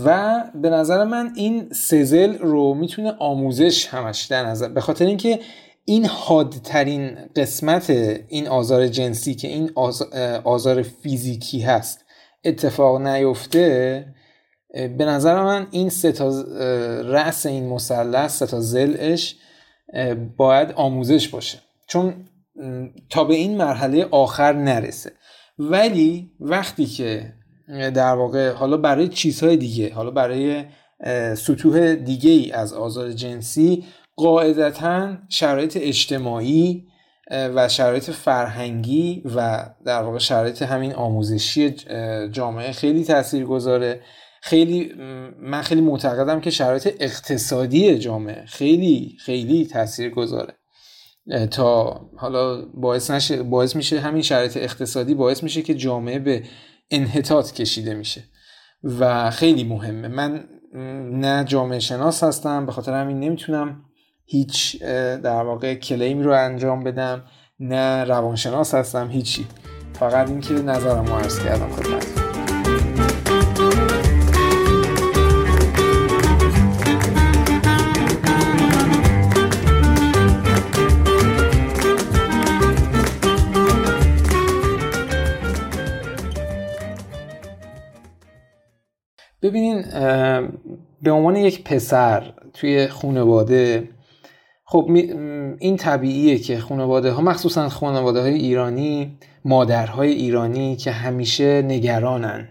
و 0.06 0.44
به 0.56 0.70
نظر 0.70 1.04
من 1.04 1.32
این 1.36 1.70
سزل 1.74 2.38
رو 2.38 2.74
می‌تونه 2.74 3.12
آموزش 3.20 3.88
همش 3.88 4.26
در 4.26 4.46
نظر 4.46 4.68
به 4.70 4.82
خاطر 4.82 5.06
اینکه 5.06 5.40
این 5.86 6.06
حادترین 6.06 7.18
قسمت 7.36 7.90
این 7.90 8.48
آزار 8.48 8.88
جنسی 8.88 9.36
که 9.36 9.48
این 9.48 9.72
آزار 10.44 10.82
فیزیکی 10.82 11.60
هست 11.60 12.06
اتفاق 12.44 13.02
نیفته 13.02 14.06
به 14.74 15.06
نظر 15.06 15.44
من 15.44 15.68
این 15.72 15.90
سه 15.90 16.12
تا 16.12 16.42
رأس 17.02 17.46
این 17.46 17.70
مثلث 17.70 18.38
سه 18.38 18.46
تا 18.46 18.60
زلش 18.60 19.36
باید 20.38 20.72
آموزش 20.72 21.28
باشه. 21.28 21.60
چون 21.88 22.29
تا 23.10 23.24
به 23.24 23.36
این 23.36 23.58
مرحله 23.58 24.08
آخر 24.12 24.54
نرسه. 24.54 25.12
ولی 25.60 26.32
وقتی 26.40 26.86
که 26.86 27.34
در 27.70 28.14
واقع 28.14 28.52
حالا 28.52 28.78
برای 28.78 29.08
چیزهای 29.08 29.58
دیگه 29.58 29.94
حالا 29.94 30.12
برای 30.12 30.64
سطوح 31.36 31.96
دیگه 31.96 32.32
ای 32.32 32.52
از 32.52 32.74
آزار 32.74 33.12
جنسی 33.12 33.84
قاعدتا 34.16 35.18
شرایط 35.30 35.78
اجتماعی 35.82 36.88
و 37.32 37.70
شرایط 37.70 38.10
فرهنگی 38.10 39.24
و 39.36 39.70
در 39.86 40.02
واقع 40.02 40.18
شرایط 40.18 40.62
همین 40.62 40.94
آموزشی 40.94 41.70
جامعه 42.32 42.72
خیلی 42.72 43.04
تاثیر 43.04 43.46
گذاره. 43.46 44.02
خیلی 44.42 44.94
من 45.42 45.62
خیلی 45.62 45.82
معتقدم 45.82 46.42
که 46.42 46.50
شرایط 46.50 46.96
اقتصادی 47.00 47.98
جامعه 47.98 48.46
خیلی 48.46 49.18
خیلی 49.20 49.66
تاثیر 49.66 50.10
گذاره. 50.10 50.59
تا 51.52 52.02
حالا 52.18 52.66
باعث, 52.74 53.12
نشه 53.12 53.44
باعث 53.44 53.76
میشه 53.76 54.00
همین 54.00 54.22
شرایط 54.22 54.58
اقتصادی 54.58 55.16
باعث 55.16 55.44
میشه 55.44 55.62
که 55.62 55.74
جامعه 55.74 56.20
به 56.20 56.44
انحطاط 56.92 57.52
کشیده 57.52 57.94
میشه. 57.94 58.24
و 58.84 59.32
خیلی 59.32 59.64
مهمه. 59.64 60.08
من 60.08 60.44
نه 61.20 61.46
جامعه 61.46 61.80
شناس 61.80 62.24
هستم 62.24 62.66
به 62.66 62.72
خاطر 62.72 62.94
همین 62.94 63.20
نمی‌تونم 63.20 63.82
هیچ 64.26 64.84
در 65.24 65.44
واقع 65.44 65.76
کلیمی 65.76 66.24
رو 66.24 66.34
انجام 66.34 66.84
بدم. 66.84 67.24
نه 67.60 68.04
روانشناس 68.04 68.74
هستم 68.74 69.10
هیچی. 69.10 69.46
فقط 69.94 70.30
اینکه 70.30 70.54
نظرم 70.54 71.06
رو 71.06 71.14
عرض 71.14 71.44
کردم 71.44 71.70
خدمتتون. 71.70 72.19
ببینین 89.42 89.82
به 91.02 91.12
عنوان 91.12 91.36
یک 91.36 91.64
پسر 91.64 92.34
توی 92.54 92.88
خانواده 92.88 93.90
خب 94.66 94.90
این 95.60 95.78
طبیعیه 95.78 96.38
که 96.38 96.60
خانواده 96.60 97.12
ها 97.12 97.22
مخصوصا 97.22 97.70
خانواده 97.70 98.22
های 98.22 98.34
ایرانی 98.34 99.18
مادرهای 99.46 100.12
ایرانی 100.12 100.76
که 100.76 100.92
همیشه 100.92 101.62
نگرانن. 101.62 102.48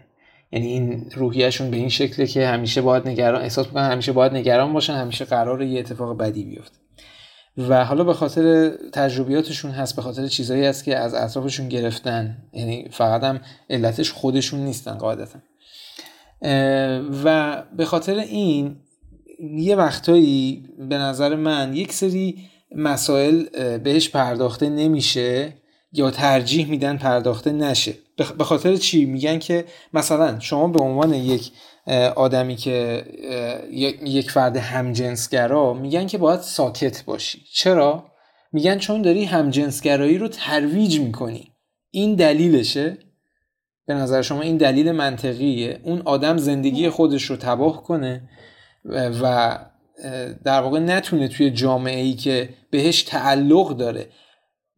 یعنی 0.52 0.66
این 0.66 1.10
روحیهشون 1.15 1.70
به 1.70 1.77
این 1.77 1.89
شکله 1.89 2.27
که 2.27 2.47
همیشه 2.47 2.82
باید 2.82 3.09
نگران 3.09 3.43
احساس 3.43 3.66
می‌کنن 3.66 3.90
همیشه 3.90 4.12
باید 4.12 4.32
نگران 4.32 4.73
باشن 4.73 4.94
همیشه 4.94 5.24
قرار 5.24 5.62
یه 5.62 5.81
اتفاق 5.81 6.19
بدی 6.19 6.44
بیفته. 6.44 6.78
و 7.69 7.85
حالا 7.85 8.05
به 8.05 8.15
خاطر 8.15 8.73
تجربیاتشون 8.93 9.70
هست 9.70 9.97
به 9.97 10.02
خاطر 10.02 10.27
چیزایی 10.27 10.65
هست 10.65 10.85
که 10.85 10.97
از 10.97 11.15
اطرافشون 11.15 11.69
گرفتن. 11.69 12.36
یعنی 12.52 12.89
فقط 12.90 13.24
هم 13.24 13.40
علتش 13.70 14.12
خودشون 14.12 14.60
نیستن 14.60 14.93
قاعدتا. 14.93 15.39
و 17.24 17.56
به 17.77 17.85
خاطر 17.85 18.15
این 18.19 18.77
یه 19.56 19.77
وقتایی 19.77 20.65
به 20.78 20.98
نظر 20.98 21.36
من 21.36 21.77
یک 21.77 21.93
سری 21.93 22.36
مسائل 22.77 23.44
بهش 23.78 24.09
پرداخته 24.09 24.69
نمیشه 24.69 25.55
یا 25.93 26.10
ترجیح 26.10 26.70
میدن 26.70 26.97
پرداخته 26.97 27.52
نشه. 27.52 27.94
به 28.39 28.44
خاطر 28.44 28.77
چی؟ 28.77 29.05
میگن 29.05 29.39
که 29.39 29.65
مثلا 29.93 30.40
شما 30.40 30.69
به 30.69 30.85
عنوان 30.85 31.15
یک 31.15 31.51
آدمی 32.16 32.56
که 32.56 33.05
یک 34.05 34.31
فرد 34.31 34.56
همجنسگرا 34.56 35.74
میگن 35.74 36.06
که 36.06 36.19
باید 36.19 36.40
ساکت 36.40 37.05
باشی. 37.05 37.43
چرا؟ 37.55 38.05
میگن 38.52 38.78
چون 38.78 39.02
داری 39.02 39.24
همجنسگرایی 39.24 40.19
رو 40.19 40.28
ترویج 40.28 41.01
می‌کنی. 41.01 41.52
این 41.90 42.15
دلیلشه. 42.15 42.98
به 43.89 43.94
نظر 43.94 44.23
شما 44.23 44.40
این 44.40 44.56
دلیل 44.56 44.93
منطقیه 44.93 45.81
اون 45.82 46.02
آدم 46.05 46.36
زندگی 46.36 46.90
خودش 46.90 47.24
رو 47.24 47.36
تباه 47.36 47.82
کنه 47.82 48.23
و 49.23 49.59
در 50.44 50.60
واقع 50.60 50.78
نتونه 50.78 51.28
توی 51.28 51.51
جامعه 51.51 52.01
ای 52.01 52.15
که 52.15 52.48
بهش 52.70 53.02
تعلق 53.02 53.77
داره 53.77 54.06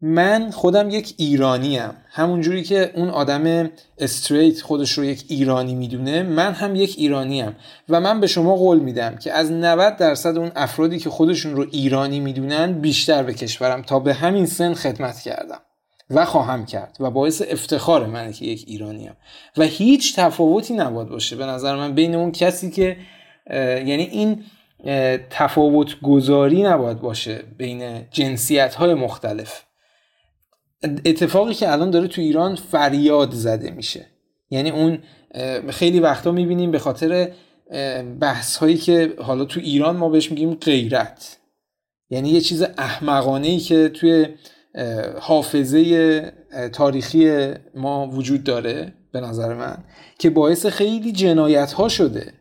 من 0.01 0.51
خودم 0.51 0.89
یک 0.89 1.13
ایرانی 1.17 1.77
هم. 1.77 1.95
همونجوری 2.09 2.63
که 2.63 2.91
اون 2.95 3.09
آدم 3.09 3.69
استریت 3.97 4.61
خودش 4.61 4.91
رو 4.91 5.05
یک 5.05 5.25
ایرانی 5.27 5.75
می‌دونه 5.75 6.23
من 6.23 6.53
هم 6.53 6.75
یک 6.75 6.95
ایرانی 6.97 7.41
هم. 7.41 7.55
و 7.89 7.99
من 7.99 8.19
به 8.19 8.27
شما 8.27 8.55
قول 8.55 8.79
میدم 8.79 9.15
که 9.15 9.33
از 9.33 9.51
90 9.51 9.97
درصد 9.97 10.37
اون 10.37 10.51
افرادی 10.55 10.99
که 10.99 11.09
خودشون 11.09 11.55
رو 11.55 11.65
ایرانی 11.71 12.19
می‌دونن 12.19 12.73
بیشتر 12.73 13.23
به 13.23 13.33
کشورم 13.33 13.81
تا 13.81 13.99
به 13.99 14.13
همین 14.13 14.45
سن 14.45 14.73
خدمت 14.73 15.19
کردم 15.19 15.59
و 16.13 16.25
خواهم 16.25 16.65
کرد 16.65 16.97
و 16.99 17.11
باعث 17.11 17.41
افتخار 17.49 18.05
منه 18.05 18.33
که 18.33 18.45
یک 18.45 18.63
ایرانی 18.67 19.07
هم. 19.07 19.15
و 19.57 19.63
هیچ 19.63 20.15
تفاوتی 20.15 20.73
نباید 20.73 21.09
باشه 21.09 21.35
به 21.35 21.45
نظر 21.45 21.75
من 21.75 21.95
بین 21.95 22.15
اون 22.15 22.31
کسی 22.31 22.71
که 22.71 22.97
یعنی 23.85 24.03
این 24.03 24.43
تفاوت 25.29 26.01
گذاری 26.01 26.63
نباید 26.63 26.99
باشه 26.99 27.43
بین 27.57 28.07
جنسیت 28.11 28.75
های 28.75 28.93
مختلف. 28.93 29.63
اتفاقی 31.05 31.53
که 31.53 31.71
الان 31.71 31.91
داره 31.91 32.07
تو 32.07 32.21
ایران 32.21 32.55
فریاد 32.55 33.31
زده 33.31 33.71
میشه. 33.71 34.05
یعنی 34.49 34.69
اون 34.69 34.99
خیلی 35.69 35.99
وقتا 35.99 36.31
می‌بینیم 36.31 36.71
به 36.71 36.79
خاطر 36.79 37.31
بحث 38.19 38.57
هایی 38.57 38.77
که 38.77 39.13
حالا 39.19 39.45
تو 39.45 39.59
ایران 39.59 39.97
ما 39.97 40.09
بهش 40.09 40.31
میگیم 40.31 40.53
غیرت. 40.53 41.37
یعنی 42.09 42.29
یه 42.29 42.41
چیز 42.41 42.63
احمقانه 42.77 43.47
ای 43.47 43.57
که 43.57 43.89
توی 43.89 44.27
حافظه 45.19 46.33
تاریخی 46.73 47.53
ما 47.75 48.07
وجود 48.07 48.43
داره 48.43 48.93
به 49.11 49.21
نظر 49.21 49.53
من 49.53 49.77
که 50.19 50.29
باعث 50.29 50.65
خیلی 50.65 51.11
جنایت 51.11 51.71
ها 51.71 51.89
شده. 51.89 52.33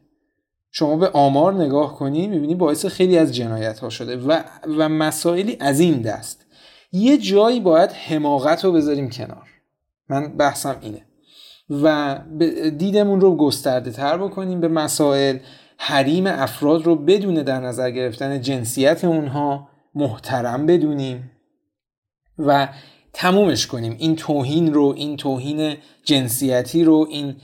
شما 0.70 0.97
به 0.97 1.09
آمار 1.09 1.55
نگاه 1.55 1.97
کنید 1.97 2.31
می‌بینی 2.31 2.55
باعث 2.55 2.86
خیلی 2.86 3.19
از 3.19 3.35
جنایت 3.35 3.78
ها 3.78 3.89
شده 3.89 4.16
و, 4.16 4.43
و 4.78 4.89
مسائلی 4.89 5.57
از 5.61 5.81
این 5.81 6.02
دست. 6.02 6.47
یه 6.93 7.19
جایی 7.19 7.61
باید 7.61 7.90
حماقت 7.90 8.65
رو 8.65 8.73
بذاریم 8.73 9.11
کنار. 9.11 9.48
من 10.09 10.36
بحثم 10.36 10.77
اینه. 10.81 11.05
و 11.82 12.19
دیدمون 12.78 13.20
رو 13.20 13.36
گسترده 13.36 13.90
تر 13.90 14.19
بکنیم 14.19 14.61
به 14.61 14.69
مسائل. 14.69 15.39
حریم 15.78 16.27
افراد 16.27 16.82
رو 16.82 16.97
بدون 16.97 17.35
در 17.35 17.61
نظر 17.61 17.90
گرفتن 17.90 18.40
جنسیت 18.40 19.05
اونها 19.05 19.69
محترم 19.94 20.66
بدونیم. 20.66 21.31
و 22.47 22.69
تمومش 23.12 23.67
کنیم. 23.67 23.97
این 23.99 24.17
توهین 24.17 24.75
رو 24.75 24.95
این 24.97 25.17
توهین 25.17 25.77
جنسیتی 26.05 26.85
رو 26.85 27.07
این 27.11 27.37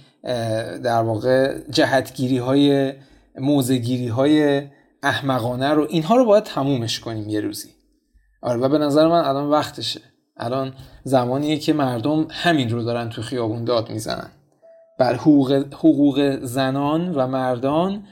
در 0.83 1.03
واقع 1.03 1.59
جهتگیری 1.71 2.39
های 2.39 2.93
موزگیری 3.39 4.09
های 4.09 4.63
احمقانه 5.03 5.71
رو 5.71 5.87
اینها 5.91 6.17
رو 6.17 6.25
باید 6.25 6.45
تمومش 6.45 7.01
کنیم 7.01 7.29
یه 7.29 7.41
روزی. 7.41 7.69
آره 8.43 8.61
و 8.61 8.69
به 8.69 8.79
نظر 8.79 9.09
من 9.09 9.25
الان 9.25 9.51
وقتشه. 9.51 10.01
الان 10.37 10.75
زمانیه 11.05 11.59
که 11.59 11.73
مردم 11.73 12.27
همین 12.31 12.71
رو 12.71 12.83
دارن 12.83 13.09
تو 13.09 13.23
خیابون 13.23 13.65
داد 13.65 13.91
می‌زنن. 13.91 14.31
بر 14.99 15.15
حقوق, 15.15 15.53
حقوق 15.73 16.39
زنان 16.43 17.15
و 17.15 17.27
مردان 17.27 18.05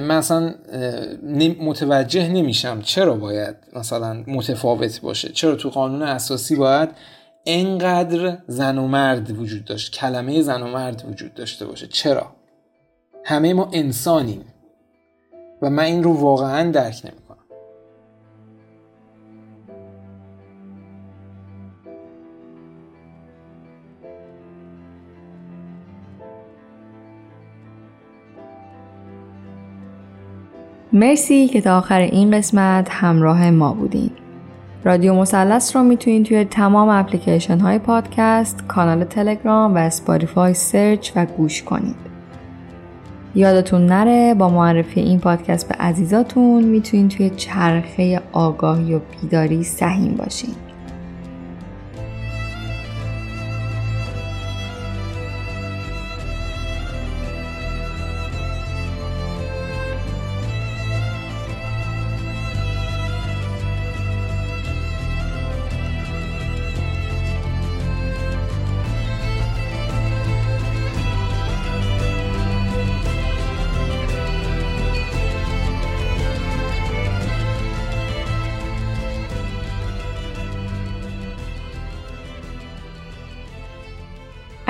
مثلا 0.00 0.54
متوجه 1.60 2.28
نمیشم 2.28 2.80
چرا 2.80 3.14
باید 3.14 3.56
مثلا 3.76 4.24
متفاوت 4.26 5.00
باشه. 5.00 5.28
چرا 5.28 5.54
تو 5.54 5.70
قانون 5.70 6.02
اساسی 6.02 6.56
باید 6.56 6.88
انقدر 7.46 8.38
زن 8.46 8.78
و 8.78 8.86
مرد 8.86 9.30
وجود 9.30 9.64
داشت 9.64 9.92
کلمه 9.92 10.42
زن 10.42 10.62
و 10.62 10.66
مرد 10.66 11.04
وجود 11.10 11.34
داشته 11.34 11.66
باشه؟ 11.66 11.86
چرا؟ 11.86 12.26
همه 13.24 13.54
ما 13.54 13.70
انسانیم. 13.72 14.44
و 15.62 15.70
من 15.70 15.82
این 15.82 16.02
رو 16.02 16.12
واقعا 16.12 16.70
درک 16.70 17.00
نمی 17.04 17.27
مرسی 30.92 31.48
که 31.48 31.60
تا 31.60 31.78
آخر 31.78 32.00
این 32.00 32.30
قسمت 32.30 32.88
همراه 32.90 33.50
ما 33.50 33.72
بودین. 33.72 34.10
رادیو 34.84 35.14
مثلث 35.14 35.76
رو 35.76 35.82
می‌تونید 35.82 36.26
توی 36.26 36.44
تمام 36.44 36.88
اپلیکیشن 36.88 37.58
های 37.58 37.78
پادکست، 37.78 38.66
کانال 38.68 39.04
تلگرام 39.04 39.74
و 39.74 39.78
اسپاتیفای 39.78 40.54
search 40.54 41.10
و 41.16 41.26
گوش 41.26 41.62
کنید. 41.62 41.96
یادتون 43.34 43.86
نره 43.86 44.34
با 44.34 44.48
معرفی 44.48 45.00
این 45.00 45.20
پادکست 45.20 45.68
به 45.68 45.74
عزیزاتون 45.74 46.64
می‌تونید 46.64 47.08
توی 47.08 47.30
چرخه 47.30 48.20
آگاهی 48.32 48.94
و 48.94 49.00
بیداری 49.20 49.64
سهیم 49.64 50.14
باشین. 50.14 50.54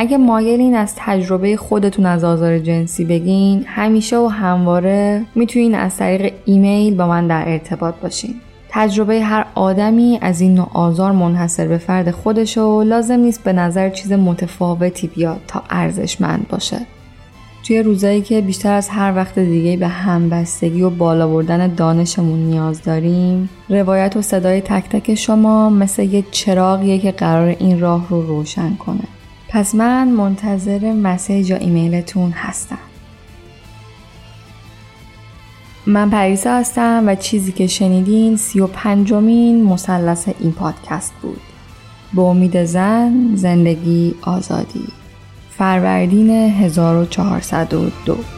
اگه 0.01 0.17
مایلین 0.17 0.75
از 0.75 0.95
تجربه 0.97 1.57
خودتون 1.57 2.07
از 2.07 2.25
آزار 2.25 2.59
جنسی 2.59 3.05
بگین 3.05 3.65
همیشه 3.67 4.19
و 4.19 4.27
همواره 4.27 5.25
می‌تونین 5.35 5.75
از 5.75 5.97
طریق 5.97 6.33
ایمیل 6.45 6.95
با 6.95 7.07
من 7.07 7.27
در 7.27 7.49
ارتباط 7.49 7.95
باشین. 7.95 8.35
تجربه 8.69 9.21
هر 9.23 9.47
آدمی 9.55 10.19
از 10.23 10.41
این 10.41 10.55
نوع 10.55 10.71
آزار 10.75 11.13
منحصر 11.13 11.69
به 11.69 11.79
فرد 11.79 12.11
خودش 12.11 12.59
و 12.59 12.83
لازم 12.83 13.17
نیست 13.21 13.45
به 13.45 13.53
نظر 13.53 13.91
چیز 13.91 14.13
متفاوتی 14.13 15.07
بیاد 15.07 15.41
تا 15.49 15.63
ارزشمند 15.71 16.47
باشه. 16.49 16.79
توی 17.67 17.83
روزایی 17.83 18.21
که 18.21 18.41
بیشتر 18.41 18.73
از 18.73 18.89
هر 18.89 19.15
وقت 19.17 19.39
دیگه 19.39 19.77
به 19.77 19.89
همبستگی 19.89 20.83
و 20.83 20.91
بالا 20.91 21.29
بردن 21.29 21.75
دانشمون 21.75 22.39
نیاز 22.39 22.83
داریم 22.83 23.49
روایت 23.69 24.17
و 24.17 24.23
صدای 24.23 24.61
تک 24.61 24.89
تک 24.89 25.15
شما 25.15 25.71
مثل 25.71 26.03
یه 26.03 26.25
چراغیه 26.31 26.99
که 26.99 27.11
قرار 27.13 27.57
این 27.59 27.81
راه 27.81 28.07
رو 28.11 28.23
روشن 28.23 28.77
کنه. 28.77 29.18
پس 29.49 29.75
من 29.75 30.09
منتظر 30.09 30.93
مسیج 30.93 31.51
یا 31.51 31.57
ایمیلتون 31.57 32.31
هستم. 32.31 32.79
من 35.87 36.11
پریسا 36.11 36.55
هستم 36.55 37.05
و 37.07 37.15
چیزی 37.15 37.53
که 37.53 37.67
شنیدین 37.67 38.37
سی 38.37 38.61
و 38.61 38.67
پنجمین 38.67 39.65
مسلس 39.65 40.29
این 40.41 40.53
پادکست 40.53 41.13
بود. 41.23 41.41
به 42.15 42.23
امید 42.23 42.65
زن 42.65 43.31
زندگی 43.35 44.15
آزادی. 44.23 44.85
فروردین 45.51 46.31
1402 46.31 48.38